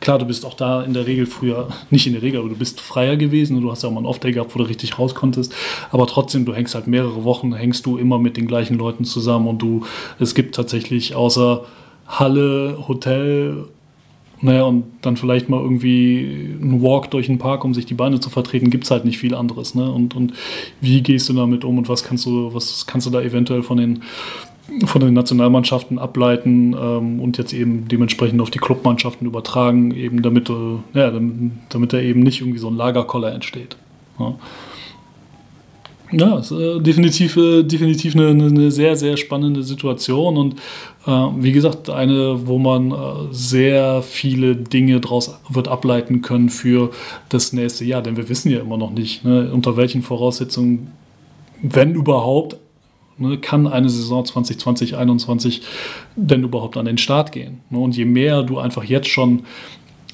klar, 0.00 0.18
du 0.18 0.26
bist 0.26 0.44
auch 0.44 0.54
da 0.54 0.82
in 0.82 0.92
der 0.92 1.06
Regel 1.06 1.24
früher, 1.24 1.68
nicht 1.90 2.06
in 2.06 2.12
der 2.12 2.22
Regel, 2.22 2.40
aber 2.40 2.50
du 2.50 2.56
bist 2.56 2.80
freier 2.80 3.16
gewesen 3.16 3.56
und 3.56 3.62
du 3.62 3.70
hast 3.70 3.82
ja 3.82 3.88
auch 3.88 3.92
mal 3.92 4.00
einen 4.00 4.06
Off-Day 4.06 4.32
gehabt, 4.32 4.54
wo 4.54 4.58
du 4.58 4.64
richtig 4.66 4.98
raus 4.98 5.14
konntest. 5.14 5.54
Aber 5.90 6.06
trotzdem, 6.06 6.44
du 6.44 6.54
hängst 6.54 6.74
halt 6.74 6.86
mehrere 6.86 7.24
Wochen, 7.24 7.54
hängst 7.54 7.86
du 7.86 7.96
immer 7.96 8.18
mit 8.18 8.36
den 8.36 8.46
gleichen 8.46 8.76
Leuten 8.76 9.04
zusammen 9.04 9.48
und 9.48 9.62
du, 9.62 9.84
es 10.18 10.34
gibt 10.34 10.54
tatsächlich 10.54 11.14
außer 11.14 11.64
Halle, 12.06 12.84
Hotel 12.88 13.68
naja, 14.40 14.62
und 14.62 14.84
dann 15.02 15.16
vielleicht 15.16 15.48
mal 15.48 15.60
irgendwie 15.60 16.56
ein 16.60 16.80
Walk 16.82 17.10
durch 17.10 17.26
den 17.26 17.38
Park, 17.38 17.64
um 17.64 17.74
sich 17.74 17.86
die 17.86 17.94
Beine 17.94 18.20
zu 18.20 18.30
vertreten, 18.30 18.70
gibt 18.70 18.84
es 18.84 18.90
halt 18.90 19.04
nicht 19.04 19.18
viel 19.18 19.34
anderes. 19.34 19.74
Ne? 19.74 19.90
Und, 19.90 20.14
und 20.14 20.32
wie 20.80 21.02
gehst 21.02 21.28
du 21.28 21.32
damit 21.32 21.64
um 21.64 21.78
und 21.78 21.88
was 21.88 22.04
kannst 22.04 22.26
du, 22.26 22.54
was 22.54 22.86
kannst 22.86 23.06
du 23.06 23.10
da 23.10 23.20
eventuell 23.20 23.62
von 23.62 23.78
den, 23.78 24.02
von 24.84 25.00
den 25.00 25.14
Nationalmannschaften 25.14 25.98
ableiten 25.98 26.74
ähm, 26.78 27.20
und 27.20 27.36
jetzt 27.38 27.52
eben 27.52 27.88
dementsprechend 27.88 28.40
auf 28.40 28.50
die 28.50 28.58
Clubmannschaften 28.58 29.26
übertragen, 29.26 29.90
eben 29.92 30.22
damit, 30.22 30.50
äh, 30.50 30.76
ja, 30.94 31.10
damit, 31.10 31.52
damit 31.70 31.92
da 31.92 31.98
eben 31.98 32.20
nicht 32.20 32.40
irgendwie 32.40 32.60
so 32.60 32.68
ein 32.68 32.76
Lagerkoller 32.76 33.32
entsteht. 33.32 33.76
Ja. 34.20 34.36
Ja, 36.10 36.38
ist 36.38 36.52
äh, 36.52 36.80
definitiv, 36.80 37.36
äh, 37.36 37.62
definitiv 37.62 38.16
eine, 38.16 38.28
eine, 38.28 38.70
sehr, 38.70 38.96
sehr 38.96 39.16
spannende 39.18 39.62
Situation 39.62 40.38
und 40.38 40.54
äh, 41.06 41.10
wie 41.10 41.52
gesagt, 41.52 41.90
eine, 41.90 42.46
wo 42.46 42.58
man 42.58 42.92
äh, 42.92 42.94
sehr 43.30 44.02
viele 44.02 44.56
Dinge 44.56 45.00
daraus 45.00 45.38
wird 45.50 45.68
ableiten 45.68 46.22
können 46.22 46.48
für 46.48 46.90
das 47.28 47.52
nächste 47.52 47.84
Jahr, 47.84 48.00
denn 48.00 48.16
wir 48.16 48.28
wissen 48.30 48.50
ja 48.50 48.60
immer 48.60 48.78
noch 48.78 48.90
nicht, 48.90 49.24
ne, 49.24 49.50
unter 49.52 49.76
welchen 49.76 50.00
Voraussetzungen, 50.00 50.92
wenn 51.60 51.94
überhaupt, 51.94 52.56
ne, 53.18 53.36
kann 53.36 53.66
eine 53.66 53.90
Saison 53.90 54.24
2020, 54.24 54.90
2021 54.90 55.62
denn 56.16 56.42
überhaupt 56.42 56.78
an 56.78 56.86
den 56.86 56.98
Start 56.98 57.32
gehen. 57.32 57.60
Ne? 57.68 57.78
Und 57.78 57.96
je 57.96 58.06
mehr 58.06 58.42
du 58.42 58.58
einfach 58.58 58.84
jetzt 58.84 59.08
schon 59.08 59.42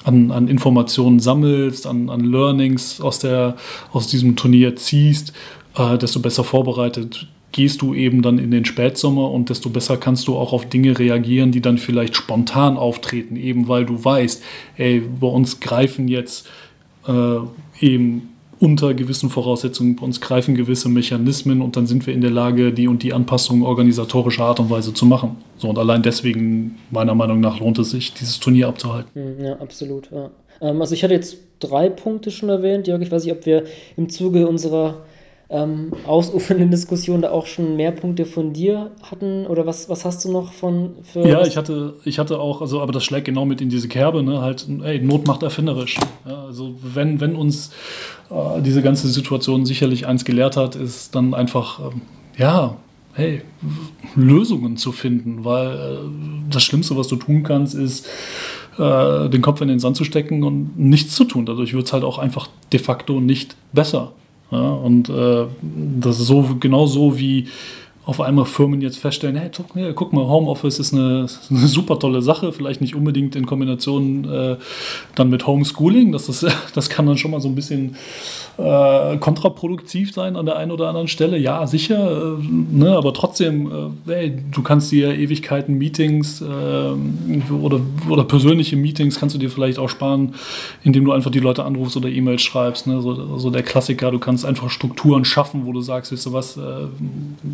an, 0.03 0.31
an 0.31 0.49
Informationen 0.49 1.19
sammelst, 1.19 1.87
an, 1.87 2.09
an 2.09 2.19
Learnings 2.19 2.99
aus, 3.01 3.19
der, 3.19 3.55
aus 3.91 4.07
diesem 4.07 4.35
Turnier 4.35 4.75
ziehst, 4.75 5.33
äh, 5.75 5.97
desto 5.97 6.19
besser 6.19 6.43
vorbereitet 6.43 7.27
gehst 7.51 7.81
du 7.81 7.93
eben 7.93 8.21
dann 8.21 8.37
in 8.37 8.51
den 8.51 8.65
Spätsommer 8.65 9.31
und 9.31 9.49
desto 9.49 9.69
besser 9.69 9.95
kannst 9.95 10.27
du 10.27 10.35
auch 10.35 10.51
auf 10.51 10.67
Dinge 10.67 10.99
reagieren, 10.99 11.53
die 11.53 11.61
dann 11.61 11.77
vielleicht 11.77 12.17
spontan 12.17 12.75
auftreten, 12.75 13.37
eben 13.37 13.69
weil 13.69 13.85
du 13.85 14.03
weißt, 14.03 14.43
ey, 14.75 15.01
bei 15.21 15.27
uns 15.27 15.61
greifen 15.61 16.09
jetzt 16.09 16.47
äh, 17.07 17.37
eben 17.79 18.29
unter 18.59 18.93
gewissen 18.93 19.29
Voraussetzungen, 19.29 19.95
bei 19.95 20.03
uns 20.03 20.19
greifen 20.19 20.55
gewisse 20.55 20.89
Mechanismen 20.89 21.61
und 21.61 21.77
dann 21.77 21.87
sind 21.87 22.05
wir 22.07 22.13
in 22.13 22.19
der 22.19 22.31
Lage, 22.31 22.73
die 22.73 22.89
und 22.89 23.03
die 23.03 23.13
Anpassungen 23.13 23.63
organisatorischer 23.63 24.43
Art 24.43 24.59
und 24.59 24.69
Weise 24.69 24.93
zu 24.93 25.05
machen. 25.05 25.37
So 25.57 25.69
und 25.69 25.77
allein 25.77 26.03
deswegen, 26.03 26.77
meiner 26.91 27.15
Meinung 27.15 27.39
nach, 27.39 27.61
lohnt 27.61 27.79
es 27.79 27.91
sich, 27.91 28.13
dieses 28.13 28.39
Turnier 28.41 28.67
abzuhalten. 28.67 29.11
Hm, 29.13 29.45
ja, 29.45 29.53
absolut. 29.59 30.09
Ja. 30.11 30.29
Ähm, 30.59 30.81
also 30.81 30.93
ich 30.93 31.03
hatte 31.03 31.13
jetzt 31.13 31.37
drei 31.59 31.89
Punkte 31.89 32.31
schon 32.31 32.49
erwähnt, 32.49 32.87
Jörg. 32.87 33.01
Ich 33.01 33.11
weiß 33.11 33.23
nicht, 33.23 33.33
ob 33.33 33.45
wir 33.45 33.63
im 33.95 34.09
Zuge 34.09 34.47
unserer 34.47 35.05
ähm, 35.49 35.91
ausufernden 36.07 36.71
Diskussion 36.71 37.21
da 37.21 37.31
auch 37.31 37.45
schon 37.45 37.75
mehr 37.75 37.91
Punkte 37.91 38.25
von 38.25 38.53
dir 38.53 38.91
hatten? 39.03 39.45
Oder 39.47 39.65
was, 39.65 39.89
was 39.89 40.05
hast 40.05 40.25
du 40.25 40.31
noch 40.31 40.53
von 40.53 40.95
für. 41.03 41.27
Ja, 41.27 41.45
ich 41.45 41.57
hatte, 41.57 41.95
ich 42.03 42.19
hatte 42.19 42.39
auch, 42.39 42.61
also 42.61 42.81
aber 42.81 42.91
das 42.91 43.03
schlägt 43.03 43.25
genau 43.25 43.45
mit 43.45 43.61
in 43.61 43.69
diese 43.69 43.87
Kerbe, 43.87 44.23
ne? 44.23 44.41
Halt, 44.41 44.67
ey, 44.83 44.99
Not 44.99 45.27
macht 45.27 45.43
erfinderisch. 45.43 45.97
Ja, 46.27 46.45
also 46.45 46.75
wenn, 46.81 47.21
wenn 47.21 47.35
uns 47.35 47.71
äh, 48.29 48.61
diese 48.61 48.81
ganze 48.81 49.07
Situation 49.07 49.65
sicherlich 49.65 50.07
eins 50.07 50.25
gelehrt 50.25 50.57
hat, 50.57 50.75
ist 50.75 51.15
dann 51.15 51.33
einfach, 51.33 51.79
ähm, 51.79 52.01
ja, 52.37 52.77
hey, 53.13 53.41
Lösungen 54.15 54.77
zu 54.77 54.91
finden, 54.91 55.45
weil 55.45 55.67
äh, 55.67 55.97
das 56.49 56.63
Schlimmste, 56.63 56.97
was 56.97 57.07
du 57.07 57.15
tun 57.15 57.43
kannst, 57.43 57.75
ist, 57.75 58.07
äh, 58.77 59.29
den 59.29 59.41
Kopf 59.41 59.61
in 59.61 59.67
den 59.67 59.79
Sand 59.79 59.95
zu 59.95 60.03
stecken 60.03 60.43
und 60.43 60.77
nichts 60.77 61.15
zu 61.15 61.23
tun. 61.23 61.45
Dadurch 61.45 61.73
wird 61.73 61.85
es 61.85 61.93
halt 61.93 62.03
auch 62.03 62.17
einfach 62.17 62.49
de 62.73 62.79
facto 62.79 63.21
nicht 63.21 63.55
besser. 63.71 64.11
Ja, 64.51 64.73
und 64.73 65.09
äh, 65.09 65.45
das 65.61 66.19
ist 66.19 66.27
so 66.27 66.55
genau 66.59 66.85
so 66.85 67.17
wie 67.17 67.47
auf 68.05 68.21
einmal 68.21 68.45
Firmen 68.45 68.81
jetzt 68.81 68.99
feststellen, 68.99 69.35
hey, 69.35 69.49
guck 69.95 70.13
mal, 70.13 70.27
Homeoffice 70.27 70.79
ist 70.79 70.93
eine, 70.93 71.27
eine, 71.49 71.67
super 71.67 71.97
tolle 71.97 72.21
Sache, 72.21 72.51
vielleicht 72.51 72.79
nicht 72.79 72.93
unbedingt 72.93 73.35
in 73.35 73.47
Kombination 73.47 74.31
äh, 74.31 74.57
dann 75.15 75.29
mit 75.29 75.47
Homeschooling, 75.47 76.11
das, 76.11 76.29
ist, 76.29 76.45
das 76.75 76.89
kann 76.89 77.07
dann 77.07 77.17
schon 77.17 77.31
mal 77.31 77.41
so 77.41 77.47
ein 77.47 77.55
bisschen 77.55 77.95
äh, 78.57 79.17
kontraproduktiv 79.17 80.13
sein 80.13 80.35
an 80.35 80.45
der 80.45 80.55
einen 80.57 80.71
oder 80.71 80.87
anderen 80.87 81.07
Stelle. 81.07 81.37
Ja, 81.37 81.65
sicher, 81.67 82.37
äh, 82.37 82.47
ne, 82.47 82.95
aber 82.95 83.13
trotzdem, 83.13 83.71
äh, 84.07 84.11
hey, 84.11 84.37
du 84.51 84.61
kannst 84.61 84.91
dir 84.91 85.13
Ewigkeiten 85.13 85.77
Meetings 85.77 86.41
äh, 86.41 86.45
oder, 86.45 87.81
oder 88.09 88.23
persönliche 88.23 88.75
Meetings 88.75 89.19
kannst 89.19 89.35
du 89.35 89.39
dir 89.39 89.49
vielleicht 89.49 89.79
auch 89.79 89.89
sparen, 89.89 90.35
indem 90.83 91.05
du 91.05 91.11
einfach 91.11 91.31
die 91.31 91.39
Leute 91.39 91.65
anrufst 91.65 91.97
oder 91.97 92.07
E-Mails 92.07 92.43
schreibst. 92.43 92.87
Ne? 92.87 93.01
So, 93.01 93.37
so, 93.37 93.49
der 93.49 93.63
Klassiker, 93.63 94.11
du 94.11 94.19
kannst 94.19 94.45
einfach 94.45 94.69
Strukturen 94.69 95.25
schaffen, 95.25 95.65
wo 95.65 95.73
du 95.73 95.81
sagst, 95.81 96.11
weißt 96.11 96.25
du 96.27 96.33
was, 96.33 96.57
äh, 96.57 96.61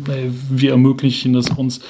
hey, 0.06 0.30
wir 0.50 0.70
ermöglichen 0.72 1.34
es 1.34 1.50
uns, 1.50 1.80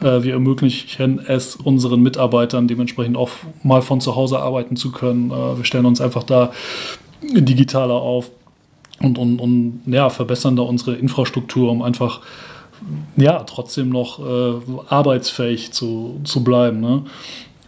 äh, 0.00 0.22
wir 0.22 0.34
ermöglichen 0.34 1.18
es 1.26 1.56
unseren 1.56 2.02
Mitarbeitern 2.02 2.68
dementsprechend 2.68 3.16
auch 3.16 3.30
mal 3.62 3.82
von 3.82 4.00
zu 4.00 4.16
Hause 4.16 4.40
arbeiten 4.40 4.76
zu 4.76 4.92
können. 4.92 5.30
Äh, 5.30 5.58
wir 5.58 5.64
stellen 5.64 5.86
uns 5.86 6.00
einfach 6.00 6.22
da 6.22 6.52
digitaler 7.22 7.94
auf 7.94 8.30
und, 9.00 9.18
und, 9.18 9.38
und 9.40 9.82
ja, 9.86 10.10
verbessern 10.10 10.56
da 10.56 10.62
unsere 10.62 10.94
Infrastruktur, 10.94 11.70
um 11.70 11.82
einfach 11.82 12.20
ja, 13.16 13.42
trotzdem 13.44 13.90
noch 13.90 14.18
äh, 14.20 14.60
arbeitsfähig 14.88 15.72
zu, 15.72 16.20
zu 16.24 16.42
bleiben. 16.42 16.80
Ne? 16.80 17.04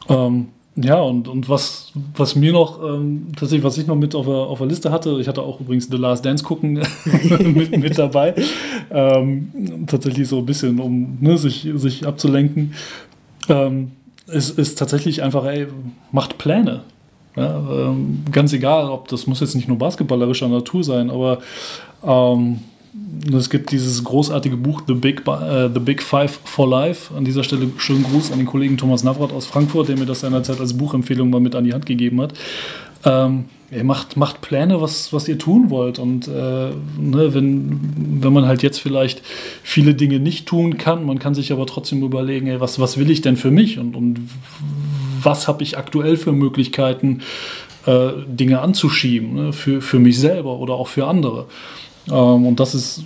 Ähm, 0.08 0.48
ja, 0.76 1.00
und, 1.00 1.28
und 1.28 1.50
was, 1.50 1.92
was 2.16 2.34
mir 2.34 2.52
noch, 2.52 2.82
ähm, 2.82 3.28
tatsächlich, 3.36 3.62
was 3.62 3.76
ich 3.76 3.86
noch 3.86 3.96
mit 3.96 4.14
auf 4.14 4.24
der, 4.24 4.34
auf 4.34 4.58
der 4.58 4.68
Liste 4.68 4.90
hatte, 4.90 5.18
ich 5.20 5.28
hatte 5.28 5.42
auch 5.42 5.60
übrigens 5.60 5.88
The 5.90 5.98
Last 5.98 6.24
Dance 6.24 6.42
gucken 6.42 6.74
mit, 7.54 7.76
mit 7.76 7.98
dabei. 7.98 8.34
Ähm, 8.90 9.84
tatsächlich 9.86 10.28
so 10.28 10.38
ein 10.38 10.46
bisschen, 10.46 10.80
um 10.80 11.18
ne, 11.20 11.36
sich, 11.36 11.68
sich 11.74 12.06
abzulenken. 12.06 12.72
Ähm, 13.50 13.90
es 14.26 14.48
ist 14.50 14.78
tatsächlich 14.78 15.22
einfach, 15.22 15.44
ey, 15.44 15.66
macht 16.10 16.38
Pläne. 16.38 16.84
Ja, 17.36 17.58
ähm, 17.58 18.24
ganz 18.30 18.52
egal, 18.52 18.88
ob 18.88 19.08
das 19.08 19.26
muss 19.26 19.40
jetzt 19.40 19.54
nicht 19.54 19.68
nur 19.68 19.78
basketballerischer 19.78 20.48
Natur 20.48 20.84
sein, 20.84 21.10
aber 21.10 21.38
ähm, 22.02 22.60
es 23.32 23.49
gibt 23.49 23.70
dieses 23.70 24.05
großartige 24.05 24.57
Buch 24.57 24.82
The 24.86 24.95
Big, 24.95 25.26
uh, 25.26 25.68
The 25.72 25.80
Big 25.80 26.03
Five 26.03 26.40
for 26.45 26.68
Life. 26.68 27.14
An 27.14 27.24
dieser 27.24 27.43
Stelle 27.43 27.68
schönen 27.78 28.05
Gruß 28.05 28.32
an 28.32 28.38
den 28.38 28.47
Kollegen 28.47 28.76
Thomas 28.76 29.03
Navrat 29.03 29.32
aus 29.32 29.47
Frankfurt, 29.47 29.88
der 29.88 29.97
mir 29.97 30.07
das 30.07 30.20
seinerzeit 30.20 30.61
als 30.61 30.76
Buchempfehlung 30.76 31.30
mal 31.30 31.40
mit 31.40 31.55
an 31.55 31.64
die 31.64 31.72
Hand 31.72 31.86
gegeben 31.86 32.20
hat. 32.20 32.34
Ähm, 33.05 33.47
ihr 33.70 33.84
macht, 33.84 34.18
macht 34.18 34.43
Pläne, 34.43 34.80
was, 34.82 35.12
was 35.12 35.26
ihr 35.26 35.38
tun 35.38 35.70
wollt. 35.70 35.99
Und 35.99 36.28
äh, 36.28 36.30
ne, 36.30 37.34
wenn, 37.34 37.80
wenn 38.22 38.32
man 38.32 38.47
halt 38.47 38.62
jetzt 38.62 38.78
vielleicht 38.78 39.22
viele 39.62 39.95
Dinge 39.95 40.20
nicht 40.20 40.47
tun 40.47 40.76
kann, 40.76 41.07
man 41.07 41.18
kann 41.18 41.34
sich 41.34 41.51
aber 41.51 41.66
trotzdem 41.66 42.03
überlegen, 42.03 42.47
ey, 42.47 42.61
was, 42.61 42.78
was 42.78 42.99
will 42.99 43.11
ich 43.11 43.22
denn 43.22 43.36
für 43.36 43.51
mich 43.51 43.78
und, 43.78 43.97
und 43.97 44.20
was 45.22 45.49
habe 45.49 45.62
ich 45.62 45.78
aktuell 45.78 46.16
für 46.16 46.32
Möglichkeiten, 46.32 47.22
äh, 47.86 48.11
Dinge 48.26 48.61
anzuschieben, 48.61 49.34
ne, 49.34 49.53
für, 49.53 49.80
für 49.80 49.99
mich 49.99 50.18
selber 50.18 50.59
oder 50.59 50.74
auch 50.74 50.88
für 50.88 51.07
andere. 51.07 51.47
Ähm, 52.09 52.46
und 52.46 52.61
das 52.61 52.74
ist, 52.74 53.05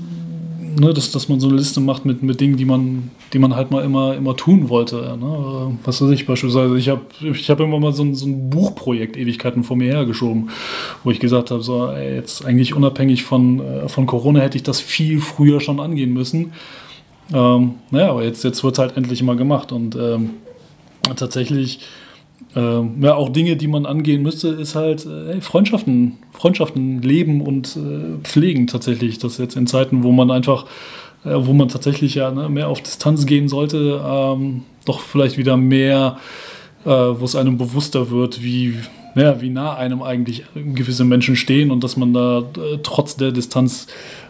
ne, 0.78 0.92
dass, 0.92 1.11
dass 1.11 1.28
man 1.28 1.40
so 1.40 1.49
eine 1.49 1.57
Liste 1.57 1.80
macht 1.80 2.05
mit, 2.05 2.22
mit 2.22 2.40
Dingen, 2.40 2.57
die 2.57 2.64
man, 2.64 3.11
die 3.32 3.38
man 3.38 3.57
halt 3.57 3.70
mal 3.70 3.84
immer, 3.84 4.14
immer 4.14 4.36
tun 4.36 4.68
wollte. 4.68 4.97
Ne? 5.18 5.78
Was 5.84 6.01
weiß 6.01 6.11
ich 6.11 6.26
beispielsweise, 6.26 6.76
ich 6.76 6.88
habe 6.88 7.03
ich 7.20 7.51
hab 7.51 7.61
immer 7.61 7.78
mal 7.78 7.92
so 7.92 8.03
ein, 8.03 8.14
so 8.14 8.26
ein 8.26 8.51
Buchprojekt 8.51 9.16
Ewigkeiten 9.16 9.64
vor 9.64 9.76
mir 9.76 9.92
hergeschoben, 9.92 10.51
wo 11.05 11.11
ich 11.11 11.20
gesagt 11.20 11.51
habe, 11.51 11.62
so, 11.62 11.90
jetzt 11.92 12.44
eigentlich 12.44 12.74
unabhängig 12.74 13.24
von, 13.24 13.61
äh, 13.61 13.88
von 13.88 14.07
Corona 14.07 14.40
hätte 14.40 14.57
ich 14.57 14.62
das 14.62 14.80
viel 14.80 15.20
früher 15.20 15.61
schon 15.61 15.80
angehen 15.80 16.12
müssen. 16.12 16.53
Ähm, 17.32 17.74
naja, 17.90 18.11
aber 18.11 18.24
jetzt, 18.24 18.44
jetzt 18.44 18.62
wird 18.62 18.74
es 18.74 18.78
halt 18.78 18.97
endlich 18.97 19.22
mal 19.22 19.36
gemacht 19.36 19.72
und 19.72 19.97
ähm, 19.97 20.30
tatsächlich 21.16 21.80
ähm, 22.57 23.03
ja, 23.03 23.14
auch 23.14 23.28
Dinge, 23.28 23.57
die 23.57 23.68
man 23.68 23.84
angehen 23.84 24.22
müsste, 24.22 24.49
ist 24.49 24.74
halt 24.74 25.05
äh, 25.07 25.41
Freundschaften, 25.41 26.16
Freundschaften 26.32 27.03
leben 27.03 27.43
und 27.43 27.76
äh, 27.76 28.22
pflegen 28.22 28.66
tatsächlich. 28.66 29.18
Das 29.18 29.39
jetzt 29.39 29.57
in 29.57 29.66
Zeiten, 29.66 30.03
wo 30.03 30.12
man 30.12 30.30
einfach, 30.30 30.64
äh, 31.24 31.34
wo 31.34 31.53
man 31.53 31.68
tatsächlich 31.68 32.14
ja 32.14 32.30
ne, 32.30 32.49
mehr 32.49 32.68
auf 32.68 32.80
Distanz 32.80 33.26
gehen 33.26 33.49
sollte, 33.49 34.03
ähm, 34.05 34.62
doch 34.87 35.01
vielleicht 35.01 35.37
wieder 35.37 35.59
mehr, 35.59 36.16
äh, 36.84 36.89
wo 36.89 37.24
es 37.24 37.37
einem 37.37 37.59
bewusster 37.59 38.11
wird, 38.11 38.43
wie, 38.43 38.74
ja, 39.14 39.41
wie 39.43 39.51
nah 39.51 39.74
einem 39.74 40.03
eigentlich 40.03 40.45
gewisse 40.55 41.05
Menschen 41.05 41.37
stehen 41.37 41.70
und 41.70 41.84
dass 41.84 41.99
man 41.99 42.14
da 42.14 42.39
äh, 42.39 42.78
trotz 42.82 43.16
der 43.16 43.32
Distanz 43.32 43.87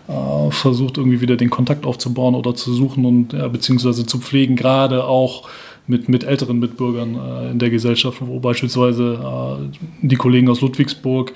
äh, 0.08 0.50
versucht, 0.50 0.98
irgendwie 0.98 1.20
wieder 1.20 1.36
den 1.36 1.50
Kontakt 1.50 1.86
aufzubauen 1.86 2.34
oder 2.34 2.56
zu 2.56 2.72
suchen 2.72 3.04
und 3.04 3.34
ja, 3.34 3.46
beziehungsweise 3.46 4.04
zu 4.04 4.18
pflegen, 4.18 4.56
gerade 4.56 5.04
auch 5.04 5.48
mit, 5.86 6.08
mit 6.08 6.24
älteren 6.24 6.58
Mitbürgern 6.58 7.14
äh, 7.14 7.50
in 7.50 7.58
der 7.58 7.70
Gesellschaft, 7.70 8.18
wo 8.20 8.40
beispielsweise 8.40 9.58
äh, 9.72 9.78
die 10.02 10.16
Kollegen 10.16 10.48
aus 10.48 10.60
Ludwigsburg 10.60 11.32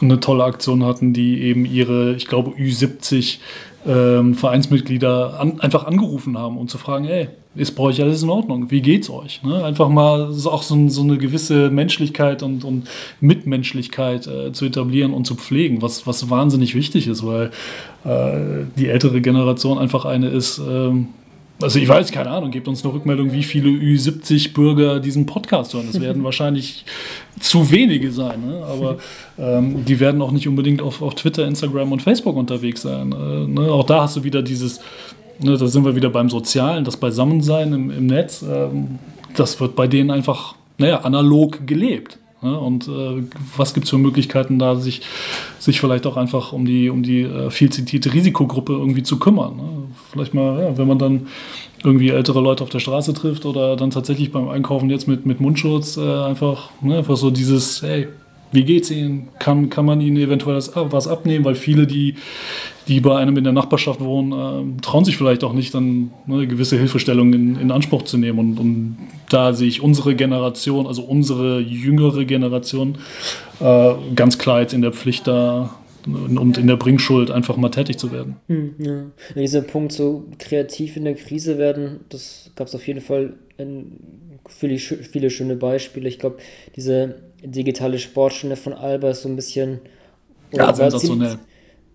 eine 0.00 0.20
tolle 0.20 0.44
Aktion 0.44 0.84
hatten, 0.84 1.12
die 1.12 1.42
eben 1.42 1.64
ihre, 1.64 2.14
ich 2.14 2.26
glaube, 2.26 2.50
Ü70 2.50 3.38
ähm, 3.86 4.34
Vereinsmitglieder 4.34 5.40
an, 5.40 5.60
einfach 5.60 5.86
angerufen 5.86 6.38
haben, 6.38 6.56
um 6.56 6.68
zu 6.68 6.78
fragen, 6.78 7.04
ey, 7.04 7.28
ist 7.54 7.72
bei 7.72 7.82
euch 7.82 8.00
alles 8.00 8.22
in 8.22 8.30
Ordnung? 8.30 8.70
Wie 8.70 8.80
geht's 8.80 9.10
euch? 9.10 9.42
Ne? 9.42 9.62
Einfach 9.62 9.88
mal 9.88 10.32
auch 10.44 10.62
so, 10.62 10.88
so, 10.88 11.02
eine 11.02 11.18
gewisse 11.18 11.68
Menschlichkeit 11.68 12.42
und, 12.42 12.64
und 12.64 12.88
Mitmenschlichkeit 13.20 14.26
äh, 14.26 14.52
zu 14.52 14.66
etablieren 14.66 15.12
und 15.12 15.26
zu 15.26 15.34
pflegen, 15.34 15.82
was, 15.82 16.06
was 16.06 16.30
wahnsinnig 16.30 16.74
wichtig 16.74 17.08
ist, 17.08 17.26
weil 17.26 17.50
äh, 18.04 18.64
die 18.78 18.88
ältere 18.88 19.20
Generation 19.20 19.78
einfach 19.78 20.04
eine 20.04 20.28
ist, 20.28 20.58
ähm, 20.58 21.08
also 21.62 21.78
ich 21.78 21.88
weiß, 21.88 22.10
keine 22.12 22.30
Ahnung, 22.30 22.50
gebt 22.50 22.68
uns 22.68 22.84
eine 22.84 22.92
Rückmeldung, 22.92 23.32
wie 23.32 23.42
viele 23.42 23.68
Ü70-Bürger 23.68 25.00
diesen 25.00 25.26
Podcast 25.26 25.74
hören. 25.74 25.86
Das 25.90 26.00
werden 26.00 26.24
wahrscheinlich 26.24 26.84
zu 27.40 27.70
wenige 27.70 28.12
sein, 28.12 28.46
ne? 28.46 28.64
aber 28.64 28.98
ähm, 29.38 29.84
die 29.84 29.98
werden 30.00 30.22
auch 30.22 30.30
nicht 30.30 30.48
unbedingt 30.48 30.82
auf, 30.82 31.02
auf 31.02 31.14
Twitter, 31.14 31.46
Instagram 31.46 31.92
und 31.92 32.02
Facebook 32.02 32.36
unterwegs 32.36 32.82
sein. 32.82 33.12
Äh, 33.12 33.46
ne? 33.46 33.72
Auch 33.72 33.84
da 33.84 34.02
hast 34.02 34.16
du 34.16 34.24
wieder 34.24 34.42
dieses, 34.42 34.80
ne, 35.40 35.56
da 35.56 35.66
sind 35.66 35.84
wir 35.84 35.96
wieder 35.96 36.10
beim 36.10 36.30
Sozialen, 36.30 36.84
das 36.84 36.96
Beisammensein 36.96 37.72
im, 37.72 37.90
im 37.90 38.06
Netz. 38.06 38.42
Ähm, 38.42 38.98
das 39.36 39.58
wird 39.60 39.74
bei 39.76 39.86
denen 39.86 40.10
einfach, 40.10 40.54
naja, 40.78 41.00
analog 41.00 41.66
gelebt. 41.66 42.18
Ne? 42.42 42.58
Und 42.58 42.88
äh, 42.88 43.22
was 43.56 43.72
gibt 43.72 43.84
es 43.84 43.90
für 43.90 43.98
Möglichkeiten, 43.98 44.58
da 44.58 44.76
sich, 44.76 45.02
sich 45.58 45.80
vielleicht 45.80 46.06
auch 46.06 46.16
einfach 46.16 46.52
um 46.52 46.64
die, 46.64 46.90
um 46.90 47.02
die 47.02 47.22
äh, 47.22 47.50
viel 47.50 47.70
zitierte 47.70 48.12
Risikogruppe 48.12 48.72
irgendwie 48.72 49.02
zu 49.02 49.18
kümmern? 49.18 49.56
Ne? 49.56 49.81
Vielleicht 50.12 50.34
mal, 50.34 50.60
ja, 50.60 50.78
wenn 50.78 50.86
man 50.86 50.98
dann 50.98 51.26
irgendwie 51.82 52.10
ältere 52.10 52.40
Leute 52.40 52.62
auf 52.62 52.70
der 52.70 52.78
Straße 52.80 53.14
trifft 53.14 53.46
oder 53.46 53.76
dann 53.76 53.90
tatsächlich 53.90 54.30
beim 54.30 54.48
Einkaufen 54.48 54.90
jetzt 54.90 55.08
mit, 55.08 55.26
mit 55.26 55.40
Mundschutz 55.40 55.96
äh, 55.96 56.00
einfach, 56.00 56.70
ne, 56.80 56.98
einfach 56.98 57.16
so 57.16 57.30
dieses, 57.30 57.82
hey, 57.82 58.08
wie 58.52 58.64
geht's 58.64 58.90
Ihnen? 58.90 59.30
Kann, 59.38 59.70
kann 59.70 59.86
man 59.86 60.00
Ihnen 60.00 60.18
eventuell 60.18 60.54
das, 60.54 60.72
was 60.74 61.08
abnehmen? 61.08 61.44
Weil 61.44 61.54
viele, 61.54 61.86
die, 61.86 62.16
die 62.86 63.00
bei 63.00 63.16
einem 63.16 63.36
in 63.38 63.44
der 63.44 63.54
Nachbarschaft 63.54 64.00
wohnen, 64.00 64.76
äh, 64.78 64.82
trauen 64.82 65.04
sich 65.06 65.16
vielleicht 65.16 65.42
auch 65.42 65.54
nicht, 65.54 65.74
dann 65.74 66.10
ne, 66.26 66.46
gewisse 66.46 66.76
Hilfestellungen 66.76 67.32
in, 67.32 67.56
in, 67.56 67.70
Anspruch 67.70 68.02
zu 68.02 68.18
nehmen. 68.18 68.38
Und, 68.38 68.60
und, 68.60 68.96
da 69.30 69.54
sehe 69.54 69.68
ich 69.68 69.82
unsere 69.82 70.14
Generation, 70.14 70.86
also 70.86 71.02
unsere 71.02 71.60
jüngere 71.60 72.26
Generation, 72.26 72.98
äh, 73.60 73.92
ganz 74.14 74.36
klar 74.36 74.60
jetzt 74.60 74.74
in 74.74 74.82
der 74.82 74.92
Pflicht, 74.92 75.26
da 75.26 75.70
und 76.06 76.58
in 76.58 76.66
der 76.66 76.76
Bringschuld 76.76 77.30
einfach 77.30 77.56
mal 77.56 77.70
tätig 77.70 77.98
zu 77.98 78.12
werden. 78.12 78.36
Hm, 78.48 78.74
ja. 78.78 79.04
Dieser 79.34 79.62
Punkt, 79.62 79.92
so 79.92 80.24
kreativ 80.38 80.96
in 80.96 81.04
der 81.04 81.14
Krise 81.14 81.58
werden, 81.58 82.00
das 82.08 82.50
gab 82.56 82.66
es 82.66 82.74
auf 82.74 82.86
jeden 82.86 83.00
Fall 83.00 83.34
viele, 84.48 84.78
viele 84.78 85.30
schöne 85.30 85.56
Beispiele. 85.56 86.08
Ich 86.08 86.18
glaube, 86.18 86.38
diese 86.76 87.16
digitale 87.42 87.98
Sportstunde 87.98 88.56
von 88.56 88.72
Alba 88.72 89.10
ist 89.10 89.22
so 89.22 89.28
ein 89.28 89.36
bisschen. 89.36 89.80
Ja, 90.52 90.72
sensationell. 90.74 91.38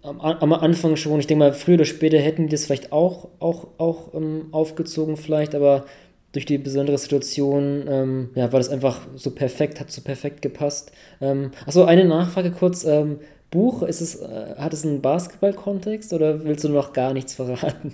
Am, 0.03 0.21
am, 0.21 0.53
Anfang 0.53 0.95
schon, 0.95 1.19
ich 1.19 1.27
denke 1.27 1.39
mal, 1.39 1.53
früher 1.53 1.75
oder 1.75 1.85
später 1.85 2.17
hätten 2.17 2.43
die 2.43 2.51
das 2.51 2.65
vielleicht 2.65 2.93
auch, 2.93 3.27
auch, 3.39 3.67
auch 3.77 4.13
ähm, 4.13 4.47
aufgezogen, 4.51 5.17
vielleicht, 5.17 5.53
aber 5.53 5.85
durch 6.31 6.45
die 6.45 6.57
besondere 6.57 6.97
Situation 6.97 7.85
ähm, 7.87 8.29
ja, 8.35 8.51
war 8.53 8.59
das 8.59 8.69
einfach 8.69 9.01
so 9.15 9.31
perfekt, 9.31 9.79
hat 9.79 9.91
so 9.91 10.01
perfekt 10.01 10.41
gepasst. 10.41 10.91
Ähm, 11.19 11.51
achso, 11.65 11.83
eine 11.83 12.05
Nachfrage 12.05 12.51
kurz. 12.51 12.85
Ähm, 12.85 13.19
Buch, 13.51 13.83
ist 13.83 14.01
es, 14.01 14.15
äh, 14.15 14.55
hat 14.57 14.73
es 14.73 14.85
einen 14.85 15.01
Basketball-Kontext 15.01 16.13
oder 16.13 16.43
willst 16.43 16.63
du 16.63 16.69
noch 16.69 16.93
gar 16.93 17.13
nichts 17.13 17.35
verraten? 17.35 17.93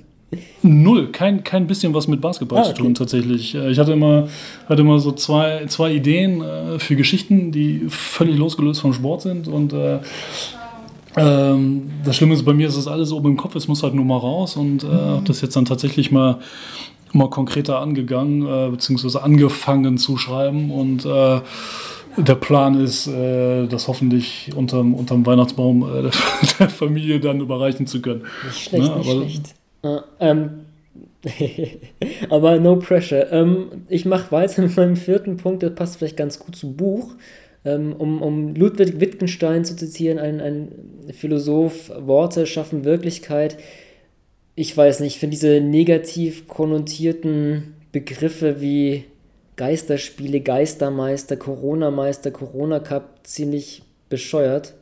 Null, 0.62 1.12
kein, 1.12 1.43
kein 1.43 1.68
bisschen 1.68 1.93
was 1.93 2.08
mit 2.08 2.22
Basketball 2.22 2.60
ah, 2.60 2.62
okay. 2.64 2.74
zu 2.74 2.82
tun 2.82 2.93
tatsächlich. 2.93 3.56
Äh, 3.56 3.72
ich 3.72 3.80
hatte 3.80 3.93
immer, 3.93 4.28
hatte 4.68 4.82
immer 4.82 4.99
so 4.99 5.12
zwei, 5.12 5.66
zwei 5.68 5.91
Ideen 5.93 6.41
äh, 6.41 6.80
für 6.80 6.95
Geschichten, 6.95 7.51
die 7.51 7.86
völlig 7.89 8.38
losgelöst 8.38 8.82
vom 8.82 8.93
Sport 8.93 9.22
sind. 9.22 9.47
Und 9.47 9.74
äh, 9.74 9.99
ähm, 11.18 11.91
das 12.04 12.16
Schlimme 12.16 12.34
ist, 12.34 12.43
bei 12.43 12.54
mir 12.54 12.68
ist 12.68 12.78
das 12.78 12.88
alles 12.88 13.12
oben 13.12 13.32
im 13.32 13.38
Kopf, 13.38 13.56
es 13.56 13.68
muss 13.68 13.84
halt 13.84 13.93
nur 13.93 14.06
mal 14.06 14.18
raus. 14.18 14.56
Und 14.56 14.84
äh, 14.84 14.88
habe 14.88 15.24
das 15.26 15.41
jetzt 15.41 15.56
dann 15.56 15.66
tatsächlich 15.66 16.12
mal, 16.12 16.39
mal 17.12 17.30
konkreter 17.30 17.80
angegangen, 17.80 18.41
äh, 18.41 18.70
beziehungsweise 18.72 19.22
angefangen 19.22 19.97
zu 19.97 20.18
schreiben. 20.18 20.72
Und 20.72 21.06
äh, 21.06 21.41
der 22.18 22.36
Plan 22.36 22.80
ist, 22.80 23.07
äh, 23.07 23.68
das 23.68 23.88
hoffentlich 23.88 24.51
unterm, 24.55 24.93
unterm 24.93 25.26
Weihnachtsbaum 25.26 25.84
äh, 25.84 26.01
der, 26.03 26.11
der, 26.59 26.70
Familie 26.70 27.20
dann 27.20 27.39
überreichen 27.41 27.88
zu 27.88 28.01
können. 28.01 28.24
Nicht 28.45 28.70
schlecht, 28.70 28.88
ja, 28.88 28.97
nicht 28.97 29.09
schlecht. 29.09 29.55
Uh, 29.86 29.99
ähm, 30.20 30.49
aber 32.30 32.59
no 32.59 32.78
pressure. 32.78 33.32
Ähm, 33.32 33.86
ich 33.89 34.05
mache 34.05 34.32
weiter 34.32 34.61
mit 34.61 34.76
meinem 34.76 34.95
vierten 34.95 35.38
Punkt, 35.38 35.64
der 35.64 35.70
passt 35.70 35.97
vielleicht 35.97 36.18
ganz 36.18 36.39
gut 36.39 36.55
zum 36.55 36.76
Buch. 36.76 37.16
Ähm, 37.66 37.93
um, 37.97 38.22
um 38.22 38.55
Ludwig 38.55 38.99
Wittgenstein 38.99 39.64
zu 39.64 39.76
zitieren, 39.76 40.20
ein, 40.20 40.41
ein 40.41 40.68
Philosoph, 41.14 41.91
Worte 41.97 42.45
schaffen 42.45 42.84
Wirklichkeit. 42.84 43.57
Ich 44.55 44.76
weiß 44.76 44.99
nicht, 44.99 45.16
ich 45.16 45.20
finde 45.20 45.36
diese 45.36 45.61
negativ 45.61 46.47
konnotierten 46.47 47.76
Begriffe 47.93 48.59
wie 48.59 49.05
Geisterspiele, 49.56 50.41
Geistermeister, 50.41 51.38
Corona-Meister, 51.38 52.32
Corona-Cup 52.32 53.20
ziemlich 53.24 53.84
bescheuert. 54.10 54.74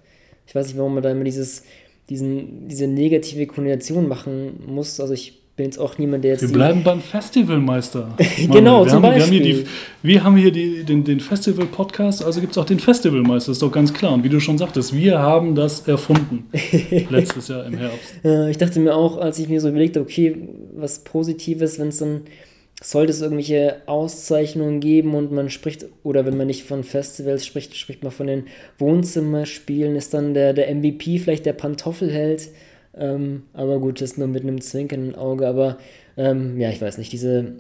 Ich 0.47 0.55
weiß 0.55 0.67
nicht, 0.67 0.78
warum 0.78 0.93
man 0.93 1.03
da 1.03 1.11
immer 1.11 1.24
dieses, 1.24 1.63
diesen, 2.09 2.67
diese 2.67 2.88
negative 2.88 3.47
Konnotation 3.47 4.07
machen 4.07 4.63
muss. 4.65 4.99
Also 4.99 5.13
ich 5.13 5.41
bin 5.55 5.65
jetzt 5.65 5.78
auch 5.78 5.97
niemand, 5.97 6.24
der 6.24 6.32
jetzt. 6.32 6.41
Wir 6.41 6.49
bleiben 6.49 6.84
beim 6.84 7.01
Festivalmeister. 7.01 8.15
genau, 8.51 8.86
zum 8.86 8.95
haben, 8.95 9.01
Beispiel. 9.01 9.43
Wir 9.43 9.43
haben 9.43 9.53
hier, 9.53 9.63
die, 9.63 9.67
wir 10.03 10.24
haben 10.24 10.38
hier 10.38 10.51
die, 10.51 10.84
den, 10.84 11.03
den 11.03 11.19
Festival-Podcast, 11.19 12.24
also 12.24 12.39
gibt 12.39 12.51
es 12.51 12.57
auch 12.57 12.65
den 12.65 12.80
Festivalmeister, 12.80 13.51
ist 13.51 13.61
doch 13.61 13.72
ganz 13.72 13.93
klar. 13.93 14.13
Und 14.13 14.24
wie 14.24 14.30
du 14.30 14.39
schon 14.39 14.57
sagtest, 14.57 14.95
wir 14.95 15.19
haben 15.19 15.55
das 15.55 15.88
erfunden. 15.88 16.49
letztes 17.09 17.49
Jahr 17.49 17.65
im 17.65 17.78
Herbst. 17.78 18.13
ich 18.49 18.57
dachte 18.57 18.80
mir 18.80 18.95
auch, 18.95 19.17
als 19.17 19.38
ich 19.39 19.49
mir 19.49 19.59
so 19.59 19.69
überlegte, 19.69 19.99
okay, 19.99 20.49
was 20.74 20.99
Positives, 20.99 21.78
wenn 21.78 21.89
es 21.89 21.97
dann 21.97 22.22
sollte 22.84 23.11
es 23.11 23.21
irgendwelche 23.21 23.84
Auszeichnungen 23.86 24.79
geben 24.79 25.13
und 25.13 25.32
man 25.32 25.51
spricht, 25.51 25.86
oder 26.03 26.25
wenn 26.25 26.36
man 26.36 26.47
nicht 26.47 26.63
von 26.63 26.84
Festivals 26.84 27.45
spricht, 27.45 27.77
spricht 27.77 28.01
man 28.01 28.11
von 28.11 28.25
den 28.25 28.45
Wohnzimmerspielen, 28.79 29.95
ist 29.95 30.15
dann 30.15 30.34
der, 30.34 30.53
der 30.53 30.73
MVP 30.73 31.19
vielleicht 31.19 31.45
der 31.45 31.53
Pantoffelheld. 31.53 32.49
Ähm, 32.97 33.43
aber 33.53 33.79
gut, 33.79 34.01
das 34.01 34.17
nur 34.17 34.27
mit 34.27 34.41
einem 34.43 34.61
zwinkernden 34.61 35.15
Auge. 35.15 35.47
Aber 35.47 35.77
ähm, 36.17 36.59
ja, 36.59 36.71
ich 36.71 36.82
weiß 36.82 36.97
nicht, 36.97 37.11
diese 37.11 37.53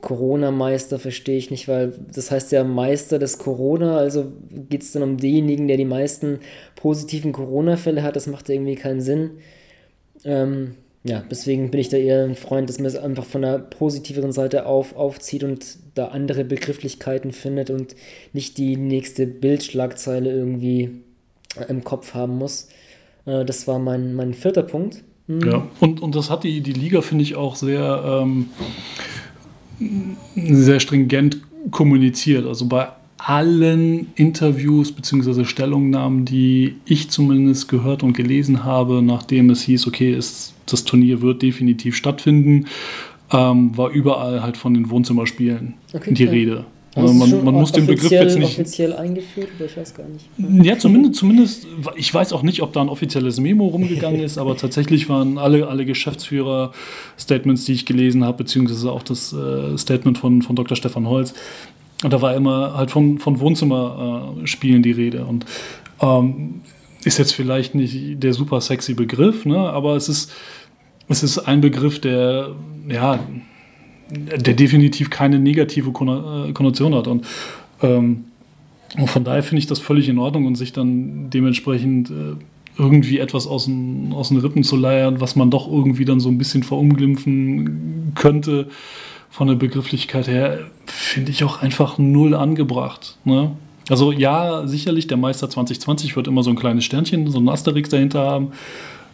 Corona-Meister 0.00 0.98
verstehe 0.98 1.38
ich 1.38 1.52
nicht, 1.52 1.68
weil 1.68 1.92
das 2.12 2.32
heißt 2.32 2.50
ja 2.50 2.64
Meister 2.64 3.20
des 3.20 3.38
Corona, 3.38 3.96
also 3.96 4.32
geht 4.68 4.82
es 4.82 4.90
dann 4.90 5.04
um 5.04 5.18
denjenigen, 5.18 5.68
der 5.68 5.76
die 5.76 5.84
meisten 5.84 6.40
positiven 6.74 7.30
Corona-Fälle 7.30 8.02
hat. 8.02 8.16
Das 8.16 8.26
macht 8.26 8.48
irgendwie 8.50 8.74
keinen 8.74 9.00
Sinn. 9.00 9.30
Ähm, 10.24 10.74
ja, 11.06 11.22
deswegen 11.30 11.70
bin 11.70 11.80
ich 11.80 11.90
da 11.90 11.98
eher 11.98 12.24
ein 12.24 12.34
Freund, 12.34 12.68
dass 12.68 12.78
man 12.78 12.86
es 12.86 12.96
einfach 12.96 13.26
von 13.26 13.42
der 13.42 13.58
positiveren 13.58 14.32
Seite 14.32 14.64
auf, 14.64 14.96
aufzieht 14.96 15.44
und 15.44 15.76
da 15.94 16.06
andere 16.08 16.44
Begrifflichkeiten 16.44 17.32
findet 17.32 17.68
und 17.68 17.94
nicht 18.32 18.56
die 18.56 18.76
nächste 18.76 19.26
Bildschlagzeile 19.26 20.32
irgendwie 20.32 21.02
im 21.68 21.84
Kopf 21.84 22.14
haben 22.14 22.38
muss. 22.38 22.68
Äh, 23.26 23.44
das 23.44 23.68
war 23.68 23.78
mein, 23.78 24.14
mein 24.14 24.32
vierter 24.32 24.62
Punkt. 24.62 25.04
Mhm. 25.26 25.46
Ja, 25.46 25.68
und, 25.78 26.00
und 26.00 26.14
das 26.14 26.30
hat 26.30 26.42
die, 26.42 26.62
die 26.62 26.72
Liga, 26.72 27.02
finde 27.02 27.24
ich, 27.24 27.36
auch 27.36 27.56
sehr, 27.56 28.22
ähm, 28.22 28.48
sehr 30.36 30.80
stringent 30.80 31.42
kommuniziert. 31.70 32.46
Also 32.46 32.66
bei 32.66 32.88
allen 33.24 34.12
Interviews 34.16 34.92
bzw. 34.92 35.44
Stellungnahmen, 35.44 36.24
die 36.26 36.76
ich 36.84 37.10
zumindest 37.10 37.68
gehört 37.68 38.02
und 38.02 38.12
gelesen 38.14 38.64
habe, 38.64 39.02
nachdem 39.02 39.50
es 39.50 39.62
hieß, 39.62 39.86
okay, 39.86 40.12
es, 40.12 40.54
das 40.66 40.84
Turnier 40.84 41.22
wird 41.22 41.40
definitiv 41.40 41.96
stattfinden, 41.96 42.66
ähm, 43.32 43.76
war 43.76 43.90
überall 43.90 44.42
halt 44.42 44.58
von 44.58 44.74
den 44.74 44.90
Wohnzimmerspielen 44.90 45.74
okay, 45.94 46.12
die 46.12 46.24
ja. 46.24 46.30
Rede. 46.30 46.64
Also 46.96 47.12
man, 47.12 47.44
man 47.44 47.54
muss 47.54 47.72
den 47.72 47.86
Begriff 47.86 48.10
jetzt 48.10 48.38
nicht. 48.38 48.52
offiziell 48.52 48.92
eingeführt 48.92 49.48
oder 49.56 49.66
ich 49.66 49.76
weiß 49.76 49.94
gar 49.94 50.06
nicht. 50.06 50.28
Ja, 50.64 50.78
zumindest, 50.78 51.16
zumindest, 51.16 51.66
ich 51.96 52.14
weiß 52.14 52.32
auch 52.32 52.42
nicht, 52.42 52.62
ob 52.62 52.72
da 52.72 52.82
ein 52.82 52.88
offizielles 52.88 53.40
Memo 53.40 53.66
rumgegangen 53.66 54.20
ist, 54.20 54.38
aber 54.38 54.56
tatsächlich 54.56 55.08
waren 55.08 55.36
alle, 55.36 55.66
alle 55.66 55.86
Geschäftsführer-Statements, 55.86 57.64
die 57.64 57.72
ich 57.72 57.84
gelesen 57.84 58.22
habe, 58.22 58.38
beziehungsweise 58.38 58.92
auch 58.92 59.02
das 59.02 59.32
äh, 59.32 59.76
Statement 59.76 60.18
von, 60.18 60.42
von 60.42 60.54
Dr. 60.54 60.76
Stefan 60.76 61.08
Holz, 61.08 61.34
und 62.04 62.12
da 62.12 62.20
war 62.20 62.34
immer 62.34 62.74
halt 62.76 62.90
von, 62.90 63.18
von 63.18 63.40
Wohnzimmerspielen 63.40 64.80
äh, 64.80 64.82
die 64.82 64.92
Rede. 64.92 65.24
Und 65.24 65.46
ähm, 66.02 66.60
ist 67.02 67.18
jetzt 67.18 67.32
vielleicht 67.32 67.74
nicht 67.74 68.22
der 68.22 68.34
super 68.34 68.60
sexy 68.60 68.92
Begriff, 68.92 69.46
ne? 69.46 69.58
aber 69.58 69.96
es 69.96 70.10
ist, 70.10 70.30
es 71.08 71.22
ist 71.22 71.38
ein 71.38 71.62
Begriff, 71.62 72.00
der, 72.00 72.50
ja, 72.88 73.20
der 74.10 74.52
definitiv 74.52 75.08
keine 75.08 75.38
negative 75.38 75.88
äh, 75.88 76.52
Konnotation 76.52 76.94
hat. 76.94 77.06
Und, 77.06 77.26
ähm, 77.82 78.24
und 78.98 79.08
von 79.08 79.24
daher 79.24 79.42
finde 79.42 79.60
ich 79.60 79.66
das 79.66 79.78
völlig 79.78 80.08
in 80.10 80.18
Ordnung 80.18 80.44
und 80.44 80.56
sich 80.56 80.74
dann 80.74 81.30
dementsprechend 81.30 82.10
äh, 82.10 82.36
irgendwie 82.76 83.18
etwas 83.18 83.46
aus 83.46 83.64
den, 83.64 84.12
aus 84.12 84.28
den 84.28 84.38
Rippen 84.38 84.62
zu 84.62 84.76
leiern, 84.76 85.22
was 85.22 85.36
man 85.36 85.50
doch 85.50 85.72
irgendwie 85.72 86.04
dann 86.04 86.20
so 86.20 86.28
ein 86.28 86.36
bisschen 86.36 86.64
verunglimpfen 86.64 88.12
könnte 88.14 88.68
von 89.34 89.48
der 89.48 89.56
Begrifflichkeit 89.56 90.28
her, 90.28 90.60
finde 90.86 91.32
ich 91.32 91.42
auch 91.42 91.60
einfach 91.60 91.98
null 91.98 92.36
angebracht. 92.36 93.16
Ne? 93.24 93.50
Also 93.88 94.12
ja, 94.12 94.64
sicherlich, 94.68 95.08
der 95.08 95.16
Meister 95.16 95.50
2020 95.50 96.14
wird 96.14 96.28
immer 96.28 96.44
so 96.44 96.50
ein 96.50 96.56
kleines 96.56 96.84
Sternchen, 96.84 97.28
so 97.28 97.40
ein 97.40 97.48
Asterix 97.48 97.88
dahinter 97.88 98.20
haben, 98.20 98.52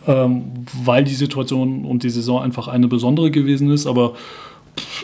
ähm, 0.07 0.43
weil 0.85 1.05
die 1.05 1.15
Situation 1.15 1.87
und 1.87 2.03
die 2.03 2.11
Saison 2.11 2.43
einfach 2.43 2.69
eine 2.69 2.87
besondere 2.87 3.31
gewesen 3.31 3.71
ist, 3.71 3.87
aber 3.87 4.13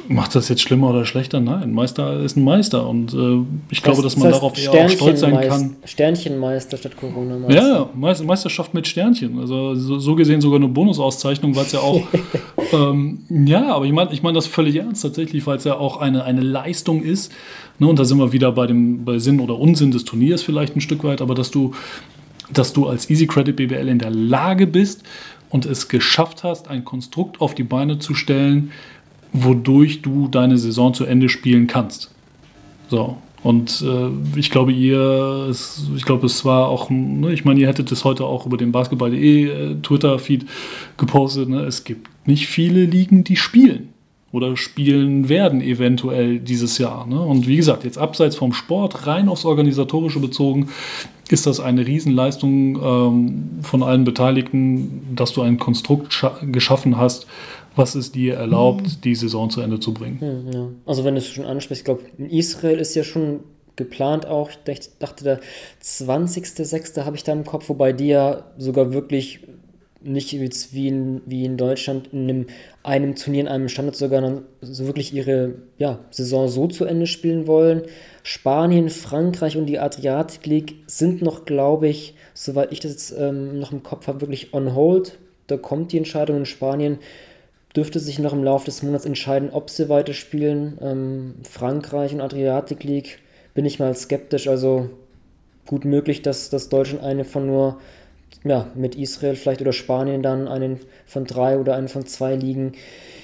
Macht 0.09 0.35
das 0.35 0.49
jetzt 0.49 0.63
schlimmer 0.63 0.91
oder 0.91 1.05
schlechter? 1.05 1.41
Nein, 1.41 1.73
Meister 1.73 2.21
ist 2.21 2.37
ein 2.37 2.45
Meister 2.45 2.89
und 2.89 3.13
äh, 3.13 3.45
ich 3.71 3.83
glaube, 3.83 4.03
dass 4.03 4.17
man 4.17 4.31
darauf 4.31 4.57
eher 4.57 4.71
auch 4.73 4.89
stolz 4.89 5.21
sein 5.21 5.41
kann. 5.41 5.77
Sternchenmeister 5.85 6.77
statt 6.77 6.97
Corona-Meister. 6.97 7.55
Ja, 7.55 7.89
Meisterschaft 7.95 8.73
mit 8.73 8.87
Sternchen. 8.87 9.41
Also 9.41 9.75
so, 9.75 9.99
so 9.99 10.15
gesehen 10.15 10.41
sogar 10.41 10.59
eine 10.59 10.69
Bonusauszeichnung, 10.69 11.57
weil 11.57 11.65
es 11.65 11.73
ja 11.73 11.81
auch. 11.81 12.03
ähm, 12.73 13.21
ja, 13.29 13.75
aber 13.75 13.85
ich 13.85 13.93
meine 13.93 14.13
ich 14.13 14.23
mein 14.23 14.35
das 14.35 14.47
völlig 14.47 14.77
ernst 14.77 15.03
tatsächlich, 15.03 15.47
weil 15.47 15.57
es 15.57 15.65
ja 15.65 15.77
auch 15.77 15.99
eine, 15.99 16.25
eine 16.25 16.41
Leistung 16.41 17.03
ist. 17.03 17.33
Ne, 17.79 17.87
und 17.87 17.99
da 17.99 18.05
sind 18.05 18.19
wir 18.19 18.33
wieder 18.33 18.53
bei 18.53 18.67
dem 18.67 19.05
bei 19.05 19.19
Sinn 19.19 19.41
oder 19.41 19.59
Unsinn 19.59 19.91
des 19.91 20.05
Turniers 20.05 20.43
vielleicht 20.43 20.77
ein 20.77 20.81
Stück 20.81 21.05
weit, 21.05 21.21
aber 21.21 21.35
dass 21.35 21.51
du, 21.51 21.75
dass 22.53 22.73
du 22.73 22.87
als 22.87 23.11
Easy 23.11 23.27
Credit 23.27 23.57
BBL 23.57 23.89
in 23.89 23.99
der 23.99 24.11
Lage 24.11 24.67
bist 24.67 25.03
und 25.51 25.67
es 25.67 25.89
geschafft 25.89 26.45
hast, 26.45 26.69
ein 26.69 26.85
Konstrukt 26.85 27.41
auf 27.41 27.55
die 27.55 27.65
Beine 27.65 27.99
zu 27.99 28.15
stellen, 28.15 28.73
wodurch 29.33 30.03
du 30.03 30.29
deine 30.29 30.59
Saison 30.59 30.95
zu 30.95 31.05
Ende 31.05 31.29
spielen 31.29 31.67
kannst. 31.67 32.11
So. 32.89 33.19
Und 33.47 33.81
äh, 33.87 34.39
ich 34.39 34.51
glaube, 34.51 34.73
ihr, 34.73 35.47
es, 35.49 35.89
ich 35.95 36.05
glaube, 36.05 36.27
es 36.27 36.45
war 36.45 36.67
auch, 36.67 36.91
ne, 36.91 37.33
ich 37.33 37.45
meine, 37.45 37.61
ihr 37.61 37.69
hättet 37.69 37.93
es 37.93 38.05
heute 38.05 38.25
auch 38.25 38.45
über 38.45 38.57
den 38.57 38.73
Basketball.de 38.73 39.45
äh, 39.45 39.75
Twitter-Feed 39.77 40.47
gepostet. 40.97 41.49
Ne? 41.49 41.61
Es 41.61 41.85
gibt 41.85 42.09
nicht 42.27 42.49
viele 42.49 42.87
Ligen, 42.87 43.23
die 43.23 43.37
spielen 43.37 43.91
oder 44.33 44.57
spielen 44.57 45.29
werden 45.29 45.61
eventuell 45.61 46.41
dieses 46.41 46.79
Jahr. 46.79 47.07
Ne? 47.07 47.21
Und 47.21 47.47
wie 47.47 47.55
gesagt, 47.55 47.85
jetzt 47.85 47.99
abseits 47.99 48.35
vom 48.35 48.53
Sport, 48.53 49.07
rein 49.07 49.29
aufs 49.29 49.45
Organisatorische 49.45 50.19
bezogen, 50.19 50.71
ist 51.29 51.47
das 51.47 51.61
eine 51.61 51.87
Riesenleistung 51.87 52.83
ähm, 52.83 53.51
von 53.63 53.85
allen 53.85 54.03
Beteiligten, 54.03 55.15
dass 55.15 55.33
du 55.33 55.43
ein 55.43 55.61
Konstrukt 55.61 56.27
geschaffen 56.51 56.97
hast, 56.97 57.29
was 57.77 57.95
es 57.95 58.11
dir 58.11 58.35
erlaubt, 58.35 58.83
mhm. 58.83 59.01
die 59.05 59.15
Saison 59.15 59.51
zu 59.51 59.61
Ende 59.61 59.79
zu 59.79 59.95
bringen. 59.95 60.19
Mhm, 60.21 60.53
ja. 60.53 60.69
Also 60.87 61.05
wenn 61.05 61.15
du 61.15 61.21
es 61.21 61.29
schon 61.29 61.45
ansprichst, 61.45 61.83
ich 61.83 61.85
glaube, 61.85 62.03
in 62.19 62.31
Israel 62.31 62.79
ist 62.79 62.95
ja 62.95 63.05
schon 63.05 63.41
geplant 63.77 64.27
auch, 64.27 64.51
ich 64.67 64.81
dachte, 64.99 65.25
der 65.25 65.41
20.06. 65.83 67.05
habe 67.05 67.17
ich 67.17 67.25
da 67.25 67.33
im 67.33 67.45
Kopf, 67.45 67.69
wobei 67.69 67.93
die 67.93 68.09
ja 68.09 68.45
sogar 68.57 68.93
wirklich 68.93 69.41
nicht 70.03 70.33
jetzt 70.33 70.73
wie 70.73 70.89
in, 70.89 71.21
wie 71.27 71.45
in 71.45 71.57
Deutschland 71.57 72.09
in 72.13 72.29
einem, 72.29 72.47
einem 72.83 73.15
Turnier, 73.17 73.43
in 73.43 73.49
einem 73.49 73.69
Standard 73.69 73.97
sogar 73.97 74.21
dann 74.21 74.43
so 74.61 74.87
wirklich 74.87 75.13
ihre 75.13 75.55
ja, 75.79 75.99
Saison 76.11 76.49
so 76.49 76.69
zu 76.69 76.85
Ende 76.85 77.07
spielen 77.07 77.47
wollen. 77.47 77.83
Spanien, 78.23 78.89
Frankreich 78.89 79.57
und 79.57 79.67
die 79.67 79.79
Adriatic 79.79 80.47
League 80.47 80.77
sind 80.87 81.23
noch, 81.23 81.45
glaube 81.45 81.89
ich, 81.89 82.15
soweit 82.35 82.73
ich 82.73 82.81
das 82.81 82.93
jetzt 82.93 83.15
ähm, 83.19 83.59
noch 83.59 83.73
im 83.73 83.83
Kopf 83.83 84.07
habe, 84.07 84.21
wirklich 84.21 84.55
on 84.55 84.75
hold. 84.75 85.19
Da 85.49 85.57
kommt 85.57 85.93
die 85.93 85.99
Entscheidung 85.99 86.39
in 86.39 86.47
Spanien 86.47 86.99
dürfte 87.77 88.01
sich 88.01 88.19
noch 88.19 88.33
im 88.33 88.43
Laufe 88.43 88.65
des 88.65 88.83
Monats 88.83 89.05
entscheiden, 89.05 89.51
ob 89.53 89.69
sie 89.71 89.89
weiterspielen. 89.89 90.79
Ähm, 90.81 91.35
Frankreich 91.43 92.15
und 92.15 92.23
Adriatic 92.23 92.83
League 92.85 93.19
bin 93.55 93.65
ich 93.67 93.79
mal 93.79 93.95
skeptisch. 93.95 94.49
Also 94.49 94.89
gut 95.67 95.85
möglich, 95.85 96.23
dass, 96.23 96.49
dass 96.49 96.69
Deutschland 96.69 97.05
eine 97.05 97.25
von 97.25 97.47
nur, 97.47 97.79
ja, 98.45 98.69
mit 98.75 98.95
Israel 98.95 99.37
vielleicht 99.37 99.61
oder 99.61 99.73
Spanien 99.73 100.23
dann 100.23 100.49
einen 100.49 100.81
von 101.07 101.25
drei 101.25 101.59
oder 101.59 101.75
einen 101.75 101.89
von 101.89 102.07
zwei 102.07 102.35
Ligen 102.35 102.73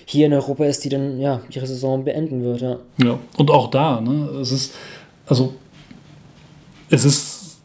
hier 0.05 0.27
in 0.27 0.35
Europa 0.35 0.65
ist, 0.65 0.85
die 0.85 0.89
dann 0.89 1.19
ja 1.19 1.41
ihre 1.51 1.67
Saison 1.67 2.05
beenden 2.05 2.45
wird. 2.45 2.61
Ja, 2.61 2.79
ja 3.03 3.19
und 3.39 3.51
auch 3.51 3.71
da, 3.71 4.01
ne, 4.01 4.41
es 4.41 4.53
ist, 4.53 4.75
also 5.27 5.55
es 6.91 7.05
ist 7.05 7.61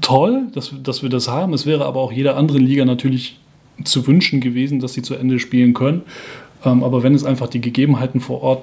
toll, 0.00 0.48
dass, 0.54 0.72
dass 0.82 1.02
wir 1.02 1.08
das 1.10 1.28
haben. 1.28 1.52
Es 1.54 1.66
wäre 1.66 1.84
aber 1.84 2.00
auch 2.00 2.12
jeder 2.12 2.36
anderen 2.36 2.64
Liga 2.64 2.84
natürlich 2.84 3.40
zu 3.84 4.06
wünschen 4.06 4.40
gewesen, 4.40 4.80
dass 4.80 4.94
sie 4.94 5.02
zu 5.02 5.14
Ende 5.14 5.38
spielen 5.38 5.74
können. 5.74 6.02
Ähm, 6.64 6.84
aber 6.84 7.02
wenn 7.02 7.14
es 7.14 7.24
einfach 7.24 7.48
die 7.48 7.60
Gegebenheiten 7.60 8.20
vor 8.20 8.42
Ort 8.42 8.62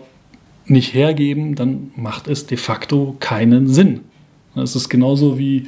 nicht 0.66 0.94
hergeben, 0.94 1.56
dann 1.56 1.92
macht 1.96 2.28
es 2.28 2.46
de 2.46 2.58
facto 2.58 3.16
keinen 3.20 3.68
Sinn. 3.68 4.02
Es 4.56 4.76
ist 4.76 4.90
genauso 4.90 5.38
wie 5.38 5.68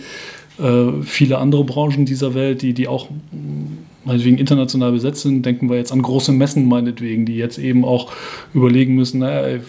äh, 0.59 1.01
viele 1.03 1.37
andere 1.37 1.63
Branchen 1.63 2.05
dieser 2.05 2.33
Welt, 2.33 2.61
die, 2.61 2.73
die 2.73 2.87
auch 2.87 3.09
meinetwegen 4.05 4.37
international 4.37 4.91
besetzt 4.91 5.21
sind. 5.21 5.45
Denken 5.45 5.69
wir 5.69 5.77
jetzt 5.77 5.91
an 5.91 6.01
große 6.01 6.31
Messen 6.31 6.67
meinetwegen, 6.67 7.25
die 7.25 7.35
jetzt 7.35 7.57
eben 7.57 7.85
auch 7.85 8.11
überlegen 8.53 8.95
müssen, 8.95 9.19
naja, 9.19 9.59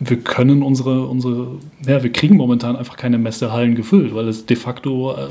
wir 0.00 0.16
können 0.18 0.62
unsere, 0.62 1.06
unsere, 1.06 1.58
ja, 1.86 2.02
wir 2.02 2.12
kriegen 2.12 2.36
momentan 2.36 2.76
einfach 2.76 2.96
keine 2.96 3.18
Messehallen 3.18 3.74
gefüllt, 3.74 4.14
weil 4.14 4.28
es 4.28 4.46
de 4.46 4.56
facto 4.56 5.12
äh, 5.16 5.28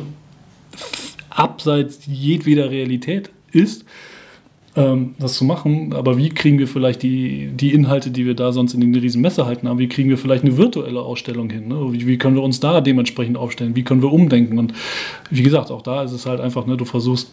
abseits 1.30 1.99
jedweder 2.05 2.70
Realität 2.72 3.30
ist, 3.52 3.86
ähm, 4.78 5.16
das 5.20 5.34
zu 5.34 5.43
machen. 5.43 5.93
Aber 5.93 6.18
wie 6.18 6.30
kriegen 6.30 6.60
wir 6.60 6.68
vielleicht 6.68 7.04
die, 7.04 7.50
die 7.54 7.74
Inhalte, 7.74 8.12
die 8.12 8.26
wir 8.26 8.36
da 8.36 8.52
sonst 8.52 8.74
in 8.74 8.82
den 8.82 8.95
riesen 8.95 9.22
Messehalten 9.22 9.68
haben, 9.68 9.80
wie 9.80 9.89
kriegen 9.89 10.10
wir 10.10 10.18
vielleicht 10.18 10.43
eine 10.43 10.58
virtuelle 10.58 11.02
Ausstellung 11.02 11.50
hin? 11.50 11.68
Ne? 11.68 11.91
Wie, 11.91 12.08
wie, 12.08 12.18
können 12.18 12.36
wir 12.36 12.43
uns 12.43 12.60
da 12.60 12.80
dementsprechend 12.80 13.38
aufstellen? 13.38 13.76
Wie 13.76 13.84
können 13.84 14.02
wir 14.02 14.14
umdenken? 14.14 14.60
Und 14.60 14.74
wie 15.30 15.43
gesagt, 15.43 15.72
auch 15.72 15.82
da 15.82 16.04
ist 16.04 16.12
es 16.12 16.26
halt 16.26 16.39
einfach, 16.39 16.66
ne, 16.68 16.78
du 16.78 16.86
versuchst 16.86 17.32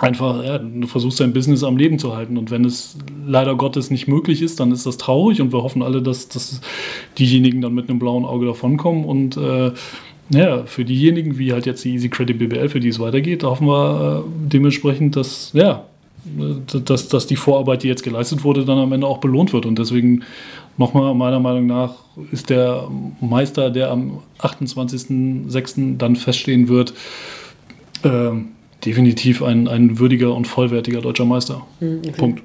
einfach, 0.00 0.44
ja, 0.44 0.58
du 0.58 0.86
versuchst 0.88 1.20
dein 1.20 1.32
Business 1.32 1.62
am 1.62 1.76
Leben 1.76 1.98
zu 1.98 2.16
halten. 2.16 2.36
Und 2.36 2.50
wenn 2.50 2.64
es 2.64 2.98
leider 3.24 3.54
Gottes 3.54 3.90
nicht 3.90 4.08
möglich 4.08 4.42
ist, 4.42 4.58
dann 4.58 4.72
ist 4.72 4.86
das 4.86 4.96
traurig 4.96 5.40
und 5.40 5.52
wir 5.52 5.62
hoffen 5.62 5.82
alle, 5.82 6.02
dass, 6.02 6.28
dass 6.28 6.60
diejenigen 7.18 7.60
dann 7.60 7.74
mit 7.74 7.88
einem 7.88 8.00
blauen 8.00 8.24
Auge 8.24 8.46
davonkommen 8.46 9.04
und 9.04 9.36
äh, 9.36 9.70
ja, 10.30 10.64
für 10.64 10.84
diejenigen, 10.84 11.38
wie 11.38 11.52
halt 11.52 11.66
jetzt 11.66 11.84
die 11.84 11.92
Easy 11.92 12.08
Credit 12.08 12.38
BBL, 12.38 12.68
für 12.68 12.80
die 12.80 12.88
es 12.88 12.98
weitergeht, 12.98 13.42
hoffen 13.42 13.66
wir 13.66 14.24
äh, 14.24 14.48
dementsprechend, 14.48 15.16
dass, 15.16 15.50
ja, 15.52 15.84
dass, 16.84 17.08
dass 17.08 17.26
die 17.26 17.36
Vorarbeit, 17.36 17.82
die 17.82 17.88
jetzt 17.88 18.02
geleistet 18.02 18.44
wurde, 18.44 18.64
dann 18.64 18.78
am 18.78 18.92
Ende 18.92 19.06
auch 19.06 19.18
belohnt 19.18 19.52
wird. 19.52 19.66
Und 19.66 19.78
deswegen 19.78 20.22
nochmal, 20.78 21.14
meiner 21.14 21.40
Meinung 21.40 21.66
nach, 21.66 21.94
ist 22.32 22.48
der 22.50 22.88
Meister, 23.20 23.70
der 23.70 23.90
am 23.90 24.22
28.06. 24.38 25.98
dann 25.98 26.16
feststehen 26.16 26.68
wird, 26.68 26.94
äh, 28.02 28.30
definitiv 28.84 29.42
ein, 29.42 29.68
ein 29.68 29.98
würdiger 29.98 30.34
und 30.34 30.46
vollwertiger 30.46 31.00
deutscher 31.00 31.24
Meister. 31.24 31.66
Mhm, 31.80 31.98
okay. 31.98 32.12
Punkt. 32.16 32.42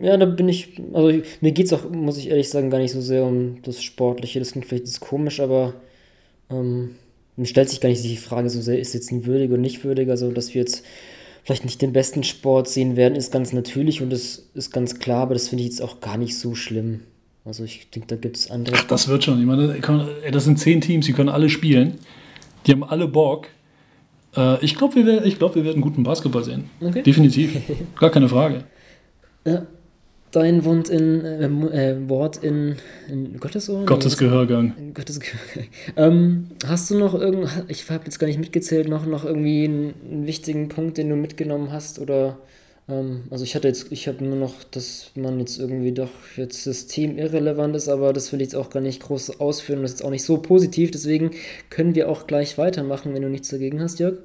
Ja, 0.00 0.16
da 0.16 0.26
bin 0.26 0.48
ich, 0.48 0.80
also 0.92 1.20
mir 1.40 1.52
geht 1.52 1.66
es 1.66 1.72
auch, 1.72 1.88
muss 1.90 2.18
ich 2.18 2.28
ehrlich 2.28 2.48
sagen, 2.48 2.70
gar 2.70 2.78
nicht 2.78 2.92
so 2.92 3.00
sehr 3.00 3.24
um 3.24 3.62
das 3.62 3.82
Sportliche. 3.82 4.38
Das 4.40 4.52
klingt 4.52 4.66
vielleicht 4.66 5.00
komisch, 5.00 5.40
aber 5.40 5.74
ähm, 6.50 6.90
stellt 7.42 7.70
sich 7.70 7.80
gar 7.80 7.88
nicht 7.88 8.04
die 8.04 8.16
Frage 8.16 8.50
so 8.50 8.60
sehr, 8.60 8.78
ist 8.78 8.94
jetzt 8.94 9.12
ein 9.12 9.26
würdiger 9.26 9.54
oder 9.54 9.62
nicht 9.62 9.84
würdiger, 9.84 10.12
also 10.12 10.30
dass 10.30 10.54
wir 10.54 10.62
jetzt 10.62 10.84
vielleicht 11.44 11.64
nicht 11.64 11.80
den 11.80 11.92
besten 11.92 12.24
Sport 12.24 12.68
sehen 12.68 12.96
werden, 12.96 13.14
ist 13.14 13.32
ganz 13.32 13.52
natürlich 13.52 14.02
und 14.02 14.10
das 14.10 14.48
ist 14.54 14.72
ganz 14.72 14.98
klar, 14.98 15.22
aber 15.22 15.34
das 15.34 15.48
finde 15.48 15.64
ich 15.64 15.70
jetzt 15.70 15.82
auch 15.82 16.00
gar 16.00 16.18
nicht 16.18 16.38
so 16.38 16.54
schlimm. 16.54 17.00
Also 17.44 17.64
ich 17.64 17.88
denke, 17.90 18.08
da 18.08 18.16
gibt 18.16 18.36
es 18.36 18.50
andere. 18.50 18.76
Ach, 18.76 18.84
das 18.84 19.08
wird 19.08 19.24
schon. 19.24 19.40
Ich 19.40 19.46
meine, 19.46 19.80
das 20.30 20.44
sind 20.44 20.58
zehn 20.58 20.82
Teams, 20.82 21.06
die 21.06 21.14
können 21.14 21.30
alle 21.30 21.48
spielen. 21.48 21.94
Die 22.66 22.72
haben 22.72 22.84
alle 22.84 23.08
Bock. 23.08 23.46
Äh, 24.36 24.62
ich 24.62 24.76
glaube, 24.76 24.96
wir, 24.96 25.20
glaub, 25.30 25.54
wir 25.54 25.64
werden 25.64 25.80
guten 25.80 26.02
Basketball 26.02 26.44
sehen. 26.44 26.64
Okay. 26.80 27.02
Definitiv. 27.02 27.56
Gar 27.98 28.10
keine 28.10 28.28
Frage. 28.28 28.64
Ja. 29.46 29.66
Dein 30.30 30.64
Wund 30.64 30.90
in, 30.90 31.24
äh, 31.24 31.46
äh, 31.46 32.08
Wort 32.08 32.38
in, 32.38 32.76
in 33.08 33.40
Gottes 33.40 33.70
Ohr? 33.70 33.86
Gottes 33.86 34.18
Gehörgang. 34.18 34.74
Gottes 34.94 35.20
Gehörgang. 35.20 35.68
Ähm, 35.96 36.48
hast 36.66 36.90
du 36.90 36.98
noch 36.98 37.14
irgend, 37.14 37.48
ich 37.68 37.88
habe 37.90 38.04
jetzt 38.04 38.18
gar 38.18 38.26
nicht 38.26 38.38
mitgezählt, 38.38 38.88
noch, 38.88 39.06
noch 39.06 39.24
irgendwie 39.24 39.64
einen, 39.64 39.94
einen, 40.10 40.26
wichtigen 40.26 40.68
Punkt, 40.68 40.98
den 40.98 41.08
du 41.08 41.16
mitgenommen 41.16 41.72
hast? 41.72 41.98
Oder, 41.98 42.38
ähm, 42.90 43.22
also 43.30 43.42
ich 43.42 43.54
hatte 43.54 43.68
jetzt, 43.68 43.90
ich 43.90 44.06
habe 44.06 44.22
nur 44.22 44.36
noch, 44.36 44.64
dass 44.64 45.12
man 45.14 45.40
jetzt 45.40 45.58
irgendwie 45.58 45.92
doch 45.92 46.10
jetzt 46.36 46.62
System 46.62 47.16
irrelevant 47.16 47.74
ist, 47.74 47.88
aber 47.88 48.12
das 48.12 48.30
will 48.30 48.42
ich 48.42 48.48
jetzt 48.48 48.56
auch 48.56 48.68
gar 48.68 48.80
nicht 48.80 49.02
groß 49.02 49.40
ausführen. 49.40 49.80
Das 49.80 49.92
ist 49.92 50.00
jetzt 50.00 50.06
auch 50.06 50.10
nicht 50.10 50.24
so 50.24 50.36
positiv, 50.36 50.90
deswegen 50.90 51.30
können 51.70 51.94
wir 51.94 52.10
auch 52.10 52.26
gleich 52.26 52.58
weitermachen, 52.58 53.14
wenn 53.14 53.22
du 53.22 53.30
nichts 53.30 53.48
dagegen 53.48 53.80
hast, 53.80 53.98
Jörg. 53.98 54.18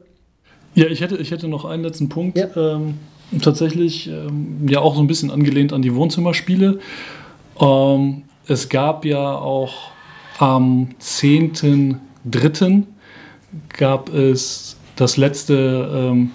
Ja, 0.76 0.88
ich 0.88 1.02
hätte, 1.02 1.18
ich 1.18 1.32
hätte 1.32 1.48
noch 1.48 1.66
einen 1.66 1.84
letzten 1.84 2.10
Punkt. 2.10 2.38
Ja. 2.38 2.50
Ähm, 2.58 2.96
tatsächlich 3.42 4.10
ähm, 4.10 4.68
ja 4.68 4.80
auch 4.80 4.96
so 4.96 5.02
ein 5.02 5.08
bisschen 5.08 5.32
angelehnt 5.32 5.74
an 5.74 5.82
die 5.82 5.96
Wohnzimmerspiele. 5.96 6.80
Ähm, 7.60 8.24
es 8.48 8.70
gab 8.70 9.06
ja 9.06 9.36
auch 9.36 9.92
am 10.40 10.90
10.3. 11.02 12.84
gab 13.78 14.14
es 14.14 14.78
das 14.96 15.18
letzte, 15.18 16.10
ähm, 16.12 16.32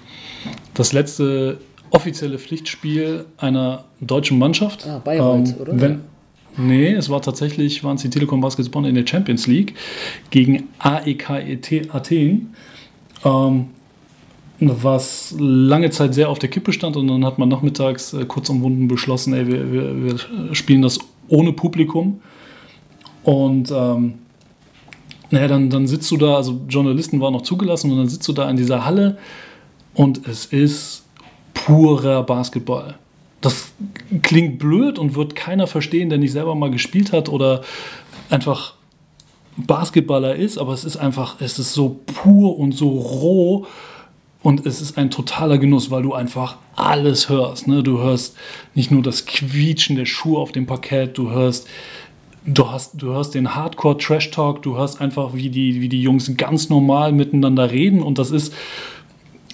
das 0.73 0.93
letzte 0.93 1.59
offizielle 1.91 2.39
Pflichtspiel 2.39 3.25
einer 3.37 3.85
deutschen 3.99 4.37
Mannschaft. 4.39 4.87
Ah, 4.87 4.99
Bayreuth, 4.99 5.49
ähm, 5.49 5.55
oder? 5.59 5.81
Wenn, 5.81 6.01
nee, 6.57 6.93
es 6.93 7.09
war 7.09 7.21
tatsächlich, 7.21 7.83
waren 7.83 7.95
es 7.95 8.01
die 8.01 8.09
Telekom 8.09 8.41
Baskets 8.41 8.69
Bonn 8.69 8.85
in 8.85 8.95
der 8.95 9.05
Champions 9.05 9.47
League 9.47 9.75
gegen 10.29 10.69
AEK 10.79 11.93
Athen. 11.93 12.53
Ähm, 13.25 13.69
was 14.59 15.33
lange 15.37 15.89
Zeit 15.89 16.13
sehr 16.13 16.29
auf 16.29 16.39
der 16.39 16.49
Kippe 16.49 16.73
stand 16.73 16.97
und 16.97 17.07
dann 17.07 17.25
hat 17.25 17.37
man 17.39 17.47
nachmittags 17.47 18.13
äh, 18.13 18.25
kurz 18.25 18.49
umwunden 18.49 18.87
beschlossen, 18.87 19.33
ey, 19.33 19.47
wir, 19.47 19.71
wir, 19.71 20.03
wir, 20.03 20.55
spielen 20.55 20.81
das 20.81 20.99
ohne 21.29 21.53
Publikum. 21.53 22.21
Und 23.23 23.71
ähm, 23.71 24.15
naja, 25.31 25.47
dann, 25.47 25.69
dann 25.69 25.87
sitzt 25.87 26.09
du 26.11 26.17
da, 26.17 26.35
also 26.35 26.59
Journalisten 26.67 27.21
waren 27.21 27.33
noch 27.33 27.43
zugelassen 27.43 27.91
und 27.91 27.97
dann 27.97 28.09
sitzt 28.09 28.27
du 28.27 28.33
da 28.33 28.49
in 28.49 28.57
dieser 28.57 28.85
Halle 28.85 29.17
und 29.93 30.27
es 30.27 30.45
ist 30.45 31.05
purer 31.53 32.23
Basketball. 32.23 32.95
Das 33.41 33.71
klingt 34.23 34.59
blöd 34.59 34.99
und 34.99 35.15
wird 35.15 35.35
keiner 35.35 35.67
verstehen, 35.67 36.09
der 36.09 36.17
nicht 36.17 36.31
selber 36.31 36.55
mal 36.55 36.71
gespielt 36.71 37.13
hat 37.13 37.29
oder 37.29 37.61
einfach 38.29 38.73
Basketballer 39.55 40.35
ist, 40.35 40.57
aber 40.57 40.73
es 40.73 40.83
ist 40.83 40.97
einfach, 40.97 41.39
es 41.39 41.59
ist 41.59 41.73
so 41.73 41.99
pur 42.05 42.57
und 42.57 42.73
so 42.73 42.89
roh 42.89 43.67
und 44.41 44.65
es 44.65 44.81
ist 44.81 44.97
ein 44.97 45.11
totaler 45.11 45.57
Genuss, 45.57 45.91
weil 45.91 46.03
du 46.03 46.13
einfach 46.13 46.57
alles 46.75 47.27
hörst. 47.27 47.67
Ne? 47.67 47.83
Du 47.83 47.99
hörst 47.99 48.37
nicht 48.73 48.89
nur 48.89 49.03
das 49.03 49.25
Quietschen 49.25 49.97
der 49.97 50.05
Schuhe 50.05 50.39
auf 50.39 50.51
dem 50.53 50.65
Parkett, 50.65 51.17
du 51.17 51.29
hörst, 51.29 51.67
du 52.45 52.69
hast, 52.69 53.01
du 53.01 53.07
hörst 53.07 53.35
den 53.35 53.53
Hardcore-Trash-Talk, 53.53 54.61
du 54.61 54.77
hörst 54.77 55.01
einfach, 55.01 55.33
wie 55.33 55.49
die, 55.49 55.81
wie 55.81 55.89
die 55.89 56.01
Jungs 56.01 56.35
ganz 56.37 56.69
normal 56.69 57.11
miteinander 57.11 57.69
reden. 57.69 58.01
Und 58.01 58.17
das 58.17 58.31
ist 58.31 58.53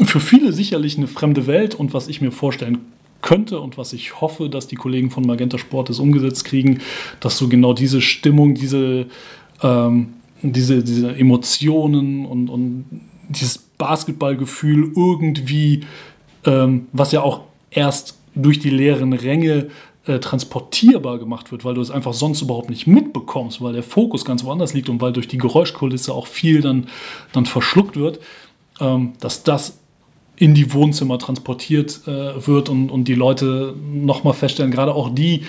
für 0.04 0.20
viele 0.20 0.54
sicherlich 0.54 0.98
eine 0.98 1.08
fremde 1.08 1.48
Welt 1.48 1.74
und 1.74 1.94
was 1.94 2.08
ich 2.08 2.22
mir 2.22 2.32
vorstellen 2.32 2.80
könnte 3.22 3.60
und 3.60 3.80
was 3.80 3.92
ich 3.92 4.22
hoffe, 4.22 4.50
dass 4.50 4.68
die 4.68 4.76
Kollegen 4.76 5.10
von 5.10 5.26
Magenta 5.26 5.58
Sport 5.58 5.90
es 5.90 6.00
umgesetzt 6.00 6.46
kriegen, 6.46 6.82
dass 7.22 7.40
du 7.40 7.50
genau 7.50 7.74
diese 7.74 8.02
Stimmung, 8.02 8.54
diese, 8.54 9.08
ähm, 9.64 10.14
diese, 10.44 10.84
diese 10.84 11.16
Emotionen 11.16 12.28
und, 12.28 12.50
und 12.50 12.86
dieses 13.30 13.65
Basketballgefühl 13.78 14.92
irgendwie, 14.96 15.82
ähm, 16.46 16.88
was 16.92 17.12
ja 17.12 17.22
auch 17.22 17.42
erst 17.72 18.18
durch 18.36 18.60
die 18.60 18.70
leeren 18.70 19.14
Ränge 19.14 19.68
äh, 20.06 20.20
transportierbar 20.20 21.18
gemacht 21.18 21.52
wird, 21.52 21.66
weil 21.66 21.74
du 21.74 21.82
es 21.82 21.92
einfach 21.92 22.14
sonst 22.14 22.42
überhaupt 22.42 22.70
nicht 22.70 22.88
mitbekommst, 22.88 23.62
weil 23.62 23.74
der 23.74 23.84
Fokus 23.84 24.26
ganz 24.26 24.44
woanders 24.44 24.74
liegt 24.74 24.90
und 24.90 25.02
weil 25.02 25.14
durch 25.14 25.28
die 25.28 25.38
Geräuschkulisse 25.38 26.14
auch 26.14 26.28
viel 26.28 26.62
dann, 26.62 26.88
dann 27.32 27.46
verschluckt 27.46 27.98
wird, 27.98 28.20
ähm, 28.80 29.14
dass 29.20 29.44
das 29.44 29.80
in 30.38 30.54
die 30.54 30.74
Wohnzimmer 30.74 31.18
transportiert 31.18 32.02
äh, 32.08 32.46
wird 32.46 32.70
und, 32.70 32.92
und 32.92 33.08
die 33.08 33.16
Leute 33.16 33.74
nochmal 33.92 34.34
feststellen, 34.34 34.72
gerade 34.72 34.94
auch 34.94 35.10
die, 35.10 35.44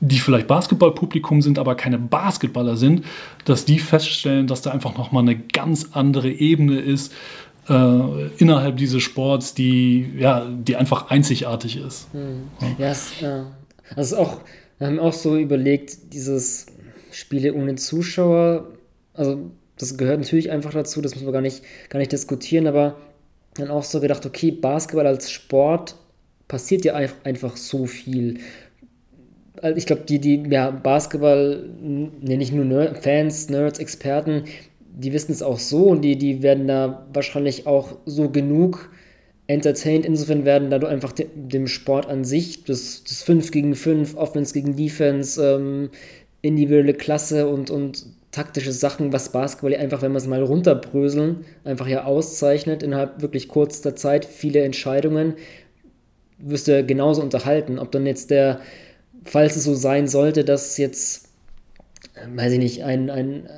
die 0.00 0.18
vielleicht 0.18 0.48
Basketballpublikum 0.48 1.42
sind, 1.42 1.60
aber 1.60 1.76
keine 1.76 1.96
Basketballer 1.96 2.76
sind, 2.76 3.04
dass 3.44 3.64
die 3.64 3.78
feststellen, 3.78 4.48
dass 4.48 4.60
da 4.60 4.72
einfach 4.72 4.98
nochmal 4.98 5.22
eine 5.22 5.38
ganz 5.38 5.90
andere 5.92 6.28
Ebene 6.28 6.80
ist, 6.80 7.12
äh, 7.68 8.26
innerhalb 8.38 8.76
dieses 8.76 9.02
Sports, 9.02 9.54
die, 9.54 10.12
ja, 10.18 10.46
die 10.50 10.76
einfach 10.76 11.10
einzigartig 11.10 11.76
ist. 11.76 12.08
Hm. 12.12 12.48
Ja, 12.78 12.90
es, 12.90 13.20
ja. 13.20 13.46
Also 13.94 14.16
auch, 14.16 14.40
wir 14.78 14.86
haben 14.86 14.98
auch 14.98 15.12
so 15.12 15.36
überlegt, 15.36 16.12
dieses 16.12 16.66
Spiele 17.10 17.54
ohne 17.54 17.76
Zuschauer, 17.76 18.68
also 19.14 19.50
das 19.78 19.96
gehört 19.96 20.20
natürlich 20.20 20.50
einfach 20.50 20.72
dazu, 20.72 21.00
das 21.00 21.14
müssen 21.14 21.26
wir 21.26 21.32
gar 21.32 21.42
nicht, 21.42 21.62
gar 21.88 21.98
nicht 21.98 22.12
diskutieren, 22.12 22.66
aber 22.66 22.96
dann 23.54 23.70
auch 23.70 23.84
so 23.84 24.00
gedacht, 24.00 24.24
okay, 24.24 24.50
Basketball 24.50 25.06
als 25.06 25.30
Sport 25.30 25.96
passiert 26.48 26.84
ja 26.84 26.94
einfach 26.94 27.56
so 27.56 27.86
viel. 27.86 28.38
Also 29.60 29.76
ich 29.76 29.86
glaube, 29.86 30.02
die, 30.02 30.18
die 30.18 30.42
ja, 30.50 30.70
Basketball, 30.70 31.68
ja, 32.22 32.36
nicht 32.36 32.52
nur 32.52 32.64
Nerd, 32.64 32.98
Fans, 32.98 33.48
Nerds, 33.48 33.78
Experten, 33.78 34.44
die 34.94 35.12
wissen 35.12 35.32
es 35.32 35.42
auch 35.42 35.58
so 35.58 35.86
und 35.86 36.02
die, 36.02 36.16
die 36.16 36.42
werden 36.42 36.68
da 36.68 37.06
wahrscheinlich 37.12 37.66
auch 37.66 37.96
so 38.04 38.28
genug 38.28 38.90
entertained. 39.46 40.04
Insofern 40.06 40.44
werden 40.44 40.70
da 40.70 40.78
du 40.78 40.86
einfach 40.86 41.12
de, 41.12 41.26
dem 41.34 41.66
Sport 41.66 42.06
an 42.06 42.24
sich, 42.24 42.64
das, 42.64 43.02
das 43.04 43.22
5 43.22 43.50
gegen 43.50 43.74
5, 43.74 44.16
Offense 44.16 44.52
gegen 44.52 44.76
Defense, 44.76 45.42
ähm, 45.42 45.90
individuelle 46.42 46.94
Klasse 46.94 47.48
und, 47.48 47.70
und 47.70 48.06
taktische 48.32 48.72
Sachen, 48.72 49.12
was 49.12 49.30
Basketball 49.30 49.74
einfach, 49.74 50.02
wenn 50.02 50.12
wir 50.12 50.18
es 50.18 50.26
mal 50.26 50.42
runterbröseln, 50.42 51.44
einfach 51.64 51.86
ja 51.86 52.04
auszeichnet, 52.04 52.82
innerhalb 52.82 53.20
wirklich 53.20 53.48
kurzer 53.48 53.94
Zeit, 53.94 54.24
viele 54.24 54.60
Entscheidungen, 54.62 55.34
wirst 56.38 56.66
du 56.66 56.84
genauso 56.84 57.22
unterhalten. 57.22 57.78
Ob 57.78 57.92
dann 57.92 58.06
jetzt 58.06 58.30
der, 58.30 58.60
falls 59.24 59.56
es 59.56 59.64
so 59.64 59.74
sein 59.74 60.08
sollte, 60.08 60.44
dass 60.44 60.76
jetzt, 60.78 61.28
äh, 62.14 62.26
weiß 62.36 62.52
ich 62.52 62.58
nicht, 62.58 62.84
ein, 62.84 63.10
ein 63.10 63.48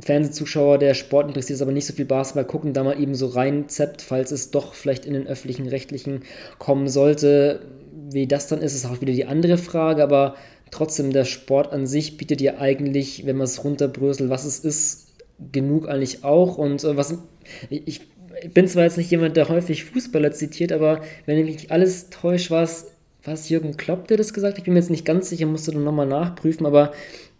Fernsehzuschauer, 0.00 0.78
der 0.78 0.94
Sport 0.94 1.28
interessiert 1.28 1.56
ist, 1.56 1.62
aber 1.62 1.72
nicht 1.72 1.86
so 1.86 1.92
viel 1.92 2.04
Basketball 2.04 2.44
gucken, 2.44 2.72
da 2.72 2.84
mal 2.84 3.00
eben 3.00 3.14
so 3.14 3.26
reinzeppt, 3.26 4.02
falls 4.02 4.30
es 4.30 4.50
doch 4.50 4.74
vielleicht 4.74 5.04
in 5.04 5.14
den 5.14 5.26
öffentlichen, 5.26 5.66
rechtlichen 5.66 6.22
kommen 6.58 6.88
sollte. 6.88 7.60
Wie 8.10 8.26
das 8.26 8.48
dann 8.48 8.62
ist, 8.62 8.74
ist 8.74 8.86
auch 8.86 9.00
wieder 9.00 9.12
die 9.12 9.26
andere 9.26 9.58
Frage, 9.58 10.02
aber 10.02 10.36
trotzdem, 10.70 11.12
der 11.12 11.24
Sport 11.24 11.72
an 11.72 11.86
sich 11.86 12.16
bietet 12.16 12.40
ja 12.40 12.58
eigentlich, 12.58 13.26
wenn 13.26 13.36
man 13.36 13.44
es 13.44 13.64
runterbröselt, 13.64 14.30
was 14.30 14.44
es 14.44 14.60
ist, 14.60 15.08
genug 15.52 15.88
eigentlich 15.88 16.24
auch. 16.24 16.58
Und 16.58 16.84
äh, 16.84 16.96
was 16.96 17.18
ich, 17.68 17.86
ich 17.86 18.00
bin 18.54 18.66
zwar 18.68 18.84
jetzt 18.84 18.98
nicht 18.98 19.10
jemand, 19.10 19.36
der 19.36 19.48
häufig 19.48 19.84
Fußballer 19.84 20.32
zitiert, 20.32 20.72
aber 20.72 21.02
wenn 21.26 21.38
ich 21.38 21.44
mich 21.44 21.72
alles 21.72 22.10
täuscht, 22.10 22.50
war 22.50 22.62
es 22.62 23.48
Jürgen 23.48 23.76
Klopp, 23.76 24.08
der 24.08 24.16
das 24.16 24.32
gesagt 24.32 24.54
hat? 24.54 24.58
Ich 24.58 24.64
bin 24.64 24.74
mir 24.74 24.80
jetzt 24.80 24.90
nicht 24.90 25.04
ganz 25.04 25.28
sicher, 25.28 25.46
musste 25.46 25.72
dann 25.72 25.84
nochmal 25.84 26.06
nachprüfen, 26.06 26.66
aber 26.66 26.92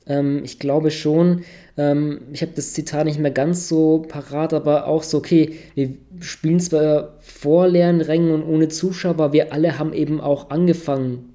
ähm, 0.06 0.42
ich 0.44 0.58
glaube 0.58 0.90
schon, 0.90 1.44
ähm, 1.80 2.20
ich 2.32 2.42
habe 2.42 2.52
das 2.54 2.74
Zitat 2.74 3.06
nicht 3.06 3.18
mehr 3.18 3.30
ganz 3.30 3.66
so 3.66 4.04
parat, 4.06 4.52
aber 4.52 4.86
auch 4.86 5.02
so, 5.02 5.16
okay, 5.16 5.54
wir 5.74 5.94
spielen 6.20 6.60
zwar 6.60 7.14
vor 7.20 7.68
leeren 7.68 8.02
Rängen 8.02 8.32
und 8.32 8.42
ohne 8.42 8.68
Zuschauer, 8.68 9.12
aber 9.12 9.32
wir 9.32 9.54
alle 9.54 9.78
haben 9.78 9.94
eben 9.94 10.20
auch 10.20 10.50
angefangen, 10.50 11.34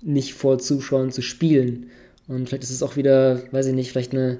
nicht 0.00 0.32
vor 0.32 0.58
Zuschauern 0.58 1.10
zu 1.10 1.20
spielen. 1.20 1.90
Und 2.26 2.48
vielleicht 2.48 2.62
ist 2.62 2.70
es 2.70 2.82
auch 2.82 2.96
wieder, 2.96 3.42
weiß 3.50 3.66
ich 3.66 3.74
nicht, 3.74 3.90
vielleicht 3.90 4.12
eine 4.12 4.38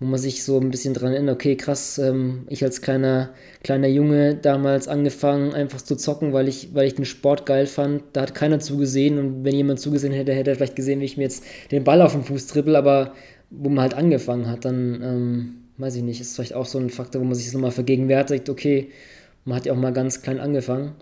wo 0.00 0.06
man 0.06 0.18
sich 0.18 0.42
so 0.42 0.58
ein 0.58 0.70
bisschen 0.70 0.92
dran 0.92 1.12
erinnert, 1.12 1.36
okay, 1.36 1.56
krass, 1.56 1.98
ähm, 1.98 2.42
ich 2.48 2.64
als 2.64 2.82
kleiner, 2.82 3.30
kleiner 3.62 3.86
Junge 3.86 4.34
damals 4.34 4.88
angefangen, 4.88 5.54
einfach 5.54 5.80
zu 5.80 5.94
zocken, 5.96 6.32
weil 6.32 6.48
ich, 6.48 6.74
weil 6.74 6.86
ich 6.86 6.96
den 6.96 7.04
Sport 7.04 7.46
geil 7.46 7.66
fand. 7.66 8.02
Da 8.12 8.22
hat 8.22 8.34
keiner 8.34 8.58
zugesehen 8.58 9.18
und 9.18 9.44
wenn 9.44 9.54
jemand 9.54 9.78
zugesehen 9.78 10.12
hätte, 10.12 10.34
hätte 10.34 10.50
er 10.50 10.56
vielleicht 10.56 10.76
gesehen, 10.76 11.00
wie 11.00 11.04
ich 11.04 11.16
mir 11.16 11.22
jetzt 11.22 11.44
den 11.70 11.84
Ball 11.84 12.02
auf 12.02 12.12
den 12.12 12.24
Fuß 12.24 12.48
trippel, 12.48 12.74
aber 12.74 13.14
wo 13.58 13.68
man 13.68 13.82
halt 13.82 13.94
angefangen 13.94 14.48
hat, 14.48 14.64
dann, 14.64 15.02
ähm, 15.02 15.48
weiß 15.78 15.96
ich 15.96 16.02
nicht, 16.02 16.20
ist 16.20 16.36
vielleicht 16.36 16.54
auch 16.54 16.66
so 16.66 16.78
ein 16.78 16.90
Faktor, 16.90 17.20
wo 17.20 17.24
man 17.24 17.34
sich 17.34 17.46
das 17.46 17.54
nochmal 17.54 17.70
vergegenwärtigt, 17.70 18.48
okay, 18.48 18.88
man 19.44 19.56
hat 19.56 19.66
ja 19.66 19.72
auch 19.72 19.78
mal 19.78 19.92
ganz 19.92 20.22
klein 20.22 20.40
angefangen. 20.40 20.92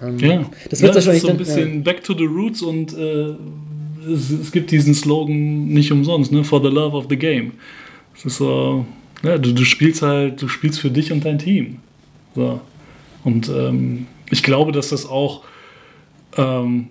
Ähm, 0.00 0.18
ja, 0.18 0.50
das 0.70 0.82
wird 0.82 0.90
ja, 0.90 0.94
wahrscheinlich 0.96 1.02
das 1.02 1.14
ist 1.14 1.22
so 1.22 1.28
ein 1.28 1.36
bisschen 1.36 1.74
ja. 1.76 1.80
back 1.82 2.02
to 2.02 2.14
the 2.14 2.24
roots 2.24 2.62
und 2.62 2.96
äh, 2.96 3.34
es, 4.10 4.30
es, 4.30 4.52
gibt 4.52 4.70
diesen 4.70 4.94
Slogan 4.94 5.66
nicht 5.66 5.92
umsonst, 5.92 6.32
ne, 6.32 6.42
for 6.44 6.60
the 6.62 6.68
love 6.68 6.96
of 6.96 7.06
the 7.08 7.16
game. 7.16 7.52
Es 8.16 8.24
ist 8.24 8.36
so, 8.36 8.86
ja, 9.22 9.38
du, 9.38 9.52
du 9.52 9.64
spielst 9.64 10.02
halt, 10.02 10.42
du 10.42 10.48
spielst 10.48 10.80
für 10.80 10.90
dich 10.90 11.12
und 11.12 11.24
dein 11.24 11.38
Team. 11.38 11.78
So. 12.34 12.60
Und 13.24 13.48
ähm, 13.48 14.06
ich 14.30 14.42
glaube, 14.42 14.72
dass 14.72 14.88
das 14.88 15.06
auch 15.06 15.44
ähm, 16.36 16.88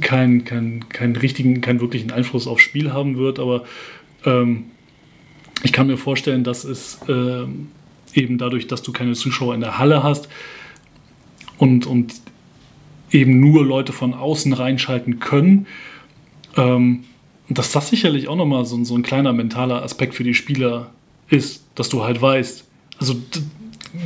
keinen 0.00 0.44
kein, 0.44 0.88
kein 0.88 1.14
richtigen, 1.16 1.60
keinen 1.60 1.80
wirklichen 1.80 2.10
Einfluss 2.10 2.46
aufs 2.46 2.62
Spiel 2.62 2.92
haben 2.92 3.16
wird, 3.16 3.38
aber 3.38 3.64
ähm, 4.24 4.64
ich 5.62 5.72
kann 5.72 5.86
mir 5.86 5.96
vorstellen, 5.96 6.44
dass 6.44 6.64
es 6.64 7.00
ähm, 7.08 7.68
eben 8.14 8.38
dadurch, 8.38 8.66
dass 8.66 8.82
du 8.82 8.92
keine 8.92 9.14
Zuschauer 9.14 9.54
in 9.54 9.60
der 9.60 9.78
Halle 9.78 10.02
hast 10.02 10.28
und, 11.58 11.86
und 11.86 12.14
eben 13.10 13.40
nur 13.40 13.64
Leute 13.64 13.92
von 13.92 14.14
außen 14.14 14.52
reinschalten 14.52 15.18
können, 15.18 15.66
ähm, 16.56 17.04
dass 17.48 17.72
das 17.72 17.88
sicherlich 17.88 18.28
auch 18.28 18.36
nochmal 18.36 18.64
so, 18.64 18.82
so 18.84 18.94
ein 18.94 19.02
kleiner 19.02 19.32
mentaler 19.32 19.82
Aspekt 19.82 20.14
für 20.14 20.24
die 20.24 20.34
Spieler 20.34 20.90
ist, 21.28 21.64
dass 21.74 21.88
du 21.88 22.04
halt 22.04 22.20
weißt, 22.20 22.64
also 22.98 23.16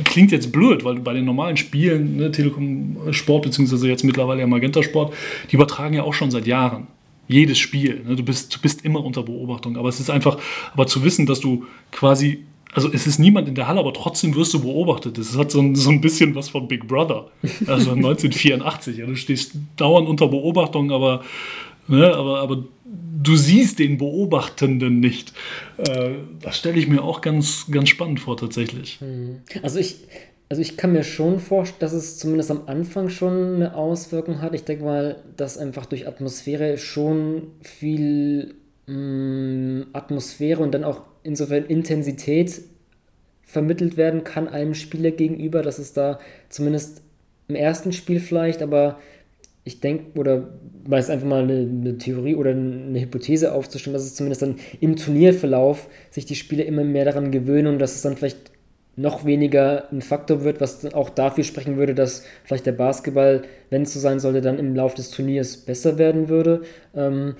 klingt 0.05 0.31
jetzt 0.31 0.51
blöd, 0.51 0.83
weil 0.83 0.99
bei 0.99 1.13
den 1.13 1.25
normalen 1.25 1.57
Spielen, 1.57 2.17
ne, 2.17 2.31
Telekom 2.31 2.97
Sport, 3.11 3.43
beziehungsweise 3.43 3.87
jetzt 3.87 4.03
mittlerweile 4.03 4.41
ja 4.41 4.47
Magenta 4.47 4.83
Sport, 4.83 5.13
die 5.51 5.55
übertragen 5.55 5.93
ja 5.93 6.03
auch 6.03 6.13
schon 6.13 6.31
seit 6.31 6.47
Jahren. 6.47 6.87
Jedes 7.27 7.57
Spiel. 7.57 8.01
Ne, 8.07 8.15
du, 8.15 8.23
bist, 8.23 8.55
du 8.55 8.59
bist 8.59 8.83
immer 8.83 9.03
unter 9.03 9.23
Beobachtung. 9.23 9.77
Aber 9.77 9.89
es 9.89 9.99
ist 9.99 10.09
einfach, 10.09 10.37
aber 10.73 10.87
zu 10.87 11.03
wissen, 11.03 11.25
dass 11.25 11.39
du 11.39 11.65
quasi, 11.91 12.43
also 12.73 12.91
es 12.91 13.07
ist 13.07 13.19
niemand 13.19 13.47
in 13.47 13.55
der 13.55 13.67
Halle, 13.67 13.79
aber 13.79 13.93
trotzdem 13.93 14.35
wirst 14.35 14.53
du 14.53 14.61
beobachtet. 14.61 15.17
Das 15.17 15.37
hat 15.37 15.51
so 15.51 15.61
ein, 15.61 15.75
so 15.75 15.89
ein 15.89 16.01
bisschen 16.01 16.35
was 16.35 16.49
von 16.49 16.67
Big 16.67 16.87
Brother. 16.87 17.27
Also 17.67 17.91
1984. 17.95 18.97
Ja, 18.97 19.05
du 19.05 19.15
stehst 19.15 19.53
dauernd 19.77 20.07
unter 20.07 20.27
Beobachtung, 20.27 20.91
aber, 20.91 21.23
ne, 21.87 22.13
aber, 22.13 22.39
aber 22.39 22.63
du 22.85 23.35
siehst 23.35 23.79
den 23.79 23.97
Beobachtenden 23.97 24.99
nicht. 24.99 25.33
Äh, 25.77 26.11
das 26.41 26.57
stelle 26.57 26.77
ich 26.77 26.87
mir 26.87 27.03
auch 27.03 27.21
ganz, 27.21 27.67
ganz 27.71 27.89
spannend 27.89 28.19
vor, 28.19 28.37
tatsächlich. 28.37 28.99
Hm. 28.99 29.41
Also 29.61 29.79
ich, 29.79 29.97
also 30.49 30.61
ich 30.61 30.77
kann 30.77 30.93
mir 30.93 31.03
schon 31.03 31.39
vorstellen, 31.39 31.79
dass 31.79 31.93
es 31.93 32.17
zumindest 32.17 32.51
am 32.51 32.63
Anfang 32.67 33.09
schon 33.09 33.55
eine 33.55 33.75
Auswirkung 33.75 34.41
hat. 34.41 34.53
Ich 34.53 34.63
denke 34.63 34.83
mal, 34.83 35.23
dass 35.37 35.57
einfach 35.57 35.85
durch 35.85 36.07
Atmosphäre 36.07 36.77
schon 36.77 37.47
viel 37.61 38.55
mh, 38.87 38.93
hm, 38.93 39.85
Atmosphäre 39.93 40.61
und 40.61 40.73
dann 40.73 40.83
auch 40.83 41.01
insofern 41.23 41.65
Intensität 41.65 42.61
vermittelt 43.41 43.97
werden 43.97 44.23
kann 44.23 44.47
einem 44.47 44.73
Spieler 44.73 45.11
gegenüber, 45.11 45.61
dass 45.61 45.79
es 45.79 45.93
da 45.93 46.19
zumindest 46.49 47.01
im 47.47 47.55
ersten 47.55 47.91
Spiel 47.91 48.19
vielleicht, 48.19 48.61
aber 48.61 48.99
ich 49.63 49.79
denke, 49.79 50.19
oder 50.19 50.49
weil 50.85 50.99
es 50.99 51.09
einfach 51.09 51.27
mal 51.27 51.43
eine, 51.43 51.59
eine, 51.59 51.97
Theorie 51.97 52.35
oder 52.35 52.51
eine 52.51 52.99
Hypothese 52.99 53.53
aufzustellen, 53.53 53.93
dass 53.93 54.03
es 54.03 54.15
zumindest 54.15 54.41
dann 54.41 54.55
im 54.81 54.95
Turnierverlauf 54.97 55.87
sich 56.11 56.25
die 56.25 56.35
Spieler 56.35 56.65
immer 56.65 56.83
mehr 56.83 57.05
daran 57.05 57.31
gewöhnen 57.31 57.67
und 57.67 57.79
dass 57.79 57.95
es 57.95 58.01
dann 58.01 58.17
vielleicht 58.17 58.51
noch 58.95 59.25
weniger 59.25 59.91
ein 59.91 60.01
Faktor 60.01 60.43
wird, 60.43 60.61
was 60.61 60.93
auch 60.93 61.09
dafür 61.09 61.43
sprechen 61.43 61.77
würde, 61.77 61.95
dass 61.95 62.25
vielleicht 62.43 62.65
der 62.65 62.73
Basketball, 62.73 63.41
wenn 63.69 63.83
es 63.83 63.93
so 63.93 63.99
sein 63.99 64.19
sollte, 64.19 64.41
dann 64.41 64.59
im 64.59 64.75
Laufe 64.75 64.97
des 64.97 65.09
Turniers 65.09 65.57
besser 65.57 65.97
werden 65.97 66.29
würde. 66.29 66.61
Ähm, 66.95 67.35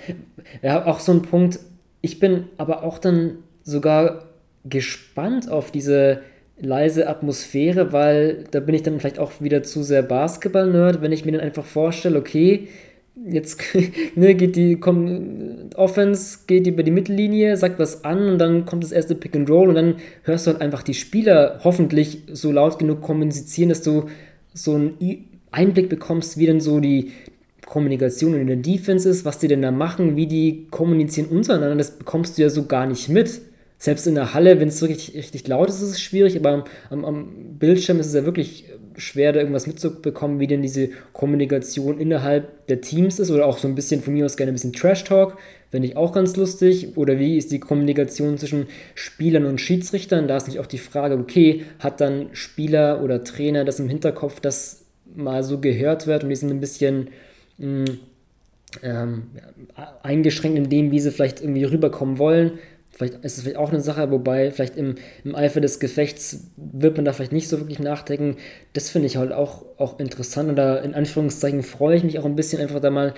ja, 0.64 0.86
auch 0.86 1.00
so 1.00 1.12
ein 1.12 1.22
Punkt. 1.22 1.60
Ich 2.02 2.20
bin 2.20 2.46
aber 2.58 2.84
auch 2.84 2.98
dann 2.98 3.40
sogar 3.62 4.30
gespannt 4.66 5.50
auf 5.50 5.70
diese 5.72 6.22
leise 6.60 7.08
Atmosphäre, 7.08 7.92
weil 7.92 8.46
da 8.52 8.60
bin 8.60 8.76
ich 8.76 8.84
dann 8.84 9.00
vielleicht 9.00 9.20
auch 9.20 9.42
wieder 9.42 9.64
zu 9.64 9.84
sehr 9.84 10.04
Basketball-Nerd, 10.04 11.02
wenn 11.02 11.12
ich 11.12 11.26
mir 11.26 11.34
dann 11.34 11.42
einfach 11.42 11.66
vorstelle, 11.66 12.18
okay, 12.18 12.68
jetzt 13.26 13.62
ne, 14.16 14.36
geht 14.36 14.56
die 14.56 14.80
kommt, 14.80 15.76
Offense 15.76 16.40
geht 16.48 16.68
über 16.68 16.84
die 16.84 16.92
Mittellinie, 16.92 17.58
sagt 17.58 17.80
was 17.80 18.04
an 18.04 18.28
und 18.30 18.38
dann 18.38 18.66
kommt 18.66 18.84
das 18.84 18.92
erste 18.92 19.16
Pick 19.16 19.36
and 19.36 19.50
Roll 19.50 19.70
und 19.70 19.76
dann 19.76 19.96
hörst 20.24 20.48
du 20.48 20.52
halt 20.52 20.62
einfach 20.62 20.84
die 20.84 20.94
Spieler 20.94 21.60
hoffentlich 21.64 22.24
so 22.32 22.52
laut 22.52 22.80
genug 22.80 23.02
kommunizieren, 23.02 23.70
dass 23.70 23.82
du 23.82 24.06
so 24.54 24.76
einen 24.76 24.98
Einblick 25.52 25.90
bekommst, 25.90 26.38
wie 26.38 26.46
denn 26.46 26.60
so 26.60 26.80
die 26.80 27.12
Kommunikation 27.66 28.36
in 28.36 28.48
der 28.48 28.58
Defense 28.58 29.10
ist, 29.10 29.26
was 29.26 29.40
die 29.40 29.48
denn 29.48 29.62
da 29.62 29.72
machen, 29.72 30.16
wie 30.16 30.28
die 30.28 30.68
kommunizieren 30.70 31.28
untereinander, 31.30 31.76
das 31.76 31.98
bekommst 31.98 32.38
du 32.38 32.44
ja 32.44 32.50
so 32.50 32.66
gar 32.66 32.86
nicht 32.86 33.10
mit 33.10 33.42
selbst 33.84 34.08
in 34.08 34.16
der 34.16 34.34
Halle, 34.34 34.62
wenn 34.62 34.70
es 34.70 34.82
wirklich 34.82 35.14
richtig 35.14 35.46
laut 35.46 35.68
ist, 35.68 35.82
ist 35.82 35.90
es 35.90 36.02
schwierig, 36.02 36.38
aber 36.38 36.64
am, 36.90 37.04
am, 37.04 37.58
Bildschirm 37.60 38.00
ist 38.00 38.08
es 38.08 38.14
ja 38.14 38.24
wirklich 38.24 38.64
schwer, 38.96 39.34
da 39.34 39.42
irgendwas 39.42 39.68
mitzubekommen, 39.68 40.40
wie 40.40 40.48
denn 40.48 40.62
diese 40.62 40.92
Kommunikation 41.12 42.00
innerhalb 42.00 42.66
der 42.68 42.80
Teams 42.80 43.20
ist 43.20 43.30
oder 43.30 43.46
auch 43.46 43.58
so 43.58 43.68
ein 43.68 43.76
bisschen 43.76 44.02
von 44.02 44.14
mir 44.14 44.24
aus 44.24 44.38
gerne 44.38 44.54
ein 44.54 44.56
bisschen 44.56 44.72
Trash-Talk, 44.72 45.38
finde 45.70 45.90
ich 45.90 45.98
auch 45.98 46.14
ganz 46.14 46.38
lustig. 46.38 46.96
Oder 46.96 47.20
wie 47.20 47.38
ist 47.38 47.52
die 47.52 47.60
Kommunikation 47.60 48.38
zwischen 48.38 48.68
Spielern 48.96 49.44
und 49.44 49.60
Schiedsrichtern? 49.60 50.30
Da 50.30 50.38
ist 50.38 50.48
nicht 50.48 50.60
auch 50.60 50.66
die 50.66 50.78
Frage, 50.78 51.18
okay, 51.18 51.66
hat 51.80 52.00
dann 52.00 52.30
Spieler 52.32 53.04
oder 53.04 53.26
Trainer 53.26 53.66
das 53.66 53.82
im 53.82 53.90
Hinterkopf, 53.90 54.40
dass 54.40 54.86
mal 55.14 55.44
so 55.44 55.60
gehört 55.60 56.08
wird 56.08 56.24
und 56.24 56.30
die 56.30 56.38
sind 56.38 56.52
ein 56.52 56.62
bisschen 56.62 57.10
mh, 57.58 57.68
mm, 57.68 58.00
ähm, 58.82 59.24
eingeschränkt 60.02 60.58
in 60.58 60.70
dem, 60.70 60.92
wie 60.92 61.02
sie 61.02 61.12
vielleicht 61.12 61.42
irgendwie 61.42 61.66
rüberkommen 61.66 62.18
wollen. 62.18 62.54
Vielleicht 62.96 63.16
ist 63.26 63.38
es 63.38 63.42
vielleicht 63.42 63.58
auch 63.58 63.72
eine 63.72 63.82
Sache, 63.82 64.12
wobei 64.12 64.52
vielleicht 64.52 64.78
im, 64.78 64.96
im 65.24 65.36
Eifer 65.36 65.62
des 65.62 65.80
Gefechts 65.80 66.52
wird 66.58 66.96
man 66.96 67.06
da 67.06 67.14
vielleicht 67.14 67.32
nicht 67.32 67.50
so 67.50 67.60
wirklich 67.60 67.80
nachdenken. 67.80 68.38
Das 68.74 68.92
finde 68.92 69.08
ich 69.08 69.18
halt 69.18 69.32
auch, 69.32 69.66
auch 69.78 70.00
interessant 70.00 70.50
und 70.50 70.56
da 70.56 70.78
in 70.78 70.94
Anführungszeichen 70.94 71.64
freue 71.64 71.98
ich 71.98 72.04
mich 72.04 72.20
auch 72.20 72.26
ein 72.26 72.36
bisschen 72.36 72.62
einfach 72.62 72.80
da 72.80 72.92
mal 72.92 73.16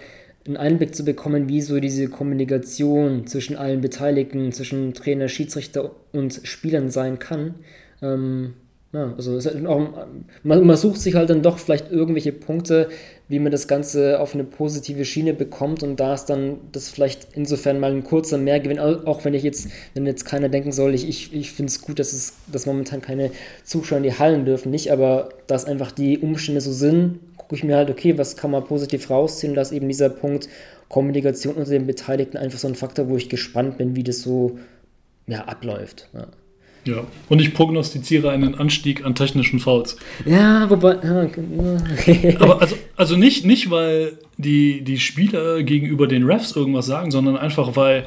einen 0.48 0.58
Einblick 0.58 0.96
zu 0.96 1.04
bekommen, 1.04 1.50
wie 1.50 1.62
so 1.62 1.80
diese 1.80 2.08
Kommunikation 2.08 3.28
zwischen 3.28 3.58
allen 3.58 3.82
Beteiligten, 3.82 4.52
zwischen 4.52 4.94
Trainer, 4.94 5.28
Schiedsrichter 5.28 5.92
und 6.14 6.40
Spielern 6.44 6.90
sein 6.90 7.20
kann. 7.20 7.56
Ähm, 8.02 8.54
ja, 8.94 9.14
also 9.18 9.34
halt 9.34 9.66
auch, 9.66 10.08
man, 10.44 10.66
man, 10.66 10.78
sucht 10.78 11.02
sich 11.02 11.16
halt 11.16 11.30
dann 11.30 11.42
doch 11.42 11.58
vielleicht 11.58 11.92
irgendwelche 11.92 12.32
Punkte, 12.32 12.88
wie 13.28 13.40
man 13.40 13.52
das 13.52 13.68
Ganze 13.68 14.20
auf 14.20 14.34
eine 14.34 14.44
positive 14.44 15.04
Schiene 15.04 15.34
bekommt 15.34 15.82
und 15.82 16.00
da 16.00 16.14
ist 16.14 16.26
dann 16.26 16.60
das 16.72 16.90
vielleicht 16.90 17.30
insofern 17.34 17.80
mal 17.80 17.92
ein 17.92 18.04
kurzer 18.04 18.38
Mehrgewinn, 18.38 18.80
auch 18.80 19.26
wenn 19.26 19.34
ich 19.34 19.44
jetzt, 19.44 19.70
wenn 19.94 20.06
jetzt 20.06 20.26
keiner 20.26 20.50
denken 20.50 20.72
soll, 20.72 20.94
ich, 20.94 21.08
ich, 21.08 21.34
ich 21.34 21.52
finde 21.52 21.72
es 21.72 21.82
gut, 21.82 21.98
dass 22.00 22.14
es 22.14 22.34
dass 22.52 22.66
momentan 22.66 23.02
keine 23.02 23.32
Zuschauer 23.64 23.98
in 23.98 24.04
die 24.04 24.18
Hallen 24.18 24.46
dürfen, 24.46 24.72
nicht, 24.72 24.92
aber 24.92 25.30
dass 25.48 25.66
einfach 25.66 25.92
die 25.92 26.20
Umstände 26.20 26.62
so 26.62 26.72
sind, 26.72 27.20
gucke 27.38 27.56
ich 27.56 27.64
mir 27.64 27.76
halt, 27.76 27.90
okay, 27.90 28.18
was 28.18 28.38
kann 28.38 28.52
man 28.52 28.64
positiv 28.64 29.10
rausziehen 29.10 29.56
dass 29.56 29.72
eben 29.72 29.88
dieser 29.88 30.10
Punkt 30.10 30.48
Kommunikation 30.88 31.56
unter 31.56 31.72
den 31.72 31.88
Beteiligten 31.88 32.38
einfach 32.38 32.60
so 32.60 32.68
ein 32.68 32.76
Faktor, 32.76 33.10
wo 33.10 33.18
ich 33.18 33.30
gespannt 33.30 33.78
bin, 33.78 33.96
wie 33.96 34.04
das 34.04 34.22
so 34.22 34.60
ja, 35.28 35.46
abläuft. 35.46 36.10
Ja. 36.14 36.28
Ja, 36.88 37.04
und 37.30 37.42
ich 37.42 37.54
prognostiziere 37.54 38.30
einen 38.30 38.56
Anstieg 38.56 39.04
an 39.06 39.16
technischen 39.16 39.60
Fouls. 39.60 39.98
Ja, 40.26 40.70
wobei. 40.70 40.98
Aber 42.40 42.62
also, 42.62 42.76
also 42.96 43.16
nicht, 43.16 43.44
nicht, 43.44 43.72
weil 43.72 44.20
die, 44.38 44.84
die 44.84 45.00
Spieler 45.00 45.64
gegenüber 45.64 46.08
den 46.08 46.24
Refs 46.24 46.56
irgendwas 46.56 46.86
sagen, 46.86 47.10
sondern 47.10 47.38
einfach, 47.38 47.76
weil 47.76 48.06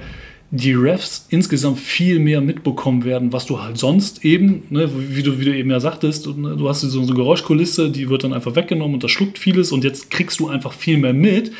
die 0.50 0.72
Refs 0.72 1.26
insgesamt 1.28 1.78
viel 1.78 2.20
mehr 2.20 2.40
mitbekommen 2.40 3.04
werden, 3.04 3.32
was 3.32 3.46
du 3.46 3.60
halt 3.60 3.76
sonst 3.76 4.24
eben, 4.24 4.62
ne, 4.70 4.88
wie, 4.94 5.22
du, 5.22 5.38
wie 5.38 5.44
du 5.44 5.54
eben 5.54 5.70
ja 5.70 5.80
sagtest, 5.80 6.26
ne, 6.26 6.56
du 6.56 6.68
hast 6.68 6.80
so 6.80 7.00
eine 7.00 7.12
Geräuschkulisse, 7.12 7.90
die 7.90 8.08
wird 8.08 8.24
dann 8.24 8.32
einfach 8.32 8.54
weggenommen 8.54 8.94
und 8.94 9.04
das 9.04 9.10
schluckt 9.10 9.38
vieles 9.38 9.72
und 9.72 9.84
jetzt 9.84 10.10
kriegst 10.10 10.40
du 10.40 10.48
einfach 10.48 10.72
viel 10.72 10.96
mehr 10.98 11.12
mit. 11.12 11.52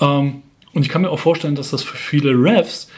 Ähm, 0.00 0.42
und 0.74 0.82
ich 0.82 0.88
kann 0.88 1.02
mir 1.02 1.10
auch 1.10 1.18
vorstellen, 1.18 1.54
dass 1.54 1.70
das 1.70 1.82
für 1.82 1.96
viele 1.96 2.30
Refs 2.30 2.88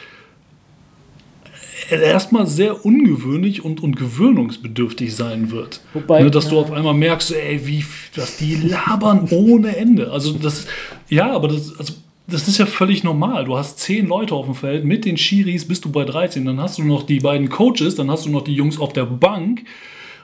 erstmal 1.91 2.47
sehr 2.47 2.85
ungewöhnlich 2.85 3.65
und, 3.65 3.83
und 3.83 3.97
gewöhnungsbedürftig 3.97 5.15
sein 5.15 5.51
wird. 5.51 5.81
Wobei, 5.95 6.23
ne, 6.23 6.31
dass 6.31 6.49
du 6.49 6.59
auf 6.59 6.71
einmal 6.71 6.95
merkst, 6.95 7.33
ey, 7.33 7.67
wie, 7.67 7.85
dass 8.15 8.37
die 8.37 8.55
labern 8.55 9.29
ohne 9.31 9.77
Ende. 9.77 10.11
Also 10.11 10.33
das, 10.33 10.67
ja, 11.09 11.33
aber 11.33 11.49
das, 11.49 11.79
also, 11.79 11.95
das 12.27 12.47
ist 12.49 12.59
ja 12.59 12.67
völlig 12.67 13.03
normal. 13.03 13.45
Du 13.45 13.57
hast 13.57 13.79
zehn 13.79 14.07
Leute 14.07 14.35
auf 14.35 14.47
dem 14.47 14.55
Feld, 14.55 14.85
mit 14.85 15.05
den 15.05 15.17
Schiris 15.17 15.67
bist 15.67 15.85
du 15.85 15.91
bei 15.91 16.05
13, 16.05 16.45
dann 16.45 16.61
hast 16.61 16.79
du 16.79 16.85
noch 16.85 17.03
die 17.03 17.21
beiden 17.21 17.49
Coaches, 17.49 17.97
dann 17.97 18.11
hast 18.11 18.27
du 18.27 18.31
noch 18.31 18.45
die 18.45 18.55
Jungs 18.55 18.79
auf 18.79 18.93
der 18.93 19.07
Bank. 19.07 19.65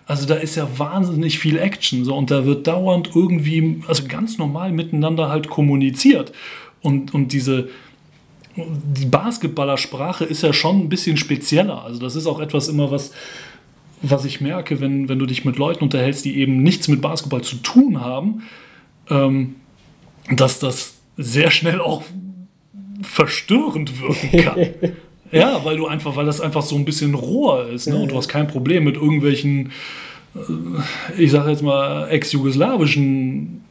Also 0.07 0.25
da 0.27 0.37
ist 0.37 0.55
ja 0.55 0.69
wahnsinnig 0.79 1.41
viel 1.41 1.59
Action 1.59 2.05
so 2.05 2.17
und 2.17 2.31
da 2.31 2.45
wird 2.45 2.67
dauernd 2.69 3.11
irgendwie, 3.14 3.83
also 3.89 4.05
ganz 4.07 4.39
normal 4.39 4.71
miteinander 4.71 5.29
halt 5.29 5.49
kommuniziert. 5.49 6.33
Und, 6.81 7.12
und 7.12 7.33
diese, 7.33 7.69
die 8.57 9.07
Basketballersprache 9.07 10.25
ist 10.25 10.43
ja 10.43 10.53
schon 10.53 10.81
ein 10.81 10.89
bisschen 10.89 11.17
spezieller. 11.17 11.85
Also 11.85 12.01
das 12.01 12.17
ist 12.17 12.27
auch 12.27 12.41
etwas 12.41 12.69
immer, 12.69 12.91
was, 12.91 13.13
was 14.03 14.25
ich 14.25 14.41
merke, 14.41 14.81
wenn, 14.81 15.09
wenn 15.09 15.19
du 15.19 15.27
dich 15.27 15.45
mit 15.45 15.57
Leuten 15.57 15.85
unterhältst, 15.85 16.25
die 16.25 16.39
eben 16.39 16.63
nichts 16.63 16.89
mit 16.89 17.01
Basketball 17.03 17.43
zu 17.43 17.57
tun 17.57 18.01
haben, 18.01 18.43
ähm, 19.11 19.57
dass 20.35 20.59
das 20.59 20.95
sehr 21.17 21.51
schnell 21.51 21.81
auch 21.81 22.03
verstörend 23.03 24.01
wirken 24.01 24.39
kann. 24.39 24.67
ja, 25.33 25.65
weil 25.65 25.77
du 25.77 25.87
einfach, 25.87 26.17
weil 26.17 26.27
das 26.27 26.41
einfach 26.41 26.63
so 26.63 26.77
ein 26.77 26.85
bisschen 26.85 27.15
roher 27.15 27.69
ist, 27.69 27.87
ne? 27.89 27.97
Und 27.97 28.11
du 28.11 28.17
hast 28.17 28.29
kein 28.29 28.49
Problem 28.49 28.85
mit 28.85 28.97
irgendwelchen, 28.97 29.73
äh, 30.35 31.23
ich 31.23 31.31
sage 31.31 31.51
jetzt 31.51 31.63
mal, 31.63 32.09
ex-jugoslawischen 32.09 33.66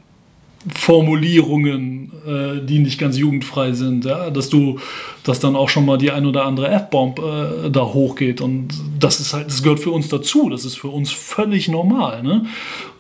Formulierungen, 0.74 2.12
äh, 2.26 2.66
die 2.66 2.80
nicht 2.80 3.00
ganz 3.00 3.18
jugendfrei 3.18 3.74
sind, 3.74 4.06
ja? 4.06 4.30
dass 4.30 4.50
du, 4.50 4.80
dass 5.24 5.40
dann 5.40 5.56
auch 5.56 5.70
schon 5.70 5.86
mal 5.86 5.98
die 5.98 6.12
ein 6.12 6.26
oder 6.26 6.46
andere 6.46 6.70
F-Bomb 6.70 7.20
äh, 7.20 7.70
da 7.70 7.82
hochgeht 7.82 8.42
und 8.42 8.70
das 9.00 9.20
ist 9.20 9.34
halt, 9.34 9.48
das 9.48 9.62
gehört 9.62 9.80
für 9.80 9.92
uns 9.92 10.10
dazu, 10.10 10.50
das 10.50 10.66
ist 10.66 10.76
für 10.78 10.88
uns 10.88 11.12
völlig 11.12 11.68
normal, 11.68 12.24
ne? 12.24 12.46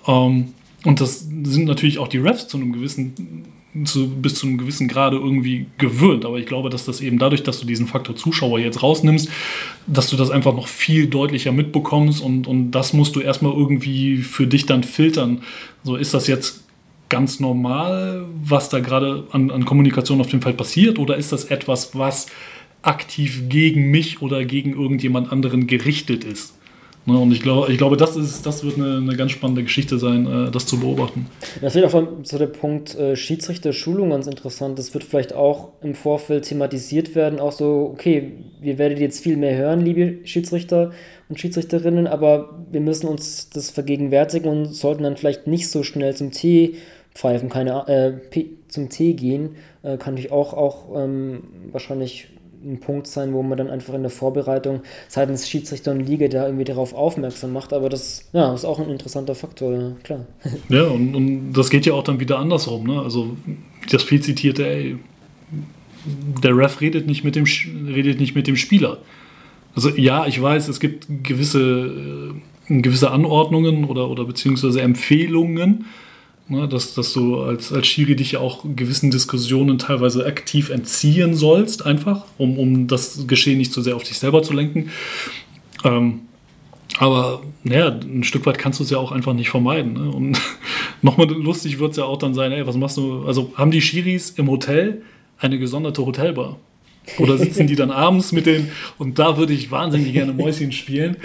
Ähm, 0.08 0.54
und 0.86 1.02
das 1.02 1.22
sind 1.22 1.66
natürlich 1.66 1.98
auch 1.98 2.08
die 2.08 2.20
Refs 2.20 2.48
zu 2.48 2.58
einem 2.58 2.72
gewissen, 2.72 3.46
zu, 3.86 4.08
bis 4.08 4.36
zu 4.36 4.46
einem 4.46 4.60
gewissen 4.60 4.88
Grade 4.88 5.18
irgendwie 5.18 5.66
gewöhnt. 5.80 6.26
Aber 6.26 6.38
ich 6.38 6.46
glaube, 6.46 6.70
dass 6.70 6.86
das 6.86 7.02
eben 7.02 7.18
dadurch, 7.18 7.42
dass 7.42 7.60
du 7.60 7.66
diesen 7.66 7.88
Faktor 7.88 8.16
Zuschauer 8.16 8.60
jetzt 8.60 8.84
rausnimmst, 8.84 9.30
dass 9.88 10.10
du 10.12 10.16
das 10.16 10.30
einfach 10.30 10.56
noch 10.56 10.68
viel 10.68 11.08
deutlicher 11.08 11.52
mitbekommst 11.52 12.22
und, 12.22 12.46
und 12.46 12.72
das 12.72 12.94
musst 12.94 13.16
du 13.16 13.20
erstmal 13.20 13.54
irgendwie 13.54 14.18
für 14.18 14.46
dich 14.46 14.68
dann 14.68 14.84
filtern. 14.84 15.42
So 15.84 15.96
ist 15.96 16.14
das 16.14 16.28
jetzt 16.28 16.65
ganz 17.10 17.40
normal, 17.40 18.26
was 18.44 18.70
da 18.70 18.80
gerade 18.80 19.26
an, 19.32 19.52
an 19.52 19.66
Kommunikation 19.66 20.22
auf 20.22 20.28
dem 20.28 20.42
Feld 20.42 20.58
passiert 20.58 21.00
oder 21.00 21.16
ist 21.16 21.32
das 21.32 21.46
etwas, 21.46 21.96
was 21.96 22.28
aktiv 22.82 23.44
gegen 23.50 23.92
mich 23.92 24.22
oder 24.22 24.46
gegen 24.46 24.74
irgendjemand 24.74 25.32
anderen 25.32 25.68
gerichtet 25.68 26.24
ist? 26.24 26.56
Ne, 27.08 27.20
und 27.20 27.32
ich 27.32 27.42
glaube, 27.42 27.72
ich 27.72 27.78
glaube 27.78 27.98
das, 27.98 28.16
ist, 28.16 28.48
das 28.48 28.64
wird 28.64 28.78
eine, 28.78 28.98
eine 28.98 29.16
ganz 29.16 29.32
spannende 29.32 29.62
Geschichte 29.62 30.00
sein, 30.00 30.26
äh, 30.26 30.50
das 30.50 30.66
zu 30.66 30.80
beobachten. 30.80 31.28
Das 31.62 31.76
wird 31.76 31.86
auch 31.86 32.04
so 32.24 32.38
der 32.40 32.48
Punkt 32.48 32.96
äh, 32.96 33.16
Schiedsrichter-Schulung 33.16 34.10
ganz 34.10 34.26
interessant. 34.26 34.80
Das 34.80 34.92
wird 34.96 35.04
vielleicht 35.04 35.34
auch 35.34 35.74
im 35.84 35.94
Vorfeld 35.94 36.46
thematisiert 36.46 37.14
werden, 37.14 37.40
auch 37.40 37.52
so, 37.52 37.92
okay, 37.94 38.32
wir 38.60 38.80
werden 38.80 38.98
jetzt 38.98 39.22
viel 39.22 39.38
mehr 39.38 39.56
hören, 39.56 39.82
liebe 39.82 40.26
Schiedsrichter 40.26 40.94
und 41.30 41.40
Schiedsrichterinnen, 41.40 42.08
aber 42.08 42.66
wir 42.72 42.82
müssen 42.82 43.08
uns 43.08 43.52
das 43.52 43.70
vergegenwärtigen 43.70 44.50
und 44.50 44.74
sollten 44.74 45.04
dann 45.04 45.16
vielleicht 45.16 45.46
nicht 45.46 45.70
so 45.70 45.84
schnell 45.84 46.16
zum 46.16 46.32
Tee 46.32 46.78
pfeifen, 47.16 47.50
keine 47.50 47.88
äh, 47.88 48.44
zum 48.68 48.90
Tee 48.90 49.14
gehen, 49.14 49.56
äh, 49.82 49.98
kann 49.98 50.18
ich 50.18 50.32
auch, 50.32 50.54
auch 50.54 50.96
ähm, 50.96 51.44
wahrscheinlich 51.72 52.28
ein 52.64 52.80
Punkt 52.80 53.08
sein, 53.08 53.34
wo 53.34 53.44
man 53.44 53.58
dann 53.58 53.70
einfach 53.70 53.94
in 53.94 54.02
der 54.02 54.10
Vorbereitung 54.12 54.82
seitens 55.08 55.48
Schiedsrichter 55.48 55.92
und 55.92 56.02
Liga 56.02 56.28
da 56.28 56.46
irgendwie 56.46 56.64
darauf 56.64 56.94
aufmerksam 56.94 57.54
macht. 57.54 57.74
Aber 57.74 57.90
das 57.90 58.28
ja, 58.34 58.54
ist 58.54 58.66
auch 58.66 58.80
ein 58.80 58.90
interessanter 58.90 59.36
Faktor, 59.36 59.74
ja, 59.74 59.92
klar. 60.04 60.26
Ja, 60.70 60.84
und, 60.84 61.16
und 61.16 61.54
das 61.54 61.70
geht 61.70 61.86
ja 61.86 61.94
auch 61.94 62.04
dann 62.04 62.20
wieder 62.20 62.40
andersrum. 62.40 62.86
Ne? 62.88 63.00
Also 63.00 63.38
das 63.92 64.04
viel 64.04 64.22
zitierte, 64.22 64.68
ey, 64.68 64.98
der 66.44 66.58
Ref 66.58 66.82
redet 66.82 67.08
nicht 67.08 67.24
mit 67.24 67.36
dem, 67.36 67.46
redet 67.88 68.20
nicht 68.20 68.36
mit 68.36 68.48
dem 68.48 68.56
Spieler. 68.56 68.98
Also 69.76 69.90
ja, 69.90 70.26
ich 70.26 70.42
weiß, 70.42 70.68
es 70.68 70.80
gibt 70.80 71.08
gewisse, 71.24 72.32
äh, 72.70 72.82
gewisse 72.82 73.12
Anordnungen 73.12 73.86
oder, 73.86 74.10
oder 74.10 74.26
beziehungsweise 74.26 74.82
Empfehlungen, 74.82 75.86
Ne, 76.48 76.68
dass, 76.68 76.94
dass 76.94 77.12
du 77.12 77.42
als, 77.42 77.74
als 77.74 77.88
Schiri 77.88 78.16
dich 78.16 78.34
ja 78.34 78.40
auch 78.40 78.64
gewissen 78.76 79.10
Diskussionen 79.10 79.80
teilweise 79.80 80.28
aktiv 80.28 80.70
entziehen 80.70 81.34
sollst, 81.34 81.88
einfach, 81.88 82.26
um, 82.38 82.60
um 82.60 82.88
das 82.88 83.26
Geschehen 83.26 83.58
nicht 83.58 83.74
zu 83.74 83.82
sehr 83.82 83.96
auf 83.96 84.04
dich 84.04 84.20
selber 84.20 84.44
zu 84.44 84.54
lenken. 84.54 84.92
Ähm, 85.84 86.22
aber 87.00 87.42
naja, 87.64 87.88
ein 87.88 88.24
Stück 88.24 88.46
weit 88.46 88.60
kannst 88.60 88.80
du 88.80 88.84
es 88.84 88.92
ja 88.92 89.00
auch 89.00 89.12
einfach 89.12 89.34
nicht 89.34 89.50
vermeiden. 89.50 89.94
Ne? 89.94 90.10
Und 90.12 90.40
nochmal 91.02 91.28
lustig 91.30 91.80
wird 91.80 91.92
es 91.92 91.98
ja 91.98 92.04
auch 92.04 92.20
dann 92.20 92.36
sein, 92.36 92.52
ey, 92.52 92.68
was 92.68 92.78
machst 92.78 92.98
du? 92.98 93.26
Also 93.26 93.52
haben 93.56 93.72
die 93.72 93.82
Schiris 93.82 94.30
im 94.30 94.48
Hotel 94.48 95.02
eine 95.40 95.58
gesonderte 95.58 96.06
Hotelbar? 96.06 96.58
Oder 97.18 97.40
sitzen 97.40 97.66
die 97.66 97.76
dann 97.76 97.90
abends 97.92 98.32
mit 98.32 98.46
den, 98.46 98.70
und 99.00 99.18
da 99.18 99.38
würde 99.38 99.54
ich 99.54 99.72
wahnsinnig 99.72 100.14
gerne 100.14 100.32
Mäuschen 100.32 100.72
spielen, 100.72 101.18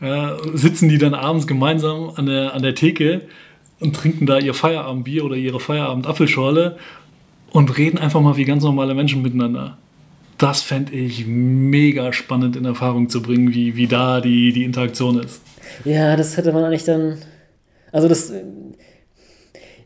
äh, 0.00 0.28
sitzen 0.52 0.90
die 0.90 0.98
dann 0.98 1.14
abends 1.14 1.46
gemeinsam 1.46 2.10
an 2.14 2.26
der, 2.26 2.52
an 2.54 2.62
der 2.62 2.74
Theke 2.74 3.22
und 3.80 3.94
trinken 3.94 4.26
da 4.26 4.38
ihr 4.38 4.54
Feierabendbier 4.54 5.24
oder 5.24 5.36
ihre 5.36 5.60
Feierabend-Apfelschorle 5.60 6.76
und 7.52 7.76
reden 7.78 7.98
einfach 7.98 8.20
mal 8.20 8.36
wie 8.36 8.44
ganz 8.44 8.64
normale 8.64 8.94
Menschen 8.94 9.22
miteinander. 9.22 9.76
Das 10.38 10.62
fände 10.62 10.92
ich 10.92 11.26
mega 11.26 12.12
spannend 12.12 12.56
in 12.56 12.64
Erfahrung 12.64 13.08
zu 13.08 13.22
bringen, 13.22 13.54
wie, 13.54 13.76
wie 13.76 13.86
da 13.86 14.20
die, 14.20 14.52
die 14.52 14.64
Interaktion 14.64 15.20
ist. 15.20 15.40
Ja, 15.84 16.16
das 16.16 16.36
hätte 16.36 16.52
man 16.52 16.64
eigentlich 16.64 16.84
dann. 16.84 17.18
Also, 17.92 18.08
das 18.08 18.32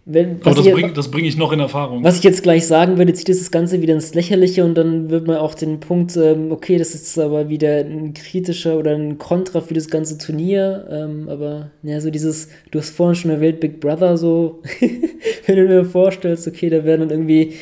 wenn, 0.07 0.41
Aber 0.43 0.55
das 0.55 0.65
bringe 0.65 0.93
bring 0.93 1.25
ich 1.25 1.37
noch 1.37 1.53
in 1.53 1.61
Erfahrung. 1.61 2.03
Was 2.03 2.19
ich 2.19 2.25
jetzt 2.25 2.43
gleich 2.43 2.67
sagen 2.67 2.97
würde, 2.97 3.13
zieht 3.13 3.29
das 3.29 3.51
Ganze 3.51 3.83
wieder 3.83 3.95
ins 3.95 4.15
Lächerliche 4.15 4.65
und 4.65 4.75
dann 4.75 5.11
wird 5.11 5.27
man 5.27 5.37
auch 5.37 5.55
den 5.55 5.79
Punkt, 5.79 6.17
ähm, 6.17 6.51
okay, 6.51 6.79
das 6.79 6.95
ist 6.95 7.19
aber 7.19 7.49
wieder 7.49 7.81
ein 7.81 8.15
kritischer 8.15 8.79
oder 8.79 8.93
ein 8.93 9.19
Kontra 9.19 9.61
für 9.61 9.75
das 9.75 9.89
ganze 9.89 10.17
Turnier. 10.17 10.87
Ähm, 10.91 11.29
aber 11.29 11.71
ja, 11.83 12.01
so 12.01 12.11
dieses, 12.11 12.49
du 12.71 12.79
hast 12.79 12.91
vorhin 12.91 13.15
schon 13.15 13.31
erwähnt, 13.31 13.61
Big 13.61 13.79
Brother, 13.81 14.17
so, 14.17 14.63
wenn 15.47 15.57
du 15.57 15.69
dir 15.69 15.85
vorstellst, 15.85 16.49
okay, 16.49 16.71
da 16.71 16.85
werden 16.85 17.03
dann 17.03 17.11
irgendwie 17.11 17.55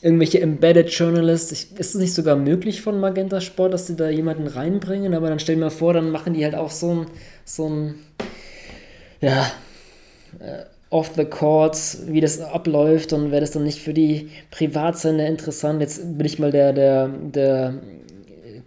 irgendwelche 0.00 0.40
Embedded 0.40 0.88
Journalists, 0.90 1.52
ist 1.52 1.74
es 1.76 1.94
nicht 1.96 2.14
sogar 2.14 2.36
möglich 2.36 2.80
von 2.80 3.00
Magenta 3.00 3.40
Sport, 3.40 3.74
dass 3.74 3.86
sie 3.86 3.96
da 3.96 4.08
jemanden 4.08 4.46
reinbringen, 4.46 5.12
aber 5.12 5.28
dann 5.28 5.40
stell 5.40 5.56
dir 5.56 5.62
mal 5.62 5.70
vor, 5.70 5.92
dann 5.92 6.10
machen 6.10 6.34
die 6.34 6.44
halt 6.44 6.54
auch 6.54 6.70
so 6.70 6.90
ein, 6.90 7.06
so 7.44 7.68
ein, 7.68 7.94
ja, 9.20 9.50
äh, 10.38 10.64
off 10.90 11.12
the 11.16 11.24
courts, 11.24 12.02
wie 12.06 12.20
das 12.20 12.40
abläuft 12.40 13.12
und 13.12 13.30
wäre 13.30 13.40
das 13.40 13.52
dann 13.52 13.62
nicht 13.62 13.80
für 13.80 13.94
die 13.94 14.28
Privatsender 14.50 15.26
interessant. 15.26 15.80
Jetzt 15.80 16.18
bin 16.18 16.26
ich 16.26 16.38
mal 16.38 16.50
der, 16.50 16.72
der, 16.72 17.08
der 17.08 17.74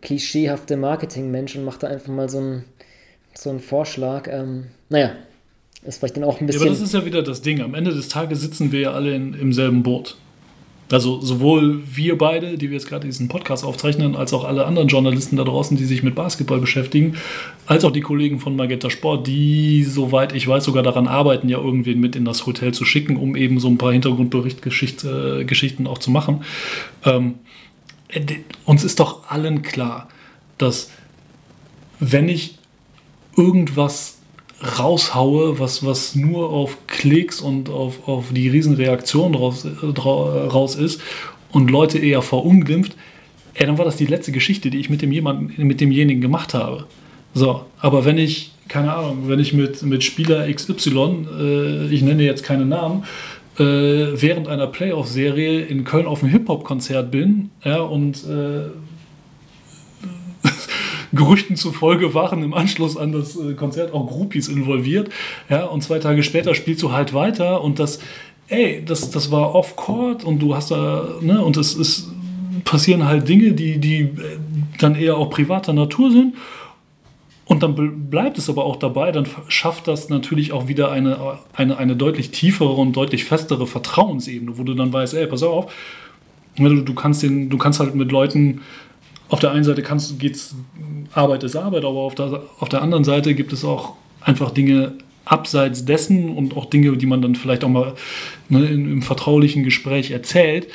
klischeehafte 0.01 0.77
Marketingmensch 0.77 1.55
und 1.55 1.65
mache 1.65 1.79
da 1.79 1.87
einfach 1.87 2.11
mal 2.11 2.29
so 2.29 2.39
einen, 2.39 2.63
so 3.33 3.49
einen 3.49 3.59
Vorschlag. 3.59 4.27
Ähm, 4.31 4.67
naja, 4.89 5.11
ist 5.85 5.99
vielleicht 5.99 6.15
dann 6.15 6.23
auch 6.23 6.39
ein 6.39 6.47
bisschen. 6.47 6.61
Ja, 6.61 6.67
aber 6.67 6.79
das 6.79 6.81
ist 6.81 6.93
ja 6.93 7.03
wieder 7.05 7.23
das 7.23 7.41
Ding. 7.41 7.61
Am 7.61 7.73
Ende 7.73 7.93
des 7.93 8.07
Tages 8.07 8.41
sitzen 8.41 8.71
wir 8.71 8.79
ja 8.79 8.91
alle 8.93 9.13
in, 9.13 9.33
im 9.33 9.51
selben 9.51 9.83
Boot. 9.83 10.15
Also 10.93 11.19
sowohl 11.21 11.81
wir 11.91 12.19
beide, 12.19 12.55
die 12.55 12.69
wir 12.69 12.77
jetzt 12.77 12.87
gerade 12.87 13.07
diesen 13.07 13.27
Podcast 13.27 13.65
aufzeichnen, 13.65 14.15
als 14.15 14.31
auch 14.31 14.43
alle 14.43 14.67
anderen 14.67 14.89
Journalisten 14.89 15.37
da 15.37 15.43
draußen, 15.43 15.75
die 15.75 15.85
sich 15.85 16.03
mit 16.03 16.13
Basketball 16.13 16.59
beschäftigen, 16.59 17.17
als 17.65 17.83
auch 17.83 17.89
die 17.89 18.01
Kollegen 18.01 18.39
von 18.39 18.55
Magenta 18.55 18.91
Sport, 18.91 19.25
die, 19.25 19.83
soweit 19.85 20.35
ich 20.35 20.47
weiß, 20.47 20.63
sogar 20.63 20.83
daran 20.83 21.07
arbeiten, 21.07 21.49
ja 21.49 21.57
irgendwen 21.57 21.99
mit 21.99 22.15
in 22.15 22.25
das 22.25 22.45
Hotel 22.45 22.75
zu 22.75 22.85
schicken, 22.85 23.17
um 23.17 23.35
eben 23.35 23.59
so 23.59 23.69
ein 23.69 23.79
paar 23.79 23.91
Hintergrundberichtgeschichten 23.91 25.85
äh, 25.87 25.89
auch 25.89 25.97
zu 25.97 26.11
machen. 26.11 26.43
Ähm, 27.03 27.39
uns 28.63 28.83
ist 28.83 28.99
doch 28.99 29.31
allen 29.31 29.63
klar, 29.63 30.09
dass 30.59 30.91
wenn 31.99 32.29
ich 32.29 32.59
irgendwas 33.35 34.19
raushaue, 34.63 35.59
was, 35.59 35.85
was 35.85 36.15
nur 36.15 36.49
auf 36.49 36.87
Klicks 36.87 37.41
und 37.41 37.69
auf, 37.69 38.07
auf 38.07 38.25
die 38.31 38.49
Riesenreaktion 38.49 39.35
raus, 39.35 39.67
raus 39.97 40.75
ist 40.75 41.01
und 41.51 41.69
Leute 41.69 41.99
eher 41.99 42.21
verunglimpft, 42.21 42.95
ey, 43.53 43.65
dann 43.65 43.77
war 43.77 43.85
das 43.85 43.95
die 43.95 44.05
letzte 44.05 44.31
Geschichte, 44.31 44.69
die 44.69 44.79
ich 44.79 44.89
mit, 44.89 45.01
dem 45.01 45.11
jemanden, 45.11 45.65
mit 45.65 45.81
demjenigen 45.81 46.21
gemacht 46.21 46.53
habe. 46.53 46.85
So, 47.33 47.65
aber 47.79 48.05
wenn 48.05 48.17
ich, 48.17 48.51
keine 48.67 48.93
Ahnung, 48.93 49.23
wenn 49.27 49.39
ich 49.39 49.53
mit, 49.53 49.81
mit 49.83 50.03
Spieler 50.03 50.51
XY, 50.51 51.27
äh, 51.39 51.93
ich 51.93 52.01
nenne 52.01 52.23
jetzt 52.23 52.43
keine 52.43 52.65
Namen, 52.65 53.03
äh, 53.59 53.63
während 53.63 54.47
einer 54.47 54.67
Playoff-Serie 54.67 55.61
in 55.61 55.83
Köln 55.83 56.07
auf 56.07 56.23
einem 56.23 56.31
Hip-Hop-Konzert 56.31 57.11
bin 57.11 57.51
ja, 57.63 57.81
und 57.81 58.23
äh, 58.23 58.69
Gerüchten 61.13 61.55
zufolge 61.55 62.13
waren 62.13 62.43
im 62.43 62.53
Anschluss 62.53 62.97
an 62.97 63.11
das 63.11 63.35
äh, 63.35 63.53
Konzert 63.53 63.93
auch 63.93 64.07
Groupies 64.07 64.47
involviert. 64.47 65.09
Ja, 65.49 65.65
und 65.65 65.83
zwei 65.83 65.99
Tage 65.99 66.23
später 66.23 66.55
spielst 66.55 66.81
du 66.81 66.91
halt 66.91 67.13
weiter 67.13 67.61
und 67.61 67.79
das, 67.79 67.99
ey, 68.47 68.83
das, 68.83 69.11
das 69.11 69.31
war 69.31 69.53
off-court 69.55 70.23
und 70.23 70.39
du 70.39 70.55
hast 70.55 70.71
da, 70.71 71.07
ne, 71.21 71.43
und 71.43 71.57
es 71.57 71.75
ist, 71.75 72.09
passieren 72.65 73.05
halt 73.05 73.27
Dinge, 73.29 73.53
die, 73.53 73.77
die 73.77 73.99
äh, 73.99 74.09
dann 74.79 74.95
eher 74.95 75.17
auch 75.17 75.29
privater 75.29 75.73
Natur 75.73 76.11
sind. 76.11 76.35
Und 77.45 77.61
dann 77.61 78.09
bleibt 78.09 78.37
es 78.37 78.49
aber 78.49 78.63
auch 78.63 78.77
dabei, 78.77 79.11
dann 79.11 79.27
schafft 79.49 79.87
das 79.87 80.07
natürlich 80.07 80.53
auch 80.53 80.69
wieder 80.69 80.91
eine, 80.91 81.17
eine, 81.53 81.77
eine 81.77 81.95
deutlich 81.95 82.31
tiefere 82.31 82.71
und 82.71 82.93
deutlich 82.95 83.25
festere 83.25 83.67
Vertrauensebene, 83.67 84.57
wo 84.57 84.63
du 84.63 84.73
dann 84.73 84.93
weißt, 84.93 85.13
ey, 85.13 85.27
pass 85.27 85.43
auf, 85.43 85.71
du, 86.55 86.81
du, 86.81 86.93
kannst, 86.93 87.21
den, 87.21 87.49
du 87.49 87.57
kannst 87.57 87.81
halt 87.81 87.95
mit 87.95 88.11
Leuten 88.11 88.61
auf 89.33 89.39
der 89.39 89.51
einen 89.51 89.63
Seite 89.63 89.81
kannst, 89.81 90.19
geht's, 90.19 90.55
Arbeit 91.11 91.43
ist 91.43 91.55
Arbeit, 91.55 91.85
aber 91.85 92.01
auf 92.01 92.13
der, 92.13 92.43
auf 92.59 92.69
der 92.69 92.83
anderen 92.83 93.03
Seite 93.03 93.33
gibt 93.33 93.51
es 93.51 93.65
auch 93.65 93.93
einfach 94.21 94.51
Dinge 94.51 94.93
abseits 95.25 95.85
dessen 95.85 96.29
und 96.29 96.55
auch 96.55 96.65
Dinge, 96.65 96.95
die 96.97 97.07
man 97.07 97.23
dann 97.23 97.33
vielleicht 97.33 97.63
auch 97.63 97.69
mal 97.69 97.93
ne, 98.49 98.67
im 98.67 99.01
vertraulichen 99.01 99.63
Gespräch 99.63 100.11
erzählt. 100.11 100.67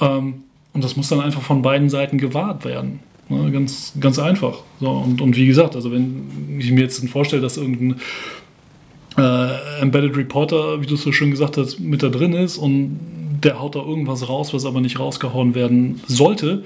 Ähm, 0.00 0.42
und 0.72 0.82
das 0.82 0.96
muss 0.96 1.10
dann 1.10 1.20
einfach 1.20 1.42
von 1.42 1.62
beiden 1.62 1.90
Seiten 1.90 2.18
gewahrt 2.18 2.64
werden. 2.64 2.98
Ne, 3.28 3.52
ganz, 3.52 3.92
ganz 4.00 4.18
einfach. 4.18 4.64
So, 4.80 4.90
und, 4.90 5.20
und 5.20 5.36
wie 5.36 5.46
gesagt, 5.46 5.76
also 5.76 5.92
wenn 5.92 6.58
ich 6.58 6.72
mir 6.72 6.80
jetzt 6.80 7.08
vorstelle, 7.08 7.40
dass 7.40 7.56
irgendein 7.56 8.00
äh, 9.16 9.80
Embedded 9.80 10.16
Reporter, 10.16 10.82
wie 10.82 10.86
du 10.86 10.94
es 10.94 11.02
so 11.02 11.12
schön 11.12 11.30
gesagt 11.30 11.56
hast, 11.56 11.78
mit 11.78 12.02
da 12.02 12.08
drin 12.08 12.32
ist 12.32 12.58
und 12.58 12.98
der 13.44 13.60
haut 13.60 13.76
da 13.76 13.78
irgendwas 13.78 14.28
raus, 14.28 14.52
was 14.52 14.64
aber 14.64 14.80
nicht 14.80 14.98
rausgehauen 14.98 15.54
werden 15.54 16.00
sollte, 16.08 16.64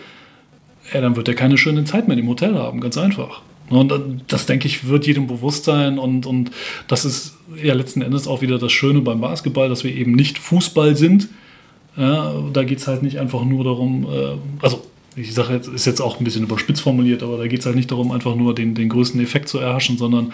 ja, 0.93 1.01
dann 1.01 1.17
wird 1.17 1.29
er 1.29 1.35
keine 1.35 1.59
schöne 1.59 1.85
Zeit 1.85 2.09
mehr 2.09 2.17
im 2.17 2.29
Hotel 2.29 2.55
haben, 2.55 2.81
ganz 2.81 2.97
einfach. 2.99 3.43
Und 3.69 3.93
das, 4.29 4.47
denke 4.47 4.69
ich, 4.69 4.87
wird 4.87 5.07
jedem 5.07 5.27
bewusst 5.27 5.65
sein. 5.65 5.99
Und, 5.99 6.25
und 6.25 6.53
das 6.87 7.05
ist 7.05 7.37
ja 7.61 7.75
letzten 7.75 8.01
Endes 8.01 8.29
auch 8.29 8.41
wieder 8.41 8.59
das 8.59 8.73
Schöne 8.73 9.01
beim 9.01 9.21
Basketball, 9.21 9.69
dass 9.69 9.83
wir 9.83 9.95
eben 9.95 10.13
nicht 10.13 10.39
Fußball 10.39 10.97
sind. 10.97 11.29
Ja, 11.97 12.33
da 12.53 12.63
geht 12.63 12.79
es 12.79 12.87
halt 12.87 13.03
nicht 13.03 13.19
einfach 13.19 13.45
nur 13.45 13.65
darum, 13.65 14.05
äh, 14.05 14.37
also 14.63 14.85
ich 15.17 15.33
sage 15.33 15.55
jetzt, 15.55 15.67
ist 15.67 15.87
jetzt 15.87 16.01
auch 16.01 16.21
ein 16.21 16.25
bisschen 16.25 16.45
überspitzt 16.45 16.83
formuliert, 16.83 17.23
aber 17.23 17.39
da 17.39 17.47
geht 17.47 17.61
es 17.61 17.67
halt 17.67 17.75
nicht 17.75 17.91
darum, 17.91 18.13
einfach 18.13 18.37
nur 18.37 18.55
den, 18.55 18.75
den 18.75 18.91
größten 18.91 19.21
Effekt 19.21 19.49
zu 19.49 19.59
erhaschen, 19.59 19.97
sondern 19.97 20.33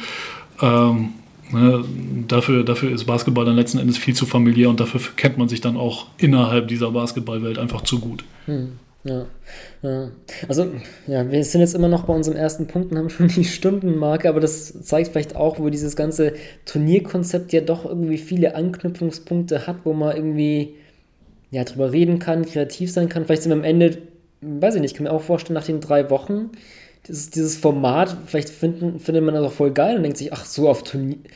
ähm, 0.61 1.11
Ne, 1.53 1.85
dafür, 2.29 2.65
dafür 2.65 2.93
ist 2.93 3.05
Basketball 3.05 3.45
dann 3.45 3.57
letzten 3.57 3.79
Endes 3.79 3.99
viel 3.99 4.15
zu 4.15 4.25
familiär 4.25 4.71
und 4.71 4.81
dafür 4.81 5.03
kennt 5.17 5.37
man 5.37 5.51
sich 5.51 5.61
dann 5.61 5.77
auch 5.77 6.07
innerhalb 6.17 6.69
dieser 6.69 6.91
Basketballwelt 6.91 7.59
einfach 7.59 7.83
zu 7.83 7.99
gut. 7.99 8.25
Hm, 8.47 8.79
ja, 9.05 9.27
ja. 9.83 10.13
Also, 10.49 10.67
ja, 11.07 11.29
wir 11.31 11.45
sind 11.45 11.61
jetzt 11.61 11.75
immer 11.75 11.89
noch 11.89 12.05
bei 12.05 12.15
unserem 12.15 12.37
ersten 12.37 12.67
Punkt 12.67 12.93
und 12.93 12.99
haben 12.99 13.11
schon 13.11 13.29
die 13.37 13.45
Stundenmarke, 13.45 14.29
aber 14.29 14.41
das 14.41 14.83
zeigt 14.83 15.09
vielleicht 15.09 15.35
auch, 15.35 15.59
wo 15.59 15.71
dieses 15.71 15.97
ganze 15.97 16.35
Turnierkonzept 16.67 17.53
ja 17.53 17.61
doch 17.61 17.85
irgendwie 17.85 18.19
viele 18.19 18.55
Anknüpfungspunkte 18.55 19.67
hat, 19.67 19.79
wo 19.85 19.93
man 19.93 20.17
irgendwie 20.17 20.75
ja, 21.51 21.65
drüber 21.65 21.93
reden 21.93 22.19
kann, 22.19 22.47
kreativ 22.47 22.93
sein 22.93 23.09
kann. 23.09 23.27
Vielleicht 23.27 23.43
sind 23.43 23.51
wir 23.51 23.57
am 23.57 23.65
Ende, 23.65 23.99
weiß 24.41 24.77
ich 24.77 24.81
nicht, 24.81 24.97
kann 24.97 25.05
mir 25.05 25.13
auch 25.13 25.23
vorstellen, 25.23 25.55
nach 25.55 25.67
den 25.67 25.81
drei 25.81 26.09
Wochen 26.09 26.51
dieses, 27.09 27.31
dieses 27.31 27.57
Format, 27.57 28.17
vielleicht 28.27 28.49
finden, 28.49 29.01
findet 29.01 29.25
man 29.25 29.35
das 29.35 29.45
auch 29.45 29.53
voll 29.53 29.73
geil 29.73 29.97
und 29.97 30.03
denkt 30.05 30.19
sich, 30.19 30.33
ach 30.33 30.45
so, 30.45 30.69
auf, 30.69 30.85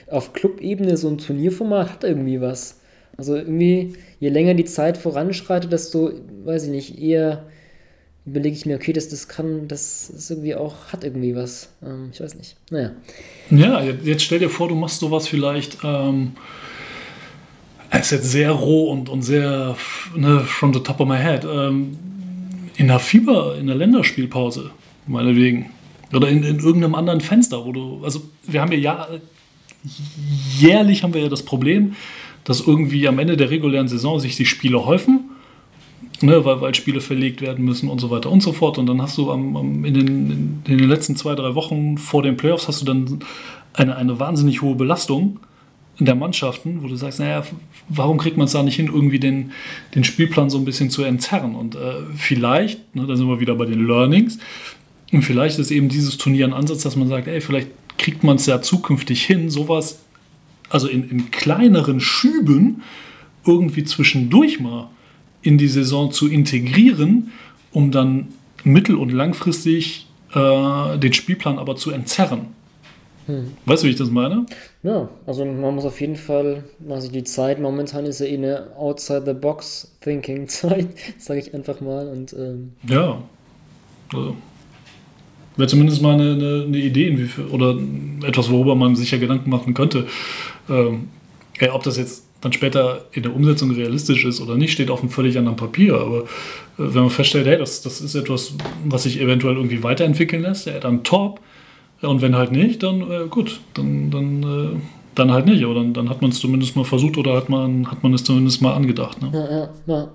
auf 0.09 0.33
Club-Ebene 0.33 0.97
so 0.97 1.09
ein 1.09 1.19
Turnierformat 1.19 1.91
hat 1.91 2.05
irgendwie 2.05 2.41
was. 2.41 2.81
Also 3.17 3.35
irgendwie, 3.37 3.95
je 4.21 4.29
länger 4.29 4.55
die 4.55 4.65
Zeit 4.65 4.97
voranschreitet, 4.97 5.73
desto, 5.73 6.13
weiß 6.45 6.65
ich 6.65 6.71
nicht, 6.71 6.99
eher 6.99 7.45
überlege 8.27 8.57
ich 8.57 8.67
mir, 8.67 8.77
okay, 8.77 8.93
das, 8.93 9.09
das 9.09 9.29
kann, 9.29 9.69
das 9.69 10.11
ist 10.11 10.31
irgendwie 10.31 10.55
auch, 10.57 10.93
hat 10.93 11.05
irgendwie 11.05 11.35
was. 11.37 11.71
Ähm, 11.83 12.11
ich 12.13 12.21
weiß 12.21 12.35
nicht. 12.35 12.57
Naja. 12.71 12.91
Ja, 13.51 13.83
jetzt 13.83 14.25
stell 14.25 14.41
dir 14.41 14.51
vor, 14.51 14.69
du 14.69 14.75
machst 14.75 14.99
sowas 14.99 15.29
vielleicht, 15.29 15.79
ähm, 15.85 16.33
ist 17.99 18.11
jetzt 18.11 18.31
sehr 18.31 18.51
roh 18.51 18.91
und, 18.91 19.09
und 19.09 19.23
sehr 19.23 19.77
ne, 20.15 20.41
from 20.41 20.75
the 20.75 20.81
top 20.81 21.01
of 21.01 21.09
my 21.09 21.17
head, 21.17 21.45
ähm, 21.45 21.97
in 22.77 22.89
der 22.89 22.99
Fieber, 22.99 23.57
in 23.59 23.69
der 23.69 23.77
Länderspielpause 23.77 24.71
meinetwegen. 25.07 25.71
Oder 26.13 26.29
in, 26.29 26.43
in 26.43 26.59
irgendeinem 26.59 26.95
anderen 26.95 27.21
Fenster, 27.21 27.65
wo 27.65 27.73
du, 27.73 28.05
also 28.05 28.23
wir 28.47 28.61
haben 28.61 28.73
ja, 28.73 28.79
ja 28.79 29.09
jährlich 30.59 31.03
haben 31.03 31.15
wir 31.15 31.23
ja 31.23 31.29
das 31.29 31.45
Problem, 31.45 31.95
dass 32.45 32.61
irgendwie 32.61 33.09
am 33.09 33.19
Ende 33.19 33.37
der 33.37 33.51
regulären 33.51 33.89
Saison 33.89 34.21
sich 34.21 34.37
die 34.37 34.47
Spiele 34.47 34.85
häufen, 34.85 35.31
ne, 36.21 36.45
weil, 36.45 36.61
weil 36.61 36.75
Spiele 36.75 37.01
verlegt 37.01 37.41
werden 37.41 37.65
müssen 37.65 37.89
und 37.89 38.01
so 38.01 38.11
weiter 38.11 38.31
und 38.31 38.43
so 38.43 38.53
fort. 38.53 38.79
Und 38.79 38.87
dann 38.87 39.03
hast 39.03 39.19
du 39.19 39.31
am, 39.31 39.57
am, 39.57 39.85
in, 39.85 39.95
den, 39.95 40.63
in 40.67 40.79
den 40.79 40.89
letzten 40.89 41.17
zwei, 41.17 41.35
drei 41.35 41.55
Wochen 41.55 41.99
vor 41.99 42.23
den 42.23 42.37
Playoffs 42.37 42.69
hast 42.69 42.81
du 42.81 42.87
dann 42.87 43.21
eine, 43.73 43.97
eine 43.97 44.19
wahnsinnig 44.19 44.63
hohe 44.63 44.75
Belastung 44.75 45.41
in 45.99 46.07
der 46.07 46.15
Mannschaften, 46.15 46.83
wo 46.83 46.89
du 46.89 46.97
sagst, 46.97 47.21
naja, 47.21 47.43
warum 47.89 48.19
kriegt 48.19 48.37
man 48.37 48.47
es 48.47 48.53
da 48.53 48.63
nicht 48.63 48.77
hin, 48.77 48.87
irgendwie 48.87 49.19
den, 49.19 49.53
den 49.95 50.05
Spielplan 50.05 50.51
so 50.51 50.59
ein 50.59 50.65
bisschen 50.65 50.91
zu 50.91 51.03
entzerren? 51.03 51.55
Und 51.55 51.75
äh, 51.75 51.95
vielleicht, 52.15 52.95
ne, 52.95 53.07
da 53.07 53.17
sind 53.17 53.29
wir 53.29 53.41
wieder 53.41 53.55
bei 53.55 53.65
den 53.65 53.87
Learnings, 53.87 54.39
und 55.13 55.23
vielleicht 55.23 55.59
ist 55.59 55.71
eben 55.71 55.89
dieses 55.89 56.19
Turnier 56.19 56.47
ein 56.47 56.53
Ansatz, 56.53 56.83
dass 56.83 56.97
man 56.97 57.09
sagt, 57.09 57.29
ey, 57.29 57.41
vielleicht 57.41 57.69
kriegt 57.97 58.25
man 58.25 58.37
es 58.37 58.47
ja 58.47 58.61
zukünftig 58.61 59.25
hin, 59.25 59.51
sowas, 59.51 60.01
also 60.69 60.89
in, 60.89 61.09
in 61.09 61.31
kleineren 61.31 62.01
Schüben 62.01 62.83
irgendwie 63.47 63.85
zwischendurch 63.85 64.59
mal 64.61 64.91
in 65.43 65.59
die 65.59 65.69
Saison 65.69 66.13
zu 66.13 66.29
integrieren, 66.29 67.33
um 67.73 67.91
dann 67.91 68.29
mittel- 68.65 68.97
und 68.97 69.13
langfristig 69.13 70.07
äh, 70.35 70.99
den 70.99 71.13
Spielplan 71.13 71.59
aber 71.59 71.77
zu 71.77 71.91
entzerren. 71.91 72.55
Hm. 73.27 73.53
Weißt 73.65 73.83
du, 73.83 73.87
wie 73.87 73.91
ich 73.91 73.97
das 73.97 74.11
meine? 74.11 74.47
Ja, 74.83 75.09
also 75.27 75.45
man 75.45 75.75
muss 75.75 75.85
auf 75.85 76.01
jeden 76.01 76.17
Fall, 76.17 76.65
also 76.89 77.11
die 77.11 77.25
Zeit 77.25 77.61
momentan 77.61 78.07
ist 78.07 78.21
ja 78.21 78.27
eh 78.27 78.35
eine 78.35 78.69
Outside-the-Box-Thinking-Zeit, 78.77 80.89
sage 81.19 81.41
ich 81.41 81.53
einfach 81.55 81.81
mal. 81.81 82.09
Und, 82.09 82.35
ähm 82.35 82.73
ja, 82.89 83.21
also 84.13 84.37
Wäre 85.57 85.69
zumindest 85.69 86.03
mal 86.03 86.15
eine, 86.15 86.33
eine, 86.33 86.65
eine 86.67 86.79
Idee 86.79 87.29
oder 87.51 87.79
etwas, 88.27 88.51
worüber 88.51 88.75
man 88.75 88.95
sich 88.95 89.11
ja 89.11 89.19
Gedanken 89.19 89.49
machen 89.49 89.73
könnte. 89.73 90.07
Ähm, 90.69 91.09
ja, 91.59 91.75
ob 91.75 91.83
das 91.83 91.97
jetzt 91.97 92.26
dann 92.47 92.53
später 92.53 93.05
in 93.13 93.23
der 93.25 93.35
Umsetzung 93.35 93.73
realistisch 93.73 94.25
ist 94.25 94.41
oder 94.41 94.57
nicht, 94.57 94.73
steht 94.73 94.91
auf 94.91 95.01
einem 95.01 95.11
völlig 95.11 95.37
anderen 95.37 95.57
Papier. 95.57 95.95
Aber 95.95 96.21
äh, 96.21 96.25
wenn 96.77 97.03
man 97.03 97.11
feststellt, 97.11 97.47
hey, 97.47 97.59
das, 97.59 97.83
das 97.83 98.01
ist 98.01 98.15
etwas, 98.15 98.55
was 98.85 99.03
sich 99.03 99.21
eventuell 99.21 99.57
irgendwie 99.57 99.83
weiterentwickeln 99.83 100.43
lässt, 100.43 100.67
ja, 100.67 100.79
dann 100.79 101.03
top. 101.05 101.41
Und 102.03 102.23
wenn 102.23 102.37
halt 102.37 102.53
nicht, 102.53 102.83
dann 102.83 103.01
äh, 103.03 103.27
gut, 103.29 103.61
dann, 103.75 104.11
dann, 104.11 104.43
äh, 104.43 104.77
dann 105.15 105.33
halt 105.33 105.47
nicht. 105.47 105.65
Aber 105.65 105.75
dann, 105.75 105.93
dann 105.93 106.09
hat 106.09 106.23
man 106.23 106.31
es 106.31 106.39
zumindest 106.39 106.77
mal 106.77 106.85
versucht 106.85 107.17
oder 107.19 107.35
hat 107.35 107.49
man, 107.49 107.91
hat 107.91 108.03
man 108.03 108.15
es 108.15 108.23
zumindest 108.23 108.63
mal 108.63 108.75
angedacht. 108.75 109.21
Ne? 109.21 109.31
Ja, 109.33 109.51
ja, 109.51 109.71
ja. 109.87 110.09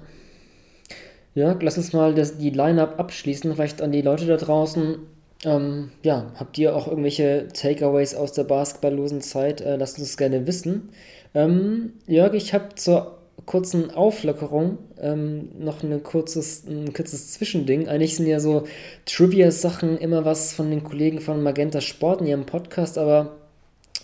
Ja, 1.34 1.58
lass 1.62 1.78
uns 1.78 1.94
mal 1.94 2.14
das, 2.14 2.38
die 2.38 2.49
Line-Up 2.49 2.99
abschließen. 2.99 3.53
Vielleicht 3.56 3.82
an 3.82 3.91
die 3.91 4.02
Leute 4.02 4.26
da 4.26 4.38
draußen. 4.38 4.98
Ähm, 5.44 5.91
ja, 6.03 6.28
habt 6.36 6.58
ihr 6.58 6.76
auch 6.76 6.88
irgendwelche 6.88 7.48
Takeaways 7.53 8.14
aus 8.16 8.34
der 8.34 8.44
basketballlosen 8.44 9.22
Zeit? 9.22 9.62
Äh, 9.62 9.78
lasst 9.78 9.98
uns 9.98 10.18
gerne 10.18 10.45
wissen. 10.45 10.90
Ähm, 11.34 11.94
Jörg, 12.08 12.34
ich 12.34 12.53
habe 12.53 12.76
zur 12.76 13.18
kurzen 13.45 13.91
Auflockerung 13.91 14.78
ähm, 14.99 15.49
noch 15.60 15.84
eine 15.84 15.99
kurzes, 15.99 16.66
ein 16.68 16.94
kurzes 16.94 17.32
Zwischending. 17.34 17.88
Eigentlich 17.88 18.16
sind 18.16 18.28
ja 18.28 18.40
so 18.40 18.66
Trivia-Sachen 19.06 19.98
immer 19.98 20.26
was 20.26 20.53
von 20.53 20.70
den 20.70 20.84
Kollegen 20.84 21.20
von 21.20 21.41
Magenta 21.41 21.82
Sport 21.82 22.22
in 22.22 22.28
ihrem 22.28 22.45
Podcast, 22.45 22.98
aber 22.98 23.38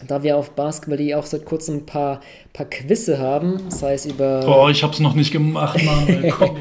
da 0.08 0.24
wir 0.24 0.38
auf 0.38 0.52
Basketball.de 0.52 1.16
auch 1.16 1.26
seit 1.26 1.46
kurzem 1.46 1.78
ein 1.78 1.86
paar, 1.86 2.22
paar 2.54 2.68
Quizze 2.68 3.18
haben, 3.18 3.70
sei 3.70 3.94
es 3.94 4.06
über. 4.06 4.46
Oh, 4.48 4.70
ich 4.70 4.84
hab's 4.84 5.00
noch 5.00 5.16
nicht 5.16 5.32
gemacht, 5.32 5.80
Mann. 5.84 6.30
Komm 6.38 6.58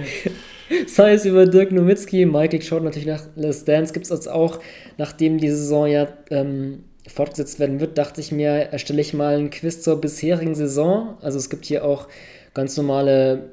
sei 0.87 1.13
es 1.13 1.25
über 1.25 1.47
Dirk 1.47 1.73
Nowitzki, 1.73 2.27
Michael 2.27 2.63
schaut 2.63 2.83
natürlich 2.83 3.07
nach 3.07 3.23
Les 3.37 3.65
Dance, 3.65 3.93
gibt 3.93 4.07
es 4.07 4.13
uns 4.13 4.29
auch, 4.29 4.59
nachdem 4.99 5.39
die 5.39 5.51
Saison 5.51 5.87
ja 5.87 6.09
ähm, 6.31 6.85
fortgesetzt 7.09 7.61
werden 7.61 7.81
wird, 7.81 7.99
dachte 7.99 8.21
ich 8.21 8.33
mir, 8.33 8.51
erstelle 8.51 9.01
ich 9.01 9.15
mal 9.15 9.37
ein 9.37 9.51
Quiz 9.51 9.83
zur 9.83 10.01
bisherigen 10.01 10.55
Saison. 10.55 11.17
Also 11.21 11.39
es 11.39 11.51
gibt 11.51 11.65
hier 11.65 11.85
auch 11.85 12.09
ganz 12.55 12.77
normale 12.77 13.51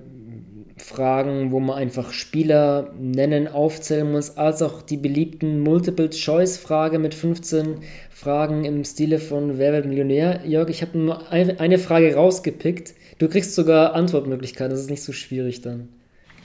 Fragen, 0.78 1.52
wo 1.52 1.60
man 1.60 1.78
einfach 1.78 2.12
Spieler 2.12 2.94
nennen, 3.00 3.48
aufzählen 3.48 4.12
muss, 4.12 4.38
als 4.38 4.62
auch 4.62 4.82
die 4.82 4.98
beliebten 4.98 5.62
Multiple-Choice-Frage 5.62 7.00
mit 7.00 7.14
15 7.14 7.78
Fragen 8.10 8.66
im 8.66 8.84
Stile 8.84 9.20
von 9.20 9.58
Wer 9.58 9.74
wird 9.74 9.86
Millionär. 9.86 10.42
Jörg, 10.46 10.70
ich 10.70 10.82
habe 10.82 10.98
nur 10.98 11.32
eine 11.32 11.80
Frage 11.80 12.16
rausgepickt. 12.16 12.94
Du 13.20 13.30
kriegst 13.30 13.56
sogar 13.56 13.94
Antwortmöglichkeiten, 13.94 14.72
das 14.72 14.82
ist 14.82 14.90
nicht 14.90 15.04
so 15.04 15.14
schwierig 15.14 15.62
dann. 15.62 15.90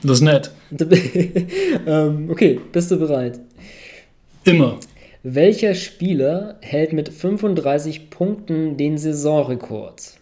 Das 0.02 0.18
ist 0.18 0.22
nett. 0.22 0.50
ähm, 1.86 2.30
okay, 2.30 2.60
bist 2.72 2.90
du 2.90 2.98
bereit? 2.98 3.40
Immer. 4.44 4.78
Welcher 5.24 5.74
Spieler 5.74 6.58
hält 6.62 6.92
mit 6.92 7.08
35 7.08 8.08
Punkten 8.08 8.76
den 8.76 8.98
Saisonrekord? 8.98 10.12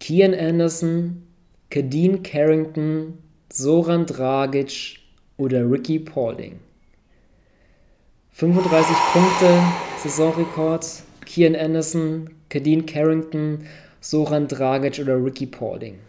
Kian 0.00 0.34
Anderson, 0.34 1.22
Kadeen 1.70 2.24
Carrington, 2.24 3.18
Soran 3.48 4.06
Dragic 4.06 4.96
oder 5.36 5.70
Ricky 5.70 6.00
Paulding? 6.00 6.58
35 8.32 8.96
Punkte, 9.12 9.62
Saisonrekord, 10.02 10.84
Kian 11.24 11.54
Anderson, 11.54 12.30
Kadeen 12.48 12.86
Carrington, 12.86 13.68
Soran 14.00 14.48
Dragic 14.48 14.98
oder 14.98 15.24
Ricky 15.24 15.46
Paulding? 15.46 16.00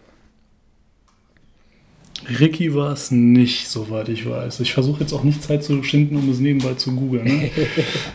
Ricky 2.39 2.73
war 2.73 2.91
es 2.93 3.11
nicht, 3.11 3.67
soweit 3.67 4.09
ich 4.09 4.27
weiß. 4.27 4.59
Ich 4.59 4.73
versuche 4.73 5.01
jetzt 5.01 5.13
auch 5.13 5.23
nicht 5.23 5.43
Zeit 5.43 5.63
zu 5.63 5.83
schinden, 5.83 6.15
um 6.15 6.29
es 6.29 6.39
nebenbei 6.39 6.73
zu 6.73 6.95
googeln. 6.95 7.25
Ne? 7.25 7.51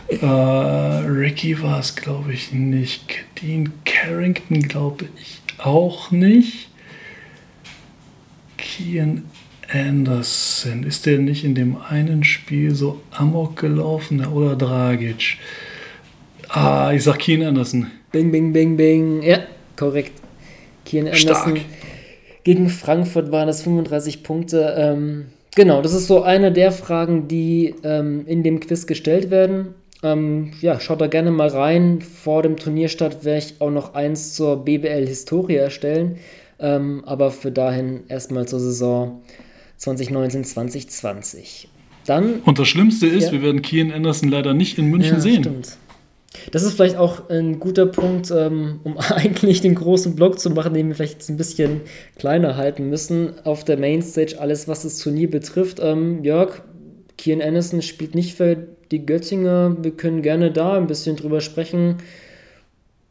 äh, 0.21 0.25
Ricky 0.25 1.61
war 1.61 1.79
es, 1.79 1.95
glaube 1.95 2.33
ich, 2.33 2.51
nicht. 2.51 3.03
Dean 3.41 3.71
Carrington, 3.85 4.63
glaube 4.63 5.05
ich, 5.17 5.41
auch 5.57 6.11
nicht. 6.11 6.69
Kian 8.57 9.23
Anderson, 9.71 10.83
ist 10.83 11.05
der 11.05 11.19
nicht 11.19 11.45
in 11.45 11.55
dem 11.55 11.77
einen 11.77 12.23
Spiel 12.23 12.75
so 12.75 13.01
amok 13.11 13.55
gelaufen? 13.57 14.25
Oder 14.25 14.55
Dragic? 14.55 15.37
Ah, 16.49 16.91
ich 16.93 17.03
sag 17.03 17.19
Kian 17.19 17.43
Anderson. 17.43 17.87
Bing, 18.11 18.31
bing, 18.31 18.51
bing, 18.51 18.75
bing. 18.75 19.23
Ja, 19.23 19.39
korrekt. 19.77 20.19
Kian 20.83 21.07
Anderson. 21.07 21.55
Stark 21.57 21.61
gegen 22.43 22.69
Frankfurt 22.69 23.31
waren 23.31 23.49
es 23.49 23.61
35 23.63 24.23
Punkte. 24.23 24.75
Ähm, 24.77 25.25
genau, 25.55 25.81
das 25.81 25.93
ist 25.93 26.07
so 26.07 26.23
eine 26.23 26.51
der 26.51 26.71
Fragen, 26.71 27.27
die 27.27 27.75
ähm, 27.83 28.25
in 28.25 28.43
dem 28.43 28.59
Quiz 28.59 28.87
gestellt 28.87 29.29
werden. 29.29 29.75
Ähm, 30.03 30.51
ja, 30.61 30.79
schaut 30.79 31.01
da 31.01 31.07
gerne 31.07 31.31
mal 31.31 31.49
rein. 31.49 32.01
Vor 32.01 32.43
dem 32.43 32.57
Turnierstart 32.57 33.23
werde 33.23 33.45
ich 33.45 33.61
auch 33.61 33.69
noch 33.69 33.93
eins 33.93 34.33
zur 34.33 34.65
BBL-Historie 34.65 35.55
erstellen. 35.55 36.17
Ähm, 36.59 37.03
aber 37.05 37.31
für 37.31 37.51
dahin 37.51 38.01
erstmal 38.07 38.47
zur 38.47 38.59
Saison 38.59 39.21
2019, 39.77 40.43
2020. 40.43 41.67
Dann, 42.05 42.41
Und 42.45 42.57
das 42.57 42.67
Schlimmste 42.67 43.05
ist, 43.07 43.25
ja. 43.25 43.31
wir 43.33 43.41
werden 43.43 43.61
Kian 43.61 43.91
Anderson 43.91 44.29
leider 44.29 44.53
nicht 44.53 44.77
in 44.77 44.85
München 44.85 45.15
ja, 45.15 45.19
sehen. 45.19 45.43
Stimmt. 45.43 45.77
Das 46.51 46.63
ist 46.63 46.73
vielleicht 46.73 46.95
auch 46.95 47.29
ein 47.29 47.59
guter 47.59 47.85
Punkt, 47.85 48.31
ähm, 48.31 48.79
um 48.83 48.97
eigentlich 49.09 49.61
den 49.61 49.75
großen 49.75 50.15
Block 50.15 50.39
zu 50.39 50.49
machen, 50.49 50.73
den 50.73 50.87
wir 50.87 50.95
vielleicht 50.95 51.13
jetzt 51.13 51.29
ein 51.29 51.37
bisschen 51.37 51.81
kleiner 52.17 52.55
halten 52.55 52.89
müssen. 52.89 53.33
Auf 53.43 53.63
der 53.63 53.77
Mainstage 53.77 54.39
alles, 54.39 54.67
was 54.67 54.83
das 54.83 54.97
Turnier 54.99 55.29
betrifft. 55.29 55.79
Ähm, 55.81 56.23
Jörg, 56.23 56.61
Kian 57.17 57.41
Anderson 57.41 57.81
spielt 57.81 58.15
nicht 58.15 58.35
für 58.35 58.55
die 58.91 59.05
Göttinger. 59.05 59.77
Wir 59.81 59.91
können 59.91 60.21
gerne 60.21 60.51
da 60.51 60.73
ein 60.77 60.87
bisschen 60.87 61.15
drüber 61.15 61.41
sprechen. 61.41 61.97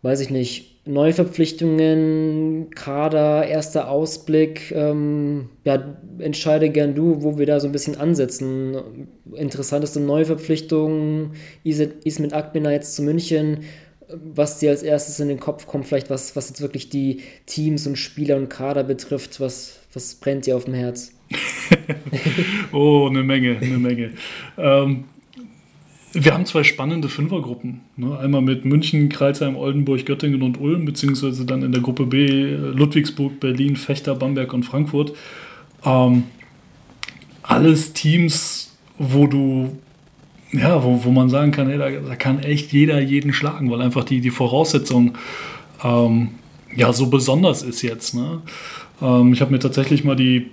Weiß 0.03 0.21
ich 0.21 0.31
nicht. 0.31 0.70
Neuverpflichtungen, 0.87 2.71
Kader, 2.71 3.47
erster 3.47 3.91
Ausblick. 3.91 4.73
Ähm, 4.73 5.51
ja, 5.65 5.97
entscheide 6.19 6.71
gern 6.71 6.95
du, 6.95 7.23
wo 7.23 7.39
wir 7.39 7.47
da 7.47 7.61
so 7.61 7.69
ein 7.69 7.73
bisschen 7.73 7.97
ansetzen. 7.97 9.07
Interessanteste 9.35 10.01
Neuverpflichtungen, 10.01 11.33
Ismet 11.65 12.33
Akbina 12.33 12.73
jetzt 12.73 12.97
zu 12.97 13.03
München. 13.03 13.65
Was 14.09 14.59
dir 14.59 14.71
als 14.71 14.83
erstes 14.83 15.21
in 15.21 15.29
den 15.29 15.39
Kopf 15.39 15.67
kommt, 15.67 15.87
vielleicht 15.87 16.11
was, 16.11 16.35
was 16.35 16.49
jetzt 16.49 16.61
wirklich 16.61 16.89
die 16.89 17.21
Teams 17.47 17.87
und 17.87 17.97
Spieler 17.97 18.37
und 18.37 18.49
Kader 18.49 18.83
betrifft, 18.83 19.39
was, 19.41 19.79
was 19.93 20.17
brennt 20.17 20.47
dir 20.47 20.57
auf 20.57 20.65
dem 20.65 20.75
Herz? 20.75 21.13
oh, 22.73 23.07
eine 23.09 23.23
Menge, 23.23 23.57
eine 23.59 23.79
Menge. 23.79 24.11
Ähm, 24.59 25.05
wir 26.13 26.35
haben 26.35 26.45
zwei 26.45 26.65
spannende 26.65 27.09
Fünfergruppen. 27.09 27.81
Ne? 27.97 28.19
Einmal 28.19 28.43
mit 28.43 28.65
München, 28.65 29.09
Kreisheim, 29.09 29.57
Oldenburg, 29.57 30.05
Göttingen 30.05 30.43
und 30.43 30.61
Ulm, 30.61 30.85
beziehungsweise 30.85 31.45
dann 31.45 31.63
in 31.63 31.73
der 31.73 31.83
Gruppe 31.83 32.07
B 32.07 32.55
Ludwigsburg, 32.55 33.39
Berlin, 33.39 33.77
Fechter, 33.77 34.17
Bamberg 34.17 34.53
und 34.53 34.65
Frankfurt. 34.65 35.13
Ähm, 35.85 36.25
alles 37.43 37.93
Teams, 37.93 38.77
wo 38.99 39.27
du, 39.27 39.79
ja, 40.53 40.83
wo, 40.83 41.05
wo 41.05 41.11
man 41.11 41.31
sagen 41.31 41.53
kann, 41.53 41.69
hey, 41.69 41.79
da, 41.79 41.91
da, 41.91 42.17
kann 42.17 42.41
echt 42.41 42.73
jeder 42.73 43.01
jeden 43.01 43.33
schlagen, 43.33 43.71
weil 43.71 43.81
einfach 43.81 44.05
die, 44.05 44.21
die 44.21 44.31
Voraussetzung 44.31 45.17
ähm, 45.85 46.31
ja 46.75 46.93
so 46.93 47.07
besonders 47.07 47.63
ist 47.63 47.83
jetzt. 47.83 48.15
Ne? 48.15 48.43
Ähm, 49.01 49.33
ich 49.33 49.41
habe 49.41 49.53
mir 49.53 49.61
tatsächlich 49.61 50.05
mal 50.05 50.17
die 50.17 50.51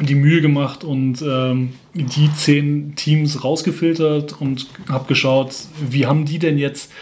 die 0.00 0.14
Mühe 0.14 0.40
gemacht 0.40 0.84
und 0.84 1.22
ähm, 1.22 1.72
die 1.94 2.32
zehn 2.34 2.94
Teams 2.94 3.42
rausgefiltert 3.44 4.40
und 4.40 4.68
habe 4.88 5.06
geschaut, 5.08 5.54
wie 5.88 6.06
haben 6.06 6.24
die 6.24 6.38
denn 6.38 6.58
jetzt 6.58 6.92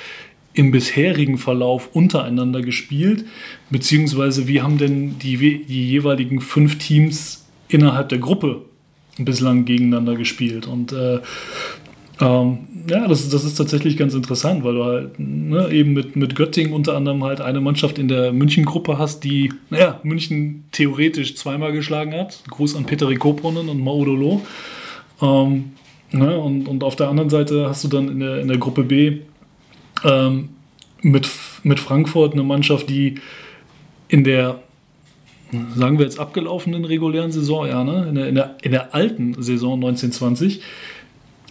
im 0.55 0.71
bisherigen 0.71 1.37
Verlauf 1.37 1.91
untereinander 1.95 2.63
gespielt, 2.63 3.27
beziehungsweise 3.69 4.49
wie 4.49 4.63
haben 4.63 4.79
denn 4.79 5.19
die, 5.19 5.37
die 5.37 5.91
jeweiligen 5.91 6.41
fünf 6.41 6.79
Teams 6.79 7.47
innerhalb 7.69 8.09
der 8.09 8.19
Gruppe 8.19 8.63
bislang 9.19 9.67
gegeneinander 9.67 10.17
gespielt. 10.17 10.67
Und 10.67 10.93
äh, 10.93 11.21
ähm, 12.21 12.59
ja, 12.89 13.07
das, 13.09 13.29
das 13.29 13.45
ist 13.45 13.57
tatsächlich 13.57 13.97
ganz 13.97 14.15
interessant, 14.15 14.65
weil 14.65 14.75
du 14.75 14.85
halt 14.85 15.19
ne, 15.19 15.69
eben 15.71 15.93
mit, 15.93 16.17
mit 16.17 16.35
Göttingen 16.35 16.73
unter 16.73 16.97
anderem 16.97 17.23
halt 17.25 17.41
eine 17.41 17.61
Mannschaft 17.61 17.99
in 17.99 18.09
der 18.09 18.33
München-Gruppe 18.33 18.97
hast, 18.97 19.25
die 19.25 19.53
naja, 19.71 20.01
München 20.03 20.65
theoretisch 20.73 21.37
zweimal 21.37 21.73
geschlagen 21.73 22.15
hat. 22.15 22.43
Gruß 22.49 22.77
an 22.77 22.87
Peter 22.87 23.13
Koponen 23.17 23.69
und 23.69 23.81
Maudolo. 23.81 24.43
Ähm, 25.21 25.73
ne, 26.13 26.39
und, 26.39 26.69
und 26.69 26.85
auf 26.85 26.97
der 26.97 27.09
anderen 27.09 27.29
Seite 27.29 27.69
hast 27.69 27.85
du 27.85 27.89
dann 27.89 28.09
in 28.09 28.21
der, 28.21 28.41
in 28.41 28.49
der 28.49 28.59
Gruppe 28.59 28.85
B 28.85 29.19
ähm, 30.05 30.51
mit, 31.03 31.29
mit 31.65 31.81
Frankfurt 31.81 32.33
eine 32.33 32.45
Mannschaft, 32.45 32.89
die 32.89 33.17
in 34.09 34.25
der 34.25 34.61
sagen 35.77 35.99
wir 35.99 36.05
jetzt 36.05 36.19
abgelaufenen 36.19 36.85
regulären 36.85 37.31
Saison, 37.31 37.67
ja, 37.67 37.85
ne? 37.85 38.07
in, 38.09 38.15
der, 38.17 38.29
in, 38.29 38.35
der, 38.35 38.57
in 38.63 38.73
der 38.73 38.95
alten 38.95 39.41
Saison 39.41 39.75
1920, 39.75 40.61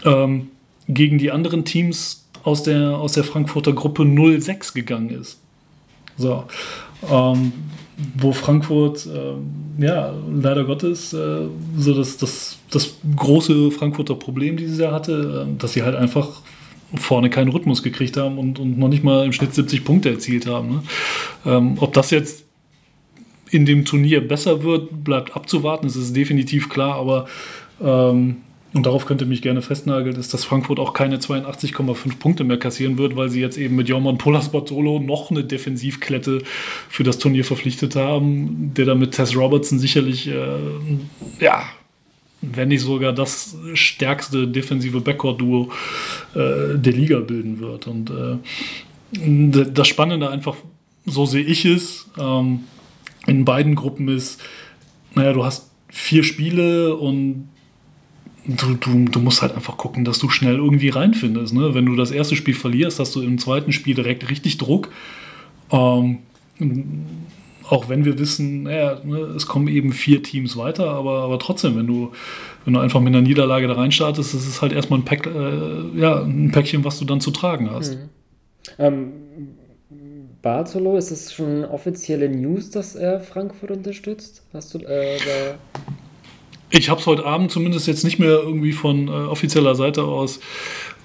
ähm, 0.04 0.50
gegen 0.88 1.18
die 1.18 1.32
anderen 1.32 1.66
Teams 1.66 2.26
aus 2.44 2.64
der, 2.64 2.98
aus 2.98 3.14
der 3.14 3.24
Frankfurter 3.24 3.74
Gruppe 3.74 4.03
0-6 4.03 4.74
gegangen 4.74 5.10
ist. 5.10 5.40
So. 6.18 6.45
Ähm, 7.10 7.53
wo 8.16 8.34
Frankfurt, 8.34 9.06
äh, 9.06 9.84
ja, 9.84 10.14
leider 10.30 10.66
Gottes, 10.66 11.14
äh, 11.14 11.48
so 11.78 11.94
das, 11.94 12.18
das, 12.18 12.57
das 12.70 12.95
große 13.16 13.72
Frankfurter 13.72 14.16
Problem 14.16 14.57
dieses 14.57 14.80
Jahr 14.80 14.91
hatte, 14.91 15.48
äh, 15.48 15.57
dass 15.57 15.74
sie 15.74 15.84
halt 15.84 15.95
einfach 15.95 16.41
vorne 16.95 17.30
keinen 17.30 17.49
Rhythmus 17.49 17.84
gekriegt 17.84 18.18
haben 18.18 18.38
und, 18.38 18.60
und 18.60 18.78
noch 18.78 18.90
nicht 18.90 19.03
mal 19.03 19.26
im 19.26 19.34
Schnitt 19.34 19.53
70 19.53 19.84
Punkte 19.84 20.10
erzielt 20.10 20.45
haben. 20.45 20.70
Ne? 20.70 20.84
Ähm, 21.45 21.78
ob 21.80 21.94
das 21.94 22.12
jetzt 22.12 22.45
in 23.49 23.66
dem 23.66 23.86
Turnier 23.86 24.26
besser 24.26 24.64
wird, 24.64 25.03
bleibt 25.03 25.36
abzuwarten, 25.36 25.88
das 25.88 25.95
ist 25.95 26.16
definitiv 26.16 26.70
klar, 26.70 26.95
aber 26.95 27.28
ähm, 27.82 28.38
und 28.76 28.86
darauf 28.86 29.06
könnte 29.06 29.26
mich 29.26 29.42
gerne 29.42 29.62
festnageln, 29.62 30.18
ist, 30.18 30.34
dass 30.34 30.44
Frankfurt 30.44 30.80
auch 30.80 30.92
keine 30.92 31.18
82,5 31.18 32.20
Punkte 32.20 32.44
mehr 32.44 32.60
kassieren 32.60 32.98
wird, 32.98 33.16
weil 33.16 33.30
sie 33.30 33.40
jetzt 33.40 33.58
eben 33.58 33.78
mit 33.78 33.88
Jorman 33.88 34.18
Polasport 34.18 34.68
Solo 34.68 35.00
noch 35.00 35.32
eine 35.32 35.46
Defensivklette 35.46 36.44
für 36.90 37.04
das 37.06 37.18
Turnier 37.18 37.46
verpflichtet 37.46 37.96
haben, 37.96 38.74
der 38.76 38.84
dann 38.84 39.00
mit 39.00 39.14
Tess 39.14 39.34
Robertson 39.34 39.80
sicherlich, 39.80 40.28
äh, 40.28 40.58
ja, 41.40 41.64
wenn 42.42 42.68
nicht 42.68 42.82
sogar 42.82 43.14
das 43.14 43.56
stärkste 43.76 44.46
defensive 44.46 45.00
Backcourt-Duo 45.00 45.72
äh, 46.34 46.78
der 46.78 46.94
Liga 46.94 47.22
bilden 47.22 47.62
wird. 47.62 47.88
Und 47.88 48.10
äh, 48.10 49.70
das 49.72 49.88
Spannende 49.88 50.30
einfach, 50.30 50.58
so 51.06 51.26
sehe 51.26 51.46
ich 51.46 51.64
es, 51.64 52.10
ähm, 52.20 52.66
in 53.26 53.46
beiden 53.46 53.76
Gruppen 53.76 54.10
ist, 54.10 54.42
naja, 55.14 55.32
du 55.32 55.46
hast 55.46 55.72
vier 55.88 56.26
Spiele 56.26 56.98
und 56.98 57.48
du, 58.48 58.76
du, 58.76 59.06
du 59.06 59.20
musst 59.20 59.42
halt 59.42 59.54
einfach 59.56 59.78
gucken, 59.78 60.06
dass 60.06 60.20
du 60.20 60.30
schnell 60.30 60.56
irgendwie 60.56 60.90
reinfindest. 60.90 61.54
Ne? 61.54 61.74
Wenn 61.74 61.86
du 61.86 61.96
das 61.96 62.12
erste 62.12 62.36
Spiel 62.36 62.54
verlierst, 62.54 63.00
hast 63.00 63.16
du 63.16 63.22
im 63.22 63.38
zweiten 63.38 63.72
Spiel 63.72 63.96
direkt 63.96 64.30
richtig 64.30 64.58
Druck. 64.58 64.90
Ähm, 65.72 66.20
auch 67.68 67.90
wenn 67.90 68.06
wir 68.06 68.20
wissen, 68.20 68.64
naja, 68.64 69.02
ne, 69.04 69.18
es 69.36 69.48
kommen 69.48 69.68
eben 69.68 69.92
vier 69.92 70.22
Teams 70.22 70.56
weiter, 70.56 70.92
aber, 70.92 71.24
aber 71.24 71.40
trotzdem, 71.40 71.76
wenn 71.76 71.88
du, 71.88 72.12
wenn 72.64 72.74
du 72.74 72.80
einfach 72.80 73.00
mit 73.00 73.14
einer 73.14 73.26
Niederlage 73.26 73.68
da 73.68 73.74
reinstartest, 73.74 74.36
ist 74.36 74.62
halt 74.62 74.72
erstmal 74.72 75.00
ein, 75.00 75.06
Pack, 75.06 75.26
äh, 75.26 76.00
ja, 76.00 76.22
ein 76.22 76.52
Päckchen, 76.52 76.84
was 76.84 77.00
du 77.00 77.06
dann 77.06 77.22
zu 77.22 77.32
tragen 77.32 77.72
hast. 77.72 77.96
Mhm. 77.96 78.10
Ähm, 78.78 79.12
Bartolo, 80.42 80.96
ist 80.96 81.10
das 81.10 81.34
schon 81.34 81.66
offizielle 81.66 82.30
News, 82.30 82.70
dass 82.70 82.96
er 82.96 83.20
Frankfurt 83.20 83.72
unterstützt? 83.72 84.44
Hast 84.54 84.76
du 84.76 84.78
äh, 84.80 85.18
ich 86.70 86.90
habe 86.90 87.00
es 87.00 87.08
heute 87.08 87.26
Abend 87.26 87.52
zumindest 87.52 87.88
jetzt 87.88 88.04
nicht 88.04 88.20
mehr 88.20 88.40
irgendwie 88.40 88.74
von 88.74 89.08
äh, 89.08 89.12
offizieller 89.12 89.76
Seite 89.76 90.04
aus 90.04 90.40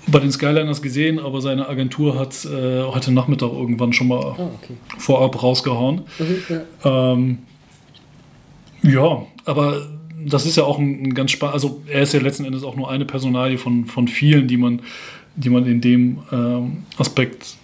bei 0.06 0.18
den 0.18 0.32
Skyliners 0.32 0.82
gesehen, 0.82 1.18
aber 1.18 1.40
seine 1.40 1.68
Agentur 1.68 2.18
hat 2.18 2.32
es 2.32 2.44
äh, 2.44 2.82
heute 2.84 3.12
Nachmittag 3.12 3.52
irgendwann 3.52 3.92
schon 3.92 4.08
mal 4.08 4.34
oh, 4.38 4.50
okay. 4.62 4.74
vorab 4.98 5.42
rausgehauen. 5.42 6.02
Mhm, 6.18 6.42
ja. 6.48 7.12
Ähm, 7.12 7.38
ja. 8.82 9.26
aber 9.44 9.86
das 10.26 10.46
ist 10.46 10.56
ja 10.56 10.64
auch 10.64 10.78
ein, 10.78 11.02
ein 11.02 11.14
ganz 11.14 11.30
spannend, 11.30 11.54
also 11.54 11.82
er 11.86 12.02
ist 12.02 12.12
ja 12.14 12.20
letzten 12.20 12.44
Endes 12.44 12.62
auch 12.62 12.76
nur 12.76 12.90
eine 12.90 13.04
Personalie 13.04 13.58
von, 13.58 13.86
von 13.86 14.08
vielen, 14.08 14.48
die 14.48 14.56
man, 14.56 14.82
die 15.36 15.50
man 15.50 15.66
in 15.66 15.80
dem 15.80 16.18
ähm, 16.32 16.84
Aspekt 16.98 17.56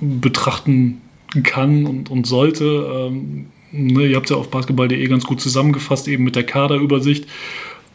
betrachten 0.00 1.00
kann 1.42 1.86
und, 1.86 2.10
und 2.10 2.26
sollte. 2.26 2.64
Ähm, 2.64 3.46
ne, 3.72 4.06
ihr 4.06 4.16
habt 4.16 4.26
es 4.26 4.30
ja 4.30 4.36
auf 4.36 4.50
basketball.de 4.50 5.06
ganz 5.08 5.24
gut 5.24 5.40
zusammengefasst, 5.40 6.08
eben 6.08 6.24
mit 6.24 6.36
der 6.36 6.44
Kaderübersicht, 6.44 7.26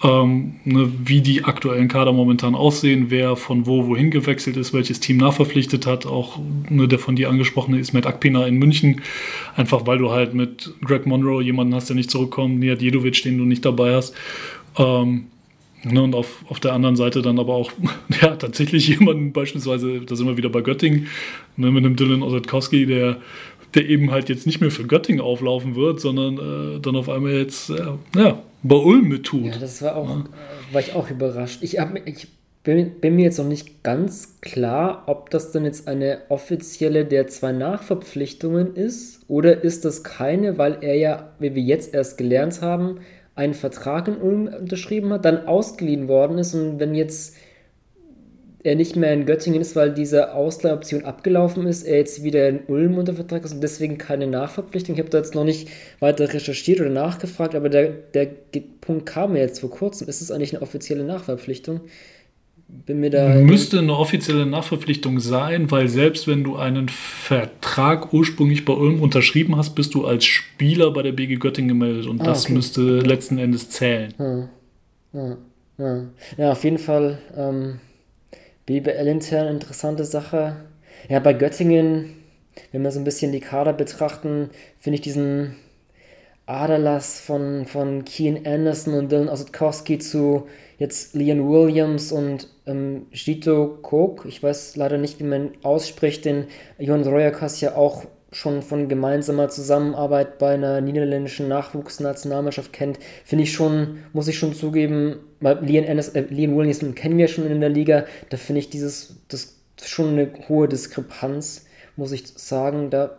ähm, 0.04 0.56
ne, 0.66 0.92
wie 1.04 1.22
die 1.22 1.44
aktuellen 1.44 1.88
Kader 1.88 2.12
momentan 2.12 2.56
aussehen, 2.56 3.06
wer 3.10 3.36
von 3.36 3.68
wo 3.68 3.88
wohin 3.88 4.10
gewechselt 4.10 4.58
ist, 4.58 4.74
welches 4.74 5.00
Team 5.00 5.18
nachverpflichtet 5.18 5.86
hat, 5.86 6.06
auch 6.06 6.40
ne, 6.70 6.88
der 6.88 7.00
von 7.00 7.16
dir 7.16 7.30
angesprochene 7.30 7.80
Ismet 7.80 8.08
Akpina 8.08 8.48
in 8.48 8.58
München, 8.58 9.02
einfach 9.56 9.86
weil 9.86 9.98
du 9.98 10.12
halt 10.12 10.34
mit 10.34 10.74
Greg 10.84 11.06
Monroe 11.06 11.44
jemanden 11.44 11.76
hast, 11.76 11.90
der 11.90 11.96
nicht 11.96 12.10
zurückkommt, 12.10 12.60
Nihat 12.60 12.82
Jedovic, 12.82 13.22
den 13.24 13.38
du 13.38 13.46
nicht 13.46 13.66
dabei 13.66 13.96
hast. 13.96 14.16
Ähm, 14.78 15.26
Ne, 15.84 16.04
und 16.04 16.14
auf, 16.14 16.46
auf 16.48 16.60
der 16.60 16.74
anderen 16.74 16.96
Seite 16.96 17.24
dann 17.24 17.40
aber 17.40 17.56
auch 17.56 17.72
ja, 18.22 18.36
tatsächlich 18.36 18.88
jemanden, 18.88 19.34
beispielsweise, 19.34 20.02
da 20.02 20.16
sind 20.16 20.28
wir 20.28 20.38
wieder 20.38 20.50
bei 20.50 20.62
Göttingen, 20.62 21.08
ne, 21.58 21.72
mit 21.72 21.84
einem 21.84 21.96
Dylan 21.96 22.22
Osetkowski, 22.22 22.86
der 22.86 23.18
der 23.76 23.88
eben 23.88 24.12
halt 24.12 24.30
jetzt 24.30 24.46
nicht 24.46 24.62
mehr 24.62 24.72
für 24.72 24.86
Göttingen 24.86 25.22
auflaufen 25.22 25.76
wird, 25.76 26.00
sondern 26.00 26.38
äh, 26.78 26.80
dann 26.80 26.96
auf 26.96 27.10
einmal 27.10 27.34
jetzt 27.34 27.70
äh, 27.70 27.82
ja, 28.16 28.42
bei 28.64 28.76
Ulm 28.76 29.08
mit 29.08 29.26
tut. 29.26 29.46
Ja, 29.46 29.58
das 29.60 29.82
war 29.82 29.96
auch, 29.96 30.10
ja. 30.10 30.16
äh, 30.20 30.74
war 30.74 30.82
ich 30.82 30.94
auch 30.94 31.10
überrascht. 31.10 31.60
Ich, 31.62 31.80
hab, 31.80 31.96
ich 32.08 32.28
bin, 32.64 33.00
bin, 33.00 33.16
mir 33.16 33.26
jetzt 33.26 33.40
noch 33.40 33.46
nicht 33.46 33.84
ganz 33.84 34.40
klar, 34.42 35.04
ob 35.08 35.30
das 35.30 35.52
dann 35.52 35.66
jetzt 35.66 35.88
eine 35.88 36.20
offizielle 36.30 37.06
der 37.06 37.28
zwei 37.28 37.52
Nachverpflichtungen 37.52 38.76
ist 38.76 39.22
oder 39.28 39.64
ist 39.64 39.86
das 39.86 40.04
keine, 40.04 40.58
weil 40.58 40.78
er 40.82 40.96
ja, 40.96 41.32
wie 41.40 41.56
wir 41.56 41.64
jetzt 41.64 41.94
erst 41.94 42.18
gelernt 42.18 42.62
haben, 42.62 43.00
einen 43.34 43.54
Vertrag 43.54 44.08
in 44.08 44.18
Ulm 44.18 44.48
unterschrieben 44.48 45.12
hat, 45.14 45.26
dann 45.26 45.48
ausgeliehen 45.48 46.08
worden 46.08 46.38
ist 46.38 46.54
und 46.54 46.80
wenn 46.80 46.94
jetzt 46.94 47.36
er 48.64 48.76
nicht 48.76 48.96
mehr 48.96 49.14
in 49.14 49.26
Göttingen 49.26 49.62
ist, 49.62 49.76
weil 49.76 49.94
diese 49.94 50.34
Ausleihoption 50.34 51.04
abgelaufen 51.04 51.66
ist, 51.66 51.84
er 51.84 51.98
jetzt 51.98 52.24
wieder 52.24 52.48
in 52.48 52.60
Ulm 52.68 52.98
unter 52.98 53.16
Vertrag 53.16 53.44
ist 53.44 53.54
und 53.54 53.62
deswegen 53.62 53.98
keine 53.98 54.28
Nachverpflichtung. 54.28 54.96
Ich 54.96 55.00
habe 55.00 55.10
da 55.10 55.18
jetzt 55.18 55.34
noch 55.34 55.44
nicht 55.44 55.70
weiter 56.00 56.32
recherchiert 56.32 56.80
oder 56.80 56.90
nachgefragt, 56.90 57.56
aber 57.56 57.70
der, 57.70 57.90
der 57.90 58.28
Punkt 58.82 59.06
kam 59.08 59.34
mir 59.34 59.40
jetzt 59.40 59.60
vor 59.60 59.72
kurzem. 59.72 60.08
Ist 60.08 60.22
es 60.22 60.32
eigentlich 60.32 60.54
eine 60.54 60.62
offizielle 60.62 61.04
Nachverpflichtung? 61.04 61.82
Bin 62.68 63.02
mir 63.02 63.10
da 63.10 63.36
Müsste 63.36 63.80
eine 63.80 63.98
offizielle 63.98 64.46
Nachverpflichtung 64.46 65.20
sein, 65.20 65.72
weil 65.72 65.90
selbst 65.90 66.28
wenn 66.28 66.44
du 66.44 66.56
einen 66.56 66.88
Vertrag 66.88 68.14
ursprünglich 68.14 68.64
bei 68.64 68.74
Ulm 68.74 69.02
unterschrieben 69.02 69.58
hast, 69.58 69.76
bist 69.76 69.94
du 69.94 70.06
als 70.06 70.24
Spieler 70.24 70.92
bei 70.92 71.02
der 71.02 71.12
BG 71.12 71.36
Göttingen 71.36 71.80
gemeldet 71.80 72.06
und 72.06 72.22
ah, 72.22 72.26
das 72.26 72.46
okay. 72.46 72.54
müsste 72.54 73.00
letzten 73.00 73.40
Endes 73.40 73.70
zählen. 73.72 74.14
Hm. 74.18 74.48
Ja, 75.14 75.38
ja. 75.80 76.06
ja, 76.38 76.52
auf 76.52 76.64
jeden 76.64 76.78
Fall. 76.78 77.18
Ähm 77.36 77.80
BBL 78.66 79.08
intern 79.08 79.48
interessante 79.48 80.06
Sache. 80.06 80.56
Ja, 81.10 81.20
bei 81.20 81.34
Göttingen, 81.34 82.16
wenn 82.72 82.84
wir 82.84 82.92
so 82.92 83.00
ein 83.00 83.06
bisschen 83.06 83.32
die 83.32 83.40
Kader 83.40 83.74
betrachten, 83.74 84.50
finde 84.80 84.96
ich 84.96 85.02
diesen 85.02 85.56
Aderlass 86.46 87.20
von, 87.22 87.66
von 87.66 88.04
Keen 88.06 88.46
Anderson 88.46 88.94
und 88.96 89.12
Dylan 89.12 89.30
Ossetkowski 89.30 90.00
zu 90.00 90.48
jetzt 90.78 91.14
Leon 91.14 91.48
Williams 91.48 92.12
und 92.12 92.48
ähm, 92.66 93.06
Gito 93.12 93.78
Kok, 93.82 94.26
ich 94.26 94.42
weiß 94.42 94.76
leider 94.76 94.98
nicht, 94.98 95.20
wie 95.20 95.26
man 95.26 95.52
ausspricht, 95.62 96.26
den 96.26 96.48
Johan 96.78 97.04
Royakas 97.04 97.62
ja 97.62 97.76
auch 97.76 98.06
schon 98.32 98.62
von 98.62 98.88
gemeinsamer 98.88 99.50
Zusammenarbeit 99.50 100.38
bei 100.38 100.54
einer 100.54 100.80
niederländischen 100.80 101.50
Nachwuchsnationalmannschaft 101.50 102.72
kennt, 102.72 102.98
finde 103.26 103.44
ich 103.44 103.52
schon, 103.52 103.98
muss 104.14 104.30
ich 104.30 104.40
schon 104.40 104.54
zugeben, 104.54 105.18
weil 105.42 105.64
Leon, 105.66 105.86
Anderson, 105.88 106.16
äh, 106.16 106.26
Leon 106.30 106.56
Williams 106.56 106.80
kennen 106.96 107.18
wir 107.18 107.28
schon 107.28 107.46
in 107.46 107.60
der 107.60 107.70
Liga, 107.70 108.06
da 108.30 108.38
finde 108.38 108.60
ich 108.60 108.70
dieses, 108.70 109.18
das 109.28 109.58
schon 109.84 110.10
eine 110.10 110.32
hohe 110.48 110.68
Diskrepanz, 110.68 111.66
muss 111.96 112.12
ich 112.12 112.28
sagen. 112.28 112.90
Da 112.90 113.18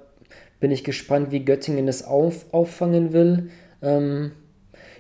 bin 0.61 0.71
ich 0.71 0.85
gespannt, 0.85 1.31
wie 1.31 1.45
Göttingen 1.45 1.87
das 1.87 2.05
auf, 2.05 2.47
auffangen 2.53 3.13
will. 3.13 3.51
Ähm, 3.83 4.33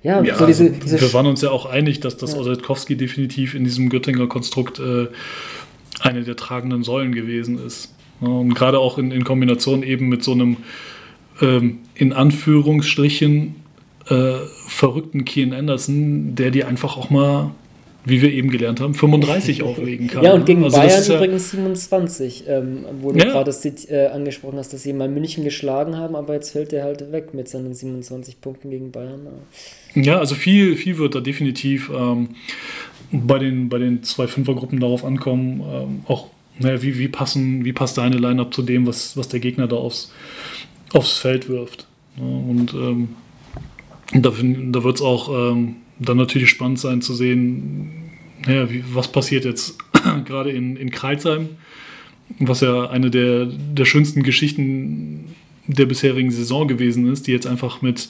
ja, 0.03 0.23
ja 0.23 0.37
so 0.37 0.47
diese, 0.47 0.71
diese 0.71 1.01
wir 1.01 1.13
waren 1.15 1.27
uns 1.27 1.41
ja 1.41 1.51
auch 1.51 1.67
einig, 1.67 2.01
dass 2.01 2.17
das 2.17 2.33
ja. 2.33 2.41
Osetkowski 2.41 2.97
definitiv 2.97 3.55
in 3.55 3.65
diesem 3.65 3.89
Göttinger 3.89 4.27
Konstrukt 4.27 4.81
äh, 4.81 5.07
eine 6.01 6.25
der 6.25 6.37
tragenden 6.37 6.83
Säulen 6.83 7.15
gewesen 7.15 7.65
ist. 7.65 7.95
Und 8.23 8.55
gerade 8.55 8.79
auch 8.79 8.99
in, 8.99 9.11
in, 9.11 9.25
Kombination 9.25 9.83
eben 9.83 10.09
mit 10.09 10.23
so 10.23 10.33
einem 10.33 10.59
ähm, 11.41 11.79
in 11.95 12.13
Anführungsstrichen 12.13 13.57
äh, 14.09 14.35
verrückten 14.67 15.25
Kian 15.25 15.53
Anderson, 15.53 16.35
der 16.35 16.51
dir 16.51 16.69
einfach 16.69 16.97
auch 16.97 17.11
mal 17.11 17.53
wie 18.05 18.21
wir 18.21 18.33
eben 18.33 18.51
gelernt 18.51 18.81
haben, 18.81 18.95
35 18.95 19.63
auflegen 19.63 20.09
kann. 20.09 20.25
Ja, 20.25 20.33
und 20.33 20.45
gegen 20.45 20.65
also 20.65 20.77
Bayern 20.77 21.03
ja 21.05 21.15
übrigens 21.15 21.51
27, 21.51 22.45
ähm, 22.49 22.85
wo 23.01 23.13
du 23.13 23.19
ja. 23.19 23.27
gerade 23.27 23.53
äh, 23.89 24.07
angesprochen 24.07 24.59
hast, 24.59 24.73
dass 24.73 24.83
sie 24.83 24.93
mal 24.93 25.09
München 25.09 25.45
geschlagen 25.45 25.97
haben, 25.97 26.17
aber 26.17 26.35
jetzt 26.35 26.51
fällt 26.51 26.73
der 26.73 26.85
halt 26.85 27.13
weg 27.13 27.33
mit 27.33 27.49
seinen 27.49 27.75
27 27.75 28.41
Punkten 28.41 28.71
gegen 28.71 28.91
Bayern. 28.91 29.29
Ja, 29.95 30.19
also 30.19 30.35
viel, 30.35 30.77
viel 30.77 30.99
wird 30.99 31.15
da 31.15 31.21
definitiv 31.21 31.91
ähm, 31.95 32.31
bei, 33.13 33.39
den, 33.39 33.69
bei 33.69 33.79
den 33.79 34.03
zwei 34.03 34.27
Fünfergruppen 34.27 34.81
darauf 34.81 35.05
ankommen, 35.05 35.63
ähm, 35.73 36.03
auch 36.07 36.27
naja, 36.59 36.83
wie, 36.83 36.99
wie, 36.99 37.09
passen, 37.09 37.65
wie 37.65 37.73
passt 37.73 37.99
deine 37.99 38.17
Line-Up 38.17 38.53
zu 38.53 38.63
dem, 38.63 38.87
was, 38.87 39.17
was 39.17 39.29
der 39.29 39.41
Gegner 39.41 39.67
da 39.67 39.77
aufs, 39.77 40.13
aufs 40.93 41.19
Feld 41.19 41.49
wirft. 41.49 41.87
Ja, 42.17 42.25
und 42.25 42.75
ähm, 42.75 43.09
da, 44.13 44.31
da 44.31 44.85
wird 44.85 44.97
es 44.97 45.03
auch 45.03 45.53
ähm, 45.53 45.77
dann 45.99 46.17
natürlich 46.17 46.51
spannend 46.51 46.79
sein 46.79 47.01
zu 47.01 47.15
sehen, 47.15 48.11
naja, 48.47 48.71
wie, 48.71 48.85
was 48.93 49.11
passiert 49.11 49.45
jetzt 49.45 49.79
gerade 50.25 50.51
in, 50.51 50.77
in 50.77 50.91
Kreuzheim, 50.91 51.51
was 52.39 52.61
ja 52.61 52.89
eine 52.91 53.11
der, 53.11 53.47
der 53.47 53.85
schönsten 53.85 54.23
Geschichten 54.23 55.32
der 55.75 55.87
bisherigen 55.87 56.31
Saison 56.31 56.69
gewesen 56.69 57.11
ist, 57.13 57.27
die 57.27 57.33
jetzt 57.33 57.47
einfach 57.47 57.83
mit, 57.83 58.09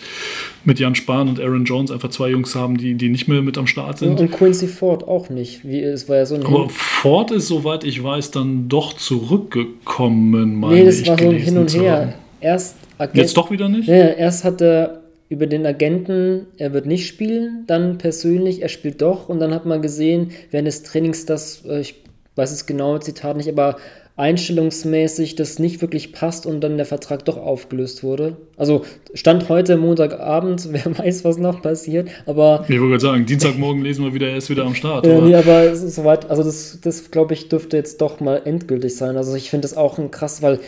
mit 0.64 0.78
Jan 0.78 0.94
Spahn 0.94 1.28
und 1.28 1.40
Aaron 1.40 1.64
Jones 1.64 1.90
einfach 1.90 2.10
zwei 2.10 2.30
Jungs 2.30 2.54
haben, 2.54 2.76
die, 2.76 2.94
die 2.94 3.08
nicht 3.08 3.28
mehr 3.28 3.42
mit 3.42 3.58
am 3.58 3.66
Start 3.66 3.98
sind. 3.98 4.20
Und 4.20 4.32
Quincy 4.32 4.66
Ford 4.66 5.06
auch 5.06 5.30
nicht. 5.30 5.66
Wie, 5.66 5.80
es 5.80 6.08
war 6.08 6.16
ja 6.16 6.26
so 6.26 6.34
ein 6.34 6.44
Aber 6.44 6.68
Ford 6.68 7.30
ist, 7.30 7.48
soweit 7.48 7.84
ich 7.84 8.02
weiß, 8.02 8.30
dann 8.30 8.68
doch 8.68 8.92
zurückgekommen, 8.94 10.56
meine 10.56 10.74
Nee, 10.74 10.84
das 10.84 11.06
war 11.06 11.18
so 11.18 11.28
ein 11.28 11.36
Hin 11.36 11.58
und 11.58 11.74
Her. 11.74 12.14
Erst 12.40 12.76
Agent, 12.98 13.16
Jetzt 13.16 13.36
doch 13.36 13.50
wieder 13.50 13.68
nicht? 13.68 13.88
Ja, 13.88 14.08
erst 14.08 14.44
hat 14.44 14.60
er 14.60 15.02
über 15.28 15.46
den 15.46 15.64
Agenten, 15.64 16.46
er 16.58 16.72
wird 16.72 16.86
nicht 16.86 17.06
spielen, 17.06 17.64
dann 17.66 17.98
persönlich, 17.98 18.62
er 18.62 18.68
spielt 18.68 19.00
doch 19.00 19.28
und 19.28 19.40
dann 19.40 19.54
hat 19.54 19.64
man 19.64 19.80
gesehen, 19.80 20.32
während 20.50 20.68
des 20.68 20.82
Trainings, 20.82 21.24
dass, 21.24 21.64
äh, 21.64 21.80
ich 21.80 21.94
weiß 22.36 22.50
das 22.50 22.66
genaue 22.66 23.00
Zitat 23.00 23.36
nicht, 23.36 23.48
aber 23.48 23.76
einstellungsmäßig 24.16 25.36
das 25.36 25.58
nicht 25.58 25.80
wirklich 25.80 26.12
passt 26.12 26.44
und 26.44 26.60
dann 26.60 26.76
der 26.76 26.84
Vertrag 26.84 27.24
doch 27.24 27.38
aufgelöst 27.38 28.04
wurde. 28.04 28.36
Also 28.56 28.84
stand 29.14 29.48
heute 29.48 29.76
Montagabend, 29.76 30.68
wer 30.72 30.98
weiß, 30.98 31.24
was 31.24 31.38
noch 31.38 31.62
passiert, 31.62 32.10
aber... 32.26 32.64
Ich 32.68 32.78
wollte 32.78 32.90
gerade 32.90 33.00
sagen, 33.00 33.26
Dienstagmorgen 33.26 33.82
lesen 33.82 34.04
wir 34.04 34.12
wieder, 34.12 34.28
er 34.28 34.36
ist 34.36 34.50
wieder 34.50 34.64
am 34.64 34.74
Start. 34.74 35.06
Ja, 35.06 35.20
nee, 35.20 35.34
aber 35.34 35.62
es 35.64 35.82
ist 35.82 35.94
soweit, 35.94 36.28
also 36.28 36.42
das, 36.42 36.78
das 36.82 37.10
glaube 37.10 37.34
ich, 37.34 37.48
dürfte 37.48 37.76
jetzt 37.76 38.00
doch 38.00 38.20
mal 38.20 38.42
endgültig 38.44 38.96
sein. 38.96 39.16
Also 39.16 39.34
ich 39.34 39.48
finde 39.48 39.62
das 39.62 39.76
auch 39.76 39.98
ein 39.98 40.10
krass, 40.10 40.42
weil 40.42 40.60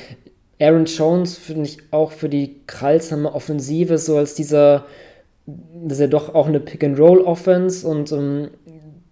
Aaron 0.59 0.87
Jones 0.87 1.37
finde 1.37 1.65
ich 1.65 1.79
auch 1.91 2.13
für 2.13 2.29
die 2.29 2.61
Kralsheimer 2.67 3.35
Offensive 3.35 3.99
so 3.99 4.17
als 4.17 4.35
dieser, 4.35 4.87
das 5.47 5.99
ist 5.99 6.01
ja 6.01 6.07
doch 6.07 6.35
auch 6.35 6.47
eine 6.47 6.61
Pick-and-Roll-Offense 6.61 7.87
und 7.87 8.11
um, 8.13 8.21
ähm, 8.21 8.49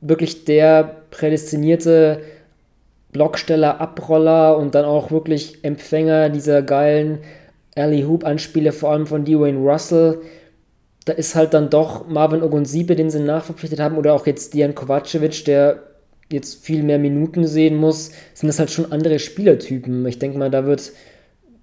wirklich 0.00 0.44
der 0.44 1.02
prädestinierte 1.10 2.20
Blocksteller, 3.12 3.80
Abroller 3.80 4.56
und 4.56 4.74
dann 4.74 4.84
auch 4.84 5.10
wirklich 5.10 5.64
Empfänger 5.64 6.30
dieser 6.30 6.62
geilen 6.62 7.18
Alley 7.76 8.02
Hoop 8.02 8.24
Anspiele, 8.24 8.72
vor 8.72 8.90
allem 8.90 9.06
von 9.06 9.24
Dwayne 9.24 9.58
Russell. 9.58 10.20
Da 11.04 11.12
ist 11.12 11.34
halt 11.34 11.54
dann 11.54 11.70
doch 11.70 12.08
Marvin 12.08 12.42
Ogunsibe, 12.42 12.96
den 12.96 13.10
sie 13.10 13.20
nachverpflichtet 13.20 13.80
haben, 13.80 13.96
oder 13.96 14.14
auch 14.14 14.26
jetzt 14.26 14.54
Dian 14.54 14.74
Kovacevic, 14.74 15.44
der 15.44 15.82
jetzt 16.30 16.64
viel 16.64 16.82
mehr 16.82 16.98
Minuten 16.98 17.46
sehen 17.46 17.76
muss, 17.76 18.12
sind 18.34 18.48
das 18.48 18.58
halt 18.58 18.70
schon 18.70 18.90
andere 18.90 19.18
Spielertypen. 19.18 20.06
Ich 20.06 20.18
denke 20.18 20.38
mal, 20.38 20.50
da 20.50 20.64
wird 20.64 20.92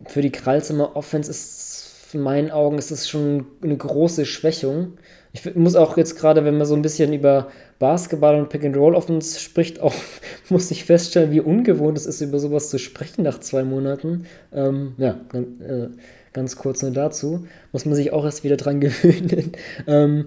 für 0.05 0.21
die 0.21 0.31
Kralsheimer 0.31 0.95
Offense 0.95 1.31
ist 1.31 1.79
in 2.13 2.21
meinen 2.21 2.51
Augen 2.51 2.77
ist 2.77 2.91
das 2.91 3.07
schon 3.07 3.45
eine 3.61 3.77
große 3.77 4.25
Schwächung. 4.25 4.93
Ich 5.33 5.55
muss 5.55 5.75
auch 5.75 5.97
jetzt 5.97 6.17
gerade, 6.17 6.43
wenn 6.43 6.57
man 6.57 6.65
so 6.65 6.75
ein 6.75 6.81
bisschen 6.81 7.13
über 7.13 7.49
Basketball 7.79 8.37
und 8.39 8.49
Pick 8.49 8.65
and 8.65 8.75
Roll 8.75 8.95
Offense 8.95 9.39
spricht, 9.39 9.79
auch 9.79 9.95
muss 10.49 10.69
ich 10.71 10.83
feststellen, 10.83 11.31
wie 11.31 11.39
ungewohnt 11.39 11.97
es 11.97 12.05
ist, 12.05 12.21
über 12.21 12.39
sowas 12.39 12.69
zu 12.69 12.77
sprechen 12.77 13.23
nach 13.23 13.39
zwei 13.39 13.63
Monaten. 13.63 14.25
Ähm, 14.53 14.93
ja, 14.97 15.19
äh, 15.33 15.87
ganz 16.33 16.57
kurz 16.57 16.81
nur 16.81 16.91
dazu. 16.91 17.47
Muss 17.71 17.85
man 17.85 17.95
sich 17.95 18.11
auch 18.13 18.25
erst 18.25 18.43
wieder 18.43 18.57
dran 18.57 18.79
gewöhnen. 18.81 19.53
ähm, 19.87 20.25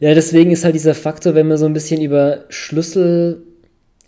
ja, 0.00 0.14
deswegen 0.14 0.50
ist 0.50 0.64
halt 0.64 0.74
dieser 0.74 0.94
Faktor, 0.94 1.34
wenn 1.34 1.48
wir 1.48 1.58
so 1.58 1.66
ein 1.66 1.72
bisschen 1.72 2.00
über 2.00 2.44
Schlüssel 2.48 3.42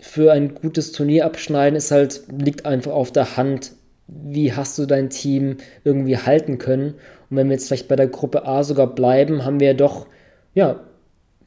für 0.01 0.32
ein 0.32 0.55
gutes 0.55 0.93
Turnier 0.93 1.24
abschneiden, 1.24 1.77
ist 1.77 1.90
halt, 1.90 2.23
liegt 2.36 2.66
einfach 2.66 2.93
auf 2.93 3.12
der 3.12 3.36
Hand 3.36 3.73
wie 4.09 4.52
hast 4.52 4.78
du 4.78 4.86
dein 4.86 5.10
Team 5.10 5.56
irgendwie 5.85 6.16
halten 6.16 6.59
können. 6.59 6.94
Und 7.31 7.36
wenn 7.36 7.48
wir 7.48 7.55
jetzt 7.55 7.68
vielleicht 7.68 7.89
bei 7.89 7.97
der 7.97 8.06
Gruppe 8.06 8.47
A 8.47 8.62
sogar 8.62 8.94
bleiben, 8.94 9.44
haben 9.44 9.60
wir 9.60 9.68
ja 9.68 9.74
doch, 9.74 10.06
ja, 10.55 10.81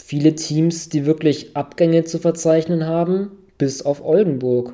viele 0.03 0.35
Teams, 0.35 0.89
die 0.89 1.05
wirklich 1.05 1.55
Abgänge 1.55 2.03
zu 2.03 2.19
verzeichnen 2.19 2.85
haben, 2.85 3.31
bis 3.57 3.81
auf 3.81 4.03
Oldenburg. 4.03 4.73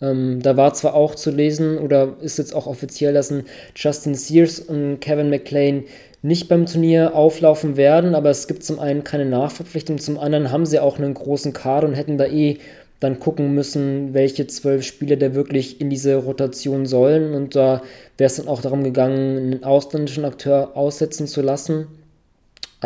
Ähm, 0.00 0.40
da 0.42 0.56
war 0.56 0.74
zwar 0.74 0.94
auch 0.94 1.14
zu 1.14 1.30
lesen 1.30 1.78
oder 1.78 2.16
ist 2.20 2.38
jetzt 2.38 2.54
auch 2.54 2.66
offiziell, 2.66 3.14
dass 3.14 3.30
ein 3.30 3.44
Justin 3.74 4.14
Sears 4.14 4.60
und 4.60 5.00
Kevin 5.00 5.30
McLean 5.30 5.84
nicht 6.22 6.48
beim 6.48 6.66
Turnier 6.66 7.14
auflaufen 7.14 7.76
werden, 7.76 8.14
aber 8.14 8.30
es 8.30 8.48
gibt 8.48 8.64
zum 8.64 8.78
einen 8.78 9.04
keine 9.04 9.26
Nachverpflichtung, 9.26 9.98
zum 9.98 10.18
anderen 10.18 10.50
haben 10.50 10.66
sie 10.66 10.80
auch 10.80 10.98
einen 10.98 11.14
großen 11.14 11.52
Kader 11.52 11.86
und 11.86 11.94
hätten 11.94 12.18
da 12.18 12.26
eh 12.26 12.58
dann 13.00 13.20
gucken 13.20 13.54
müssen, 13.54 14.14
welche 14.14 14.46
zwölf 14.46 14.82
Spieler 14.82 15.16
da 15.16 15.34
wirklich 15.34 15.80
in 15.80 15.90
diese 15.90 16.16
Rotation 16.16 16.86
sollen. 16.86 17.34
Und 17.34 17.54
da 17.54 17.82
wäre 18.16 18.26
es 18.26 18.36
dann 18.36 18.48
auch 18.48 18.62
darum 18.62 18.84
gegangen, 18.84 19.36
einen 19.36 19.64
ausländischen 19.64 20.24
Akteur 20.24 20.76
aussetzen 20.76 21.26
zu 21.26 21.42
lassen. 21.42 21.88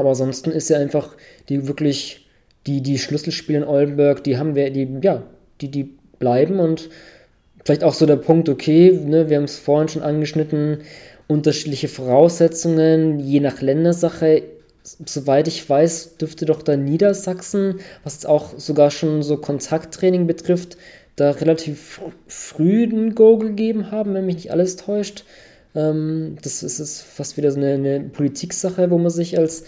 Aber 0.01 0.11
ansonsten 0.11 0.51
ist 0.51 0.71
ja 0.71 0.79
einfach 0.79 1.15
die 1.49 1.69
wirklich, 1.69 2.27
die, 2.67 2.83
die 2.83 2.99
Schlüsselspiele 2.99 3.59
in 3.59 3.65
Oldenburg, 3.65 4.25
die 4.25 4.37
haben 4.37 4.55
wir, 4.55 4.71
die, 4.71 4.89
ja, 5.03 5.23
die, 5.61 5.71
die 5.71 5.95
bleiben 6.19 6.59
und 6.59 6.91
vielleicht 7.65 7.85
auch 7.85 7.95
so 7.95 8.07
der 8.07 8.17
Punkt, 8.17 8.49
okay, 8.49 8.93
ne, 8.93 9.29
wir 9.29 9.37
haben 9.37 9.45
es 9.45 9.59
vorhin 9.59 9.89
schon 9.89 10.03
angeschnitten, 10.03 10.79
unterschiedliche 11.29 11.89
Voraussetzungen, 11.89 13.21
je 13.21 13.41
nach 13.41 13.61
Ländersache 13.61 14.43
soweit 14.83 15.49
ich 15.49 15.69
weiß, 15.69 16.17
dürfte 16.17 16.47
doch 16.47 16.63
da 16.63 16.77
Niedersachsen, 16.77 17.81
was 18.03 18.25
auch 18.27 18.59
sogar 18.59 18.91
schon 18.91 19.23
so 19.23 19.37
Kontakttraining 19.37 20.27
betrifft, 20.27 20.77
da 21.17 21.31
relativ 21.33 22.01
früh 22.27 22.85
ein 22.85 23.15
Go 23.15 23.37
gegeben 23.39 23.91
haben, 23.91 24.15
wenn 24.15 24.27
mich 24.27 24.37
nicht 24.37 24.53
alles 24.53 24.77
täuscht. 24.77 25.25
Ähm, 25.75 26.37
das 26.43 26.63
ist, 26.63 26.79
ist 26.81 27.03
fast 27.03 27.37
wieder 27.37 27.51
so 27.51 27.59
eine, 27.59 27.75
eine 27.75 28.01
Politiksache, 28.01 28.91
wo 28.91 28.99
man 28.99 29.11
sich 29.11 29.39
als 29.39 29.65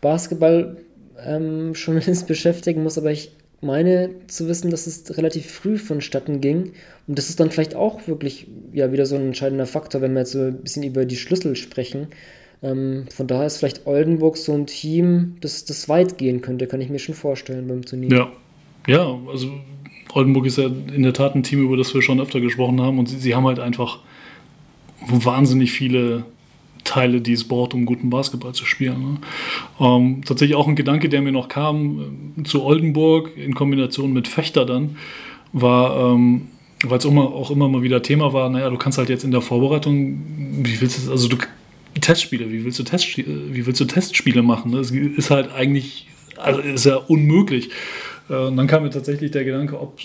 Basketball-Journalist 0.00 2.22
ähm, 2.22 2.26
beschäftigen 2.28 2.82
muss, 2.82 2.98
aber 2.98 3.10
ich 3.10 3.32
meine 3.62 4.10
zu 4.26 4.48
wissen, 4.48 4.70
dass 4.70 4.86
es 4.86 5.16
relativ 5.16 5.50
früh 5.50 5.78
vonstatten 5.78 6.40
ging. 6.40 6.72
Und 7.06 7.18
das 7.18 7.30
ist 7.30 7.40
dann 7.40 7.50
vielleicht 7.50 7.74
auch 7.74 8.06
wirklich 8.06 8.46
ja 8.72 8.92
wieder 8.92 9.06
so 9.06 9.16
ein 9.16 9.26
entscheidender 9.26 9.66
Faktor, 9.66 10.02
wenn 10.02 10.12
wir 10.12 10.20
jetzt 10.20 10.32
so 10.32 10.42
ein 10.42 10.58
bisschen 10.58 10.82
über 10.82 11.04
die 11.04 11.16
Schlüssel 11.16 11.56
sprechen. 11.56 12.08
Ähm, 12.62 13.06
von 13.14 13.26
daher 13.26 13.46
ist 13.46 13.58
vielleicht 13.58 13.86
Oldenburg 13.86 14.36
so 14.36 14.52
ein 14.52 14.66
Team, 14.66 15.36
das, 15.40 15.64
das 15.64 15.88
weit 15.88 16.18
gehen 16.18 16.40
könnte, 16.40 16.66
kann 16.66 16.80
ich 16.80 16.90
mir 16.90 16.98
schon 16.98 17.14
vorstellen 17.14 17.68
beim 17.68 17.84
Turnier. 17.84 18.10
Ja, 18.10 18.32
ja, 18.86 19.18
also 19.30 19.48
Oldenburg 20.14 20.46
ist 20.46 20.58
ja 20.58 20.66
in 20.66 21.02
der 21.02 21.12
Tat 21.12 21.34
ein 21.34 21.42
Team, 21.42 21.62
über 21.62 21.76
das 21.76 21.92
wir 21.92 22.02
schon 22.02 22.20
öfter 22.20 22.40
gesprochen 22.40 22.80
haben 22.80 22.98
und 22.98 23.08
sie, 23.08 23.18
sie 23.18 23.34
haben 23.34 23.46
halt 23.46 23.58
einfach 23.58 24.00
wahnsinnig 25.08 25.72
viele 25.72 26.24
Teile, 26.84 27.20
die 27.20 27.32
es 27.32 27.44
braucht, 27.44 27.74
um 27.74 27.84
guten 27.84 28.10
Basketball 28.10 28.54
zu 28.54 28.64
spielen. 28.64 29.00
Ne? 29.00 29.18
Ähm, 29.80 30.22
tatsächlich 30.24 30.56
auch 30.56 30.68
ein 30.68 30.76
Gedanke, 30.76 31.08
der 31.08 31.20
mir 31.20 31.32
noch 31.32 31.48
kam 31.48 32.32
äh, 32.38 32.42
zu 32.44 32.62
Oldenburg 32.62 33.36
in 33.36 33.54
Kombination 33.54 34.12
mit 34.12 34.28
Fechter 34.28 34.64
dann, 34.64 34.96
war, 35.52 36.14
ähm, 36.14 36.48
weil 36.84 36.98
es 36.98 37.06
auch 37.06 37.50
immer 37.50 37.68
mal 37.68 37.82
wieder 37.82 38.02
Thema 38.02 38.32
war, 38.32 38.48
naja, 38.48 38.70
du 38.70 38.76
kannst 38.76 38.98
halt 38.98 39.08
jetzt 39.08 39.24
in 39.24 39.30
der 39.30 39.40
Vorbereitung, 39.40 40.20
wie 40.62 40.80
willst 40.80 41.06
du, 41.06 41.10
also 41.10 41.28
du 41.28 41.36
Testspiele, 42.00 42.50
wie 42.52 42.64
willst 42.64 42.78
du, 42.78 42.84
Test, 42.84 43.16
wie 43.16 43.66
willst 43.66 43.80
du 43.80 43.84
Testspiele 43.84 44.42
machen? 44.42 44.72
Das 44.72 44.90
ist 44.90 45.30
halt 45.30 45.52
eigentlich, 45.52 46.06
also 46.36 46.60
ist 46.60 46.86
ja 46.86 46.96
unmöglich. 46.96 47.70
Äh, 48.28 48.36
und 48.36 48.56
dann 48.56 48.66
kam 48.66 48.82
mir 48.82 48.90
tatsächlich 48.90 49.30
der 49.30 49.44
Gedanke, 49.44 49.80
ob, 49.80 49.98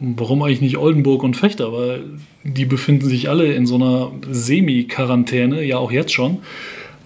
warum 0.00 0.42
eigentlich 0.42 0.60
nicht 0.60 0.76
Oldenburg 0.78 1.22
und 1.22 1.36
Fechter, 1.36 1.72
weil 1.72 2.04
die 2.44 2.64
befinden 2.64 3.08
sich 3.08 3.28
alle 3.28 3.52
in 3.52 3.66
so 3.66 3.74
einer 3.76 4.12
Semi-Quarantäne, 4.30 5.64
ja 5.64 5.78
auch 5.78 5.92
jetzt 5.92 6.12
schon. 6.12 6.38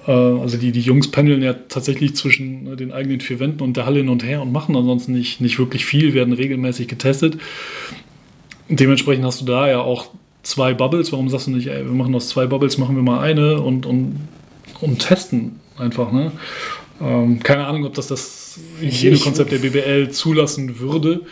Äh, 0.06 0.12
also 0.12 0.56
die, 0.56 0.72
die 0.72 0.80
Jungs 0.80 1.10
pendeln 1.10 1.42
ja 1.42 1.54
tatsächlich 1.54 2.16
zwischen 2.16 2.64
ne, 2.64 2.76
den 2.76 2.92
eigenen 2.92 3.20
vier 3.20 3.40
Wänden 3.40 3.62
und 3.62 3.76
der 3.76 3.86
Halle 3.86 3.98
hin 3.98 4.08
und 4.08 4.24
her 4.24 4.42
und 4.42 4.52
machen 4.52 4.76
ansonsten 4.76 5.12
nicht, 5.12 5.40
nicht 5.40 5.58
wirklich 5.58 5.84
viel, 5.84 6.14
werden 6.14 6.32
regelmäßig 6.32 6.88
getestet. 6.88 7.38
Dementsprechend 8.68 9.24
hast 9.24 9.40
du 9.40 9.44
da 9.44 9.68
ja 9.68 9.80
auch 9.80 10.08
zwei 10.42 10.74
Bubbles. 10.74 11.12
Warum 11.12 11.28
sagst 11.28 11.46
du 11.46 11.52
nicht, 11.52 11.68
ey, 11.68 11.84
wir 11.84 11.92
machen 11.92 12.14
aus 12.14 12.28
zwei 12.28 12.46
Bubbles, 12.46 12.78
machen 12.78 12.96
wir 12.96 13.02
mal 13.02 13.20
eine 13.20 13.60
und, 13.60 13.86
und, 13.86 14.16
und 14.80 14.98
testen 14.98 15.60
einfach. 15.78 16.12
Ne? 16.12 16.32
Ähm, 17.00 17.42
keine 17.42 17.66
Ahnung, 17.66 17.84
ob 17.84 17.94
das 17.94 18.08
das 18.08 18.58
Hygienekonzept 18.80 19.52
der 19.52 19.58
BBL 19.58 20.10
zulassen 20.10 20.78
würde. 20.78 21.22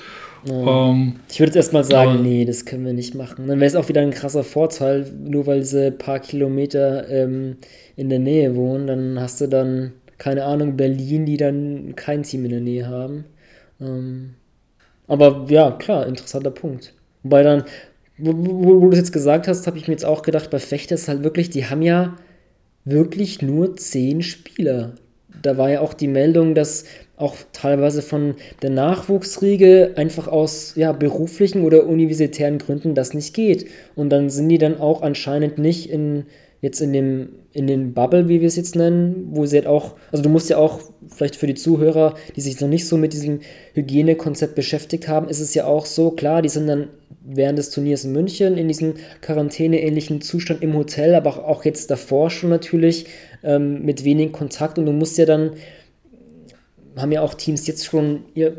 Ja. 0.46 0.90
Ähm, 0.90 1.16
ich 1.30 1.40
würde 1.40 1.50
jetzt 1.50 1.56
erstmal 1.56 1.84
sagen, 1.84 2.22
nee, 2.22 2.44
das 2.44 2.64
können 2.64 2.84
wir 2.84 2.92
nicht 2.92 3.14
machen. 3.14 3.46
Dann 3.46 3.60
wäre 3.60 3.68
es 3.68 3.76
auch 3.76 3.88
wieder 3.88 4.02
ein 4.02 4.10
krasser 4.10 4.44
Vorteil, 4.44 5.10
nur 5.18 5.46
weil 5.46 5.62
sie 5.62 5.86
ein 5.86 5.98
paar 5.98 6.20
Kilometer 6.20 7.08
ähm, 7.08 7.56
in 7.96 8.10
der 8.10 8.18
Nähe 8.18 8.54
wohnen, 8.54 8.86
dann 8.86 9.20
hast 9.20 9.40
du 9.40 9.46
dann, 9.46 9.92
keine 10.18 10.44
Ahnung, 10.44 10.76
Berlin, 10.76 11.26
die 11.26 11.36
dann 11.36 11.94
kein 11.96 12.22
Team 12.22 12.44
in 12.44 12.50
der 12.50 12.60
Nähe 12.60 12.86
haben. 12.86 13.24
Ähm, 13.80 14.34
aber 15.06 15.46
ja, 15.48 15.70
klar, 15.72 16.06
interessanter 16.06 16.50
Punkt. 16.50 16.94
Wobei 17.22 17.42
dann, 17.42 17.64
wo, 18.18 18.32
wo, 18.34 18.82
wo 18.82 18.86
du 18.86 18.92
es 18.92 18.98
jetzt 18.98 19.12
gesagt 19.12 19.48
hast, 19.48 19.66
habe 19.66 19.78
ich 19.78 19.88
mir 19.88 19.94
jetzt 19.94 20.04
auch 20.04 20.22
gedacht, 20.22 20.50
bei 20.50 20.58
Fechter 20.58 20.94
ist 20.94 21.08
halt 21.08 21.24
wirklich, 21.24 21.50
die 21.50 21.66
haben 21.66 21.82
ja 21.82 22.16
wirklich 22.84 23.42
nur 23.42 23.76
zehn 23.76 24.22
Spieler. 24.22 24.92
Da 25.42 25.56
war 25.56 25.70
ja 25.70 25.80
auch 25.80 25.94
die 25.94 26.08
Meldung, 26.08 26.54
dass 26.54 26.84
auch 27.16 27.36
teilweise 27.52 28.02
von 28.02 28.34
der 28.62 28.70
Nachwuchsriege 28.70 29.92
einfach 29.96 30.28
aus 30.28 30.74
ja, 30.76 30.92
beruflichen 30.92 31.62
oder 31.62 31.86
universitären 31.86 32.58
Gründen 32.58 32.94
das 32.94 33.14
nicht 33.14 33.34
geht. 33.34 33.66
Und 33.94 34.10
dann 34.10 34.30
sind 34.30 34.48
die 34.48 34.58
dann 34.58 34.80
auch 34.80 35.02
anscheinend 35.02 35.58
nicht 35.58 35.88
in 35.90 36.24
jetzt 36.60 36.80
in 36.80 36.92
dem 36.92 37.28
in 37.54 37.68
den 37.68 37.94
Bubble, 37.94 38.28
wie 38.28 38.40
wir 38.40 38.48
es 38.48 38.56
jetzt 38.56 38.74
nennen, 38.74 39.28
wo 39.30 39.46
sie 39.46 39.58
halt 39.58 39.68
auch, 39.68 39.94
also 40.10 40.24
du 40.24 40.28
musst 40.28 40.50
ja 40.50 40.56
auch, 40.56 40.80
vielleicht 41.08 41.36
für 41.36 41.46
die 41.46 41.54
Zuhörer, 41.54 42.14
die 42.34 42.40
sich 42.40 42.60
noch 42.60 42.68
nicht 42.68 42.88
so 42.88 42.96
mit 42.96 43.12
diesem 43.12 43.40
Hygienekonzept 43.74 44.56
beschäftigt 44.56 45.06
haben, 45.06 45.28
ist 45.28 45.38
es 45.38 45.54
ja 45.54 45.66
auch 45.66 45.86
so, 45.86 46.10
klar, 46.10 46.42
die 46.42 46.48
sind 46.48 46.66
dann 46.66 46.88
während 47.24 47.58
des 47.58 47.70
Turniers 47.70 48.04
in 48.04 48.12
München 48.12 48.56
in 48.56 48.66
diesem 48.66 48.94
Quarantäne-ähnlichen 49.20 50.20
Zustand 50.20 50.62
im 50.62 50.74
Hotel, 50.74 51.14
aber 51.14 51.46
auch 51.46 51.64
jetzt 51.64 51.92
davor 51.92 52.28
schon 52.30 52.50
natürlich 52.50 53.06
ähm, 53.44 53.84
mit 53.84 54.04
wenig 54.04 54.32
Kontakt 54.32 54.76
und 54.76 54.86
du 54.86 54.92
musst 54.92 55.16
ja 55.16 55.26
dann, 55.26 55.52
haben 56.96 57.12
ja 57.12 57.22
auch 57.22 57.34
Teams 57.34 57.66
jetzt 57.66 57.86
schon 57.86 58.24
ihr, 58.34 58.56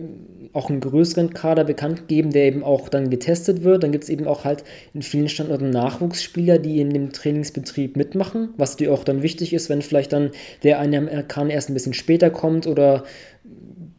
auch 0.54 0.70
einen 0.70 0.80
größeren 0.80 1.34
Kader 1.34 1.64
bekannt 1.64 2.02
gegeben, 2.08 2.32
der 2.32 2.46
eben 2.46 2.64
auch 2.64 2.90
dann 2.90 3.10
getestet 3.10 3.64
wird. 3.64 3.84
Dann 3.84 3.92
gibt 3.92 4.06
es 4.06 4.10
eben 4.10 4.28
auch 4.28 4.46
halt 4.46 4.64
in 4.94 5.02
vielen 5.02 5.30
Standorten 5.30 5.70
Nachwuchsspieler, 5.70 6.60
die 6.60 6.80
in 6.80 6.92
dem 6.92 7.12
Trainingsbetrieb 7.12 7.98
mitmachen, 7.98 8.50
was 8.58 8.78
dir 8.78 8.94
auch 8.94 9.04
dann 9.04 9.22
wichtig 9.22 9.54
ist, 9.54 9.70
wenn 9.70 9.82
vielleicht 9.82 10.14
dann 10.14 10.32
der 10.64 10.80
eine 10.80 11.26
kann 11.28 11.50
erst 11.50 11.70
ein 11.70 11.74
bisschen 11.74 11.94
später 11.94 12.30
kommt 12.30 12.68
oder 12.68 13.04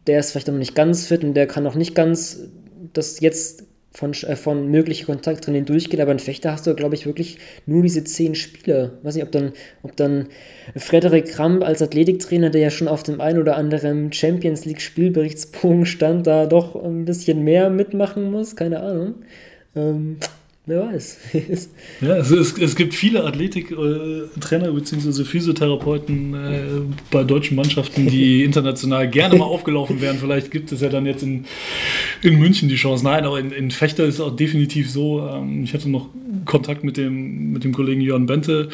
der 0.06 0.20
ist 0.20 0.30
vielleicht 0.30 0.48
noch 0.48 0.54
nicht 0.54 0.74
ganz 0.74 1.06
fit 1.06 1.24
und 1.24 1.34
der 1.34 1.46
kann 1.46 1.64
noch 1.64 1.74
nicht 1.74 1.94
ganz 1.94 2.48
das 2.92 3.20
jetzt 3.20 3.64
von, 3.96 4.12
äh, 4.12 4.36
von 4.36 4.70
möglichen 4.70 5.06
Kontakttraining 5.06 5.64
durchgeht, 5.64 6.00
aber 6.00 6.12
in 6.12 6.18
Fechter 6.18 6.52
hast 6.52 6.66
du, 6.66 6.74
glaube 6.74 6.94
ich, 6.94 7.06
wirklich 7.06 7.38
nur 7.64 7.82
diese 7.82 8.04
zehn 8.04 8.34
Spieler. 8.34 8.92
Ich 8.98 9.04
weiß 9.06 9.14
nicht, 9.14 9.24
ob 9.24 9.32
dann, 9.32 9.52
ob 9.82 9.96
dann 9.96 10.26
Frederik 10.76 11.26
Kramp 11.26 11.64
als 11.64 11.80
Athletiktrainer, 11.80 12.50
der 12.50 12.60
ja 12.60 12.70
schon 12.70 12.88
auf 12.88 13.02
dem 13.02 13.22
ein 13.22 13.38
oder 13.38 13.56
anderen 13.56 14.12
Champions 14.12 14.66
League 14.66 14.82
Spielberichtsbogen 14.82 15.86
stand, 15.86 16.26
da 16.26 16.46
doch 16.46 16.76
ein 16.76 17.06
bisschen 17.06 17.42
mehr 17.42 17.70
mitmachen 17.70 18.30
muss, 18.30 18.54
keine 18.54 18.80
Ahnung. 18.80 19.14
Ähm, 19.74 20.18
Wer 20.68 20.80
weiß. 20.80 21.18
ja, 22.00 22.16
es, 22.16 22.32
es, 22.32 22.58
es, 22.58 22.74
gibt 22.74 22.92
viele 22.92 23.22
Athletiktrainer 23.22 24.68
äh, 24.68 24.72
bzw. 24.72 25.22
Physiotherapeuten 25.22 26.34
äh, 26.34 26.60
bei 27.12 27.22
deutschen 27.22 27.54
Mannschaften, 27.54 28.08
die 28.08 28.42
international 28.44 29.08
gerne 29.08 29.36
mal 29.36 29.44
aufgelaufen 29.44 30.00
wären. 30.00 30.18
Vielleicht 30.18 30.50
gibt 30.50 30.72
es 30.72 30.80
ja 30.80 30.88
dann 30.88 31.06
jetzt 31.06 31.22
in, 31.22 31.44
in 32.22 32.38
München 32.38 32.68
die 32.68 32.76
Chance. 32.76 33.04
Nein, 33.04 33.24
aber 33.24 33.40
in, 33.40 33.50
in 33.50 33.70
Fechter 33.70 34.04
ist 34.04 34.14
es 34.14 34.20
auch 34.20 34.34
definitiv 34.34 34.90
so. 34.90 35.26
Ähm, 35.28 35.64
ich 35.64 35.74
hatte 35.74 35.88
noch 35.88 36.08
Kontakt 36.44 36.84
mit 36.84 36.96
dem, 36.96 37.52
mit 37.52 37.64
dem 37.64 37.72
Kollegen 37.72 38.00
Jörn 38.00 38.26
Bente. 38.26 38.68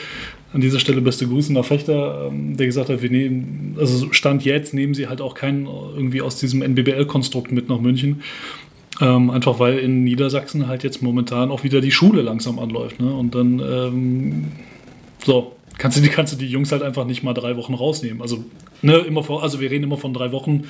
An 0.52 0.60
dieser 0.60 0.78
Stelle 0.78 1.01
beste 1.01 1.27
Grüße 1.27 1.52
nach 1.52 1.64
Fechter, 1.64 2.28
ähm, 2.28 2.56
der 2.56 2.66
gesagt 2.66 2.90
hat, 2.90 3.01
wir 3.02 3.10
nehmen, 3.10 3.77
also 3.78 4.12
Stand 4.12 4.44
jetzt 4.44 4.74
nehmen 4.74 4.94
sie 4.94 5.09
halt 5.09 5.20
auch 5.20 5.35
keinen 5.35 5.66
irgendwie 5.66 6.20
aus 6.20 6.39
diesem 6.39 6.62
NBBL-Konstrukt 6.62 7.52
mit 7.52 7.69
nach 7.69 7.81
München. 7.81 8.23
Ähm, 9.01 9.31
einfach 9.31 9.59
weil 9.59 9.78
in 9.78 10.05
Niedersachsen 10.05 10.69
halt 10.69 10.85
jetzt 10.85 11.02
momentan 11.02 11.51
auch 11.51 11.64
wieder 11.64 11.81
die 11.81 11.90
Schule 11.90 12.23
langsam 12.23 12.59
anläuft. 12.59 13.01
Ne? 13.01 13.12
Und 13.12 13.35
dann, 13.35 13.59
ähm, 13.59 14.44
so, 15.24 15.56
kannst 15.78 15.97
du, 15.97 16.02
die, 16.02 16.09
kannst 16.09 16.35
du 16.35 16.36
die 16.36 16.47
Jungs 16.47 16.70
halt 16.73 16.82
einfach 16.82 17.06
nicht 17.06 17.23
mal 17.23 17.32
drei 17.32 17.56
Wochen 17.56 17.74
rausnehmen. 17.74 18.20
Also, 18.20 18.44
ne, 18.82 18.98
immer 18.98 19.23
vor, 19.24 19.43
also 19.43 19.60
wir 19.60 19.70
reden 19.70 19.85
immer 19.85 19.97
von 19.97 20.12
drei 20.12 20.32
Wochen 20.32 20.64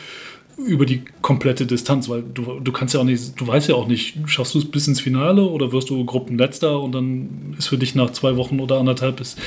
über 0.66 0.86
die 0.86 1.02
komplette 1.20 1.66
Distanz, 1.66 2.08
weil 2.08 2.22
du, 2.22 2.60
du 2.60 2.72
kannst 2.72 2.94
ja 2.94 3.00
auch 3.00 3.04
nicht, 3.04 3.40
du 3.40 3.46
weißt 3.46 3.68
ja 3.68 3.74
auch 3.74 3.86
nicht, 3.86 4.16
schaffst 4.26 4.54
du 4.54 4.58
es 4.58 4.64
bis 4.64 4.88
ins 4.88 5.00
Finale 5.00 5.44
oder 5.44 5.72
wirst 5.72 5.90
du 5.90 6.04
Gruppenletzter 6.04 6.80
und 6.80 6.92
dann 6.92 7.54
ist 7.58 7.68
für 7.68 7.78
dich 7.78 7.94
nach 7.94 8.10
zwei 8.10 8.36
Wochen 8.36 8.60
oder 8.60 8.78
anderthalb 8.78 9.20
ist, 9.20 9.38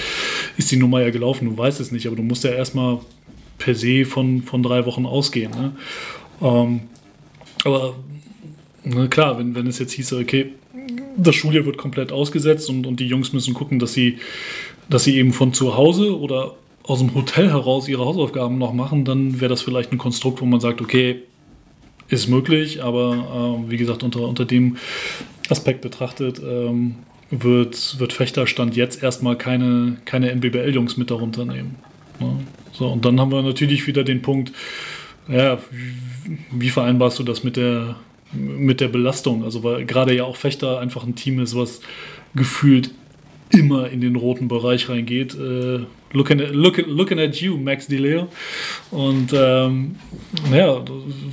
ist 0.57 0.71
die 0.71 0.77
Nummer 0.77 1.01
ja 1.01 1.09
gelaufen, 1.09 1.45
du 1.45 1.57
weißt 1.57 1.79
es 1.79 1.91
nicht, 1.91 2.07
aber 2.07 2.15
du 2.15 2.23
musst 2.23 2.43
ja 2.43 2.51
erstmal 2.51 2.99
per 3.57 3.75
se 3.75 4.05
von, 4.05 4.43
von 4.43 4.63
drei 4.63 4.85
Wochen 4.85 5.05
ausgehen. 5.05 5.51
Ne? 5.51 5.71
Ähm, 6.41 6.81
aber 7.63 7.95
na 8.83 9.07
klar, 9.07 9.37
wenn, 9.39 9.55
wenn 9.55 9.67
es 9.67 9.79
jetzt 9.79 9.93
hieße, 9.93 10.17
okay, 10.17 10.51
das 11.17 11.35
Schuljahr 11.35 11.65
wird 11.65 11.77
komplett 11.77 12.11
ausgesetzt 12.11 12.69
und, 12.69 12.85
und 12.85 12.99
die 12.99 13.07
Jungs 13.07 13.33
müssen 13.33 13.53
gucken, 13.53 13.79
dass 13.79 13.93
sie, 13.93 14.19
dass 14.89 15.05
sie 15.05 15.17
eben 15.17 15.33
von 15.33 15.53
zu 15.53 15.75
Hause 15.75 16.19
oder 16.19 16.55
aus 16.87 16.99
dem 16.99 17.13
Hotel 17.15 17.49
heraus 17.49 17.87
ihre 17.87 18.05
Hausaufgaben 18.05 18.57
noch 18.57 18.73
machen, 18.73 19.05
dann 19.05 19.39
wäre 19.39 19.49
das 19.49 19.61
vielleicht 19.61 19.91
ein 19.91 19.97
Konstrukt, 19.97 20.41
wo 20.41 20.45
man 20.45 20.59
sagt, 20.59 20.81
okay, 20.81 21.23
ist 22.07 22.27
möglich, 22.27 22.83
aber 22.83 23.57
äh, 23.65 23.71
wie 23.71 23.77
gesagt, 23.77 24.03
unter, 24.03 24.21
unter 24.21 24.45
dem 24.45 24.77
Aspekt 25.49 25.81
betrachtet 25.81 26.39
ähm, 26.39 26.95
wird, 27.31 27.99
wird 27.99 28.13
Fechterstand 28.13 28.75
jetzt 28.75 29.01
erstmal 29.01 29.35
keine, 29.37 29.97
keine 30.05 30.29
NBBL-Jungs 30.31 30.97
mit 30.97 31.09
darunter 31.09 31.45
nehmen. 31.45 31.75
Ne? 32.19 32.37
so, 32.71 32.87
und 32.87 33.03
dann 33.05 33.19
haben 33.19 33.31
wir 33.31 33.41
natürlich 33.41 33.87
wieder 33.87 34.03
den 34.03 34.21
Punkt, 34.21 34.51
ja, 35.27 35.57
wie, 35.71 36.37
wie 36.51 36.69
vereinbarst 36.69 37.17
du 37.17 37.23
das 37.23 37.43
mit 37.43 37.57
der, 37.57 37.95
mit 38.31 38.79
der 38.79 38.89
Belastung. 38.89 39.43
Also 39.43 39.63
weil 39.63 39.85
gerade 39.85 40.15
ja 40.15 40.23
auch 40.23 40.35
Fechter 40.35 40.79
einfach 40.79 41.03
ein 41.03 41.15
Team 41.15 41.39
ist, 41.39 41.55
was 41.55 41.81
gefühlt 42.35 42.91
immer 43.49 43.89
in 43.89 44.01
den 44.01 44.15
roten 44.15 44.47
Bereich 44.47 44.89
reingeht. 44.89 45.35
Äh, 45.35 45.85
looking, 46.15 46.41
at, 46.41 46.51
look, 46.51 46.77
looking 46.77 47.19
at 47.19 47.35
you, 47.35 47.57
Max 47.57 47.87
DeLeo. 47.87 48.27
Und 48.91 49.31
ähm, 49.33 49.95
naja, 50.49 50.83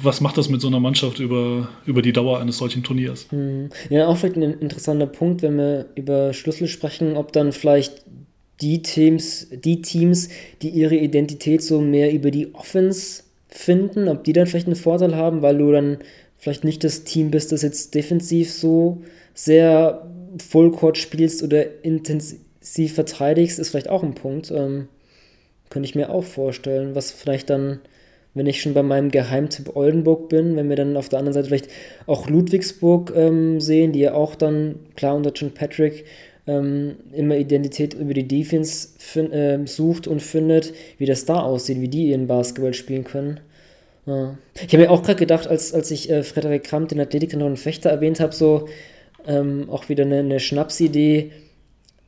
was 0.02 0.20
macht 0.20 0.36
das 0.36 0.48
mit 0.48 0.60
so 0.60 0.68
einer 0.68 0.80
Mannschaft 0.80 1.20
über, 1.20 1.68
über 1.86 2.02
die 2.02 2.12
Dauer 2.12 2.40
eines 2.40 2.58
solchen 2.58 2.82
Turniers? 2.82 3.26
Hm. 3.30 3.70
Ja, 3.88 4.06
auch 4.06 4.16
vielleicht 4.16 4.36
ein 4.36 4.42
interessanter 4.42 5.06
Punkt, 5.06 5.42
wenn 5.42 5.56
wir 5.56 5.86
über 5.94 6.32
Schlüssel 6.32 6.68
sprechen, 6.68 7.16
ob 7.16 7.32
dann 7.32 7.52
vielleicht 7.52 8.02
die 8.60 8.82
Teams, 8.82 9.48
die 9.50 9.82
Teams, 9.82 10.28
die 10.62 10.68
ihre 10.68 10.96
Identität 10.96 11.62
so 11.62 11.80
mehr 11.80 12.12
über 12.12 12.30
die 12.30 12.54
Offense 12.54 13.24
finden, 13.48 14.08
ob 14.08 14.24
die 14.24 14.32
dann 14.32 14.46
vielleicht 14.46 14.66
einen 14.66 14.76
Vorteil 14.76 15.16
haben, 15.16 15.42
weil 15.42 15.58
du 15.58 15.72
dann 15.72 15.98
vielleicht 16.38 16.64
nicht 16.64 16.84
das 16.84 17.04
Team 17.04 17.30
bist, 17.30 17.52
das 17.52 17.62
jetzt 17.62 17.94
defensiv 17.94 18.52
so 18.52 19.02
sehr 19.34 20.08
Fullcourt 20.38 20.96
spielst 20.98 21.42
oder 21.42 21.84
intensiv 22.62 22.94
verteidigst, 22.94 23.58
ist 23.58 23.70
vielleicht 23.70 23.88
auch 23.88 24.02
ein 24.02 24.14
Punkt. 24.14 24.50
Ähm, 24.50 24.88
könnte 25.68 25.88
ich 25.88 25.94
mir 25.94 26.10
auch 26.10 26.24
vorstellen, 26.24 26.94
was 26.94 27.10
vielleicht 27.10 27.50
dann, 27.50 27.80
wenn 28.34 28.46
ich 28.46 28.60
schon 28.60 28.74
bei 28.74 28.82
meinem 28.82 29.10
Geheimtipp 29.10 29.74
Oldenburg 29.74 30.28
bin, 30.28 30.56
wenn 30.56 30.68
wir 30.68 30.76
dann 30.76 30.96
auf 30.96 31.08
der 31.08 31.18
anderen 31.18 31.34
Seite 31.34 31.48
vielleicht 31.48 31.68
auch 32.06 32.28
Ludwigsburg 32.28 33.12
ähm, 33.16 33.60
sehen, 33.60 33.92
die 33.92 34.00
ja 34.00 34.14
auch 34.14 34.34
dann, 34.34 34.76
klar 34.96 35.16
unter 35.16 35.32
John 35.32 35.52
Patrick, 35.52 36.04
ähm, 36.46 36.96
immer 37.12 37.36
Identität 37.36 37.94
über 37.94 38.14
die 38.14 38.26
Defense 38.26 38.88
äh, 39.16 39.66
sucht 39.66 40.06
und 40.06 40.20
findet, 40.20 40.72
wie 40.98 41.06
das 41.06 41.24
da 41.24 41.40
aussieht, 41.40 41.80
wie 41.80 41.88
die 41.88 42.08
ihren 42.08 42.26
Basketball 42.26 42.74
spielen 42.74 43.04
können. 43.04 43.40
Ja. 44.06 44.36
Ich 44.54 44.72
habe 44.72 44.78
mir 44.78 44.90
auch 44.90 45.02
gerade 45.02 45.18
gedacht, 45.18 45.46
als, 45.46 45.72
als 45.72 45.90
ich 45.90 46.10
äh, 46.10 46.22
Frederik 46.22 46.64
Kramp, 46.64 46.88
den 46.88 47.00
Athletiker 47.00 47.44
und 47.44 47.58
Fechter 47.58 47.90
erwähnt 47.90 48.18
habe, 48.20 48.34
so 48.34 48.68
ähm, 49.26 49.70
auch 49.70 49.88
wieder 49.88 50.04
eine, 50.04 50.18
eine 50.18 50.40
Schnapsidee. 50.40 51.30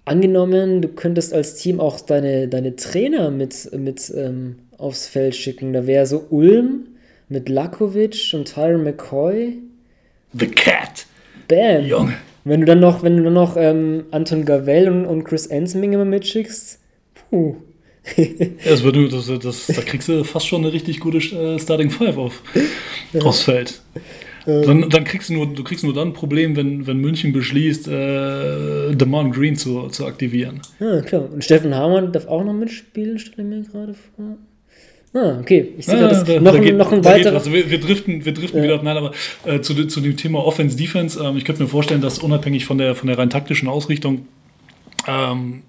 Angenommen, 0.07 0.83
du 0.83 0.89
könntest 0.89 1.33
als 1.33 1.55
Team 1.57 1.81
auch 1.81 2.01
deine, 2.01 2.49
deine 2.49 2.77
Trainer 2.77 3.31
mit, 3.31 3.71
mit 3.73 4.13
ähm, 4.15 4.57
aufs 4.77 5.07
Feld 5.07 5.35
schicken. 5.35 5.73
Da 5.73 5.87
wäre 5.87 6.07
so 6.07 6.27
Ulm 6.31 6.89
mit 7.29 7.49
Lakovic 7.49 8.33
und 8.35 8.53
Tyron 8.53 8.85
McCoy. 8.85 9.59
The 10.39 10.47
Cat. 10.47 11.07
Bam. 11.49 11.87
Junge. 11.87 12.15
Wenn 12.45 12.61
du 12.61 12.67
dann 12.67 12.81
noch, 12.81 13.03
wenn 13.03 13.17
du 13.17 13.25
dann 13.25 13.33
noch 13.33 13.57
ähm, 13.57 14.05
Anton 14.11 14.45
Gavell 14.45 14.89
und, 14.89 15.07
und 15.07 15.25
Chris 15.25 15.47
Ensming 15.47 15.95
immer 15.95 16.05
mitschickst, 16.05 16.79
puh. 17.31 17.57
das 18.65 18.83
wird, 18.83 19.13
das, 19.13 19.27
das, 19.41 19.67
da 19.69 19.81
kriegst 19.81 20.09
du 20.09 20.25
fast 20.25 20.47
schon 20.47 20.63
eine 20.63 20.75
richtig 20.75 21.01
gute 21.01 21.19
äh, 21.19 21.59
Starting 21.59 21.89
Five 21.89 22.19
auf, 22.19 22.43
aufs 23.23 23.43
Feld. 23.43 23.81
Dann, 24.47 24.91
dann, 24.91 25.05
kriegst 25.05 25.31
du 25.31 25.35
nur, 25.35 25.47
du 25.47 25.65
kriegst 25.65 25.85
nur 25.85 25.95
dann 25.95 26.09
ein 26.09 26.13
Problem, 26.13 26.55
wenn, 26.55 26.87
wenn 26.87 26.99
München 26.99 27.33
beschließt, 27.33 27.89
äh, 27.89 28.95
Demon 28.95 29.33
Green 29.33 29.57
zu, 29.57 29.89
zu 29.89 30.07
aktivieren. 30.07 30.61
Ja, 30.81 31.01
klar. 31.01 31.31
Und 31.33 31.43
Steffen 31.43 31.75
Hamann 31.75 32.13
darf 32.13 32.27
auch 32.27 32.45
noch 32.45 32.53
mitspielen, 32.53 33.19
stelle 33.19 33.49
mir 33.49 33.63
gerade 33.63 33.95
vor. 33.95 34.37
Ah, 35.15 35.39
okay. 35.41 35.73
Ich 35.79 35.87
sehe 35.87 36.01
ja, 36.01 36.09
das 36.09 36.25
da, 36.25 36.41
noch, 36.41 36.53
da 36.53 36.59
geht, 36.59 36.77
noch 36.77 36.91
ein 36.91 37.05
weiterer. 37.05 37.37
Also 37.37 37.53
wir, 37.53 37.71
wir, 37.71 37.79
driften, 37.79 38.25
wir 38.25 38.35
driften 38.35 38.59
ja. 38.59 38.65
wieder. 38.65 38.83
Nein, 38.83 38.97
aber 38.97 39.13
äh, 39.45 39.61
zu, 39.61 39.87
zu 39.87 40.01
dem 40.01 40.17
Thema 40.17 40.45
Offense, 40.45 40.77
Defense, 40.77 41.23
ähm, 41.23 41.37
ich 41.37 41.45
könnte 41.45 41.63
mir 41.63 41.69
vorstellen, 41.69 42.01
dass 42.01 42.19
unabhängig 42.19 42.65
von 42.65 42.79
der, 42.79 42.95
von 42.97 43.07
der 43.07 43.17
rein 43.17 43.31
taktischen 43.31 43.69
Ausrichtung 43.69 44.27
ähm, 45.07 45.63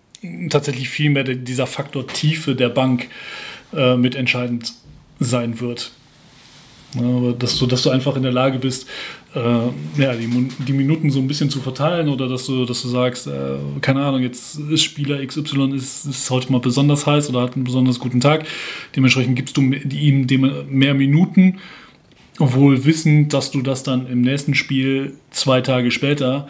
tatsächlich 0.50 0.90
viel 0.90 1.12
mehr 1.12 1.24
dieser 1.24 1.68
Faktor 1.68 2.08
Tiefe 2.08 2.56
der 2.56 2.70
Bank 2.70 3.08
äh, 3.74 3.96
mitentscheidend 3.96 4.74
sein 5.20 5.60
wird. 5.60 5.92
Dass, 7.40 7.58
du, 7.58 7.66
dass 7.66 7.82
du 7.84 7.90
einfach 7.90 8.16
in 8.16 8.24
der 8.24 8.32
Lage 8.32 8.58
bist, 8.58 8.88
äh, 9.36 9.40
ja, 10.02 10.14
die, 10.14 10.50
die, 10.66 10.74
Minuten 10.74 11.10
so 11.12 11.20
ein 11.20 11.28
bisschen 11.28 11.50
zu 11.50 11.60
verteilen 11.60 12.08
oder 12.08 12.30
dass 12.30 12.46
du, 12.46 12.64
dass 12.64 12.82
du 12.82 12.88
sagst, 12.88 13.28
äh, 13.28 13.58
keine 13.82 14.06
Ahnung, 14.06 14.22
jetzt 14.22 14.58
ist 14.58 14.84
Spieler 14.84 15.26
XY 15.26 15.74
ist, 15.76 16.06
ist 16.06 16.30
heute 16.30 16.52
mal 16.54 16.62
besonders 16.62 17.06
heiß 17.06 17.30
oder 17.30 17.42
hat 17.42 17.56
einen 17.56 17.66
besonders 17.66 18.00
guten 18.00 18.22
Tag. 18.22 18.46
Dementsprechend 18.96 19.36
gibst 19.36 19.58
du 19.58 19.62
ihm 19.62 20.26
mehr 20.70 20.94
Minuten, 20.94 21.60
wohl 22.38 22.86
wissend, 22.86 23.34
dass 23.34 23.52
du 23.52 23.62
das 23.62 23.84
dann 23.84 24.08
im 24.08 24.22
nächsten 24.22 24.56
Spiel 24.56 25.16
zwei 25.32 25.60
Tage 25.62 25.92
später 25.92 26.48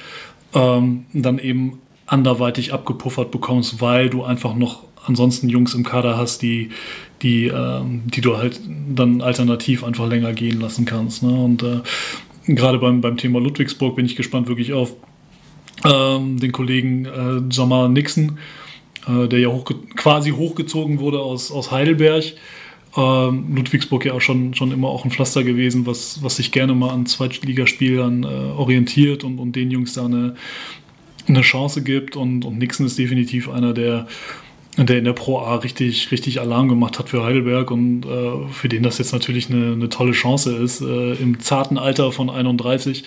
ähm, 0.54 1.06
dann 1.14 1.40
eben 1.40 1.80
anderweitig 2.06 2.74
abgepuffert 2.74 3.32
bekommst, 3.32 3.82
weil 3.82 4.10
du 4.10 4.24
einfach 4.24 4.56
noch 4.56 4.84
ansonsten 5.06 5.50
Jungs 5.50 5.74
im 5.74 5.84
Kader 5.84 6.18
hast, 6.18 6.42
die, 6.42 6.70
die, 7.22 7.48
ähm, 7.48 8.04
die 8.06 8.22
du 8.22 8.38
halt 8.38 8.60
dann 8.94 9.22
alternativ 9.22 9.84
einfach 9.84 10.08
länger 10.08 10.34
gehen 10.34 10.60
lassen 10.60 10.86
kannst. 10.86 11.24
Ne? 11.24 11.32
Und 11.32 11.64
äh, 11.64 11.82
gerade 12.48 12.80
beim, 12.80 13.02
beim 13.02 13.18
Thema 13.18 13.40
Ludwigsburg 13.40 13.96
bin 13.96 14.06
ich 14.06 14.16
gespannt 14.16 14.48
wirklich 14.48 14.74
auf 14.74 14.94
ähm, 15.84 16.40
den 16.40 16.52
Kollegen 16.52 17.06
äh, 17.06 17.42
Jamal 17.52 17.90
Nixon, 17.90 18.38
äh, 19.08 19.28
der 19.28 19.40
ja 19.40 19.50
hochge 19.50 19.76
quasi 19.96 20.32
hochgezogen 20.32 21.00
wurde 21.00 21.20
aus, 21.20 21.52
aus 21.52 21.72
Heidelberg. 21.72 22.24
Ähm, 22.98 23.56
Ludwigsburg 23.56 24.06
ja 24.06 24.14
auch 24.14 24.22
schon, 24.22 24.54
schon 24.54 24.72
immer 24.72 24.88
auch 24.88 25.04
ein 25.04 25.12
Pflaster 25.12 25.44
gewesen, 25.44 25.86
was, 25.86 26.24
was 26.24 26.38
sich 26.38 26.52
gerne 26.52 26.74
mal 26.74 26.92
an 26.92 27.06
Zweitligaspielern 27.06 28.24
äh, 28.24 28.28
orientiert 28.28 29.24
und, 29.26 29.38
und 29.40 29.56
den 29.56 29.70
Jungs 29.70 29.94
da 29.94 30.06
eine, 30.06 30.36
eine 31.28 31.42
Chance 31.42 31.84
gibt. 31.84 32.16
Und, 32.16 32.46
und 32.46 32.58
Nixon 32.58 32.86
ist 32.86 32.98
definitiv 32.98 33.50
einer, 33.50 33.74
der 33.74 34.08
der 34.78 34.98
in 34.98 35.06
der 35.06 35.14
Pro 35.14 35.40
A 35.40 35.56
richtig, 35.56 36.12
richtig 36.12 36.42
Alarm 36.42 36.68
gemacht 36.68 37.00
hat 37.00 37.10
für 37.10 37.24
Heidelberg 37.24 37.72
und 37.72 38.06
äh, 38.06 38.52
für 38.52 38.68
den 38.68 38.84
das 38.84 38.98
jetzt 38.98 39.14
natürlich 39.14 39.50
eine, 39.50 39.74
eine 39.74 39.90
tolle 39.90 40.12
Chance 40.12 40.56
ist, 40.56 40.82
äh, 40.82 41.14
im 41.14 41.40
zarten 41.40 41.78
Alter 41.78 42.12
von 42.12 42.30
31, 42.30 43.04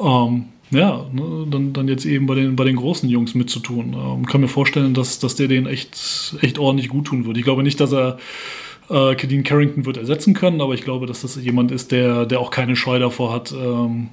ähm, 0.00 0.44
ja, 0.70 1.06
ne, 1.12 1.46
dann, 1.50 1.72
dann 1.72 1.88
jetzt 1.88 2.04
eben 2.04 2.26
bei 2.26 2.34
den, 2.34 2.54
bei 2.54 2.64
den 2.64 2.76
großen 2.76 3.08
Jungs 3.08 3.34
mitzutun. 3.34 3.94
Ähm, 3.94 4.26
kann 4.26 4.42
mir 4.42 4.48
vorstellen, 4.48 4.92
dass, 4.92 5.18
dass 5.18 5.34
der 5.34 5.48
den 5.48 5.66
echt, 5.66 6.36
echt 6.42 6.58
ordentlich 6.58 6.90
gut 6.90 7.06
tun 7.06 7.26
wird. 7.26 7.38
Ich 7.38 7.44
glaube 7.44 7.62
nicht, 7.62 7.80
dass 7.80 7.92
er 7.92 8.18
äh, 8.90 9.14
Kadeen 9.14 9.44
Carrington 9.44 9.86
wird 9.86 9.96
ersetzen 9.96 10.34
können, 10.34 10.60
aber 10.60 10.74
ich 10.74 10.82
glaube, 10.82 11.06
dass 11.06 11.22
das 11.22 11.42
jemand 11.42 11.70
ist, 11.70 11.90
der, 11.90 12.26
der 12.26 12.40
auch 12.40 12.50
keine 12.50 12.76
Scheu 12.76 12.98
davor 12.98 13.32
hat, 13.32 13.52
ähm, 13.52 14.08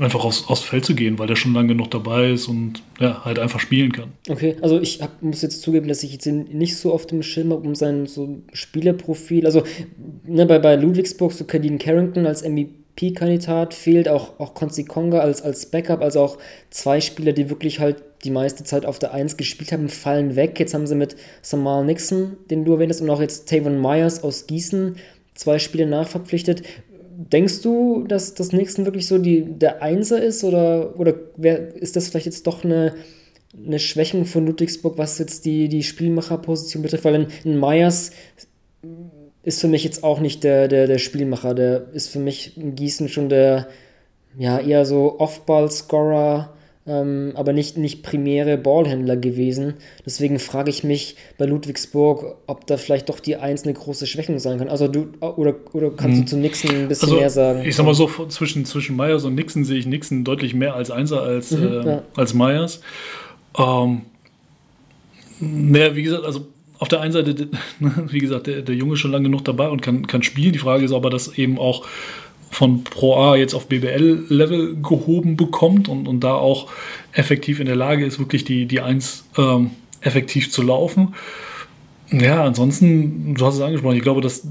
einfach 0.00 0.24
aufs, 0.24 0.46
aufs 0.48 0.62
Feld 0.62 0.84
zu 0.84 0.94
gehen, 0.94 1.18
weil 1.18 1.26
der 1.26 1.36
schon 1.36 1.54
lange 1.54 1.68
genug 1.68 1.90
dabei 1.90 2.32
ist 2.32 2.46
und 2.46 2.82
ja, 3.00 3.24
halt 3.24 3.38
einfach 3.38 3.60
spielen 3.60 3.92
kann. 3.92 4.12
Okay, 4.28 4.56
also 4.60 4.80
ich 4.80 5.00
hab, 5.00 5.22
muss 5.22 5.42
jetzt 5.42 5.62
zugeben, 5.62 5.88
dass 5.88 6.02
ich 6.02 6.12
jetzt 6.12 6.26
nicht 6.26 6.76
so 6.76 6.92
oft 6.92 7.10
im 7.12 7.22
Schirm 7.22 7.52
habe 7.52 7.66
um 7.66 7.74
sein 7.74 8.06
so 8.06 8.38
Spielerprofil. 8.52 9.46
Also 9.46 9.62
ne, 10.26 10.46
bei, 10.46 10.58
bei 10.58 10.76
Ludwigsburg 10.76 11.32
so 11.32 11.44
Kadeen 11.44 11.78
Carrington 11.78 12.26
als 12.26 12.42
MVP-Kandidat 12.42 13.72
fehlt 13.72 14.08
auch, 14.08 14.38
auch 14.38 14.54
Konzi 14.54 14.84
Konga 14.84 15.20
als, 15.20 15.40
als 15.40 15.66
Backup, 15.66 16.02
also 16.02 16.20
auch 16.20 16.38
zwei 16.70 17.00
Spieler, 17.00 17.32
die 17.32 17.48
wirklich 17.48 17.80
halt 17.80 18.02
die 18.24 18.30
meiste 18.30 18.64
Zeit 18.64 18.84
auf 18.84 18.98
der 18.98 19.14
1 19.14 19.36
gespielt 19.36 19.72
haben, 19.72 19.88
fallen 19.88 20.36
weg. 20.36 20.58
Jetzt 20.58 20.74
haben 20.74 20.86
sie 20.86 20.96
mit 20.96 21.16
Samal 21.40 21.84
Nixon, 21.84 22.36
den 22.50 22.64
du 22.64 22.74
erwähnt 22.74 22.92
hast, 22.92 23.00
und 23.00 23.10
auch 23.10 23.20
jetzt 23.20 23.48
Tavon 23.48 23.80
Myers 23.80 24.22
aus 24.22 24.46
Gießen 24.46 24.96
zwei 25.38 25.58
Spiele 25.60 25.86
nachverpflichtet 25.86 26.62
denkst 27.18 27.62
du, 27.62 28.04
dass 28.06 28.34
das 28.34 28.52
Nixon 28.52 28.84
wirklich 28.84 29.08
so 29.08 29.18
die, 29.18 29.42
der 29.42 29.82
Einser 29.82 30.22
ist 30.22 30.44
oder, 30.44 30.98
oder 30.98 31.14
wer, 31.36 31.74
ist 31.74 31.96
das 31.96 32.08
vielleicht 32.08 32.26
jetzt 32.26 32.46
doch 32.46 32.64
eine, 32.64 32.94
eine 33.66 33.80
Schwächung 33.80 34.24
von 34.24 34.46
Ludwigsburg, 34.46 34.98
was 34.98 35.18
jetzt 35.18 35.44
die, 35.44 35.68
die 35.68 35.82
Spielmacherposition 35.82 36.82
betrifft? 36.82 37.04
Weil 37.04 37.14
in, 37.16 37.26
in 37.42 37.58
Meyers 37.58 38.12
ist 39.42 39.60
für 39.60 39.66
mich 39.66 39.82
jetzt 39.82 40.04
auch 40.04 40.20
nicht 40.20 40.44
der, 40.44 40.68
der, 40.68 40.86
der 40.86 40.98
Spielmacher. 40.98 41.54
Der 41.54 41.88
ist 41.92 42.08
für 42.08 42.20
mich 42.20 42.56
in 42.56 42.76
Gießen 42.76 43.08
schon 43.08 43.28
der 43.28 43.66
ja, 44.38 44.60
eher 44.60 44.84
so 44.84 45.18
Off-Ball-Scorer, 45.18 46.54
ähm, 46.88 47.32
aber 47.34 47.52
nicht, 47.52 47.76
nicht 47.76 48.02
primäre 48.02 48.56
Ballhändler 48.56 49.16
gewesen. 49.16 49.74
Deswegen 50.06 50.38
frage 50.38 50.70
ich 50.70 50.84
mich 50.84 51.16
bei 51.36 51.44
Ludwigsburg, 51.44 52.36
ob 52.46 52.66
da 52.66 52.78
vielleicht 52.78 53.10
doch 53.10 53.20
die 53.20 53.36
Eins 53.36 53.64
eine 53.64 53.74
große 53.74 54.06
Schwächung 54.06 54.38
sein 54.38 54.58
kann. 54.58 54.68
Also 54.68 54.88
du, 54.88 55.08
oder, 55.20 55.54
oder 55.72 55.90
kannst 55.90 56.18
hm. 56.18 56.24
du 56.24 56.30
zu 56.30 56.36
Nixon 56.38 56.70
ein 56.70 56.88
bisschen 56.88 57.08
also, 57.08 57.20
mehr 57.20 57.30
sagen? 57.30 57.62
Ich 57.64 57.76
sag 57.76 57.84
mal 57.84 57.94
so, 57.94 58.08
zwischen, 58.28 58.64
zwischen 58.64 58.96
Myers 58.96 59.24
und 59.24 59.34
Nixon 59.34 59.64
sehe 59.64 59.78
ich 59.78 59.86
Nixon 59.86 60.24
deutlich 60.24 60.54
mehr 60.54 60.74
als 60.74 60.90
Einser 60.90 61.22
als, 61.22 61.50
mhm, 61.50 61.66
äh, 61.66 61.86
ja. 61.86 62.02
als 62.16 62.32
Myers. 62.32 62.80
Ähm, 63.58 64.02
naja, 65.40 65.94
wie 65.94 66.02
gesagt, 66.02 66.24
also 66.24 66.46
auf 66.78 66.88
der 66.88 67.00
einen 67.00 67.12
Seite, 67.12 67.34
wie 67.80 68.18
gesagt, 68.18 68.46
der, 68.46 68.62
der 68.62 68.74
Junge 68.74 68.94
ist 68.94 69.00
schon 69.00 69.10
lange 69.10 69.24
genug 69.24 69.44
dabei 69.44 69.68
und 69.68 69.82
kann, 69.82 70.06
kann 70.06 70.22
spielen. 70.22 70.52
Die 70.52 70.58
Frage 70.58 70.84
ist 70.84 70.92
aber, 70.92 71.10
dass 71.10 71.36
eben 71.36 71.58
auch 71.58 71.86
von 72.50 72.84
Pro 72.84 73.16
A 73.16 73.36
jetzt 73.36 73.54
auf 73.54 73.66
BBL-Level 73.66 74.76
gehoben 74.82 75.36
bekommt 75.36 75.88
und, 75.88 76.08
und 76.08 76.20
da 76.20 76.34
auch 76.34 76.68
effektiv 77.12 77.60
in 77.60 77.66
der 77.66 77.76
Lage 77.76 78.04
ist, 78.04 78.18
wirklich 78.18 78.44
die, 78.44 78.66
die 78.66 78.80
1 78.80 79.26
ähm, 79.36 79.70
effektiv 80.00 80.50
zu 80.50 80.62
laufen. 80.62 81.14
Ja, 82.10 82.44
ansonsten, 82.44 83.34
du 83.34 83.44
hast 83.44 83.56
es 83.56 83.60
angesprochen, 83.60 83.96
ich 83.96 84.02
glaube, 84.02 84.20
dass 84.20 84.46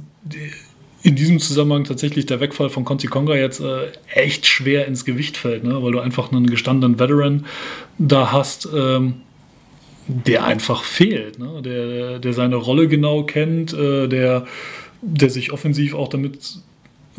in 1.03 1.15
diesem 1.15 1.39
Zusammenhang 1.39 1.85
tatsächlich 1.85 2.25
der 2.25 2.39
Wegfall 2.39 2.69
von 2.69 2.85
Conti 2.85 3.07
Conga 3.07 3.35
jetzt 3.35 3.59
äh, 3.61 3.91
echt 4.13 4.45
schwer 4.45 4.87
ins 4.87 5.05
Gewicht 5.05 5.37
fällt, 5.37 5.63
ne? 5.63 5.81
weil 5.81 5.91
du 5.91 5.99
einfach 5.99 6.31
einen 6.31 6.47
gestandenen 6.47 6.99
Veteran 6.99 7.45
da 7.97 8.31
hast, 8.31 8.67
ähm, 8.75 9.15
der 10.07 10.45
einfach 10.45 10.83
fehlt, 10.83 11.39
ne? 11.39 11.61
der, 11.61 12.19
der 12.19 12.33
seine 12.33 12.57
Rolle 12.57 12.87
genau 12.87 13.23
kennt, 13.23 13.73
äh, 13.73 14.07
der, 14.07 14.45
der 15.01 15.29
sich 15.29 15.51
offensiv 15.51 15.93
auch 15.93 16.09
damit 16.09 16.59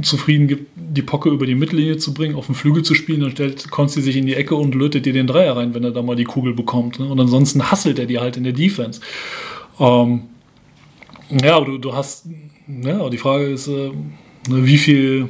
zufrieden 0.03 0.47
gibt, 0.47 0.71
die 0.77 1.03
Pocke 1.03 1.29
über 1.29 1.47
die 1.47 1.55
Mittellinie 1.55 1.97
zu 1.97 2.15
bringen, 2.15 2.37
auf 2.37 2.47
den 2.47 2.55
Flügel 2.55 2.83
zu 2.83 2.95
spielen, 2.95 3.21
dann 3.21 3.31
stellt 3.31 3.71
Konsti 3.71 4.01
sich 4.01 4.17
in 4.17 4.27
die 4.27 4.35
Ecke 4.35 4.55
und 4.55 4.75
lötet 4.75 5.07
dir 5.07 5.13
den 5.13 5.27
Dreier 5.27 5.57
rein, 5.57 5.75
wenn 5.75 5.85
er 5.85 5.91
da 5.91 6.03
mal 6.03 6.17
die 6.17 6.25
Kugel 6.25 6.55
bekommt. 6.55 6.99
Ne? 6.99 7.07
Und 7.07 7.21
ansonsten 7.21 7.71
hasselt 7.71 7.99
er 7.99 8.07
die 8.07 8.19
halt 8.19 8.37
in 8.37 8.45
der 8.45 8.53
Defense. 8.53 9.01
Ähm, 9.81 10.23
ja, 11.43 11.57
aber 11.57 11.67
du, 11.67 11.79
du 11.79 11.95
hast, 11.95 12.27
ja, 12.67 13.09
die 13.09 13.19
Frage 13.19 13.47
ist, 13.47 13.69
äh, 13.69 13.91
ne, 14.49 14.67
wie 14.67 14.79
viel, 14.79 15.29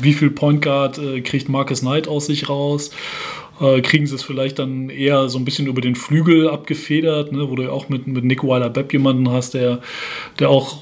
wie 0.00 0.12
viel 0.12 0.30
Point 0.30 0.62
Guard 0.62 0.98
äh, 0.98 1.20
kriegt 1.20 1.48
Marcus 1.48 1.80
Knight 1.80 2.08
aus 2.08 2.26
sich 2.26 2.48
raus? 2.48 2.90
Äh, 3.60 3.82
kriegen 3.82 4.06
sie 4.06 4.14
es 4.14 4.22
vielleicht 4.22 4.58
dann 4.58 4.88
eher 4.88 5.28
so 5.28 5.38
ein 5.38 5.44
bisschen 5.44 5.66
über 5.66 5.82
den 5.82 5.94
Flügel 5.94 6.48
abgefedert, 6.48 7.32
ne, 7.32 7.48
wo 7.50 7.56
du 7.56 7.64
ja 7.64 7.70
auch 7.70 7.88
mit, 7.88 8.06
mit 8.06 8.24
Nick 8.24 8.42
Weiler-Bepp 8.42 8.92
jemanden 8.92 9.30
hast, 9.30 9.54
der, 9.54 9.80
der 10.38 10.48
auch 10.48 10.78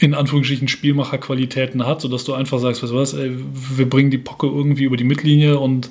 in 0.00 0.14
Anführungsstrichen 0.14 0.66
Spielmacherqualitäten 0.66 1.86
hat, 1.86 2.00
sodass 2.00 2.24
du 2.24 2.32
einfach 2.32 2.58
sagst, 2.58 2.82
weißt 2.82 2.92
du 2.92 2.96
was, 2.96 3.12
ey, 3.12 3.32
wir 3.76 3.88
bringen 3.88 4.10
die 4.10 4.18
Pocke 4.18 4.46
irgendwie 4.46 4.84
über 4.84 4.96
die 4.96 5.04
Mittellinie 5.04 5.58
und, 5.58 5.90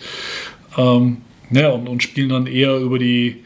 ähm, 0.78 1.18
ja, 1.52 1.70
und, 1.70 1.88
und 1.88 2.02
spielen 2.02 2.30
dann 2.30 2.48
eher 2.48 2.78
über 2.78 2.98
die, 2.98 3.44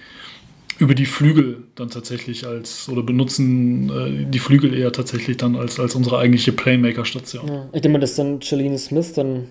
über 0.79 0.95
die 0.95 1.05
Flügel 1.05 1.63
dann 1.75 1.89
tatsächlich 1.89 2.47
als 2.47 2.87
oder 2.89 3.03
benutzen 3.03 3.89
äh, 3.89 4.25
die 4.31 4.39
Flügel 4.39 4.73
eher 4.73 4.93
tatsächlich 4.93 5.37
dann 5.37 5.57
als, 5.57 5.79
als 5.79 5.95
unsere 5.95 6.17
eigentliche 6.17 6.53
Playmaker-Station. 6.53 7.47
Ja, 7.47 7.65
ich 7.73 7.81
denke 7.81 7.89
mal, 7.89 7.99
dass 7.99 8.15
dann 8.15 8.39
Chalene 8.39 8.77
Smith 8.77 9.13
dann 9.13 9.49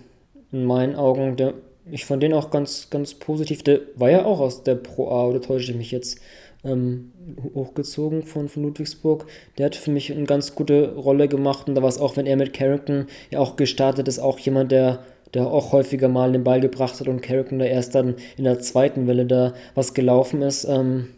in 0.51 0.65
meinen 0.65 0.97
Augen, 0.97 1.37
der, 1.37 1.53
ich 1.91 2.07
fand 2.07 2.23
den 2.23 2.33
auch 2.33 2.51
ganz, 2.51 2.89
ganz 2.89 3.13
positiv, 3.15 3.63
der 3.63 3.81
war 3.97 4.11
ja 4.11 4.25
auch 4.25 4.41
aus 4.41 4.65
der 4.65 4.77
Pro 4.77 5.11
A, 5.11 5.27
oder 5.27 5.43
täusche 5.43 5.73
ich 5.73 5.77
mich 5.77 5.91
jetzt? 5.91 6.21
Ähm, 6.65 7.13
hochgezogen 7.55 8.23
von, 8.23 8.49
von 8.49 8.63
Ludwigsburg. 8.63 9.27
Der 9.59 9.67
hat 9.67 9.77
für 9.77 9.91
mich 9.91 10.13
eine 10.13 10.25
ganz 10.25 10.55
gute 10.55 10.95
Rolle 10.95 11.29
gemacht 11.29 11.69
und 11.69 11.75
da 11.75 11.83
war 11.83 11.89
es 11.89 11.99
auch, 11.99 12.17
wenn 12.17 12.27
er 12.27 12.37
mit 12.37 12.53
Carrington 12.53 13.07
ja 13.31 13.41
auch 13.41 13.57
gestartet 13.57 14.09
ist, 14.09 14.19
auch 14.19 14.39
jemand, 14.39 14.73
der 14.73 15.05
der 15.35 15.47
auch 15.47 15.73
häufiger 15.73 16.09
mal 16.09 16.33
den 16.33 16.45
Ball 16.45 16.61
gebracht 16.61 17.01
hat 17.01 17.09
und 17.09 17.23
Carrington 17.23 17.59
da 17.59 17.65
erst 17.65 17.95
dann 17.95 18.17
in 18.37 18.45
der 18.45 18.59
zweiten 18.61 19.07
Welle 19.07 19.27
da 19.27 19.55
was 19.75 19.95
gelaufen 19.95 20.43
ist. 20.43 20.65
Ähm, 20.65 21.09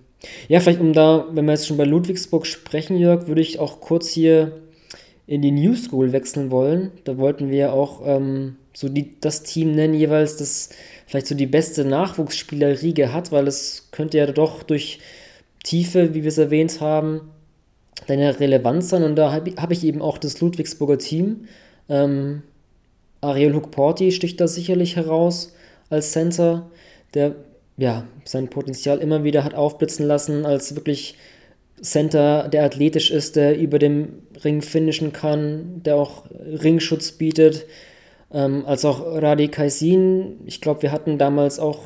ja, 0.48 0.60
vielleicht 0.60 0.80
um 0.80 0.92
da, 0.92 1.26
wenn 1.32 1.44
wir 1.44 1.52
jetzt 1.52 1.66
schon 1.66 1.76
bei 1.76 1.84
Ludwigsburg 1.84 2.46
sprechen, 2.46 2.96
Jörg, 2.96 3.26
würde 3.26 3.40
ich 3.40 3.58
auch 3.58 3.80
kurz 3.80 4.08
hier 4.08 4.52
in 5.26 5.42
die 5.42 5.50
New 5.50 5.74
School 5.74 6.12
wechseln 6.12 6.50
wollen. 6.50 6.92
Da 7.04 7.18
wollten 7.18 7.50
wir 7.50 7.72
auch 7.72 8.02
ähm, 8.06 8.56
so 8.72 8.88
die, 8.88 9.20
das 9.20 9.42
Team 9.42 9.72
nennen 9.72 9.94
jeweils, 9.94 10.36
das 10.36 10.70
vielleicht 11.06 11.26
so 11.26 11.34
die 11.34 11.46
beste 11.46 11.84
Nachwuchsspielerriege 11.84 13.12
hat, 13.12 13.32
weil 13.32 13.48
es 13.48 13.88
könnte 13.90 14.18
ja 14.18 14.26
doch 14.26 14.62
durch 14.62 15.00
Tiefe, 15.64 16.14
wie 16.14 16.22
wir 16.22 16.28
es 16.28 16.38
erwähnt 16.38 16.80
haben, 16.80 17.32
deine 18.06 18.38
Relevanz 18.38 18.90
sein. 18.90 19.02
Und 19.02 19.16
da 19.16 19.32
habe 19.32 19.52
hab 19.56 19.72
ich 19.72 19.82
eben 19.82 20.00
auch 20.00 20.18
das 20.18 20.40
Ludwigsburger 20.40 20.98
Team. 20.98 21.46
Ähm, 21.88 22.42
Ariel 23.20 23.54
Hukporti 23.54 24.12
sticht 24.12 24.40
da 24.40 24.46
sicherlich 24.46 24.94
heraus 24.94 25.54
als 25.90 26.12
Center, 26.12 26.70
der 27.14 27.34
ja 27.76 28.06
sein 28.24 28.48
Potenzial 28.48 28.98
immer 28.98 29.24
wieder 29.24 29.42
hat 29.42 29.54
aufblitzen 29.54 30.06
lassen, 30.06 30.46
als 30.46 30.76
wirklich 30.76 31.16
Center, 31.82 32.48
der 32.48 32.64
athletisch 32.64 33.10
ist, 33.10 33.36
der 33.36 33.58
über 33.58 33.78
dem 33.78 34.22
Ring 34.44 34.62
finishen 34.62 35.12
kann, 35.12 35.82
der 35.84 35.96
auch 35.96 36.24
Ringschutz 36.30 37.12
bietet, 37.12 37.66
ähm, 38.32 38.64
als 38.66 38.84
auch 38.84 39.00
Radi 39.00 39.48
Kaisin. 39.48 40.40
Ich 40.46 40.60
glaube, 40.60 40.82
wir 40.82 40.92
hatten 40.92 41.18
damals 41.18 41.58
auch, 41.58 41.84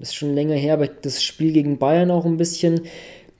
ist 0.00 0.14
schon 0.14 0.34
länger 0.34 0.54
her, 0.54 0.74
aber 0.74 0.88
das 0.88 1.22
Spiel 1.22 1.52
gegen 1.52 1.78
Bayern 1.78 2.10
auch 2.10 2.24
ein 2.24 2.36
bisschen 2.36 2.82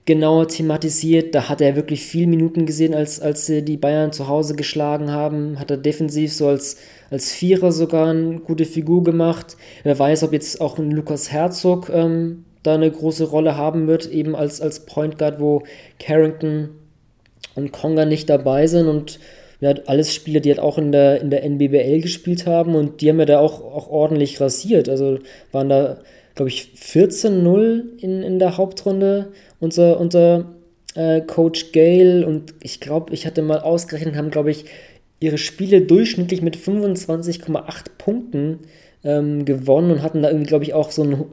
genauer 0.05 0.47
thematisiert. 0.47 1.35
Da 1.35 1.49
hat 1.49 1.61
er 1.61 1.75
wirklich 1.75 2.03
viel 2.03 2.27
Minuten 2.27 2.65
gesehen, 2.65 2.93
als, 2.93 3.19
als 3.19 3.47
die 3.47 3.77
Bayern 3.77 4.11
zu 4.11 4.27
Hause 4.27 4.55
geschlagen 4.55 5.11
haben. 5.11 5.59
Hat 5.59 5.71
er 5.71 5.77
defensiv 5.77 6.33
so 6.33 6.47
als, 6.47 6.77
als 7.09 7.31
Vierer 7.31 7.71
sogar 7.71 8.09
eine 8.09 8.39
gute 8.39 8.65
Figur 8.65 9.03
gemacht. 9.03 9.57
Wer 9.83 9.97
weiß, 9.97 10.23
ob 10.23 10.33
jetzt 10.33 10.61
auch 10.61 10.77
ein 10.77 10.91
Lukas 10.91 11.31
Herzog 11.31 11.89
ähm, 11.89 12.45
da 12.63 12.75
eine 12.75 12.89
große 12.89 13.25
Rolle 13.25 13.57
haben 13.57 13.87
wird, 13.87 14.09
eben 14.09 14.35
als, 14.35 14.61
als 14.61 14.85
Point 14.85 15.17
Guard, 15.17 15.39
wo 15.39 15.63
Carrington 15.99 16.69
und 17.55 17.71
Konga 17.71 18.05
nicht 18.05 18.29
dabei 18.29 18.67
sind 18.67 18.87
und 18.87 19.19
ja, 19.61 19.73
alles 19.85 20.13
Spieler, 20.13 20.41
die 20.41 20.49
halt 20.49 20.59
auch 20.59 20.77
in 20.77 20.91
der, 20.91 21.21
in 21.21 21.29
der 21.29 21.43
NBBL 21.43 22.01
gespielt 22.01 22.45
haben 22.45 22.75
und 22.75 23.01
die 23.01 23.09
haben 23.09 23.19
ja 23.19 23.25
da 23.25 23.39
auch, 23.39 23.61
auch 23.61 23.89
ordentlich 23.89 24.41
rasiert. 24.41 24.89
Also 24.89 25.19
waren 25.51 25.69
da, 25.69 25.99
glaube 26.35 26.49
ich, 26.49 26.73
14-0 26.77 27.97
in, 27.97 28.21
in 28.21 28.39
der 28.39 28.57
Hauptrunde 28.57 29.31
unser, 29.59 29.99
unser 29.99 30.45
äh, 30.95 31.21
Coach 31.21 31.71
Gale 31.71 32.25
und 32.27 32.53
ich 32.61 32.79
glaube, 32.79 33.13
ich 33.13 33.25
hatte 33.25 33.41
mal 33.41 33.59
ausgerechnet, 33.59 34.15
haben, 34.15 34.31
glaube 34.31 34.51
ich, 34.51 34.65
ihre 35.19 35.37
Spiele 35.37 35.81
durchschnittlich 35.81 36.41
mit 36.41 36.57
25,8 36.57 37.85
Punkten 37.97 38.59
ähm, 39.03 39.45
gewonnen 39.45 39.91
und 39.91 40.01
hatten 40.01 40.21
da 40.21 40.29
irgendwie, 40.29 40.47
glaube 40.47 40.65
ich, 40.65 40.73
auch 40.73 40.91
so 40.91 41.03
ein 41.03 41.25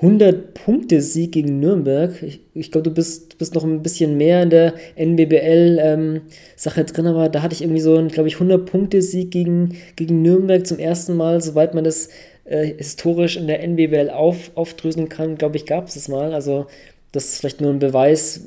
100-Punkte-Sieg 0.00 1.32
gegen 1.32 1.58
Nürnberg. 1.58 2.22
Ich, 2.22 2.40
ich 2.54 2.70
glaube, 2.70 2.88
du 2.88 2.94
bist, 2.94 3.38
bist 3.38 3.54
noch 3.54 3.64
ein 3.64 3.82
bisschen 3.82 4.16
mehr 4.16 4.42
in 4.42 4.50
der 4.50 4.74
NBBL-Sache 4.96 6.80
ähm, 6.80 6.86
drin, 6.86 7.06
aber 7.06 7.28
da 7.28 7.42
hatte 7.42 7.54
ich 7.54 7.62
irgendwie 7.62 7.80
so 7.80 7.96
einen, 7.96 8.08
glaube 8.08 8.28
ich, 8.28 8.36
100-Punkte-Sieg 8.36 9.30
gegen, 9.30 9.76
gegen 9.96 10.22
Nürnberg 10.22 10.66
zum 10.66 10.78
ersten 10.78 11.14
Mal, 11.14 11.40
soweit 11.40 11.74
man 11.74 11.84
das 11.84 12.10
äh, 12.46 12.66
historisch 12.66 13.36
in 13.36 13.46
der 13.46 13.62
NBBL 13.62 14.10
auf, 14.10 14.50
aufdröseln 14.54 15.08
kann, 15.08 15.36
glaube 15.36 15.56
ich, 15.56 15.66
gab 15.66 15.88
es 15.88 15.94
das 15.94 16.08
mal. 16.08 16.32
Also, 16.32 16.66
das 17.12 17.26
ist 17.26 17.40
vielleicht 17.40 17.60
nur 17.60 17.72
ein 17.72 17.78
Beweis, 17.78 18.46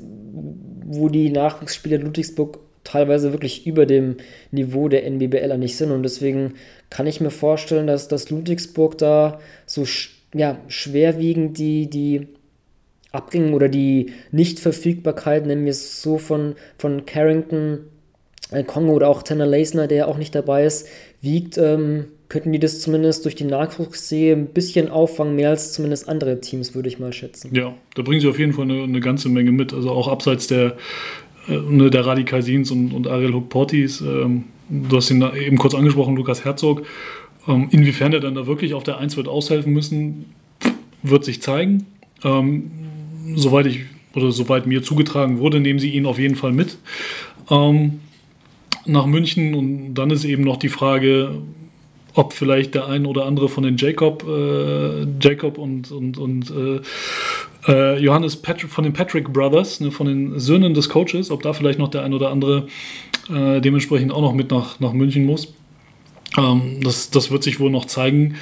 wo 0.85 1.09
die 1.09 1.30
Nachwuchsspieler 1.30 1.99
Ludwigsburg 1.99 2.59
teilweise 2.84 3.31
wirklich 3.31 3.67
über 3.67 3.85
dem 3.85 4.17
Niveau 4.51 4.88
der 4.88 5.05
NBBL 5.05 5.57
nicht 5.57 5.77
sind. 5.77 5.91
Und 5.91 6.03
deswegen 6.03 6.55
kann 6.89 7.07
ich 7.07 7.21
mir 7.21 7.30
vorstellen, 7.30 7.88
dass, 7.88 8.07
dass 8.07 8.30
Ludwigsburg 8.30 8.97
da 8.97 9.39
so 9.65 9.85
ja, 10.34 10.59
schwerwiegend 10.67 11.57
die, 11.57 11.89
die 11.89 12.27
Abgänge 13.11 13.53
oder 13.53 13.69
die 13.69 14.13
Nichtverfügbarkeit, 14.31 15.45
nennen 15.45 15.65
wir 15.65 15.71
es 15.71 16.01
so, 16.01 16.17
von, 16.17 16.55
von 16.77 17.05
Carrington, 17.05 17.80
äh, 18.51 18.63
Kongo 18.63 18.93
oder 18.93 19.09
auch 19.09 19.23
Tanner 19.23 19.47
Leisner, 19.47 19.88
der 19.88 20.07
auch 20.07 20.17
nicht 20.17 20.35
dabei 20.35 20.65
ist, 20.65 20.88
wiegt, 21.21 21.57
ähm, 21.57 22.05
könnten 22.30 22.51
die 22.51 22.60
das 22.60 22.80
zumindest 22.80 23.26
durch 23.26 23.35
die 23.35 23.43
Nachwuchsserie 23.43 24.34
ein 24.34 24.47
bisschen 24.47 24.89
auffangen, 24.89 25.35
mehr 25.35 25.49
als 25.49 25.73
zumindest 25.73 26.07
andere 26.07 26.39
Teams, 26.39 26.76
würde 26.76 26.88
ich 26.88 26.99
mal 26.99 27.11
schätzen. 27.11 27.53
Ja, 27.53 27.73
da 27.95 28.03
bringen 28.03 28.22
sie 28.22 28.27
auf 28.27 28.38
jeden 28.38 28.53
Fall 28.53 28.65
eine, 28.65 28.84
eine 28.84 28.99
ganze 28.99 29.30
Menge 29.30 29.51
mit. 29.51 29.73
Also 29.73 29.89
auch 29.89 30.07
abseits 30.07 30.45
der, 30.45 30.77
äh, 31.47 31.57
ne, 31.57 31.89
der 31.89 32.06
Radikalsins 32.06 32.69
und, 32.69 32.93
und 32.93 33.07
Ariel 33.07 33.34
Hook-Portis. 33.34 34.01
Ähm, 34.01 34.45
du 34.69 34.95
hast 34.95 35.10
ihn 35.10 35.26
eben 35.41 35.57
kurz 35.57 35.73
angesprochen, 35.73 36.15
Lukas 36.15 36.45
Herzog. 36.45 36.84
Ähm, 37.47 37.68
inwiefern 37.72 38.14
er 38.14 38.19
dann 38.19 38.35
da 38.35 38.45
wirklich 38.45 38.76
auf 38.76 38.84
der 38.84 38.99
1 38.99 39.18
wird 39.18 39.27
aushelfen 39.27 39.73
müssen, 39.73 40.26
wird 41.01 41.26
sich 41.26 41.41
zeigen. 41.41 41.88
Ähm, 42.23 42.69
soweit 43.35 43.65
ich 43.65 43.85
oder 44.14 44.31
soweit 44.31 44.68
mir 44.68 44.84
zugetragen 44.84 45.39
wurde, 45.39 45.60
nehmen 45.60 45.80
sie 45.80 45.91
ihn 45.91 46.06
auf 46.06 46.19
jeden 46.19 46.35
Fall 46.35 46.51
mit 46.51 46.77
ähm, 47.49 48.01
nach 48.85 49.07
München. 49.07 49.56
Und 49.56 49.95
dann 49.95 50.11
ist 50.11 50.26
eben 50.26 50.43
noch 50.43 50.57
die 50.57 50.69
Frage, 50.69 51.41
ob 52.14 52.34
vielleicht 52.34 52.76
der 52.76 52.88
ein 52.88 53.06
oder 53.06 53.26
andere 53.26 53.49
von 53.49 53.64
den 53.64 53.77
Jacob, 53.77 54.26
äh, 54.27 55.06
Jacob 55.22 55.57
und, 55.57 55.91
und, 55.91 56.18
und 56.18 56.52
äh, 56.52 56.81
äh, 57.68 57.99
Johannes 57.99 58.36
Patrick, 58.36 58.69
von 58.69 58.84
den 58.84 58.94
Patrick 58.94 59.31
Brothers, 59.31 59.80
ne, 59.80 59.91
von 59.91 60.07
den 60.07 60.40
Söhnen 60.40 60.73
des 60.73 60.90
Coaches, 60.90 61.31
ob 61.31 61.44
da 61.44 61.53
vielleicht 61.53 61.80
noch 61.80 61.90
der 61.90 62.03
ein 62.03 62.14
oder 62.14 62.30
andere 62.30 62.68
äh, 63.30 63.61
dementsprechend 63.61 64.11
auch 64.11 64.22
noch 64.22 64.34
mit 64.34 64.52
nach, 64.52 64.80
nach 64.80 64.94
München 64.94 65.26
muss. 65.26 65.53
Ähm, 66.38 66.81
das, 66.81 67.10
das 67.10 67.31
wird 67.31 67.44
sich 67.44 67.60
wohl 67.60 67.69
noch 67.69 67.86
zeigen 67.86 68.36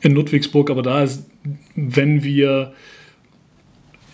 in 0.00 0.12
Ludwigsburg, 0.12 0.70
aber 0.70 0.82
da 0.82 1.02
ist, 1.02 1.28
wenn 1.74 2.22
wir 2.22 2.72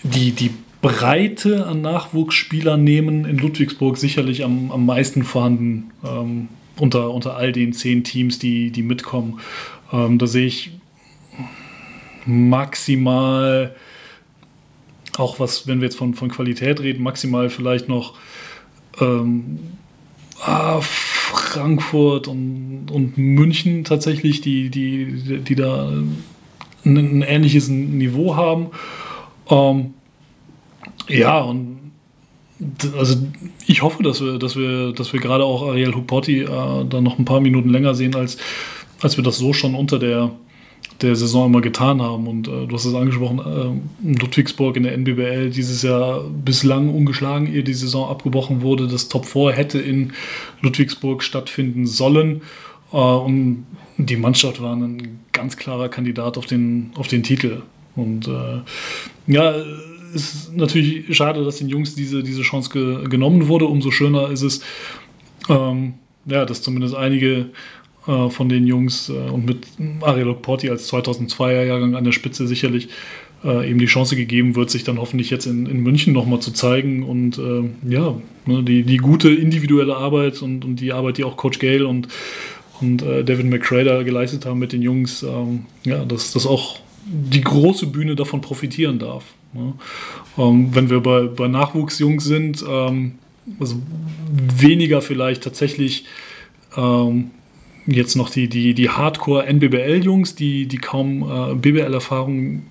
die, 0.02 0.32
die 0.32 0.50
Breite 0.82 1.66
an 1.66 1.80
Nachwuchsspielern 1.80 2.82
nehmen, 2.82 3.24
in 3.24 3.38
Ludwigsburg 3.38 3.96
sicherlich 3.96 4.44
am, 4.44 4.70
am 4.70 4.84
meisten 4.84 5.22
vorhanden 5.22 5.90
ähm, 6.04 6.48
unter, 6.78 7.10
unter 7.10 7.36
all 7.36 7.52
den 7.52 7.72
zehn 7.72 8.04
Teams, 8.04 8.38
die, 8.38 8.70
die 8.70 8.82
mitkommen. 8.82 9.40
Ähm, 9.92 10.18
da 10.18 10.26
sehe 10.26 10.46
ich 10.46 10.72
maximal, 12.26 13.74
auch 15.16 15.38
was, 15.38 15.66
wenn 15.66 15.80
wir 15.80 15.86
jetzt 15.86 15.96
von, 15.96 16.14
von 16.14 16.30
Qualität 16.30 16.80
reden, 16.80 17.02
maximal 17.02 17.50
vielleicht 17.50 17.88
noch 17.88 18.14
ähm, 19.00 19.58
ah, 20.40 20.80
Frankfurt 20.80 22.28
und, 22.28 22.90
und 22.90 23.16
München 23.18 23.84
tatsächlich, 23.84 24.40
die, 24.40 24.70
die, 24.70 25.40
die 25.40 25.54
da 25.54 25.88
ein, 25.88 26.96
ein 26.96 27.22
ähnliches 27.22 27.68
Niveau 27.68 28.36
haben. 28.36 28.68
Ähm, 29.50 29.94
ja, 31.08 31.40
und 31.40 31.73
also 32.96 33.16
ich 33.66 33.82
hoffe, 33.82 34.02
dass 34.02 34.20
wir, 34.20 34.38
dass 34.38 34.56
wir, 34.56 34.92
dass 34.92 35.12
wir 35.12 35.20
gerade 35.20 35.44
auch 35.44 35.68
Ariel 35.68 35.94
Hupotti 35.94 36.42
äh, 36.42 36.46
da 36.46 37.00
noch 37.00 37.18
ein 37.18 37.24
paar 37.24 37.40
Minuten 37.40 37.70
länger 37.70 37.94
sehen, 37.94 38.14
als, 38.14 38.36
als 39.00 39.16
wir 39.16 39.24
das 39.24 39.38
so 39.38 39.52
schon 39.52 39.74
unter 39.74 39.98
der, 39.98 40.30
der 41.00 41.16
Saison 41.16 41.46
immer 41.46 41.60
getan 41.60 42.00
haben. 42.00 42.26
Und 42.26 42.48
äh, 42.48 42.66
du 42.66 42.74
hast 42.74 42.84
es 42.84 42.94
angesprochen, 42.94 43.82
äh, 44.04 44.18
Ludwigsburg 44.18 44.76
in 44.76 44.84
der 44.84 44.92
NBBL 44.92 45.50
dieses 45.50 45.82
Jahr 45.82 46.22
bislang 46.24 46.94
ungeschlagen, 46.94 47.52
ehe 47.52 47.64
die 47.64 47.74
Saison 47.74 48.08
abgebrochen 48.08 48.62
wurde. 48.62 48.88
Das 48.88 49.08
Top 49.08 49.26
4 49.26 49.52
hätte 49.52 49.78
in 49.78 50.12
Ludwigsburg 50.60 51.22
stattfinden 51.22 51.86
sollen. 51.86 52.42
Äh, 52.92 52.96
und 52.96 53.66
die 53.96 54.16
Mannschaft 54.16 54.60
war 54.60 54.74
ein 54.74 55.20
ganz 55.32 55.56
klarer 55.56 55.88
Kandidat 55.88 56.38
auf 56.38 56.46
den, 56.46 56.90
auf 56.96 57.08
den 57.08 57.22
Titel. 57.22 57.62
Und 57.96 58.26
äh, 58.26 58.60
ja, 59.26 59.54
ist 60.14 60.54
natürlich 60.54 61.16
schade, 61.16 61.44
dass 61.44 61.58
den 61.58 61.68
Jungs 61.68 61.94
diese, 61.94 62.22
diese 62.22 62.42
Chance 62.42 62.70
ge 62.70 63.08
genommen 63.08 63.48
wurde. 63.48 63.66
Umso 63.66 63.90
schöner 63.90 64.30
ist 64.30 64.42
es, 64.42 64.60
ähm, 65.48 65.94
ja, 66.26 66.44
dass 66.44 66.62
zumindest 66.62 66.94
einige 66.94 67.46
äh, 68.06 68.28
von 68.30 68.48
den 68.48 68.66
Jungs 68.66 69.08
äh, 69.08 69.30
und 69.30 69.46
mit 69.46 69.66
Ariel 70.00 70.34
Porti 70.34 70.70
als 70.70 70.92
2002er 70.92 71.64
Jahrgang 71.64 71.96
an 71.96 72.04
der 72.04 72.12
Spitze 72.12 72.46
sicherlich 72.46 72.88
äh, 73.44 73.70
eben 73.70 73.78
die 73.78 73.86
Chance 73.86 74.16
gegeben 74.16 74.56
wird, 74.56 74.70
sich 74.70 74.84
dann 74.84 74.98
hoffentlich 74.98 75.30
jetzt 75.30 75.46
in, 75.46 75.66
in 75.66 75.80
München 75.80 76.12
nochmal 76.12 76.40
zu 76.40 76.52
zeigen 76.52 77.02
und 77.02 77.38
äh, 77.38 77.62
ja, 77.88 78.16
ne, 78.46 78.62
die, 78.62 78.82
die 78.82 78.96
gute 78.96 79.30
individuelle 79.30 79.96
Arbeit 79.96 80.42
und, 80.42 80.64
und 80.64 80.76
die 80.80 80.92
Arbeit, 80.92 81.18
die 81.18 81.24
auch 81.24 81.36
Coach 81.36 81.58
Gale 81.58 81.86
und, 81.86 82.08
und 82.80 83.02
äh, 83.02 83.24
David 83.24 83.46
McCrader 83.46 84.04
geleistet 84.04 84.46
haben 84.46 84.58
mit 84.58 84.72
den 84.72 84.82
Jungs, 84.82 85.22
ähm, 85.22 85.66
ja, 85.84 86.04
dass 86.04 86.32
das 86.32 86.46
auch 86.46 86.78
die 87.04 87.42
große 87.42 87.86
Bühne 87.86 88.16
davon 88.16 88.40
profitieren 88.40 88.98
darf. 88.98 89.24
Ne? 89.52 89.74
Ähm, 90.38 90.74
wenn 90.74 90.90
wir 90.90 91.00
bei, 91.00 91.22
bei 91.22 91.48
Nachwuchsjungs 91.48 92.24
sind, 92.24 92.64
ähm, 92.68 93.14
also 93.60 93.76
weniger 94.56 95.02
vielleicht 95.02 95.42
tatsächlich 95.42 96.04
ähm, 96.76 97.30
jetzt 97.86 98.16
noch 98.16 98.30
die, 98.30 98.48
die, 98.48 98.74
die 98.74 98.90
Hardcore-NBBL-Jungs, 98.90 100.34
die, 100.34 100.66
die 100.66 100.78
kaum 100.78 101.22
äh, 101.22 101.54
BBL-Erfahrung 101.54 102.62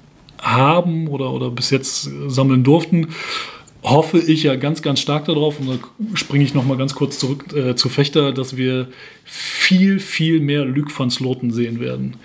haben 0.42 1.08
oder, 1.08 1.32
oder 1.32 1.52
bis 1.52 1.70
jetzt 1.70 2.10
sammeln 2.28 2.64
durften, 2.64 3.10
hoffe 3.84 4.18
ich 4.20 4.44
ja 4.44 4.56
ganz, 4.56 4.82
ganz 4.82 5.00
stark 5.00 5.26
darauf, 5.26 5.60
und 5.60 5.68
da 5.68 5.78
springe 6.16 6.44
ich 6.44 6.54
nochmal 6.54 6.78
ganz 6.78 6.96
kurz 6.96 7.20
zurück 7.20 7.54
äh, 7.54 7.76
zu 7.76 7.90
Fechter, 7.90 8.32
dass 8.32 8.58
wir 8.58 8.88
viel, 9.26 10.00
viel 10.00 10.40
mehr 10.40 10.66
Luc 10.66 10.98
van 10.98 11.12
Sloten 11.12 11.52
sehen 11.52 11.80
werden. 11.80 12.16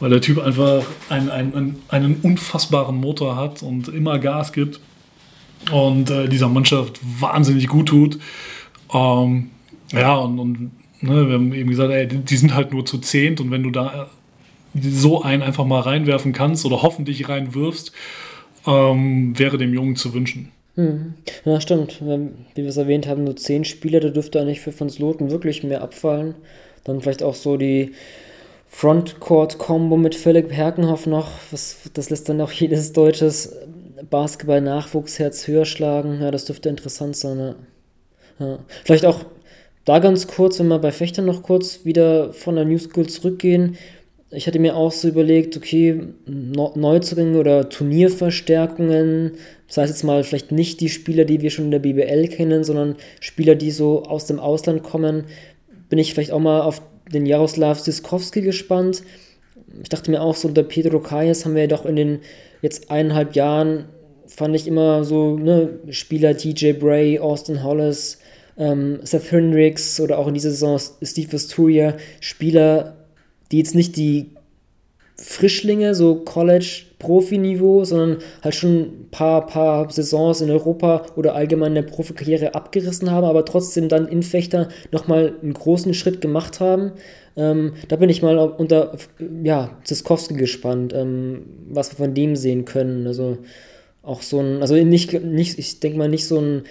Weil 0.00 0.10
der 0.10 0.20
Typ 0.20 0.38
einfach 0.38 0.84
einen, 1.08 1.30
einen, 1.30 1.76
einen 1.88 2.16
unfassbaren 2.22 2.96
Motor 2.96 3.36
hat 3.36 3.62
und 3.62 3.88
immer 3.88 4.18
Gas 4.18 4.52
gibt 4.52 4.80
und 5.72 6.10
äh, 6.10 6.28
dieser 6.28 6.48
Mannschaft 6.48 7.00
wahnsinnig 7.20 7.68
gut 7.68 7.88
tut. 7.88 8.18
Ähm, 8.92 9.50
Ja, 9.92 10.16
und, 10.16 10.38
und 10.38 10.70
ne, 11.00 11.26
wir 11.26 11.34
haben 11.34 11.54
eben 11.54 11.70
gesagt, 11.70 11.90
ey, 11.90 12.06
die 12.06 12.36
sind 12.36 12.54
halt 12.54 12.72
nur 12.72 12.84
zu 12.84 12.98
zehnt 12.98 13.40
und 13.40 13.50
wenn 13.50 13.62
du 13.62 13.70
da 13.70 14.10
so 14.74 15.22
einen 15.22 15.42
einfach 15.42 15.64
mal 15.64 15.80
reinwerfen 15.80 16.32
kannst 16.32 16.66
oder 16.66 16.82
hoffentlich 16.82 17.28
reinwirfst, 17.28 17.92
ähm, 18.66 19.38
wäre 19.38 19.56
dem 19.56 19.72
Jungen 19.72 19.96
zu 19.96 20.12
wünschen. 20.12 20.50
Hm. 20.74 21.14
Ja, 21.46 21.60
stimmt. 21.60 22.02
Wie 22.02 22.62
wir 22.62 22.68
es 22.68 22.76
erwähnt 22.76 23.06
haben, 23.06 23.24
nur 23.24 23.36
zehn 23.36 23.64
Spieler, 23.64 24.00
da 24.00 24.10
dürfte 24.10 24.40
eigentlich 24.40 24.60
für 24.60 24.78
Van 24.78 24.90
Sloten 24.90 25.30
wirklich 25.30 25.64
mehr 25.64 25.80
abfallen. 25.80 26.34
Dann 26.84 27.00
vielleicht 27.00 27.22
auch 27.22 27.34
so 27.34 27.56
die 27.56 27.92
Frontcourt-Kombo 28.68 29.96
mit 29.96 30.14
Philipp 30.14 30.52
Herkenhoff 30.52 31.06
noch. 31.06 31.30
Was, 31.50 31.78
das 31.94 32.10
lässt 32.10 32.28
dann 32.28 32.40
auch 32.40 32.52
jedes 32.52 32.92
deutsches 32.92 33.56
Basketball-Nachwuchsherz 34.08 35.46
höher 35.46 35.64
schlagen. 35.64 36.20
Ja, 36.20 36.30
das 36.30 36.44
dürfte 36.44 36.68
interessant 36.68 37.16
sein. 37.16 37.38
Ja. 37.38 37.54
Ja. 38.46 38.58
Vielleicht 38.84 39.04
auch 39.04 39.24
da 39.84 39.98
ganz 39.98 40.26
kurz, 40.26 40.58
wenn 40.58 40.68
wir 40.68 40.78
bei 40.78 40.92
Fechtern 40.92 41.24
noch 41.24 41.42
kurz 41.42 41.84
wieder 41.84 42.32
von 42.32 42.56
der 42.56 42.64
New 42.64 42.78
School 42.78 43.08
zurückgehen 43.08 43.76
ich 44.30 44.46
hatte 44.46 44.58
mir 44.58 44.76
auch 44.76 44.92
so 44.92 45.08
überlegt, 45.08 45.56
okay, 45.56 46.00
Neuzugänge 46.26 47.38
oder 47.38 47.68
Turnierverstärkungen, 47.68 49.32
das 49.66 49.78
heißt 49.78 49.90
jetzt 49.90 50.02
mal 50.02 50.22
vielleicht 50.22 50.52
nicht 50.52 50.80
die 50.80 50.90
Spieler, 50.90 51.24
die 51.24 51.40
wir 51.40 51.50
schon 51.50 51.66
in 51.66 51.70
der 51.70 51.78
BBL 51.78 52.28
kennen, 52.28 52.62
sondern 52.62 52.96
Spieler, 53.20 53.54
die 53.54 53.70
so 53.70 54.02
aus 54.02 54.26
dem 54.26 54.38
Ausland 54.38 54.82
kommen, 54.82 55.24
bin 55.88 55.98
ich 55.98 56.12
vielleicht 56.12 56.32
auch 56.32 56.40
mal 56.40 56.60
auf 56.60 56.82
den 57.12 57.26
Jaroslav 57.26 57.78
Siskowski 57.78 58.42
gespannt. 58.42 59.02
Ich 59.82 59.88
dachte 59.88 60.10
mir 60.10 60.22
auch, 60.22 60.34
so 60.34 60.48
unter 60.48 60.62
Pedro 60.62 61.00
Kayes 61.00 61.44
haben 61.44 61.54
wir 61.54 61.62
ja 61.62 61.68
doch 61.68 61.84
in 61.84 61.96
den 61.96 62.20
jetzt 62.62 62.90
eineinhalb 62.90 63.34
Jahren, 63.34 63.86
fand 64.26 64.54
ich 64.54 64.66
immer 64.66 65.04
so, 65.04 65.36
ne, 65.36 65.78
Spieler 65.90 66.36
TJ 66.36 66.72
Bray, 66.72 67.18
Austin 67.18 67.62
Hollis, 67.62 68.18
ähm, 68.56 69.00
Seth 69.02 69.30
Hendricks 69.30 70.00
oder 70.00 70.18
auch 70.18 70.28
in 70.28 70.34
dieser 70.34 70.50
Saison 70.50 70.78
Steve 71.02 71.32
Vesturia, 71.32 71.96
Spieler, 72.20 72.96
die 73.50 73.58
jetzt 73.58 73.74
nicht 73.74 73.96
die 73.96 74.30
Frischlinge, 75.20 75.96
so 75.96 76.16
College-Profi-Niveau, 76.16 77.84
sondern 77.84 78.18
halt 78.42 78.54
schon 78.54 78.78
ein 78.78 79.08
paar, 79.10 79.46
paar 79.46 79.90
Saisons 79.90 80.40
in 80.40 80.50
Europa 80.50 81.06
oder 81.16 81.34
allgemein 81.34 81.74
in 81.74 81.82
der 81.86 81.90
Profikarriere 81.90 82.54
abgerissen 82.54 83.10
haben, 83.10 83.26
aber 83.26 83.44
trotzdem 83.44 83.88
dann 83.88 84.06
in 84.06 84.22
Fechter 84.22 84.68
nochmal 84.92 85.34
einen 85.42 85.54
großen 85.54 85.92
Schritt 85.92 86.20
gemacht 86.20 86.60
haben. 86.60 86.92
Ähm, 87.36 87.72
da 87.88 87.96
bin 87.96 88.10
ich 88.10 88.22
mal 88.22 88.38
unter 88.38 88.96
ja, 89.42 89.76
Ziskowski 89.82 90.34
gespannt, 90.34 90.92
ähm, 90.94 91.46
was 91.68 91.90
wir 91.92 91.96
von 91.96 92.14
dem 92.14 92.36
sehen 92.36 92.64
können. 92.64 93.06
Also 93.08 93.38
auch 94.02 94.22
so 94.22 94.38
ein, 94.38 94.60
also 94.60 94.76
nicht, 94.76 95.12
nicht 95.24 95.58
ich 95.58 95.80
denke 95.80 95.98
mal 95.98 96.08
nicht 96.08 96.26
so 96.26 96.40
ein 96.40 96.62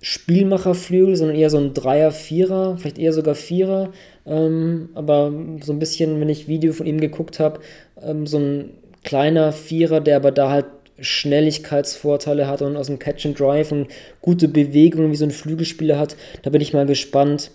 Spielmacherflügel, 0.00 1.16
sondern 1.16 1.36
eher 1.36 1.50
so 1.50 1.58
ein 1.58 1.74
Dreier, 1.74 2.12
Vierer, 2.12 2.76
vielleicht 2.78 2.98
eher 2.98 3.12
sogar 3.12 3.34
Vierer. 3.34 3.92
Ähm, 4.26 4.88
aber 4.94 5.32
so 5.62 5.72
ein 5.72 5.78
bisschen, 5.78 6.20
wenn 6.20 6.28
ich 6.28 6.48
Video 6.48 6.72
von 6.72 6.86
ihm 6.86 7.00
geguckt 7.00 7.38
habe, 7.38 7.60
ähm, 8.02 8.26
so 8.26 8.38
ein 8.38 8.70
kleiner 9.04 9.52
Vierer, 9.52 10.00
der 10.00 10.16
aber 10.16 10.32
da 10.32 10.50
halt 10.50 10.66
Schnelligkeitsvorteile 10.98 12.48
hat 12.48 12.62
und 12.62 12.76
aus 12.76 12.86
dem 12.86 12.98
Catch 12.98 13.26
and 13.26 13.38
Drive 13.38 13.70
und 13.70 13.88
gute 14.20 14.48
Bewegungen 14.48 15.12
wie 15.12 15.16
so 15.16 15.24
ein 15.24 15.30
Flügelspieler 15.30 15.98
hat. 15.98 16.16
Da 16.42 16.50
bin 16.50 16.60
ich 16.60 16.72
mal 16.72 16.86
gespannt, 16.86 17.50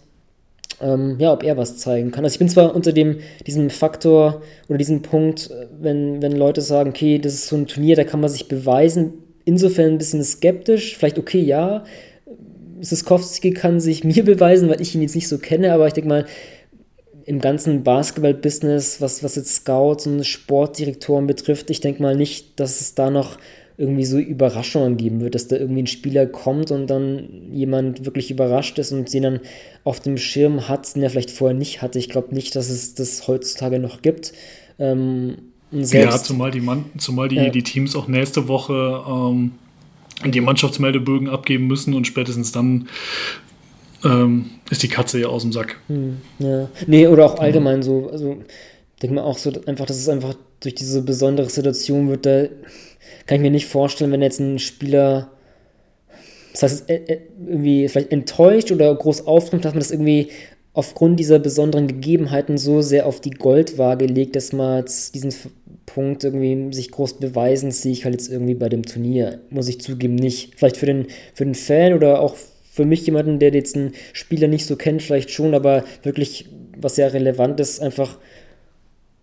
ähm, 0.80 1.16
ja, 1.20 1.34
ob 1.34 1.44
er 1.44 1.58
was 1.58 1.78
zeigen 1.78 2.12
kann. 2.12 2.24
Also 2.24 2.36
ich 2.36 2.40
bin 2.40 2.50
zwar 2.50 2.76
unter 2.76 2.94
dem, 2.94 3.18
diesem 3.46 3.70
Faktor 3.70 4.42
oder 4.68 4.78
diesem 4.78 5.02
Punkt, 5.02 5.50
wenn, 5.80 6.22
wenn 6.22 6.32
Leute 6.34 6.62
sagen, 6.62 6.92
okay, 6.92 7.20
das 7.20 7.34
ist 7.34 7.48
so 7.48 7.56
ein 7.56 7.68
Turnier, 7.68 7.96
da 7.96 8.04
kann 8.04 8.22
man 8.22 8.30
sich 8.30 8.48
beweisen, 8.48 9.14
insofern 9.46 9.92
ein 9.92 9.98
bisschen 9.98 10.24
skeptisch, 10.24 10.98
vielleicht 10.98 11.20
okay, 11.20 11.42
ja, 11.42 11.84
Siskowski 12.80 13.52
kann 13.52 13.80
sich 13.80 14.04
mir 14.06 14.24
beweisen, 14.24 14.70
weil 14.70 14.82
ich 14.82 14.96
ihn 14.96 15.02
jetzt 15.02 15.16
nicht 15.16 15.28
so 15.28 15.38
kenne, 15.38 15.74
aber 15.74 15.88
ich 15.88 15.94
denke 15.94 16.10
mal, 16.10 16.26
im 17.26 17.40
ganzen 17.40 17.84
Basketball-Business, 17.84 19.02
was, 19.02 19.24
was 19.24 19.36
jetzt 19.36 19.56
Scouts 19.56 20.08
und 20.08 20.26
Sportdirektoren 20.26 21.28
betrifft, 21.28 21.70
ich 21.70 21.82
denke 21.82 22.02
mal 22.02 22.16
nicht, 22.16 22.60
dass 22.60 22.82
es 22.82 22.96
da 22.96 23.10
noch 23.10 23.38
irgendwie 23.78 24.06
so 24.06 24.20
Überraschungen 24.20 24.98
geben 24.98 25.22
wird, 25.22 25.34
dass 25.34 25.48
da 25.48 25.56
irgendwie 25.56 25.84
ein 25.84 25.88
Spieler 25.88 26.28
kommt 26.28 26.72
und 26.72 26.88
dann 26.88 27.52
jemand 27.52 28.06
wirklich 28.06 28.30
überrascht 28.30 28.78
ist 28.78 28.92
und 28.92 29.10
sie 29.10 29.22
dann 29.22 29.40
auf 29.84 30.00
dem 30.00 30.18
Schirm 30.18 30.68
hat, 30.68 30.96
den 30.96 31.02
er 31.02 31.10
vielleicht 31.10 31.32
vorher 31.32 31.58
nicht 31.58 31.82
hatte. 31.82 31.98
Ich 31.98 32.10
glaube 32.10 32.36
nicht, 32.36 32.56
dass 32.56 32.70
es 32.70 32.94
das 32.94 33.28
heutzutage 33.28 33.80
noch 33.80 34.02
gibt. 34.02 34.34
Ähm, 34.78 35.38
ja, 35.72 36.12
zumal 36.12 36.52
die, 36.52 36.62
Mann, 36.62 36.86
zumal 36.98 37.30
die, 37.30 37.38
ja. 37.38 37.50
die 37.50 37.64
Teams 37.64 37.96
auch 37.96 38.08
nächste 38.08 38.48
Woche 38.48 39.04
ähm, 39.08 39.54
die 40.26 40.42
Mannschaftsmeldebögen 40.42 41.30
abgeben 41.30 41.68
müssen 41.68 41.94
und 41.94 42.06
spätestens 42.06 42.52
dann 42.52 42.88
ähm, 44.04 44.50
ist 44.70 44.84
die 44.84 44.88
Katze 44.88 45.20
ja 45.20 45.28
aus 45.28 45.44
dem 45.44 45.52
Sack. 45.52 45.78
Hm, 45.88 46.18
ja. 46.40 46.70
Nee, 46.88 47.08
oder 47.08 47.26
auch 47.26 47.40
allgemein 47.40 47.78
ja. 47.78 47.84
so, 47.84 48.10
also 48.12 48.38
denke 49.02 49.16
mal 49.16 49.24
auch 49.24 49.38
so 49.38 49.52
einfach, 49.66 49.86
dass 49.86 49.98
es 49.98 50.10
einfach 50.10 50.36
durch 50.60 50.76
diese 50.76 51.02
besondere 51.02 51.50
Situation 51.50 52.10
wird, 52.10 52.26
da 52.26 52.46
kann 53.26 53.38
ich 53.38 53.42
mir 53.42 53.52
nicht 53.52 53.68
vorstellen, 53.68 54.12
wenn 54.12 54.22
jetzt 54.22 54.40
ein 54.40 54.60
Spieler 54.60 55.32
das 56.52 56.64
heißt, 56.64 56.90
irgendwie 56.90 57.88
vielleicht 57.88 58.12
enttäuscht 58.12 58.72
oder 58.72 58.94
groß 58.94 59.26
auftritt, 59.26 59.64
dass 59.64 59.74
man 59.74 59.80
das 59.80 59.92
irgendwie 59.92 60.30
aufgrund 60.74 61.20
dieser 61.20 61.40
besonderen 61.40 61.88
Gegebenheiten 61.88 62.58
so 62.58 62.82
sehr 62.82 63.06
auf 63.06 63.20
die 63.20 63.32
Goldwaage 63.32 64.06
legt, 64.06 64.36
dass 64.36 64.54
man 64.54 64.80
jetzt 64.80 65.16
diesen 65.16 65.34
Punkt 65.86 66.24
irgendwie 66.24 66.74
sich 66.74 66.92
groß 66.92 67.16
beweisen, 67.20 67.72
sehe 67.72 67.92
ich 67.92 68.06
halt 68.06 68.16
jetzt 68.16 68.30
irgendwie 68.30 68.56
bei 68.56 68.70
dem 68.70 68.84
Turnier, 68.84 69.42
muss 69.50 69.68
ich 69.68 69.82
zugeben, 69.82 70.16
nicht. 70.16 70.54
Vielleicht 70.56 70.78
für 70.78 70.86
den, 70.86 71.08
für 71.34 71.44
den 71.44 71.56
Fan 71.56 71.94
oder 71.94 72.22
auch 72.22 72.36
für 72.72 72.86
mich 72.86 73.06
jemanden, 73.06 73.40
der 73.40 73.54
jetzt 73.54 73.76
einen 73.76 73.94
Spieler 74.14 74.48
nicht 74.48 74.66
so 74.66 74.78
kennt, 74.78 75.02
vielleicht 75.02 75.30
schon, 75.30 75.54
aber 75.54 75.84
wirklich, 76.04 76.48
was 76.78 76.98
ja 76.98 77.08
relevant 77.08 77.60
ist, 77.60 77.82
einfach 77.82 78.18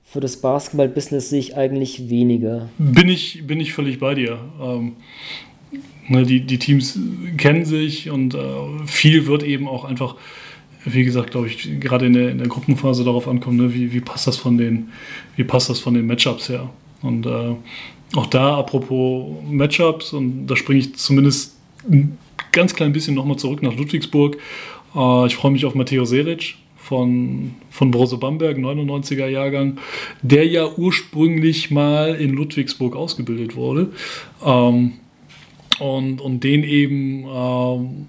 für 0.05 0.20
das 0.20 0.39
Basketball-Business 0.39 1.31
sehe 1.31 1.41
ich 1.41 1.57
eigentlich 1.57 2.11
weniger. 2.11 2.69
Bin 2.79 3.09
ich, 3.09 3.47
bin 3.47 3.61
ich 3.61 3.73
völlig 3.73 3.99
bei 3.99 4.15
dir. 4.15 4.39
Ähm, 4.61 4.97
ne, 6.09 6.25
die, 6.25 6.41
die 6.41 6.59
Teams 6.59 6.99
kennen 7.37 7.65
sich 7.65 8.11
und 8.11 8.35
äh, 8.35 8.39
viel 8.87 9.27
wird 9.27 9.43
eben 9.43 9.66
auch 9.66 9.85
einfach 9.85 10.16
wie 10.85 11.05
gesagt, 11.05 11.33
glaube 11.33 11.49
ich, 11.49 11.81
gerade 11.81 12.07
in 12.07 12.12
der, 12.12 12.31
in 12.31 12.39
der 12.39 12.49
Gruppenphase 12.49 13.05
darauf 13.05 13.29
ankommen, 13.29 13.57
ne, 13.59 13.75
wie, 13.75 13.93
wie, 13.93 14.01
passt 14.01 14.27
das 14.27 14.37
von 14.37 14.57
den, 14.57 14.89
wie 15.37 15.45
passt 15.45 15.69
das 15.69 15.81
von 15.81 15.95
den 15.95 16.07
Matchups 16.07 16.49
her. 16.49 16.70
Und 17.03 17.27
äh, 17.27 17.55
auch 18.15 18.27
da, 18.27 18.59
apropos 18.59 19.43
Matchups, 19.51 20.12
und 20.12 20.47
da 20.47 20.57
springe 20.57 20.81
ich 20.81 20.95
zumindest 20.95 21.57
ganz 22.59 22.74
klein 22.74 22.93
bisschen 22.93 23.14
nochmal 23.14 23.36
zurück 23.36 23.62
nach 23.62 23.76
Ludwigsburg. 23.76 24.36
Äh, 24.97 25.26
ich 25.26 25.36
freue 25.36 25.52
mich 25.52 25.64
auf 25.64 25.76
Matteo 25.76 26.05
Seric 26.05 26.56
von, 26.76 27.55
von 27.70 27.93
Brose 27.93 28.18
Bamberg, 28.18 28.59
99er 28.59 29.28
Jahrgang, 29.28 29.78
der 30.22 30.44
ja 30.47 30.68
ursprünglich 30.76 31.70
mal 31.70 32.16
in 32.16 32.35
Ludwigsburg 32.35 32.97
ausgebildet 32.97 33.55
wurde. 33.55 33.93
Ähm, 34.44 34.94
und, 35.78 36.20
und 36.20 36.43
den 36.43 36.64
eben 36.64 37.24
ähm, 37.32 38.06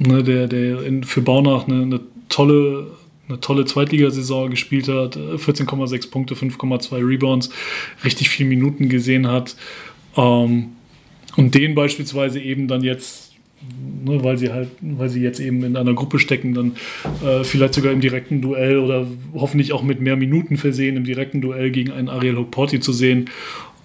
ne, 0.00 0.24
der, 0.24 0.48
der 0.48 0.82
in, 0.82 1.04
für 1.04 1.22
Baunach 1.22 1.68
eine, 1.68 1.82
eine 1.82 2.00
tolle 2.28 2.88
eine 3.26 3.40
tolle 3.40 3.64
Zweitligasaison 3.64 4.50
gespielt 4.50 4.86
hat, 4.86 5.16
14,6 5.16 6.10
Punkte, 6.10 6.34
5,2 6.34 6.96
Rebounds, 6.96 7.48
richtig 8.04 8.28
viele 8.28 8.50
Minuten 8.50 8.90
gesehen 8.90 9.28
hat. 9.28 9.56
Ähm, 10.14 10.72
und 11.36 11.54
den 11.54 11.74
beispielsweise 11.74 12.40
eben 12.40 12.68
dann 12.68 12.84
jetzt, 12.84 13.23
ne, 14.04 14.22
weil 14.22 14.38
sie 14.38 14.52
halt, 14.52 14.68
weil 14.80 15.08
sie 15.08 15.20
jetzt 15.20 15.40
eben 15.40 15.62
in 15.64 15.76
einer 15.76 15.94
Gruppe 15.94 16.18
stecken, 16.18 16.54
dann 16.54 16.72
äh, 17.26 17.44
vielleicht 17.44 17.74
sogar 17.74 17.92
im 17.92 18.00
direkten 18.00 18.40
Duell 18.40 18.78
oder 18.78 19.06
hoffentlich 19.34 19.72
auch 19.72 19.82
mit 19.82 20.00
mehr 20.00 20.16
Minuten 20.16 20.56
versehen, 20.56 20.96
im 20.96 21.04
direkten 21.04 21.40
Duell 21.40 21.70
gegen 21.70 21.92
einen 21.92 22.08
Ariel 22.08 22.36
Hokporti 22.36 22.80
zu 22.80 22.92
sehen. 22.92 23.30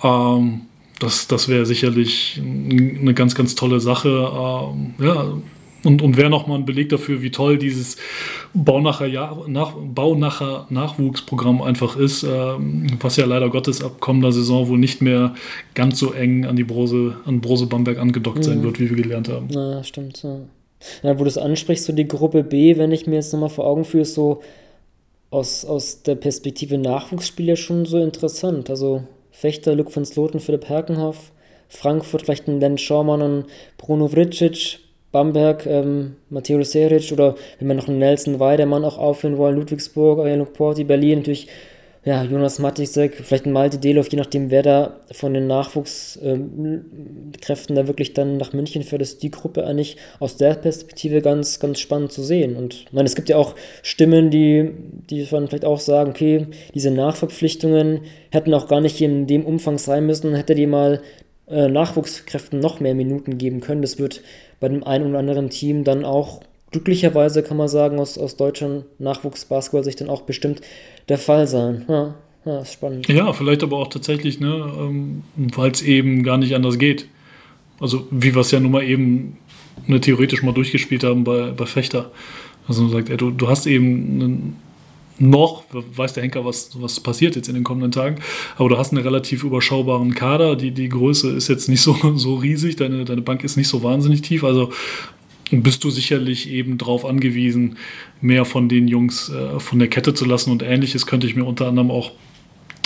Ähm, 0.03 0.61
das, 0.99 1.27
das 1.27 1.47
wäre 1.47 1.65
sicherlich 1.65 2.41
eine 2.43 3.13
ganz, 3.13 3.33
ganz 3.33 3.55
tolle 3.55 3.79
Sache. 3.79 4.09
Ähm, 4.09 4.93
ja, 4.99 5.33
und, 5.83 6.01
und 6.01 6.17
wäre 6.17 6.29
nochmal 6.29 6.59
ein 6.59 6.65
Beleg 6.65 6.89
dafür, 6.89 7.21
wie 7.21 7.31
toll 7.31 7.57
dieses 7.57 7.97
Baunacher, 8.53 9.05
Jahr, 9.05 9.45
nach, 9.47 9.73
Baunacher 9.75 10.67
Nachwuchsprogramm 10.69 11.61
einfach 11.61 11.95
ist, 11.95 12.23
ähm, 12.23 12.87
was 12.99 13.15
ja 13.15 13.25
leider 13.25 13.49
Gottes 13.49 13.83
ab 13.83 13.99
kommender 13.99 14.31
Saison 14.31 14.67
wohl 14.67 14.77
nicht 14.77 15.01
mehr 15.01 15.35
ganz 15.75 15.99
so 15.99 16.13
eng 16.13 16.45
an 16.45 16.55
die 16.55 16.63
Brose, 16.63 17.17
an 17.25 17.41
Brose 17.41 17.67
Bamberg 17.67 17.99
angedockt 17.99 18.43
sein 18.43 18.59
mhm. 18.59 18.63
wird, 18.63 18.79
wie 18.79 18.89
wir 18.89 18.97
gelernt 18.97 19.29
haben. 19.29 19.49
Ja, 19.49 19.83
stimmt. 19.83 20.23
Ja. 20.23 20.39
ja, 21.03 21.19
wo 21.19 21.23
du 21.23 21.29
es 21.29 21.37
ansprichst, 21.37 21.85
so 21.85 21.93
die 21.93 22.07
Gruppe 22.07 22.43
B, 22.43 22.77
wenn 22.77 22.91
ich 22.91 23.07
mir 23.07 23.15
jetzt 23.15 23.33
nochmal 23.33 23.49
vor 23.49 23.65
Augen 23.65 23.85
führe, 23.85 24.03
ist 24.03 24.15
so 24.15 24.41
aus, 25.31 25.65
aus 25.65 26.03
der 26.03 26.15
Perspektive 26.15 26.77
Nachwuchsspieler 26.77 27.55
schon 27.55 27.85
so 27.85 27.99
interessant. 27.99 28.69
Also 28.69 29.03
Fechter, 29.31 29.75
Luke 29.75 29.91
von 29.91 30.05
Sloten, 30.05 30.39
Philipp 30.39 30.67
Herkenhoff, 30.67 31.31
Frankfurt 31.69 32.23
vielleicht 32.23 32.47
ein 32.47 32.59
Len 32.59 32.77
Schaumann 32.77 33.21
und 33.21 33.45
Bruno 33.77 34.11
Vricic, 34.11 34.79
Bamberg, 35.11 35.65
ähm, 35.65 36.15
Matteo 36.29 36.61
Seric 36.63 37.11
oder 37.11 37.35
wenn 37.57 37.67
wir 37.67 37.75
noch 37.75 37.87
einen 37.87 37.99
Nelson 37.99 38.39
Weidemann 38.39 38.85
auch 38.85 38.97
aufführen 38.97 39.37
wollen, 39.37 39.55
Ludwigsburg, 39.55 40.19
Ariano 40.19 40.45
Porti, 40.45 40.83
Berlin, 40.83 41.19
natürlich 41.19 41.47
ja, 42.05 42.23
Jonas 42.23 42.59
Matisek, 42.59 43.15
vielleicht 43.15 43.45
ein 43.45 43.51
Malte 43.51 43.77
Delov, 43.77 44.09
je 44.09 44.17
nachdem, 44.17 44.51
wer 44.51 44.63
da 44.63 45.01
von 45.11 45.33
den 45.33 45.47
Nachwuchskräften 45.47 47.75
da 47.75 47.87
wirklich 47.87 48.13
dann 48.13 48.37
nach 48.37 48.53
München 48.53 48.83
führt, 48.83 49.01
ist 49.01 49.21
die 49.21 49.31
Gruppe 49.31 49.65
eigentlich 49.65 49.97
aus 50.19 50.37
der 50.37 50.53
Perspektive 50.53 51.21
ganz, 51.21 51.59
ganz 51.59 51.79
spannend 51.79 52.13
zu 52.13 52.23
sehen. 52.23 52.55
Und 52.55 52.73
ich 52.73 52.93
meine, 52.93 53.05
es 53.05 53.15
gibt 53.15 53.27
ja 53.27 53.35
auch 53.35 53.53
Stimmen, 53.83 54.31
die, 54.31 54.71
die 55.09 55.25
vielleicht 55.25 55.65
auch 55.65 55.79
sagen, 55.79 56.11
okay, 56.11 56.47
diese 56.73 56.89
Nachverpflichtungen 56.89 57.99
hätten 58.31 58.53
auch 58.53 58.69
gar 58.69 58.79
nicht 58.79 59.01
in 59.01 59.27
dem 59.27 59.45
Umfang 59.45 59.77
sein 59.77 60.05
müssen, 60.05 60.35
hätte 60.35 60.55
die 60.55 60.67
mal 60.67 61.01
äh, 61.49 61.67
Nachwuchskräften 61.67 62.59
noch 62.59 62.79
mehr 62.79 62.95
Minuten 62.95 63.37
geben 63.37 63.59
können. 63.59 63.81
Das 63.81 63.99
wird 63.99 64.21
bei 64.59 64.69
dem 64.69 64.83
einen 64.83 65.09
oder 65.09 65.19
anderen 65.19 65.49
Team 65.49 65.83
dann 65.83 66.05
auch 66.05 66.41
glücklicherweise 66.71 67.43
kann 67.43 67.57
man 67.57 67.67
sagen, 67.67 67.99
aus, 67.99 68.17
aus 68.17 68.35
deutschem 68.35 68.83
Nachwuchsbasketball 68.99 69.83
sich 69.83 69.95
dann 69.95 70.09
auch 70.09 70.21
bestimmt 70.21 70.61
der 71.07 71.17
Fall 71.17 71.47
sein. 71.47 71.85
Ja, 71.87 72.15
ja 72.45 72.59
ist 72.59 72.73
spannend. 72.73 73.07
Ja, 73.07 73.33
vielleicht 73.33 73.63
aber 73.63 73.77
auch 73.77 73.87
tatsächlich, 73.87 74.39
ne, 74.39 74.71
ähm, 74.77 75.23
weil 75.55 75.71
es 75.71 75.81
eben 75.81 76.23
gar 76.23 76.37
nicht 76.37 76.55
anders 76.55 76.77
geht. 76.77 77.07
Also, 77.79 78.07
wie 78.11 78.35
wir 78.35 78.41
es 78.41 78.51
ja 78.51 78.59
nun 78.59 78.71
mal 78.71 78.83
eben 78.83 79.37
ne, 79.87 79.99
theoretisch 80.01 80.43
mal 80.43 80.53
durchgespielt 80.53 81.03
haben 81.03 81.23
bei, 81.23 81.51
bei 81.51 81.65
Fechter. 81.65 82.11
Also, 82.67 82.83
man 82.83 82.91
sagt, 82.91 83.09
ey, 83.09 83.17
du, 83.17 83.31
du 83.31 83.47
hast 83.47 83.65
eben 83.65 84.21
einen, 84.21 84.55
noch, 85.19 85.63
weiß 85.71 86.13
der 86.13 86.23
Henker, 86.23 86.45
was, 86.45 86.71
was 86.81 86.99
passiert 86.99 87.35
jetzt 87.35 87.47
in 87.47 87.55
den 87.55 87.63
kommenden 87.63 87.91
Tagen, 87.91 88.17
aber 88.57 88.69
du 88.69 88.77
hast 88.77 88.91
einen 88.91 89.03
relativ 89.03 89.43
überschaubaren 89.43 90.15
Kader. 90.15 90.55
Die, 90.55 90.71
die 90.71 90.89
Größe 90.89 91.29
ist 91.31 91.47
jetzt 91.47 91.69
nicht 91.69 91.81
so, 91.81 91.95
so 92.15 92.35
riesig, 92.35 92.75
deine, 92.75 93.05
deine 93.05 93.21
Bank 93.21 93.43
ist 93.43 93.57
nicht 93.57 93.67
so 93.67 93.83
wahnsinnig 93.83 94.21
tief. 94.21 94.43
Also, 94.43 94.71
bist 95.51 95.83
du 95.83 95.89
sicherlich 95.89 96.49
eben 96.49 96.77
darauf 96.77 97.05
angewiesen, 97.05 97.77
mehr 98.21 98.45
von 98.45 98.69
den 98.69 98.87
Jungs 98.87 99.29
äh, 99.29 99.59
von 99.59 99.79
der 99.79 99.87
Kette 99.87 100.13
zu 100.13 100.25
lassen 100.25 100.51
und 100.51 100.61
ähnliches 100.61 101.07
könnte 101.07 101.27
ich 101.27 101.35
mir 101.35 101.43
unter 101.43 101.67
anderem 101.67 101.89
auch 101.89 102.11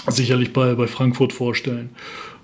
sicherlich 0.08 0.54
bei, 0.54 0.74
bei 0.76 0.88
Frankfurt 0.88 1.34
vorstellen, 1.34 1.90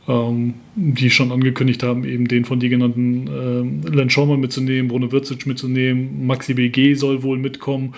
ähm, 0.08 0.56
die 0.76 1.10
schon 1.10 1.32
angekündigt 1.32 1.84
haben, 1.84 2.04
eben 2.04 2.28
den 2.28 2.46
von 2.46 2.60
dir 2.60 2.70
genannten 2.70 3.86
äh, 3.88 3.96
Len 3.96 4.10
Schaumann 4.10 4.40
mitzunehmen, 4.40 4.90
Bruno 4.90 5.12
Würzic 5.12 5.46
mitzunehmen, 5.46 6.26
Maxi 6.26 6.54
BG 6.54 6.96
soll 6.96 7.24
wohl 7.24 7.38
mitkommen, 7.38 7.94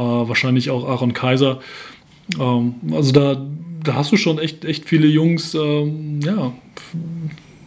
wahrscheinlich 0.00 0.70
auch 0.70 0.88
Aaron 0.88 1.12
Kaiser. 1.12 1.60
Ähm, 2.38 2.74
also 2.92 3.12
da, 3.12 3.46
da 3.84 3.94
hast 3.94 4.12
du 4.12 4.16
schon 4.16 4.38
echt, 4.38 4.64
echt 4.64 4.84
viele 4.86 5.06
Jungs, 5.06 5.54
ähm, 5.54 6.20
ja, 6.24 6.52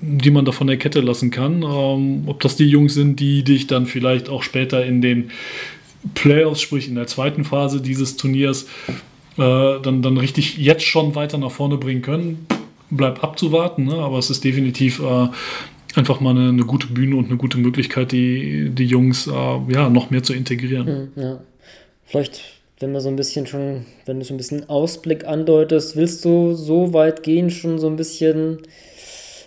die 0.02 0.32
man 0.32 0.46
da 0.46 0.52
von 0.52 0.68
der 0.68 0.78
Kette 0.78 1.02
lassen 1.02 1.32
kann. 1.32 1.64
Ähm, 1.64 2.24
ob 2.26 2.40
das 2.42 2.56
die 2.56 2.68
Jungs 2.68 2.94
sind, 2.94 3.20
die 3.20 3.44
dich 3.44 3.68
dann 3.68 3.86
vielleicht 3.86 4.30
auch 4.30 4.44
später 4.44 4.86
in 4.86 5.02
den 5.02 5.32
Playoffs, 6.16 6.62
sprich 6.62 6.88
in 6.88 6.96
der 6.96 7.08
zweiten 7.08 7.44
Phase 7.44 7.82
dieses 7.82 8.18
Turniers, 8.18 8.64
äh, 9.38 9.80
dann, 9.82 10.02
dann 10.02 10.18
richtig 10.18 10.58
jetzt 10.58 10.84
schon 10.84 11.16
weiter 11.16 11.38
nach 11.38 11.52
vorne 11.52 11.78
bringen 11.78 12.02
können, 12.02 12.48
bleibt 12.90 13.24
abzuwarten. 13.24 13.86
Ne? 13.86 13.96
Aber 13.96 14.18
es 14.18 14.30
ist 14.30 14.44
definitiv 14.44 15.00
äh, 15.00 15.28
einfach 15.96 16.20
mal 16.20 16.32
eine, 16.32 16.50
eine, 16.50 16.64
gute 16.64 16.88
Bühne 16.88 17.16
und 17.16 17.28
eine 17.28 17.38
gute 17.38 17.60
Möglichkeit, 17.60 18.12
die, 18.12 18.70
die 18.72 18.86
Jungs 18.86 19.28
äh, 19.28 19.32
ja, 19.70 19.90
noch 19.90 20.10
mehr 20.10 20.24
zu 20.24 20.34
integrieren. 20.34 20.88
Hm, 20.88 21.08
ja. 21.16 21.40
Vielleicht 22.12 22.42
wenn 22.82 22.94
wir 22.94 23.02
so 23.02 23.10
ein 23.10 23.16
bisschen 23.16 23.46
schon, 23.46 23.86
wenn 24.06 24.20
du 24.20 24.26
so 24.26 24.34
ein 24.34 24.38
bisschen 24.38 24.68
Ausblick 24.70 25.26
andeutest, 25.26 25.96
willst 25.96 26.26
du 26.26 26.54
so 26.54 26.94
weit 26.94 27.24
gehen, 27.24 27.50
schon 27.50 27.80
so 27.80 27.88
ein 27.88 27.96
bisschen 27.96 28.60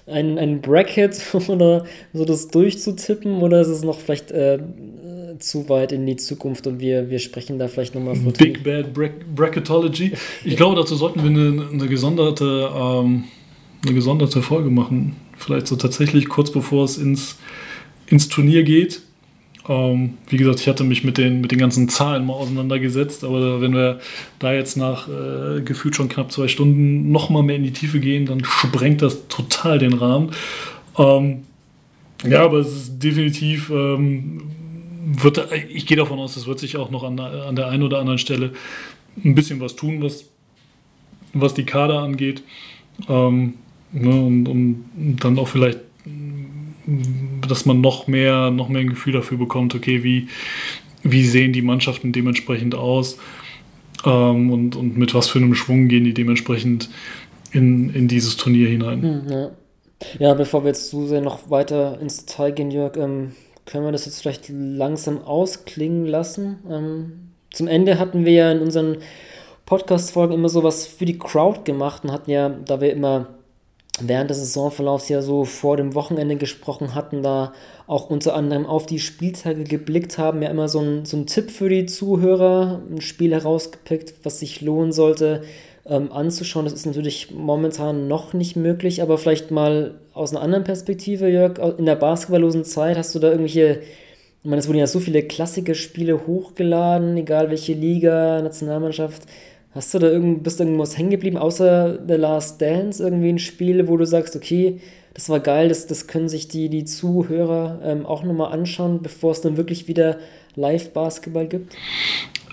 ein, 0.06 0.38
ein 0.38 0.60
Bracket 0.60 1.20
oder 1.48 1.84
so 2.12 2.24
das 2.24 2.48
durchzutippen 2.48 3.42
oder 3.42 3.60
ist 3.60 3.68
es 3.68 3.82
noch 3.82 3.98
vielleicht 3.98 4.30
äh, 4.30 4.58
zu 5.38 5.68
weit 5.68 5.92
in 5.92 6.06
die 6.06 6.16
Zukunft 6.16 6.66
und 6.66 6.78
wir, 6.78 7.10
wir 7.10 7.18
sprechen 7.18 7.58
da 7.58 7.68
vielleicht 7.68 7.94
nochmal 7.94 8.14
vor. 8.14 8.32
Big 8.32 8.62
Bad 8.62 8.94
Bra 8.94 9.08
Bracketology. 9.34 10.12
Ich 10.44 10.56
glaube, 10.56 10.76
dazu 10.76 10.94
sollten 10.94 11.22
wir 11.22 11.30
eine, 11.30 11.68
eine, 11.72 11.88
gesonderte, 11.88 12.70
ähm, 12.72 13.24
eine 13.84 13.94
gesonderte 13.94 14.42
Folge 14.42 14.70
machen. 14.70 15.16
Vielleicht 15.36 15.66
so 15.66 15.76
tatsächlich 15.76 16.28
kurz 16.28 16.52
bevor 16.52 16.84
es 16.84 16.98
ins, 16.98 17.36
ins 18.06 18.28
Turnier 18.28 18.62
geht. 18.62 19.02
Ähm, 19.66 20.18
wie 20.28 20.36
gesagt, 20.36 20.60
ich 20.60 20.68
hatte 20.68 20.84
mich 20.84 21.04
mit 21.04 21.16
den, 21.16 21.40
mit 21.40 21.50
den 21.50 21.58
ganzen 21.58 21.88
Zahlen 21.88 22.26
mal 22.26 22.34
auseinandergesetzt, 22.34 23.24
aber 23.24 23.60
wenn 23.62 23.72
wir 23.72 24.00
da 24.38 24.52
jetzt 24.52 24.76
nach 24.76 25.08
äh, 25.08 25.62
gefühlt 25.62 25.96
schon 25.96 26.08
knapp 26.08 26.32
zwei 26.32 26.48
Stunden 26.48 27.10
nochmal 27.10 27.42
mehr 27.42 27.56
in 27.56 27.62
die 27.62 27.72
Tiefe 27.72 27.98
gehen, 27.98 28.26
dann 28.26 28.44
sprengt 28.44 29.00
das 29.00 29.26
total 29.28 29.78
den 29.78 29.94
Rahmen. 29.94 30.32
Ähm, 30.98 31.44
ja, 32.26 32.44
aber 32.44 32.58
es 32.58 32.72
ist 32.72 33.02
definitiv, 33.02 33.70
ähm, 33.70 34.42
wird, 35.22 35.46
ich 35.70 35.86
gehe 35.86 35.96
davon 35.96 36.18
aus, 36.18 36.36
es 36.36 36.46
wird 36.46 36.58
sich 36.58 36.76
auch 36.76 36.90
noch 36.90 37.02
an, 37.02 37.18
an 37.18 37.56
der 37.56 37.68
einen 37.68 37.82
oder 37.82 37.98
anderen 37.98 38.18
Stelle 38.18 38.52
ein 39.24 39.34
bisschen 39.34 39.60
was 39.60 39.76
tun, 39.76 40.02
was, 40.02 40.26
was 41.32 41.54
die 41.54 41.64
Kader 41.64 42.00
angeht. 42.00 42.42
Ähm, 43.08 43.54
ne, 43.92 44.10
und, 44.10 44.46
und 44.46 45.16
dann 45.20 45.38
auch 45.38 45.48
vielleicht 45.48 45.80
dass 47.46 47.66
man 47.66 47.80
noch 47.80 48.06
mehr, 48.06 48.50
noch 48.50 48.68
mehr 48.68 48.80
ein 48.80 48.90
Gefühl 48.90 49.12
dafür 49.12 49.38
bekommt, 49.38 49.74
okay, 49.74 50.02
wie, 50.04 50.28
wie 51.02 51.24
sehen 51.24 51.52
die 51.52 51.62
Mannschaften 51.62 52.12
dementsprechend 52.12 52.74
aus 52.74 53.18
ähm, 54.04 54.50
und, 54.50 54.76
und 54.76 54.96
mit 54.96 55.14
was 55.14 55.28
für 55.28 55.38
einem 55.38 55.54
Schwung 55.54 55.88
gehen 55.88 56.04
die 56.04 56.14
dementsprechend 56.14 56.90
in, 57.52 57.90
in 57.90 58.08
dieses 58.08 58.36
Turnier 58.36 58.68
hinein. 58.68 59.02
Hm, 59.02 59.22
ja. 59.30 59.50
ja. 60.18 60.34
bevor 60.34 60.64
wir 60.64 60.68
jetzt 60.68 60.90
zu 60.90 61.06
sehr 61.06 61.20
noch 61.20 61.50
weiter 61.50 62.00
ins 62.00 62.26
Detail 62.26 62.52
gehen, 62.52 62.70
Jörg, 62.70 62.96
ähm, 62.96 63.32
können 63.66 63.84
wir 63.84 63.92
das 63.92 64.06
jetzt 64.06 64.20
vielleicht 64.20 64.48
langsam 64.50 65.22
ausklingen 65.22 66.06
lassen. 66.06 66.58
Ähm, 66.70 67.12
zum 67.50 67.68
Ende 67.68 67.98
hatten 67.98 68.24
wir 68.24 68.32
ja 68.32 68.52
in 68.52 68.60
unseren 68.60 68.98
Podcast-Folgen 69.66 70.34
immer 70.34 70.48
sowas 70.48 70.86
für 70.86 71.06
die 71.06 71.18
Crowd 71.18 71.60
gemacht 71.64 72.04
und 72.04 72.12
hatten 72.12 72.30
ja, 72.30 72.48
da 72.48 72.80
wir 72.80 72.92
immer 72.92 73.28
während 74.00 74.30
des 74.30 74.38
Saisonverlaufs 74.38 75.08
ja 75.08 75.22
so 75.22 75.44
vor 75.44 75.76
dem 75.76 75.94
Wochenende 75.94 76.36
gesprochen 76.36 76.94
hatten, 76.94 77.22
da 77.22 77.52
auch 77.86 78.10
unter 78.10 78.34
anderem 78.34 78.66
auf 78.66 78.86
die 78.86 78.98
Spieltage 78.98 79.64
geblickt 79.64 80.18
haben, 80.18 80.42
ja 80.42 80.50
immer 80.50 80.68
so 80.68 80.80
ein, 80.80 81.04
so 81.04 81.16
ein 81.16 81.26
Tipp 81.26 81.50
für 81.50 81.68
die 81.68 81.86
Zuhörer, 81.86 82.82
ein 82.90 83.00
Spiel 83.00 83.32
herausgepickt, 83.32 84.14
was 84.24 84.40
sich 84.40 84.60
lohnen 84.60 84.92
sollte 84.92 85.42
ähm, 85.86 86.10
anzuschauen. 86.10 86.64
Das 86.64 86.74
ist 86.74 86.86
natürlich 86.86 87.30
momentan 87.32 88.08
noch 88.08 88.32
nicht 88.32 88.56
möglich, 88.56 89.02
aber 89.02 89.18
vielleicht 89.18 89.50
mal 89.50 89.94
aus 90.12 90.32
einer 90.32 90.42
anderen 90.42 90.64
Perspektive, 90.64 91.28
Jörg, 91.28 91.58
in 91.78 91.86
der 91.86 91.96
basketballlosen 91.96 92.64
Zeit 92.64 92.96
hast 92.96 93.14
du 93.14 93.18
da 93.18 93.30
irgendwelche 93.30 93.80
ich 94.44 94.50
meine, 94.50 94.60
es 94.60 94.68
wurden 94.68 94.76
ja 94.76 94.86
so 94.86 95.00
viele 95.00 95.22
Klassiker-Spiele 95.22 96.26
hochgeladen, 96.26 97.16
egal 97.16 97.48
welche 97.48 97.72
Liga, 97.72 98.42
Nationalmannschaft. 98.42 99.22
Hast 99.74 99.92
du 99.92 99.98
da 99.98 100.08
irgend, 100.08 100.44
bist 100.44 100.60
irgendwas 100.60 100.96
hängen 100.96 101.10
geblieben, 101.10 101.36
außer 101.36 101.98
The 102.06 102.14
Last 102.14 102.62
Dance, 102.62 103.02
irgendwie 103.02 103.30
ein 103.30 103.38
Spiel, 103.40 103.88
wo 103.88 103.96
du 103.96 104.06
sagst, 104.06 104.36
okay, 104.36 104.80
das 105.14 105.28
war 105.28 105.40
geil, 105.40 105.68
das, 105.68 105.86
das 105.86 106.06
können 106.06 106.28
sich 106.28 106.46
die, 106.48 106.68
die 106.68 106.84
Zuhörer 106.84 107.80
ähm, 107.84 108.06
auch 108.06 108.22
nochmal 108.22 108.52
anschauen, 108.52 109.00
bevor 109.02 109.32
es 109.32 109.40
dann 109.40 109.56
wirklich 109.56 109.88
wieder 109.88 110.18
Live-Basketball 110.54 111.48
gibt? 111.48 111.74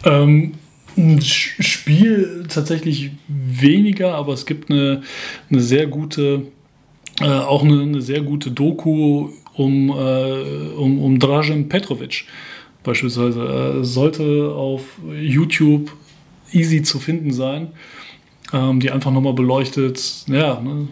Ähm, 0.03 0.53
ein 0.97 1.21
Spiel 1.21 2.45
tatsächlich 2.49 3.11
weniger, 3.27 4.15
aber 4.15 4.33
es 4.33 4.45
gibt 4.45 4.71
eine, 4.71 5.01
eine 5.49 5.59
sehr 5.59 5.87
gute, 5.87 6.43
äh, 7.21 7.25
auch 7.25 7.63
eine, 7.63 7.81
eine, 7.81 8.01
sehr 8.01 8.21
gute 8.21 8.51
Doku 8.51 9.29
um, 9.55 9.89
äh, 9.89 10.73
um, 10.75 10.99
um 11.01 11.19
Dražen 11.19 11.69
Petrovic 11.69 12.25
beispielsweise. 12.83 13.79
Äh, 13.79 13.83
sollte 13.83 14.53
auf 14.55 14.83
YouTube 15.19 15.91
easy 16.51 16.81
zu 16.81 16.99
finden 16.99 17.33
sein, 17.33 17.69
ähm, 18.53 18.79
die 18.79 18.91
einfach 18.91 19.11
nochmal 19.11 19.33
beleuchtet, 19.33 20.25
ja, 20.27 20.59
ne, 20.61 20.87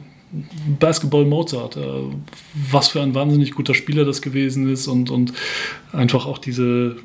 Basketball 0.79 1.25
Mozart, 1.25 1.77
äh, 1.77 1.81
was 2.71 2.89
für 2.89 3.01
ein 3.01 3.15
wahnsinnig 3.15 3.53
guter 3.53 3.73
Spieler 3.73 4.05
das 4.05 4.21
gewesen 4.21 4.71
ist 4.71 4.87
und, 4.87 5.09
und 5.09 5.33
einfach 5.91 6.25
auch 6.25 6.37
diese 6.37 6.97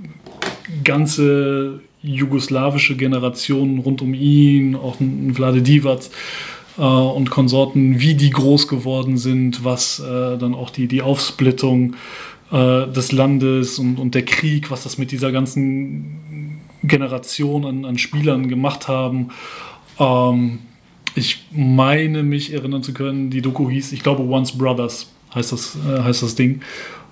ganze 0.82 1.80
jugoslawische 2.02 2.96
Generation 2.96 3.78
rund 3.78 4.02
um 4.02 4.12
ihn, 4.12 4.76
auch 4.76 4.96
Vlade 5.32 5.62
Divac 5.62 6.00
äh, 6.76 6.82
und 6.82 7.30
Konsorten, 7.30 7.98
wie 7.98 8.14
die 8.14 8.30
groß 8.30 8.68
geworden 8.68 9.16
sind, 9.16 9.64
was 9.64 10.00
äh, 10.00 10.36
dann 10.36 10.54
auch 10.54 10.68
die, 10.68 10.86
die 10.86 11.00
Aufsplittung 11.00 11.94
äh, 12.52 12.86
des 12.88 13.12
Landes 13.12 13.78
und, 13.78 13.98
und 13.98 14.14
der 14.14 14.24
Krieg, 14.24 14.70
was 14.70 14.82
das 14.82 14.98
mit 14.98 15.12
dieser 15.12 15.32
ganzen 15.32 16.20
Generation 16.84 17.64
an, 17.64 17.84
an 17.84 17.98
Spielern 17.98 18.48
gemacht 18.48 18.88
haben. 18.88 19.30
Ähm, 19.98 20.60
ich 21.14 21.46
meine 21.52 22.22
mich 22.22 22.52
erinnern 22.52 22.82
zu 22.82 22.92
können, 22.92 23.30
die 23.30 23.42
Doku 23.42 23.70
hieß, 23.70 23.92
ich 23.92 24.02
glaube, 24.02 24.22
Once 24.24 24.52
Brothers 24.52 25.10
heißt 25.34 25.52
das, 25.52 25.76
äh, 25.76 26.02
heißt 26.02 26.22
das 26.22 26.34
Ding. 26.34 26.60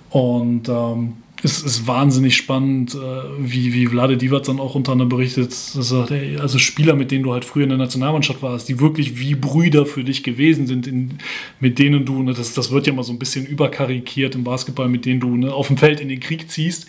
Und 0.09 0.69
ähm, 0.69 1.13
es 1.41 1.61
ist 1.61 1.87
wahnsinnig 1.87 2.37
spannend, 2.37 2.95
äh, 2.95 2.97
wie, 3.37 3.73
wie 3.73 3.87
Vlade 3.87 4.15
Divac 4.15 4.43
dann 4.43 4.59
auch 4.59 4.75
unter 4.75 4.93
anderem 4.93 5.09
berichtet, 5.09 5.49
dass 5.49 5.91
er 5.91 6.09
ey, 6.09 6.37
also 6.37 6.57
Spieler, 6.57 6.95
mit 6.95 7.11
denen 7.11 7.23
du 7.23 7.33
halt 7.33 7.43
früher 7.43 7.63
in 7.63 7.69
der 7.69 7.77
Nationalmannschaft 7.77 8.41
warst, 8.41 8.69
die 8.69 8.79
wirklich 8.79 9.19
wie 9.19 9.35
Brüder 9.35 9.85
für 9.85 10.03
dich 10.03 10.23
gewesen 10.23 10.67
sind, 10.67 10.87
in, 10.87 11.17
mit 11.59 11.79
denen 11.79 12.05
du, 12.05 12.23
ne, 12.23 12.33
das, 12.33 12.53
das 12.53 12.71
wird 12.71 12.87
ja 12.87 12.93
mal 12.93 13.03
so 13.03 13.11
ein 13.11 13.19
bisschen 13.19 13.45
überkarikiert 13.45 14.35
im 14.35 14.45
Basketball, 14.45 14.87
mit 14.87 15.05
denen 15.05 15.19
du 15.19 15.35
ne, 15.35 15.53
auf 15.53 15.67
dem 15.67 15.77
Feld 15.77 15.99
in 15.99 16.07
den 16.07 16.21
Krieg 16.21 16.49
ziehst, 16.49 16.87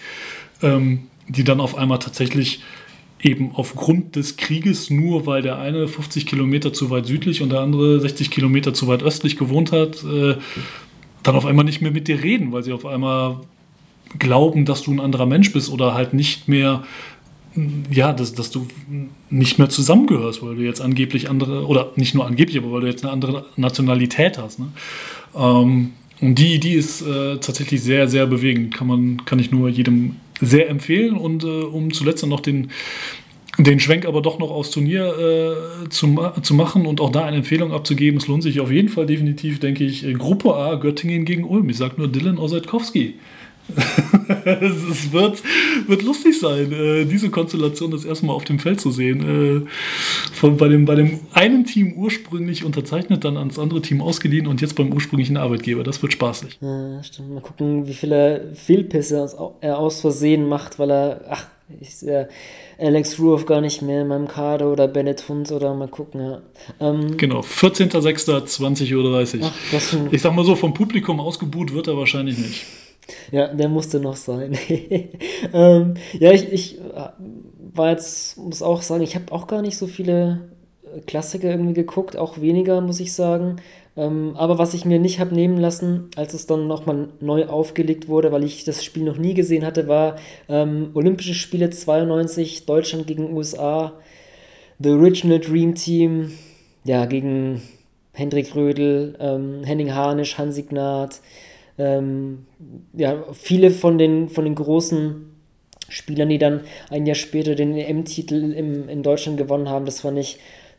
ähm, 0.62 1.00
die 1.28 1.44
dann 1.44 1.60
auf 1.60 1.76
einmal 1.76 1.98
tatsächlich 1.98 2.60
eben 3.22 3.52
aufgrund 3.54 4.16
des 4.16 4.36
Krieges, 4.36 4.90
nur 4.90 5.26
weil 5.26 5.42
der 5.42 5.58
eine 5.58 5.88
50 5.88 6.26
Kilometer 6.26 6.72
zu 6.72 6.90
weit 6.90 7.06
südlich 7.06 7.40
und 7.40 7.50
der 7.50 7.60
andere 7.60 8.00
60 8.00 8.30
Kilometer 8.30 8.74
zu 8.74 8.86
weit 8.86 9.02
östlich 9.02 9.36
gewohnt 9.36 9.72
hat, 9.72 10.04
äh, 10.04 10.36
dann 11.22 11.36
auf 11.36 11.46
einmal 11.46 11.64
nicht 11.64 11.80
mehr 11.80 11.90
mit 11.90 12.06
dir 12.06 12.22
reden, 12.22 12.52
weil 12.52 12.62
sie 12.62 12.72
auf 12.72 12.84
einmal 12.84 13.40
glauben, 14.18 14.66
dass 14.66 14.82
du 14.82 14.92
ein 14.92 15.00
anderer 15.00 15.26
Mensch 15.26 15.52
bist 15.52 15.70
oder 15.70 15.94
halt 15.94 16.12
nicht 16.12 16.48
mehr, 16.48 16.84
ja, 17.90 18.12
dass, 18.12 18.34
dass 18.34 18.50
du 18.50 18.66
nicht 19.30 19.58
mehr 19.58 19.70
zusammengehörst, 19.70 20.42
weil 20.42 20.56
du 20.56 20.62
jetzt 20.62 20.82
angeblich 20.82 21.30
andere, 21.30 21.66
oder 21.66 21.92
nicht 21.96 22.14
nur 22.14 22.26
angeblich, 22.26 22.58
aber 22.58 22.72
weil 22.72 22.82
du 22.82 22.86
jetzt 22.88 23.04
eine 23.04 23.12
andere 23.12 23.46
Nationalität 23.56 24.36
hast. 24.36 24.58
Ne? 24.58 24.68
Ähm, 25.34 25.92
und 26.20 26.38
die, 26.38 26.60
die 26.60 26.74
ist 26.74 27.02
äh, 27.02 27.38
tatsächlich 27.38 27.82
sehr, 27.82 28.08
sehr 28.08 28.26
bewegend. 28.26 28.74
Kann, 28.74 28.86
man, 28.86 29.24
kann 29.24 29.38
ich 29.38 29.50
nur 29.50 29.68
jedem 29.68 30.16
sehr 30.40 30.68
empfehlen. 30.68 31.16
Und 31.16 31.44
äh, 31.44 31.46
um 31.46 31.92
zuletzt 31.92 32.22
dann 32.22 32.30
noch 32.30 32.40
den, 32.40 32.70
den 33.58 33.80
Schwenk 33.80 34.06
aber 34.06 34.22
doch 34.22 34.38
noch 34.38 34.50
aufs 34.50 34.70
Turnier 34.70 35.14
äh, 35.84 35.88
zu, 35.88 36.18
zu 36.42 36.54
machen 36.54 36.86
und 36.86 37.00
auch 37.00 37.10
da 37.10 37.24
eine 37.24 37.38
Empfehlung 37.38 37.72
abzugeben, 37.72 38.18
es 38.18 38.26
lohnt 38.26 38.42
sich 38.42 38.60
auf 38.60 38.70
jeden 38.70 38.88
Fall 38.88 39.06
definitiv, 39.06 39.60
denke 39.60 39.84
ich, 39.84 40.04
Gruppe 40.18 40.54
A, 40.54 40.74
Göttingen 40.76 41.24
gegen 41.24 41.44
Ulm. 41.44 41.68
Ich 41.68 41.76
sage 41.76 41.94
nur 41.98 42.08
Dylan 42.08 42.38
Ossetkowski. 42.38 43.14
es 44.44 45.12
wird, 45.12 45.42
wird 45.86 46.02
lustig 46.02 46.38
sein, 46.38 46.70
äh, 46.72 47.04
diese 47.04 47.30
Konstellation 47.30 47.90
das 47.90 48.04
erste 48.04 48.26
Mal 48.26 48.34
auf 48.34 48.44
dem 48.44 48.58
Feld 48.58 48.80
zu 48.80 48.90
sehen. 48.90 49.64
Äh, 49.64 49.68
von, 50.32 50.56
bei, 50.56 50.68
dem, 50.68 50.84
bei 50.84 50.94
dem 50.94 51.20
einen 51.32 51.64
Team 51.64 51.94
ursprünglich 51.94 52.64
unterzeichnet, 52.64 53.24
dann 53.24 53.36
ans 53.36 53.58
andere 53.58 53.80
Team 53.80 54.00
ausgeliehen 54.00 54.46
und 54.46 54.60
jetzt 54.60 54.76
beim 54.76 54.92
ursprünglichen 54.92 55.36
Arbeitgeber. 55.36 55.82
Das 55.82 56.02
wird 56.02 56.12
spaßig. 56.12 56.58
Ja, 56.60 57.02
stimmt. 57.02 57.32
Mal 57.32 57.40
gucken, 57.40 57.86
wie 57.86 57.94
viele 57.94 58.52
Fehlpisse 58.54 59.28
er 59.60 59.78
aus 59.78 60.00
Versehen 60.00 60.48
macht, 60.48 60.78
weil 60.78 60.90
er, 60.90 61.20
ach, 61.30 61.46
ich 61.80 61.96
sehe 61.96 62.28
Alex 62.78 63.18
Ruoff 63.18 63.46
gar 63.46 63.62
nicht 63.62 63.80
mehr 63.80 64.02
in 64.02 64.08
meinem 64.08 64.28
Kader 64.28 64.70
oder 64.70 64.86
Bennett 64.86 65.26
Hund 65.28 65.50
oder 65.50 65.74
mal 65.74 65.88
gucken, 65.88 66.20
ja. 66.20 66.42
Ähm, 66.80 67.16
genau, 67.16 67.40
14.06.20.30 67.40 69.40
Uhr. 69.40 70.12
Ich 70.12 70.20
sag 70.20 70.34
mal 70.34 70.44
so, 70.44 70.56
vom 70.56 70.74
Publikum 70.74 71.20
ausgebuht 71.20 71.72
wird 71.72 71.88
er 71.88 71.96
wahrscheinlich 71.96 72.36
nicht. 72.36 72.66
Ja, 73.30 73.48
der 73.48 73.68
musste 73.68 74.00
noch 74.00 74.16
sein. 74.16 74.56
ähm, 75.52 75.94
ja, 76.18 76.32
ich, 76.32 76.52
ich 76.52 76.78
äh, 76.78 77.10
war 77.74 77.90
jetzt, 77.90 78.38
muss 78.38 78.62
auch 78.62 78.82
sagen, 78.82 79.02
ich 79.02 79.14
habe 79.14 79.32
auch 79.32 79.46
gar 79.46 79.62
nicht 79.62 79.76
so 79.76 79.86
viele 79.86 80.48
äh, 80.84 81.00
Klassiker 81.00 81.50
irgendwie 81.50 81.74
geguckt, 81.74 82.16
auch 82.16 82.40
weniger, 82.40 82.80
muss 82.80 83.00
ich 83.00 83.12
sagen. 83.12 83.56
Ähm, 83.96 84.34
aber 84.36 84.58
was 84.58 84.74
ich 84.74 84.84
mir 84.84 84.98
nicht 84.98 85.20
habe 85.20 85.34
nehmen 85.34 85.58
lassen, 85.58 86.08
als 86.16 86.34
es 86.34 86.46
dann 86.46 86.66
nochmal 86.66 87.08
neu 87.20 87.46
aufgelegt 87.46 88.08
wurde, 88.08 88.32
weil 88.32 88.42
ich 88.42 88.64
das 88.64 88.82
Spiel 88.82 89.04
noch 89.04 89.18
nie 89.18 89.34
gesehen 89.34 89.64
hatte, 89.64 89.86
war 89.86 90.16
ähm, 90.48 90.90
Olympische 90.94 91.34
Spiele 91.34 91.70
92, 91.70 92.66
Deutschland 92.66 93.06
gegen 93.06 93.32
USA, 93.32 93.92
The 94.80 94.90
Original 94.90 95.38
Dream 95.38 95.76
Team, 95.76 96.32
ja, 96.84 97.06
gegen 97.06 97.62
Hendrik 98.12 98.54
Rödel, 98.56 99.16
ähm, 99.20 99.62
Henning 99.64 99.94
Harnisch, 99.94 100.38
Hansi 100.38 100.62
Gnad, 100.62 101.20
ähm, 101.78 102.46
ja, 102.92 103.24
viele 103.32 103.70
von 103.70 103.98
den, 103.98 104.28
von 104.28 104.44
den 104.44 104.54
großen 104.54 105.34
Spielern, 105.88 106.28
die 106.28 106.38
dann 106.38 106.62
ein 106.90 107.06
Jahr 107.06 107.14
später 107.14 107.54
den 107.54 107.76
EM-Titel 107.76 108.52
in 108.52 109.02
Deutschland 109.02 109.36
gewonnen 109.36 109.68
haben, 109.68 109.84
das 109.84 110.00
fand 110.00 110.18
ich 110.18 110.38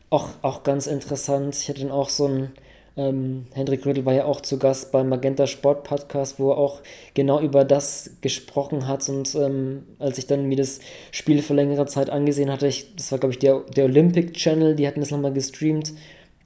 auch, 0.10 0.30
auch 0.42 0.64
ganz 0.64 0.88
interessant. 0.88 1.56
Ich 1.56 1.70
hatte 1.70 1.82
dann 1.82 1.92
auch 1.92 2.10
so 2.10 2.28
ein, 2.28 2.52
ähm, 2.98 3.48
Hendrik 3.54 3.86
Rödel 3.86 4.06
war 4.06 4.14
ja 4.14 4.26
auch 4.26 4.42
zu 4.42 4.58
Gast 4.58 4.92
beim 4.92 5.10
Magenta 5.10 5.48
Sport 5.48 5.84
Podcast, 5.84 6.40
wo 6.40 6.52
er 6.52 6.58
auch 6.58 6.82
genau 7.14 7.40
über 7.42 7.66
das 7.66 8.12
gesprochen 8.22 8.88
hat. 8.88 9.08
Und 9.10 9.36
ähm, 9.36 9.84
als 10.00 10.18
ich 10.18 10.28
dann 10.28 10.48
mir 10.48 10.58
das 10.58 10.80
Spiel 11.12 11.42
vor 11.42 11.56
längerer 11.56 11.88
Zeit 11.88 12.10
angesehen 12.10 12.52
hatte, 12.52 12.68
ich, 12.68 12.96
das 12.96 13.12
war 13.12 13.20
glaube 13.20 13.34
ich 13.34 13.40
der, 13.40 13.60
der 13.76 13.86
Olympic 13.86 14.34
Channel, 14.34 14.76
die 14.76 14.88
hatten 14.88 15.02
das 15.02 15.12
nochmal 15.12 15.34
gestreamt, 15.34 15.94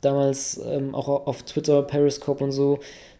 damals 0.01 0.59
ähm, 0.65 0.95
auch 0.95 1.07
auf 1.07 1.43
Twitter, 1.43 1.83
Periscope 1.83 2.43
und 2.43 2.51
so 2.51 2.79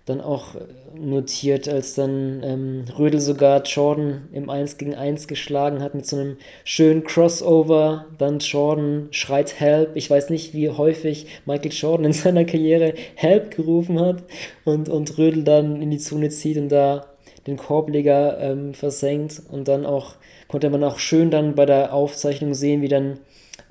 dann 0.09 0.21
auch 0.21 0.55
notiert, 0.95 1.67
als 1.67 1.95
dann 1.95 2.41
ähm, 2.43 2.85
Rödel 2.97 3.19
sogar 3.19 3.63
Jordan 3.63 4.27
im 4.31 4.49
1 4.49 4.77
gegen 4.77 4.95
1 4.95 5.27
geschlagen 5.27 5.81
hat 5.81 5.95
mit 5.95 6.05
so 6.05 6.17
einem 6.17 6.37
schönen 6.63 7.03
Crossover. 7.03 8.05
Dann 8.17 8.39
Jordan 8.39 9.07
schreit 9.11 9.59
Help. 9.59 9.95
Ich 9.95 10.09
weiß 10.09 10.29
nicht, 10.29 10.53
wie 10.53 10.69
häufig 10.69 11.27
Michael 11.45 11.71
Jordan 11.71 12.05
in 12.05 12.13
seiner 12.13 12.45
Karriere 12.45 12.93
Help 13.15 13.55
gerufen 13.55 13.99
hat 13.99 14.23
und, 14.65 14.89
und 14.89 15.17
Rödel 15.17 15.43
dann 15.43 15.81
in 15.81 15.91
die 15.91 15.97
Zone 15.97 16.29
zieht 16.29 16.57
und 16.57 16.69
da 16.69 17.05
den 17.47 17.57
Korbleger 17.57 18.39
ähm, 18.39 18.73
versenkt. 18.73 19.41
Und 19.51 19.67
dann 19.67 19.85
auch 19.85 20.15
konnte 20.47 20.69
man 20.69 20.83
auch 20.83 20.99
schön 20.99 21.31
dann 21.31 21.55
bei 21.55 21.65
der 21.65 21.93
Aufzeichnung 21.93 22.53
sehen, 22.53 22.81
wie 22.81 22.87
dann 22.87 23.19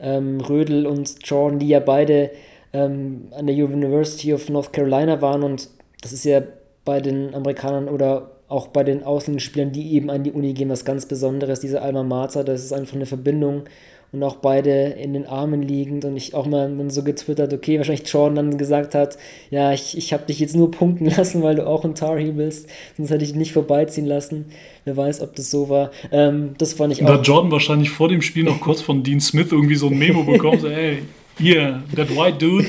ähm, 0.01 0.41
Rödel 0.41 0.87
und 0.87 1.17
Jordan, 1.25 1.59
die 1.59 1.69
ja 1.69 1.81
beide 1.81 2.31
ähm, 2.73 3.29
an 3.33 3.47
der 3.47 3.57
University 3.57 4.33
of 4.35 4.49
North 4.49 4.73
Carolina 4.73 5.21
waren 5.21 5.43
und 5.43 5.69
das 6.03 6.13
ist 6.13 6.25
ja 6.25 6.43
bei 6.89 7.03
den 7.03 7.35
Amerikanern 7.35 7.87
oder 7.87 8.31
auch 8.49 8.69
bei 8.69 8.83
den 8.83 9.03
ausländischen 9.03 9.51
Spielern, 9.51 9.73
die 9.73 9.93
eben 9.93 10.09
an 10.09 10.25
die 10.25 10.33
Uni 10.33 10.55
gehen, 10.55 10.71
was 10.71 10.87
ganz 10.87 11.05
Besonderes. 11.05 11.61
Diese 11.61 11.83
Alma 11.83 12.03
Mater, 12.03 12.45
das 12.45 12.65
ist 12.65 12.73
einfach 12.73 12.97
eine 12.97 13.05
Verbindung 13.05 13.65
und 14.11 14.23
auch 14.23 14.37
beide 14.37 14.71
in 14.71 15.13
den 15.13 15.27
Armen 15.27 15.61
liegend 15.61 16.07
und 16.07 16.17
ich 16.17 16.33
auch 16.33 16.47
mal 16.47 16.75
dann 16.75 16.89
so 16.89 17.03
getwittert, 17.03 17.53
okay, 17.53 17.77
wahrscheinlich 17.77 18.11
Jordan 18.11 18.37
dann 18.37 18.57
gesagt 18.57 18.95
hat, 18.95 19.19
ja, 19.51 19.75
ich, 19.75 19.99
ich 19.99 20.15
habe 20.15 20.25
dich 20.25 20.41
jetzt 20.41 20.57
nur 20.57 20.71
punkten 20.71 21.05
lassen, 21.17 21.43
weil 21.43 21.57
du 21.57 21.67
auch 21.67 21.85
ein 21.85 21.95
Tar 21.95 22.19
Heel 22.19 22.33
bist, 22.33 22.71
sonst 22.97 23.11
hätte 23.11 23.23
ich 23.23 23.33
dich 23.33 23.39
nicht 23.39 23.53
vorbeiziehen 23.53 24.07
lassen. 24.07 24.47
Wer 24.87 24.97
weiß, 24.97 25.21
ob 25.21 25.37
das 25.37 25.51
so 25.51 25.69
war. 25.69 25.91
Ähm, 26.11 26.55
das 26.57 26.73
fand 26.73 26.95
ich 26.95 27.05
auch. 27.05 27.07
Da 27.09 27.21
Jordan 27.21 27.51
wahrscheinlich 27.51 27.91
vor 27.91 28.09
dem 28.09 28.23
Spiel 28.23 28.45
noch 28.45 28.63
kurz 28.63 28.81
von 28.81 29.03
Dean 29.03 29.21
Smith 29.21 29.49
irgendwie 29.53 29.75
so 29.75 29.89
ein 29.89 29.99
Memo 29.99 30.25
bekommen, 30.25 30.59
so, 30.59 30.69
ey, 30.69 31.03
hier, 31.39 31.83
that 31.95 32.11
white 32.11 32.39
dude, 32.39 32.67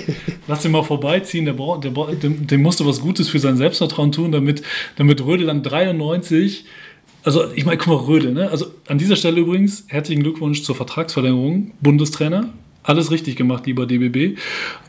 lass 0.47 0.61
den 0.61 0.71
mal 0.71 0.83
vorbeiziehen, 0.83 1.45
der, 1.45 1.53
der, 1.53 1.91
dem, 2.15 2.47
dem 2.47 2.61
musste 2.61 2.85
was 2.85 3.01
Gutes 3.01 3.29
für 3.29 3.39
sein 3.39 3.57
Selbstvertrauen 3.57 4.11
tun, 4.11 4.31
damit, 4.31 4.61
damit 4.95 5.23
Rödel 5.25 5.47
dann 5.47 5.63
93, 5.63 6.65
also 7.23 7.51
ich 7.53 7.65
meine, 7.65 7.77
guck 7.77 7.87
mal, 7.87 7.95
Rödel, 7.95 8.33
ne? 8.33 8.49
Also 8.49 8.67
an 8.87 8.97
dieser 8.97 9.15
Stelle 9.15 9.41
übrigens, 9.41 9.85
herzlichen 9.87 10.23
Glückwunsch 10.23 10.63
zur 10.63 10.75
Vertragsverlängerung, 10.75 11.71
Bundestrainer. 11.81 12.49
Alles 12.81 13.11
richtig 13.11 13.35
gemacht, 13.35 13.65
lieber 13.65 13.85
DBB. 13.85 14.15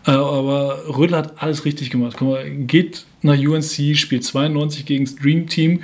Äh, 0.07 0.13
aber 0.13 0.85
Rödel 0.89 1.17
hat 1.17 1.43
alles 1.43 1.65
richtig 1.65 1.91
gemacht. 1.91 2.17
Guck 2.19 2.29
mal, 2.29 2.51
geht 2.51 3.05
nach 3.23 3.37
UNC, 3.37 3.97
spielt 3.97 4.25
92 4.25 4.87
gegen 4.87 5.05
das 5.05 5.17
Dream 5.17 5.49
Team, 5.49 5.81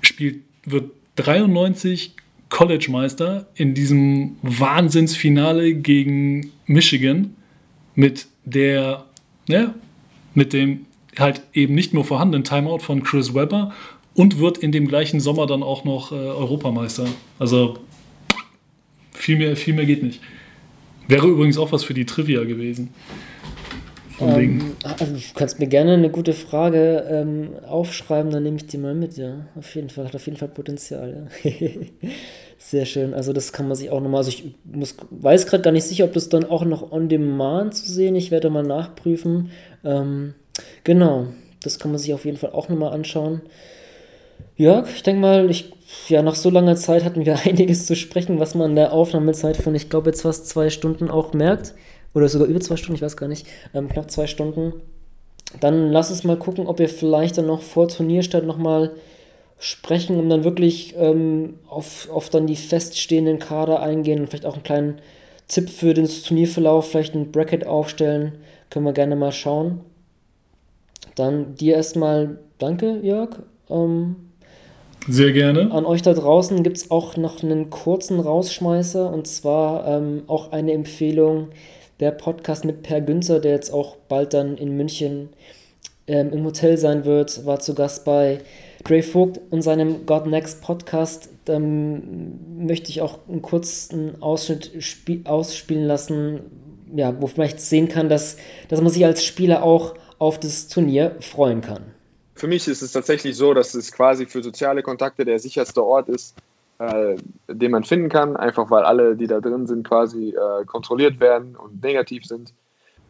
spielt, 0.00 0.40
wird 0.64 0.90
93 1.16 2.12
College-Meister 2.48 3.46
in 3.54 3.74
diesem 3.74 4.36
Wahnsinnsfinale 4.42 5.74
gegen 5.74 6.52
Michigan 6.66 7.36
mit 7.94 8.26
der, 8.44 9.04
ja, 9.48 9.74
mit 10.34 10.52
dem 10.52 10.86
halt 11.18 11.42
eben 11.52 11.74
nicht 11.74 11.94
nur 11.94 12.04
vorhandenen 12.04 12.44
Timeout 12.44 12.80
von 12.80 13.02
Chris 13.02 13.34
Webber 13.34 13.72
und 14.14 14.38
wird 14.38 14.58
in 14.58 14.72
dem 14.72 14.88
gleichen 14.88 15.20
Sommer 15.20 15.46
dann 15.46 15.62
auch 15.62 15.84
noch 15.84 16.12
äh, 16.12 16.14
Europameister. 16.14 17.06
Also 17.38 17.78
viel 19.12 19.36
mehr, 19.36 19.56
viel 19.56 19.74
mehr 19.74 19.86
geht 19.86 20.02
nicht. 20.02 20.20
Wäre 21.08 21.26
übrigens 21.26 21.58
auch 21.58 21.72
was 21.72 21.84
für 21.84 21.94
die 21.94 22.06
Trivia 22.06 22.44
gewesen. 22.44 22.90
Ähm, 24.20 24.76
also 24.82 25.06
du 25.06 25.20
kannst 25.34 25.58
mir 25.58 25.66
gerne 25.66 25.94
eine 25.94 26.10
gute 26.10 26.32
Frage 26.32 27.04
ähm, 27.10 27.50
aufschreiben, 27.66 28.30
dann 28.30 28.44
nehme 28.44 28.56
ich 28.56 28.66
die 28.66 28.78
mal 28.78 28.94
mit, 28.94 29.16
ja. 29.16 29.46
Auf 29.56 29.74
jeden 29.74 29.90
Fall, 29.90 30.06
hat 30.06 30.14
auf 30.14 30.24
jeden 30.26 30.38
Fall 30.38 30.48
Potenzial, 30.48 31.28
ja. 31.42 31.50
Sehr 32.66 32.86
schön. 32.86 33.12
Also 33.12 33.34
das 33.34 33.52
kann 33.52 33.68
man 33.68 33.76
sich 33.76 33.90
auch 33.90 34.00
nochmal, 34.00 34.20
also 34.20 34.30
ich 34.30 34.54
muss, 34.64 34.96
weiß 35.10 35.44
gerade 35.44 35.62
gar 35.62 35.70
nicht 35.70 35.84
sicher, 35.84 36.06
ob 36.06 36.14
das 36.14 36.30
dann 36.30 36.46
auch 36.46 36.64
noch 36.64 36.92
on 36.92 37.10
demand 37.10 37.74
zu 37.74 37.92
sehen. 37.92 38.16
Ich 38.16 38.30
werde 38.30 38.48
mal 38.48 38.62
nachprüfen. 38.62 39.50
Ähm, 39.84 40.32
genau, 40.82 41.26
das 41.62 41.78
kann 41.78 41.90
man 41.90 41.98
sich 41.98 42.14
auf 42.14 42.24
jeden 42.24 42.38
Fall 42.38 42.52
auch 42.52 42.70
nochmal 42.70 42.94
anschauen. 42.94 43.42
Ja, 44.56 44.82
ich 44.86 45.02
denke 45.02 45.20
mal, 45.20 45.50
ich, 45.50 45.74
ja, 46.08 46.22
nach 46.22 46.36
so 46.36 46.48
langer 46.48 46.74
Zeit 46.76 47.04
hatten 47.04 47.26
wir 47.26 47.38
einiges 47.44 47.84
zu 47.84 47.94
sprechen, 47.96 48.40
was 48.40 48.54
man 48.54 48.70
in 48.70 48.76
der 48.76 48.94
Aufnahmezeit 48.94 49.58
von, 49.58 49.74
ich 49.74 49.90
glaube, 49.90 50.08
jetzt 50.08 50.22
fast 50.22 50.48
zwei 50.48 50.70
Stunden 50.70 51.10
auch 51.10 51.34
merkt. 51.34 51.74
Oder 52.14 52.30
sogar 52.30 52.48
über 52.48 52.60
zwei 52.60 52.78
Stunden, 52.78 52.94
ich 52.94 53.02
weiß 53.02 53.18
gar 53.18 53.28
nicht. 53.28 53.46
Ähm, 53.74 53.90
knapp 53.90 54.10
zwei 54.10 54.26
Stunden. 54.26 54.72
Dann 55.60 55.92
lass 55.92 56.10
uns 56.10 56.24
mal 56.24 56.38
gucken, 56.38 56.66
ob 56.66 56.78
wir 56.78 56.88
vielleicht 56.88 57.36
dann 57.36 57.46
noch 57.46 57.60
vor 57.60 57.88
Turnierstart 57.88 58.46
nochmal 58.46 58.92
sprechen, 59.64 60.18
um 60.18 60.28
dann 60.28 60.44
wirklich 60.44 60.94
ähm, 60.98 61.54
auf, 61.66 62.10
auf 62.10 62.28
dann 62.28 62.46
die 62.46 62.54
feststehenden 62.54 63.38
Kader 63.38 63.80
eingehen 63.80 64.20
und 64.20 64.26
vielleicht 64.28 64.44
auch 64.44 64.54
einen 64.54 64.62
kleinen 64.62 64.98
Tipp 65.48 65.70
für 65.70 65.94
den 65.94 66.06
Turnierverlauf, 66.06 66.90
vielleicht 66.90 67.14
ein 67.14 67.32
Bracket 67.32 67.66
aufstellen. 67.66 68.32
Können 68.68 68.84
wir 68.84 68.92
gerne 68.92 69.16
mal 69.16 69.32
schauen. 69.32 69.80
Dann 71.14 71.54
dir 71.54 71.76
erstmal 71.76 72.40
danke, 72.58 73.00
Jörg. 73.02 73.38
Ähm, 73.70 74.16
Sehr 75.08 75.32
gerne. 75.32 75.72
An 75.72 75.86
euch 75.86 76.02
da 76.02 76.12
draußen 76.12 76.62
gibt 76.62 76.76
es 76.76 76.90
auch 76.90 77.16
noch 77.16 77.42
einen 77.42 77.70
kurzen 77.70 78.20
Rausschmeißer 78.20 79.10
und 79.10 79.26
zwar 79.26 79.86
ähm, 79.86 80.24
auch 80.26 80.52
eine 80.52 80.72
Empfehlung. 80.72 81.48
Der 82.00 82.10
Podcast 82.10 82.66
mit 82.66 82.82
Per 82.82 83.00
Günzer, 83.00 83.40
der 83.40 83.52
jetzt 83.52 83.70
auch 83.70 83.96
bald 84.08 84.34
dann 84.34 84.58
in 84.58 84.76
München 84.76 85.30
ähm, 86.06 86.32
im 86.34 86.44
Hotel 86.44 86.76
sein 86.76 87.06
wird, 87.06 87.46
war 87.46 87.60
zu 87.60 87.74
Gast 87.74 88.04
bei 88.04 88.40
Dre 88.84 89.02
Vogt 89.02 89.40
und 89.50 89.62
seinem 89.62 90.06
God 90.06 90.26
Next 90.26 90.62
Podcast 90.62 91.30
ähm, 91.48 92.66
möchte 92.66 92.90
ich 92.90 93.00
auch 93.00 93.18
einen 93.28 93.42
kurzen 93.42 94.20
Ausschnitt 94.22 94.72
ausspielen 95.24 95.84
lassen, 95.86 96.40
ja, 96.94 97.20
wo 97.20 97.26
vielleicht 97.26 97.60
sehen 97.60 97.88
kann, 97.88 98.08
dass, 98.08 98.36
dass 98.68 98.80
man 98.80 98.90
sich 98.90 99.04
als 99.04 99.24
Spieler 99.24 99.62
auch 99.62 99.94
auf 100.18 100.38
das 100.38 100.68
Turnier 100.68 101.16
freuen 101.20 101.60
kann. 101.60 101.82
Für 102.34 102.46
mich 102.46 102.68
ist 102.68 102.82
es 102.82 102.92
tatsächlich 102.92 103.36
so, 103.36 103.54
dass 103.54 103.74
es 103.74 103.92
quasi 103.92 104.26
für 104.26 104.42
soziale 104.42 104.82
Kontakte 104.82 105.24
der 105.24 105.38
sicherste 105.38 105.84
Ort 105.84 106.08
ist, 106.08 106.36
äh, 106.78 107.16
den 107.48 107.70
man 107.70 107.84
finden 107.84 108.08
kann, 108.08 108.36
einfach 108.36 108.70
weil 108.70 108.82
alle, 108.82 109.16
die 109.16 109.26
da 109.26 109.40
drin 109.40 109.66
sind, 109.66 109.86
quasi 109.86 110.30
äh, 110.30 110.64
kontrolliert 110.66 111.20
werden 111.20 111.56
und 111.56 111.82
negativ 111.82 112.26
sind. 112.26 112.52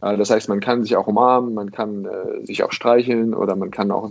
Äh, 0.05 0.16
das 0.16 0.31
heißt, 0.31 0.48
man 0.48 0.60
kann 0.60 0.82
sich 0.82 0.97
auch 0.97 1.06
umarmen, 1.06 1.55
man 1.55 1.70
kann 1.72 2.05
äh, 2.05 2.44
sich 2.44 2.62
auch 2.62 2.72
streicheln 2.72 3.35
oder 3.35 3.56
man 3.56 3.70
kann 3.70 3.90
auch 3.90 4.10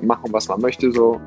machen, 0.00 0.32
was 0.32 0.48
man 0.48 0.60
möchte. 0.60 0.90
So. 0.92 1.20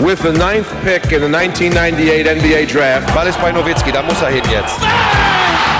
With 0.00 0.18
the 0.22 0.32
ninth 0.32 0.66
pick 0.82 1.12
in 1.12 1.20
the 1.20 1.36
1998 1.36 2.24
NBA 2.24 2.72
Draft, 2.72 3.14
Ball 3.14 3.26
ist 3.26 3.40
bei 3.40 3.52
Nowitzki, 3.52 3.92
da 3.92 4.02
muss 4.02 4.20
er 4.22 4.28
hin 4.28 4.42
jetzt. 4.50 4.78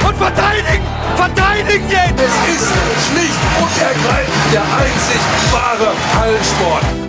Und 0.06 0.16
verteidigen! 0.16 0.84
Verteidigen 1.16 1.84
jetzt! 1.88 2.20
Es 2.20 2.54
ist 2.54 2.68
schlicht 3.08 3.40
und 3.60 3.82
ergreifend 3.82 4.52
der 4.52 4.62
einzig 4.62 5.20
wahre 5.52 5.92
Hallensport. 6.20 6.99